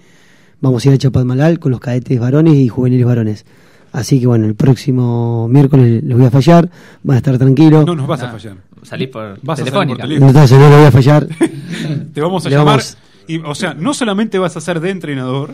Vamos 0.61 0.85
a 0.85 0.89
ir 0.89 0.95
a 0.95 0.97
Chapadmalal 0.97 1.59
con 1.59 1.71
los 1.71 1.81
cadetes 1.81 2.17
varones 2.19 2.55
y 2.55 2.69
juveniles 2.69 3.05
varones. 3.05 3.45
Así 3.91 4.19
que 4.19 4.27
bueno, 4.27 4.45
el 4.45 4.55
próximo 4.55 5.47
miércoles 5.49 6.03
les 6.03 6.17
voy 6.17 6.25
a 6.27 6.31
fallar, 6.31 6.69
van 7.03 7.15
a 7.15 7.17
estar 7.17 7.37
tranquilos. 7.37 7.85
No 7.85 7.95
nos 7.95 8.07
vas 8.07 8.21
a 8.23 8.29
fallar. 8.31 8.57
Salís 8.83 9.09
por 9.09 9.39
Vas 9.43 9.59
a 9.59 9.65
salir 9.65 9.73
telefónica. 9.73 9.97
por 10.03 10.07
teléfono. 10.07 10.59
No 10.59 10.69
lo 10.69 10.77
voy 10.77 10.85
a 10.85 10.91
fallar. 10.91 11.27
Te 12.13 12.21
vamos 12.21 12.45
a 12.45 12.49
Le 12.49 12.55
llamar. 12.55 12.77
vamos- 12.79 12.97
Y, 13.27 13.37
o 13.39 13.53
sea, 13.55 13.73
no 13.73 13.93
solamente 13.93 14.39
vas 14.39 14.55
a 14.55 14.61
ser 14.61 14.79
de 14.79 14.89
entrenador, 14.91 15.53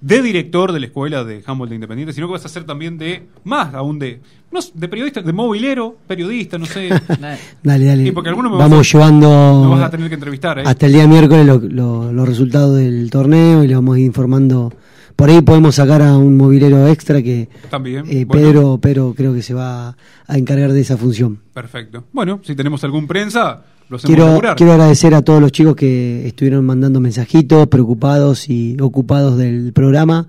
de 0.00 0.22
director 0.22 0.72
de 0.72 0.80
la 0.80 0.86
escuela 0.86 1.24
de 1.24 1.42
handball 1.46 1.68
de 1.68 1.74
Independiente, 1.74 2.12
sino 2.14 2.26
que 2.26 2.32
vas 2.32 2.44
a 2.46 2.48
ser 2.48 2.64
también 2.64 2.96
de, 2.96 3.24
más 3.44 3.74
aún 3.74 3.98
de, 3.98 4.20
no, 4.50 4.60
de 4.72 4.88
periodista, 4.88 5.20
de 5.20 5.32
movilero, 5.32 5.96
periodista, 6.06 6.56
no 6.58 6.66
sé. 6.66 6.88
Dale, 7.62 7.84
dale. 7.84 8.04
Sí, 8.04 8.12
porque 8.12 8.30
alguno 8.30 8.48
me 8.50 8.56
Vamos 8.56 8.78
vas 8.78 8.88
a- 8.88 8.92
llevando 8.98 9.64
me 9.64 9.70
vas 9.76 9.82
a 9.82 9.90
tener 9.90 10.08
que 10.08 10.14
entrevistar, 10.14 10.58
¿eh? 10.58 10.62
hasta 10.64 10.86
el 10.86 10.92
día 10.92 11.06
miércoles 11.06 11.44
lo- 11.46 11.58
lo- 11.58 12.12
los 12.12 12.26
resultados 12.28 12.76
del 12.76 13.10
torneo 13.10 13.62
y 13.62 13.68
le 13.68 13.74
vamos 13.74 13.96
a 13.96 13.98
ir 13.98 14.06
informando. 14.06 14.72
Por 15.16 15.28
ahí 15.28 15.42
podemos 15.42 15.74
sacar 15.74 16.00
a 16.00 16.16
un 16.16 16.34
movilero 16.38 16.88
extra 16.88 17.20
que 17.22 17.50
También. 17.68 18.06
eh, 18.08 18.24
bueno, 18.24 18.30
Pedro, 18.48 18.78
Pedro 18.78 19.14
creo 19.14 19.34
que 19.34 19.42
se 19.42 19.52
va 19.52 19.94
a 20.26 20.38
encargar 20.38 20.72
de 20.72 20.80
esa 20.80 20.96
función. 20.96 21.40
Perfecto. 21.52 22.04
Bueno, 22.12 22.40
si 22.42 22.54
tenemos 22.54 22.82
algún 22.84 23.06
prensa, 23.06 23.64
Quiero, 23.98 24.40
quiero 24.56 24.72
agradecer 24.72 25.14
a 25.14 25.22
todos 25.22 25.40
los 25.40 25.50
chicos 25.50 25.74
que 25.74 26.26
estuvieron 26.26 26.64
mandando 26.64 27.00
mensajitos, 27.00 27.66
preocupados 27.66 28.48
y 28.48 28.76
ocupados 28.80 29.36
del 29.36 29.72
programa. 29.72 30.28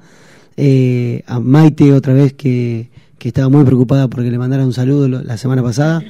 Eh, 0.57 1.23
a 1.27 1.39
Maite 1.39 1.93
otra 1.93 2.13
vez 2.13 2.33
que, 2.33 2.89
que 3.19 3.27
estaba 3.27 3.49
muy 3.49 3.63
preocupada 3.63 4.07
porque 4.07 4.31
le 4.31 4.39
mandara 4.39 4.65
un 4.65 4.73
saludo 4.73 5.07
la 5.07 5.37
semana 5.37 5.61
pasada. 5.61 6.01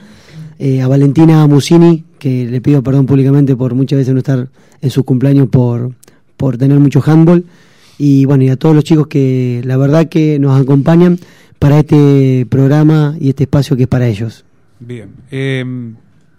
Eh, 0.60 0.82
a 0.82 0.88
Valentina 0.88 1.45
Musini, 1.48 2.06
que 2.19 2.45
le 2.45 2.61
pido 2.61 2.82
perdón 2.84 3.06
públicamente 3.06 3.56
por 3.56 3.73
muchas 3.73 3.98
veces 3.98 4.14
no 4.14 4.19
estar 4.19 4.48
en 4.80 4.90
sus 4.90 5.03
cumpleaños 5.03 5.49
por, 5.49 5.94
por 6.38 6.57
tener 6.57 6.80
mucho 6.80 7.03
handball. 7.06 7.44
Y 7.98 8.23
bueno, 8.26 8.45
y 8.45 8.49
a 8.49 8.56
todos 8.56 8.73
los 8.73 8.86
chicos 8.86 9.07
que 9.07 9.61
la 9.65 9.76
verdad 9.76 10.07
que 10.07 10.40
nos 10.40 10.61
acompañan 10.61 11.19
para 11.60 11.80
este 11.80 12.45
programa 12.49 13.15
y 13.19 13.30
este 13.30 13.44
espacio 13.44 13.76
que 13.76 13.84
es 13.84 13.90
para 13.90 14.07
ellos. 14.07 14.45
Bien. 14.80 15.10
Eh, 15.32 15.65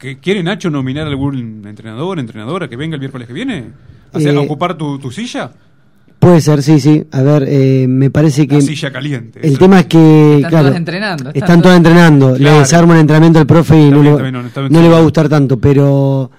¿que- 0.02 0.18
¿Quiere 0.18 0.42
Nacho 0.42 0.68
nominar 0.68 1.06
algún 1.06 1.62
entrenador, 1.66 2.18
entrenadora 2.18 2.66
que 2.68 2.74
venga 2.76 2.94
el 2.96 3.00
miércoles 3.00 3.28
que 3.28 3.32
viene? 3.32 3.66
¿A, 4.12 4.18
hacer- 4.18 4.34
Eh, 4.34 4.36
a 4.36 4.40
ocupar 4.40 4.76
tu, 4.76 4.98
tu 4.98 5.10
silla? 5.12 5.52
Puede 6.18 6.40
ser, 6.40 6.62
sí, 6.62 6.78
sí. 6.80 7.04
A 7.12 7.22
ver, 7.22 7.44
eh, 7.48 7.86
me 7.88 8.10
parece 8.10 8.46
que... 8.46 8.56
La 8.56 8.60
silla 8.60 8.92
caliente. 8.92 9.40
El 9.42 9.50
eso. 9.50 9.58
tema 9.58 9.80
es 9.80 9.86
que, 9.86 10.36
Están 10.36 10.50
claro, 10.50 10.64
todas 10.66 10.76
entrenando, 10.78 11.28
están 11.30 11.42
están 11.42 11.62
todas 11.62 11.76
entrenando. 11.78 12.26
Claro. 12.34 12.42
Le 12.54 12.58
desarmo 12.60 12.92
el 12.94 13.00
entrenamiento 13.00 13.38
al 13.38 13.46
profe 13.46 13.76
y 13.76 13.84
Está 13.84 13.96
no, 13.96 14.02
bien, 14.02 14.16
le, 14.24 14.32
no, 14.32 14.40
está 14.46 14.60
bien, 14.60 14.72
no 14.72 14.82
le 14.82 14.88
va 14.88 14.98
a 14.98 15.02
gustar 15.02 15.28
tanto, 15.28 15.58
pero 15.58 16.30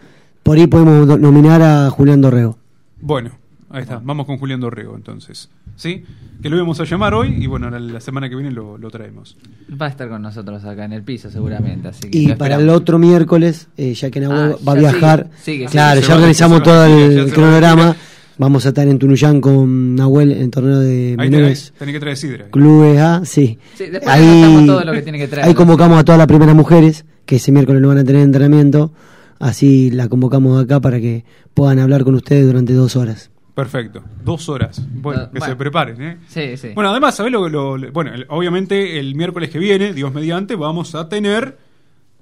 por 0.41 0.57
ahí 0.57 0.68
podemos 0.68 1.19
nominar 1.19 1.61
a 1.61 1.90
Julián 1.90 2.22
Dorrego. 2.22 2.57
Bueno, 3.02 3.31
ahí 3.73 3.81
está. 3.81 3.99
Vamos 4.03 4.25
con 4.25 4.37
Julián 4.37 4.59
Dorrego 4.61 4.95
entonces. 4.95 5.49
¿Sí? 5.75 6.03
Que 6.41 6.49
lo 6.49 6.55
íbamos 6.55 6.79
a 6.79 6.83
llamar 6.85 7.13
hoy 7.13 7.35
y 7.39 7.47
bueno, 7.47 7.69
la, 7.69 7.79
la 7.79 7.99
semana 7.99 8.29
que 8.29 8.35
viene 8.35 8.51
lo, 8.51 8.77
lo 8.77 8.89
traemos. 8.89 9.35
Va 9.69 9.87
a 9.87 9.89
estar 9.89 10.07
con 10.07 10.21
nosotros 10.21 10.63
acá 10.63 10.85
en 10.85 10.93
el 10.93 11.03
piso 11.03 11.29
seguramente. 11.29 11.87
Así 11.89 12.09
que 12.09 12.17
Y 12.17 12.33
para 12.35 12.55
el 12.55 12.69
otro 12.69 12.99
miércoles, 12.99 13.67
eh, 13.75 13.93
ya 13.93 14.09
que 14.09 14.19
Nahuel 14.21 14.53
Ah, 14.53 14.57
va 14.67 14.71
a 14.71 14.75
viajar, 14.75 15.29
sigue, 15.41 15.57
sigue, 15.57 15.65
claro, 15.67 15.99
sigue, 15.99 16.07
ya 16.09 16.15
organizamos 16.15 16.59
va, 16.59 16.63
todo 16.63 16.85
sigue, 16.85 17.19
el 17.21 17.33
cronograma. 17.33 17.95
Vamos 18.37 18.65
a 18.65 18.69
estar 18.69 18.87
en 18.87 18.97
Tunuyán 18.97 19.39
con 19.41 19.95
Nahuel 19.95 20.31
en 20.31 20.41
el 20.41 20.49
torneo 20.49 20.79
de 20.79 21.15
Ahí 21.19 21.29
menores. 21.29 21.71
tenés, 21.71 21.73
tenés 21.79 21.93
que 21.93 21.99
traer 21.99 22.17
sidra. 22.17 22.45
Clubes 22.49 22.99
A, 22.99 23.25
sí. 23.25 23.59
Sí, 23.75 23.85
después 23.91 24.07
ahí, 24.07 24.63
todo 24.65 24.83
lo 24.83 24.91
que 24.91 25.01
tiene 25.03 25.19
que 25.19 25.27
traer. 25.27 25.47
ahí 25.47 25.53
convocamos 25.53 25.99
a 25.99 26.03
todas 26.03 26.17
las 26.17 26.27
primeras 26.27 26.55
mujeres, 26.55 27.05
que 27.27 27.35
ese 27.35 27.51
miércoles 27.51 27.81
no 27.81 27.89
van 27.89 27.99
a 27.99 28.03
tener 28.03 28.23
entrenamiento. 28.23 28.91
Así 29.39 29.91
la 29.91 30.07
convocamos 30.09 30.63
acá 30.63 30.79
para 30.79 30.99
que 30.99 31.25
puedan 31.53 31.77
hablar 31.79 32.03
con 32.03 32.15
ustedes 32.15 32.45
durante 32.47 32.73
dos 32.73 32.95
horas. 32.95 33.29
Perfecto. 33.55 34.03
Dos 34.23 34.49
horas. 34.49 34.81
Bueno, 34.91 35.23
Ah, 35.23 35.30
que 35.31 35.39
bueno. 35.39 35.53
se 35.53 35.55
preparen, 35.57 36.01
¿eh? 36.01 36.17
Sí, 36.27 36.57
sí. 36.57 36.69
Bueno, 36.73 36.89
además, 36.89 37.15
¿sabés 37.15 37.31
lo, 37.31 37.47
lo- 37.49 37.77
lo- 37.77 37.91
Bueno, 37.91 38.13
el- 38.13 38.25
obviamente 38.30 38.99
el 38.99 39.13
miércoles 39.15 39.49
que 39.51 39.59
viene, 39.59 39.93
Dios 39.93 40.11
mediante, 40.13 40.55
vamos 40.55 40.95
a 40.95 41.07
tener 41.07 41.57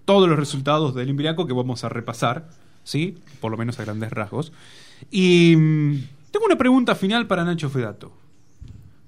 todos 0.04 0.28
los 0.28 0.38
resultados 0.38 0.94
del 0.94 1.10
Imbriaco 1.10 1.48
que 1.48 1.54
vamos 1.54 1.84
a 1.86 1.90
repasar, 1.90 2.50
¿sí? 2.84 3.18
Por 3.40 3.52
lo 3.52 3.58
menos 3.58 3.80
a 3.80 3.86
grandes 3.86 4.12
rasgos. 4.12 4.52
Y 5.10 5.56
mm, 5.56 5.96
tengo 6.32 6.46
una 6.48 6.58
pregunta 6.58 6.96
final 6.96 7.28
para 7.28 7.46
Nacho 7.46 7.70
Fedato. 7.70 8.12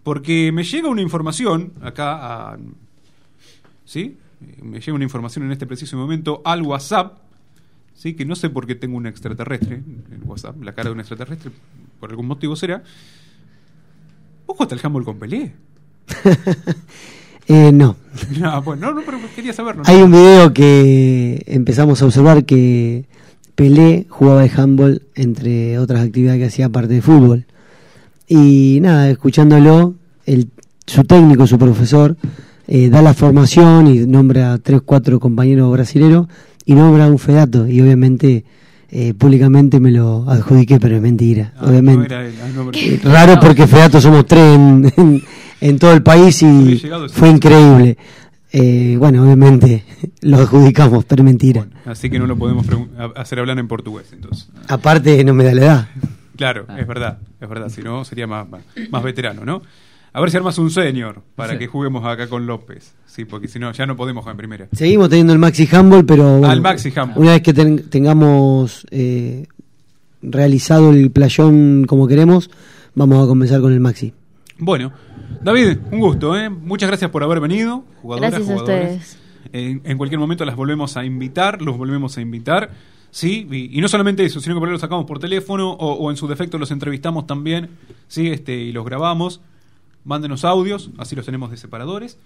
Porque 0.04 0.52
me 0.54 0.64
llega 0.64 0.88
una 0.90 1.02
información 1.02 1.74
acá 1.82 2.52
a... 2.54 2.58
¿Sí? 3.86 4.18
Me 4.62 4.80
llega 4.80 4.94
una 4.94 5.04
información 5.04 5.46
en 5.46 5.52
este 5.52 5.66
preciso 5.66 5.98
momento 5.98 6.42
al 6.46 6.62
WhatsApp 6.62 7.18
sí, 7.96 8.14
que 8.16 8.26
no 8.26 8.36
sé 8.36 8.50
por 8.50 8.66
qué 8.68 8.76
tengo 8.76 8.98
un 8.98 9.06
extraterrestre 9.08 9.76
en 9.76 10.22
WhatsApp, 10.26 10.62
la 10.62 10.74
cara 10.74 10.90
de 10.90 10.94
un 10.94 11.00
extraterrestre, 11.00 11.52
por 12.04 12.10
algún 12.10 12.28
motivo 12.28 12.54
será. 12.58 12.84
¿Vos 14.46 14.58
jugaste 14.58 14.76
el 14.76 14.82
handball 14.84 15.06
con 15.06 15.20
Pelé? 15.20 15.54
Eh, 17.50 17.74
no. 17.74 17.98
No, 18.40 18.62
bueno, 18.64 18.88
no, 18.88 18.94
no, 18.94 19.02
pero 19.06 19.18
quería 19.36 19.52
saberlo. 19.52 19.84
Hay 19.86 20.02
un 20.02 20.12
video 20.12 20.54
que 20.54 21.44
empezamos 21.46 22.02
a 22.02 22.06
observar 22.06 22.46
que 22.46 23.04
Pelé 23.56 24.06
jugaba 24.10 24.44
de 24.44 24.52
handball 24.56 25.02
entre 25.14 25.78
otras 25.78 26.06
actividades 26.06 26.40
que 26.40 26.46
hacía 26.46 26.68
aparte 26.68 26.94
de 26.94 27.02
fútbol. 27.02 27.46
Y 28.30 28.80
nada, 28.82 29.10
escuchándolo, 29.10 29.96
el, 30.26 30.52
su 30.88 31.04
técnico, 31.04 31.46
su 31.46 31.60
profesor, 31.60 32.16
eh, 32.68 32.90
da 32.90 33.02
la 33.02 33.14
formación 33.14 33.88
y 33.88 34.08
nombra 34.08 34.54
a 34.54 34.58
tres, 34.58 34.82
cuatro 34.86 35.20
compañeros 35.20 35.70
brasileños 35.70 36.28
y 36.64 36.76
nombra 36.76 37.06
a 37.06 37.10
un 37.10 37.20
fedato. 37.20 37.68
Y 37.68 37.82
obviamente, 37.82 38.46
eh, 38.96 39.14
públicamente 39.16 39.80
me 39.80 39.90
lo 39.92 40.30
adjudiqué, 40.30 40.80
pero 40.80 40.96
es 40.98 41.02
mentira. 41.02 41.52
Ah, 41.58 41.66
obviamente. 41.68 41.98
no 41.98 42.06
era 42.06 42.26
él, 42.28 42.34
ah, 42.44 42.48
no, 42.56 42.70
Eh, 42.74 43.00
Raro 43.04 43.40
porque 43.40 43.66
fedato 43.66 44.00
somos 44.00 44.26
tres 44.28 44.56
en, 44.56 44.92
en- 44.96 45.24
en 45.62 45.80
todo 45.80 45.94
el 45.94 46.04
país 46.04 46.42
y 46.44 46.78
llegado 46.78 47.10
fue 47.10 47.30
increíble. 47.30 47.98
Eh, 48.52 48.96
bueno, 49.00 49.24
obviamente 49.24 49.84
lo 50.22 50.38
adjudicamos, 50.38 51.06
pero 51.06 51.22
es 51.22 51.26
mentira. 51.26 51.66
Así 51.86 52.10
que 52.10 52.20
no 52.20 52.28
lo 52.28 52.38
podemos 52.38 52.68
hacer 53.16 53.40
hablar 53.40 53.58
en 53.58 53.68
portugués, 53.68 54.06
entonces. 54.14 54.48
Aparte, 54.68 55.24
no 55.24 55.34
me 55.34 55.44
da 55.44 55.54
la 55.56 55.62
edad. 55.62 55.88
Claro, 56.36 56.66
es 56.80 56.88
verdad, 56.88 57.20
es 57.40 57.48
verdad, 57.48 57.70
si 57.70 57.84
no 57.84 58.04
sería 58.06 58.26
más, 58.26 58.50
más, 58.50 58.62
más 58.90 59.04
veterano, 59.04 59.46
¿no? 59.46 59.62
A 60.14 60.22
ver 60.22 60.30
si 60.30 60.38
armas 60.38 60.58
un 60.60 60.70
senior 60.70 61.22
para 61.36 61.54
Sí. 61.54 61.60
que 61.60 61.68
juguemos 61.68 62.06
acá 62.06 62.28
con 62.30 62.46
López, 62.46 62.94
sí, 63.06 63.26
porque 63.26 63.48
si 63.48 63.58
no, 63.60 63.72
ya 63.72 63.86
no 63.88 63.96
podemos 63.96 64.22
jugar 64.24 64.34
en 64.34 64.38
primera. 64.38 64.68
Seguimos 64.72 65.10
teniendo 65.10 65.34
el 65.34 65.40
Maxi 65.40 65.68
Handball, 65.72 66.06
pero 66.06 66.38
bueno, 66.38 66.54
el 66.54 66.62
Maxi 66.62 66.94
Handball. 66.96 67.22
una 67.24 67.32
vez 67.32 67.42
que 67.42 67.54
ten- 67.54 67.90
tengamos 67.90 68.86
eh, 68.92 69.48
realizado 70.22 70.92
el 70.92 71.12
playón 71.12 71.86
como 71.88 72.08
queremos, 72.08 72.50
vamos 72.96 73.24
a 73.24 73.28
comenzar 73.28 73.60
con 73.62 73.74
el 73.74 73.80
Maxi. 73.80 74.14
Bueno, 74.60 74.94
David, 75.42 75.80
un 75.92 76.00
gusto, 76.00 76.38
¿eh? 76.38 76.50
Muchas 76.50 76.88
gracias 76.90 77.10
por 77.12 77.24
haber 77.24 77.40
venido, 77.40 77.84
jugadoras, 78.02 78.32
Gracias 78.32 78.50
a 78.50 78.54
jugadores. 78.60 78.94
ustedes. 78.94 79.18
En, 79.52 79.82
en 79.84 79.98
cualquier 79.98 80.20
momento 80.20 80.46
las 80.46 80.56
volvemos 80.56 80.96
a 80.96 81.04
invitar, 81.06 81.62
los 81.62 81.78
volvemos 81.78 82.18
a 82.18 82.22
invitar, 82.22 82.70
¿sí? 83.12 83.48
Y, 83.52 83.78
y 83.78 83.82
no 83.82 83.88
solamente 83.88 84.24
eso, 84.24 84.40
sino 84.40 84.56
que 84.56 84.60
por 84.60 84.70
ahí 84.70 84.74
los 84.74 84.82
sacamos 84.82 85.06
por 85.06 85.20
teléfono 85.20 85.72
o, 85.72 85.94
o 85.94 86.12
en 86.12 86.18
su 86.18 86.28
defecto 86.28 86.58
los 86.58 86.72
entrevistamos 86.72 87.28
también, 87.28 87.70
¿sí? 88.08 88.28
Este, 88.30 88.56
y 88.56 88.72
los 88.72 88.86
grabamos. 88.86 89.42
Mándenos 90.06 90.44
audios, 90.46 90.90
así 90.98 91.16
los 91.16 91.26
tenemos 91.26 91.52
de 91.52 91.58
separadores. 91.58 92.18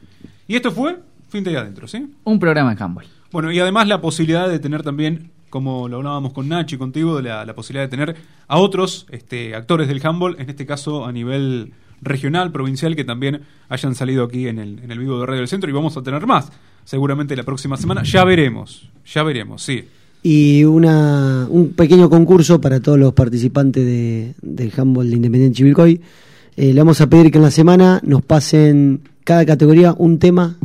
Y 0.47 0.55
esto 0.55 0.71
fue 0.71 0.99
Fin 1.29 1.43
de 1.43 1.51
ahí 1.51 1.55
adentro, 1.57 1.87
¿sí? 1.87 2.07
Un 2.23 2.39
programa 2.39 2.73
de 2.73 2.83
handball. 2.83 3.05
Bueno, 3.31 3.51
y 3.51 3.59
además 3.59 3.87
la 3.87 3.99
posibilidad 3.99 4.47
de 4.47 4.59
tener 4.59 4.83
también, 4.83 5.31
como 5.49 5.89
lo 5.89 5.97
hablábamos 5.97 6.31
con 6.31 6.47
Nacho 6.47 6.75
y 6.75 6.79
contigo, 6.79 7.17
de 7.17 7.23
la, 7.23 7.45
la 7.45 7.53
posibilidad 7.53 7.83
de 7.83 7.89
tener 7.89 8.15
a 8.47 8.57
otros 8.57 9.05
este, 9.09 9.53
actores 9.53 9.89
del 9.89 10.05
handball, 10.05 10.37
en 10.39 10.49
este 10.49 10.65
caso 10.65 11.05
a 11.05 11.11
nivel 11.11 11.73
regional, 12.01 12.51
provincial, 12.51 12.95
que 12.95 13.03
también 13.03 13.41
hayan 13.67 13.93
salido 13.93 14.23
aquí 14.23 14.47
en 14.47 14.59
el, 14.59 14.79
en 14.79 14.91
el 14.91 14.99
vivo 14.99 15.19
de 15.19 15.25
Radio 15.25 15.41
del 15.41 15.49
Centro 15.49 15.69
y 15.69 15.73
vamos 15.73 15.97
a 15.97 16.01
tener 16.01 16.25
más, 16.25 16.49
seguramente 16.85 17.35
la 17.35 17.43
próxima 17.43 17.75
semana. 17.75 18.03
Ya 18.03 18.23
veremos, 18.23 18.89
ya 19.05 19.23
veremos, 19.23 19.61
sí. 19.63 19.85
Y 20.23 20.63
una, 20.63 21.45
un 21.49 21.73
pequeño 21.73 22.09
concurso 22.09 22.61
para 22.61 22.79
todos 22.79 22.97
los 22.97 23.13
participantes 23.13 23.85
de, 23.85 24.33
del 24.41 24.71
handball 24.77 25.09
de 25.09 25.15
Independiente 25.17 25.57
Chivilcoy. 25.57 26.01
Eh, 26.57 26.73
le 26.73 26.81
vamos 26.81 26.99
a 27.01 27.07
pedir 27.07 27.31
que 27.31 27.37
en 27.37 27.43
la 27.43 27.51
semana 27.51 27.99
nos 28.03 28.23
pasen 28.23 29.01
cada 29.23 29.45
categoría 29.45 29.93
un 29.95 30.17
tema 30.17 30.55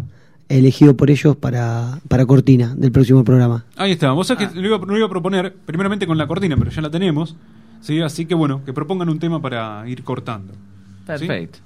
elegido 0.49 0.97
por 0.97 1.11
ellos 1.11 1.37
para, 1.37 2.01
para 2.09 2.25
cortina 2.25 2.75
del 2.75 2.91
próximo 2.91 3.23
programa. 3.25 3.67
Ahí 3.77 3.93
está, 3.93 4.11
vos 4.13 4.27
sabés 4.27 4.49
que 4.49 4.61
lo 4.61 4.67
iba, 4.67 4.79
lo 4.79 4.97
iba 4.97 5.07
a 5.07 5.11
proponer 5.11 5.55
primeramente 5.67 6.07
con 6.07 6.17
la 6.17 6.27
cortina, 6.27 6.57
pero 6.57 6.71
ya 6.71 6.81
la 6.81 6.91
tenemos, 6.91 7.37
¿sí? 7.83 8.01
Así 8.01 8.25
que 8.25 8.35
bueno, 8.35 8.65
que 8.65 8.73
propongan 8.73 9.11
un 9.11 9.19
tema 9.19 9.43
para 9.43 9.87
ir 9.87 10.03
cortando. 10.03 10.55
¿sí? 10.55 10.59
Perfecto. 11.07 11.59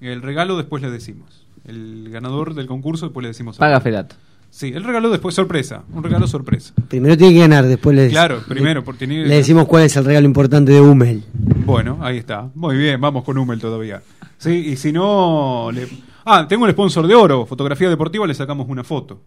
El 0.00 0.22
regalo 0.22 0.56
después 0.56 0.82
le 0.82 0.90
decimos. 0.90 1.44
El 1.66 2.08
ganador 2.10 2.54
del 2.54 2.66
concurso 2.66 3.06
después 3.06 3.24
le 3.24 3.28
decimos. 3.28 3.58
Paga 3.58 3.80
Fedato. 3.80 4.16
Sí, 4.50 4.72
el 4.74 4.84
regalo 4.84 5.10
después 5.10 5.34
sorpresa. 5.34 5.82
Un 5.92 6.02
regalo 6.02 6.26
sorpresa. 6.26 6.72
Primero 6.88 7.16
tiene 7.16 7.34
que 7.34 7.40
ganar, 7.40 7.66
después 7.66 7.94
le, 7.94 8.08
Claro, 8.08 8.40
primero, 8.48 8.82
porque 8.82 9.06
tiene- 9.06 9.26
le 9.26 9.34
decimos 9.36 9.66
cuál 9.66 9.82
es 9.82 9.96
el 9.96 10.04
regalo 10.04 10.26
importante 10.26 10.72
de 10.72 10.80
Hummel. 10.80 11.24
Bueno, 11.66 11.98
ahí 12.00 12.16
está. 12.18 12.48
Muy 12.54 12.76
bien, 12.76 12.98
vamos 13.00 13.22
con 13.24 13.36
Hummel 13.36 13.60
todavía. 13.60 14.02
Sí, 14.38 14.50
y 14.50 14.76
si 14.76 14.92
no... 14.92 15.70
le- 15.72 15.88
Ah, 16.24 16.46
tengo 16.48 16.66
el 16.66 16.72
sponsor 16.72 17.06
de 17.06 17.14
oro. 17.14 17.46
Fotografía 17.46 17.88
deportiva, 17.90 18.26
le 18.26 18.34
sacamos 18.34 18.66
una 18.68 18.82
foto, 18.82 19.20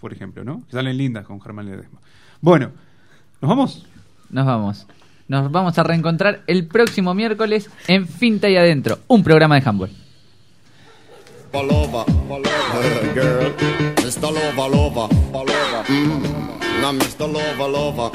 por 0.00 0.12
ejemplo, 0.12 0.44
¿no? 0.44 0.62
Que 0.66 0.72
Salen 0.72 0.96
lindas 0.96 1.24
con 1.26 1.40
Germán 1.40 1.66
Ledesma. 1.66 1.98
Bueno, 2.40 2.70
¿nos 3.42 3.48
vamos? 3.48 3.86
Nos 4.30 4.46
vamos. 4.46 4.86
Nos 5.26 5.50
vamos 5.52 5.76
a 5.76 5.82
reencontrar 5.82 6.42
el 6.46 6.66
próximo 6.66 7.12
miércoles 7.14 7.68
en 7.86 8.06
Finta 8.06 8.48
y 8.48 8.56
Adentro, 8.56 8.98
un 9.08 9.22
programa 9.24 9.56
de 9.60 9.68
handball. 9.68 9.90
Lover, 11.52 12.06
lover, 12.28 13.14
girl. 13.14 13.97
Mr. 14.08 14.32
Lover, 14.32 14.68
lover, 14.74 15.14
lover. 15.34 15.84
Mm. 15.84 16.80
Now, 16.80 16.92
Mr. 16.92 17.30
Lover, 17.30 17.68
lover. 17.68 18.10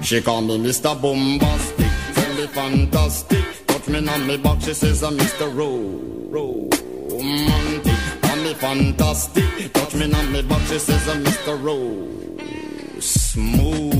She 0.00 0.22
call 0.22 0.42
me 0.42 0.58
Mr. 0.58 0.94
Bombastic, 1.02 1.90
tell 2.14 2.34
me 2.34 2.46
fantastic. 2.46 3.66
Touch 3.66 3.88
me 3.88 4.08
on 4.08 4.26
me 4.28 4.36
back, 4.36 4.60
she 4.60 4.72
says 4.72 5.02
I'm 5.02 5.18
Mr. 5.18 5.52
Ro, 5.52 6.70
romantic. 7.10 7.98
Call 8.22 8.36
me 8.36 8.54
fantastic, 8.54 9.72
touch 9.72 9.94
me 9.96 10.04
on 10.14 10.32
me 10.32 10.42
back, 10.42 10.64
she 10.68 10.78
says 10.78 11.08
I'm 11.08 11.24
Mr. 11.24 11.60
Ro, 11.64 13.00
smooth. 13.00 13.99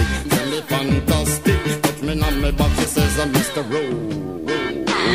Me 0.51 0.59
fantastic. 0.61 1.81
Touch 1.81 2.01
me 2.01 2.21
on 2.21 2.41
my 2.41 2.51
back, 2.51 2.71
she 2.77 2.83
says 2.85 3.19
I'm 3.19 3.31
Mr. 3.31 3.63
Ro- 3.71 3.97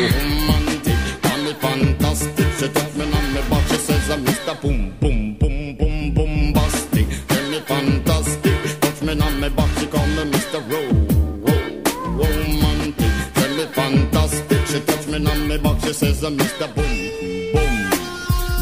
Romantic. 0.07 0.97
Call 1.21 1.37
me 1.45 1.53
fantastic. 1.53 2.47
She 2.57 2.67
touch 2.69 2.95
me 2.95 3.03
on 3.03 3.33
my 3.35 3.41
back, 3.49 3.67
she 3.67 3.75
says 3.77 4.09
I'm 4.09 4.25
Mr. 4.25 4.61
Boom, 4.61 4.95
boom, 4.99 5.35
boom, 5.35 5.75
boom, 5.77 6.13
bombastic. 6.15 7.07
Tell 7.27 7.49
me 7.51 7.59
fantastic. 7.59 8.79
Touch 8.81 9.01
me 9.03 9.11
on 9.21 9.39
my 9.39 9.49
back, 9.49 9.69
she 9.79 9.85
call 9.87 10.07
me 10.07 10.23
Mr. 10.31 10.59
Ro- 10.71 11.05
Ro- 11.45 11.71
Romantic. 12.19 13.13
Tell 13.35 13.53
me 13.57 13.65
fantastic. 13.77 14.65
She 14.67 14.79
touch 14.81 15.07
me 15.07 15.17
on 15.31 15.47
my 15.47 15.57
back, 15.57 15.79
she 15.83 15.93
says 15.93 16.23
I'm 16.23 16.35
Mr. 16.37 16.67
Boom, 16.73 16.95
boom. 17.53 17.75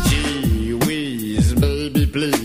Gee 0.10 0.74
whiz, 0.86 1.54
baby, 1.54 2.06
please 2.06 2.45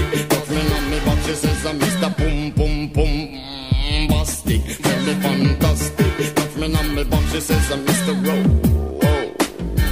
I'm 1.71 1.79
Mr. 1.79 2.17
Boom 2.17 2.51
Pum 2.51 2.89
Pum 2.89 4.09
Bastic. 4.09 4.59
Me 5.05 5.13
fantastic. 5.23 6.35
Touch 6.35 6.55
me 6.57 6.75
on 6.75 6.95
me 6.95 7.03
back, 7.05 7.23
she 7.31 7.39
says 7.39 7.71
I'm 7.71 7.85
Mr. 7.85 8.13
Mm, 8.13 8.99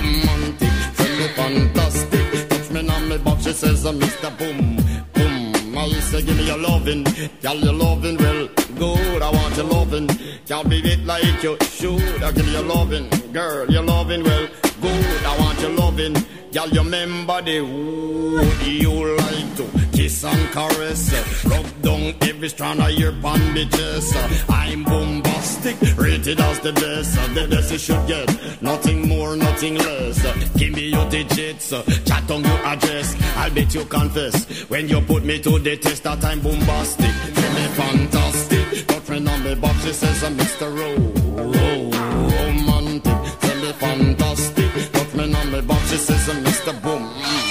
Romantic. 0.04 0.74
Tell 0.98 1.14
me 1.20 1.28
fantastic. 1.40 2.50
Touch 2.50 2.70
me 2.72 2.90
on 2.90 3.08
me 3.08 3.18
back, 3.20 3.40
she 3.40 3.54
says 3.54 3.86
uh, 3.86 3.90
I'm 3.92 4.00
Mr. 4.02 4.26
Oh, 4.26 4.28
oh, 4.28 4.28
uh, 4.28 4.38
boom 4.38 4.76
Boom. 5.14 5.78
I 5.78 5.86
say 6.10 6.22
give 6.24 6.38
me 6.38 6.48
your 6.48 6.58
loving, 6.58 7.04
girl 7.42 7.56
your 7.56 7.74
loving 7.74 8.18
well 8.18 8.48
good. 8.78 9.22
I 9.22 9.30
want 9.32 9.56
your 9.56 9.66
loving, 9.66 10.08
can't 10.48 10.70
be 10.70 10.78
it 10.80 11.06
like 11.06 11.44
you 11.44 11.58
should. 11.62 12.24
I 12.24 12.32
give 12.32 12.48
you 12.48 12.54
your 12.54 12.64
loving, 12.64 13.10
girl 13.32 13.70
your 13.70 13.84
loving 13.84 14.24
well 14.24 14.48
Good, 14.82 15.26
I 15.26 15.38
want 15.40 15.60
your 15.60 15.72
loving. 15.72 16.14
Girl, 16.54 16.70
you 16.70 16.82
remember 16.82 17.42
the 17.42 17.58
who 17.58 18.42
you 18.66 19.18
like 19.18 19.56
to 19.58 19.66
kiss 19.92 20.24
and 20.24 20.52
caress. 20.52 21.46
Rub 21.46 21.82
down 21.82 22.16
every 22.22 22.50
strand 22.50 22.80
of 22.80 22.92
your 22.92 23.12
bandages. 23.12 24.16
I'm 24.48 24.84
bombastic, 24.86 25.76
rated 25.98 26.40
as 26.40 26.60
the 26.62 26.72
best. 26.74 27.16
The 27.36 27.48
best 27.50 27.72
you 27.74 27.78
should 27.78 28.08
get, 28.08 28.62
nothing 28.62 29.08
more, 29.08 29.36
nothing 29.36 29.76
less. 29.76 30.24
Give 30.56 30.74
me 30.74 30.90
your 30.90 31.08
digits, 31.10 31.70
chat 32.06 32.32
on 32.32 32.44
your 32.44 32.66
address. 32.66 33.16
I'll 33.36 33.54
bet 33.54 33.76
you 33.76 33.84
confess 33.86 34.46
when 34.70 34.88
you 34.88 35.02
put 35.02 35.26
me 35.26 35.40
to 35.40 35.60
the 35.60 35.76
test 35.78 35.99
that 36.04 36.24
I'm 36.24 36.40
bombastic. 36.42 37.12
Feel 37.12 37.52
me 37.54 37.68
fantastic. 37.80 38.88
Girlfriend 38.88 39.30
on 39.30 39.44
me 39.44 39.56
box, 39.56 39.84
she 39.84 39.94
says 39.94 40.24
I'm 40.24 40.36
Mr. 40.38 40.68
Ro- 40.78 40.96
Ro- 41.44 41.90
Romantic. 42.30 43.40
Tell 43.40 43.58
me 43.64 43.72
fantastic. 43.74 44.72
Girlfriend 44.94 45.36
on 45.36 45.52
me 45.52 45.62
box, 45.62 45.90
she 45.90 45.98
says 45.98 46.30
I'm 46.30 46.44
Mr. 46.44 46.74
Boom. 46.82 47.04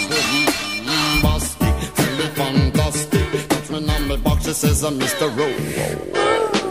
Boom. 0.09 0.47
Bastic. 1.23 1.95
Tell 1.95 2.13
me 2.17 2.27
fantastic. 2.35 3.49
Girlfriend 3.49 3.91
on 3.91 4.09
me 4.09 4.17
box, 4.17 4.45
she 4.47 4.53
says 4.53 4.83
I'm 4.85 4.99
Mr. 4.99 5.29
Ro- 5.37 5.59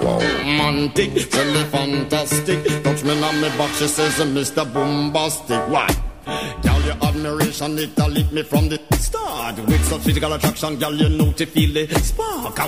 Romantic. 0.02 1.30
Tell 1.30 1.46
me 1.54 1.64
fantastic. 1.66 2.84
Touch 2.84 3.04
me 3.04 3.22
on 3.24 3.42
me 3.42 3.50
box, 3.58 3.78
she 3.80 3.88
says 3.88 4.16
Mr. 4.20 4.72
Bombastic. 4.74 5.60
Why? 5.70 5.88
Girl, 6.28 6.82
your 6.82 6.98
admiration, 7.04 7.78
it 7.80 7.98
lit 7.98 8.32
me 8.34 8.44
from 8.44 8.68
the 8.68 8.80
start. 9.00 9.58
With 9.66 9.84
such 9.86 10.02
physical 10.02 10.34
attraction, 10.34 10.78
girl, 10.78 10.94
you 10.94 11.08
know 11.10 11.32
to 11.32 11.46
feel 11.46 11.74
the 11.74 11.88
spark. 12.00 12.60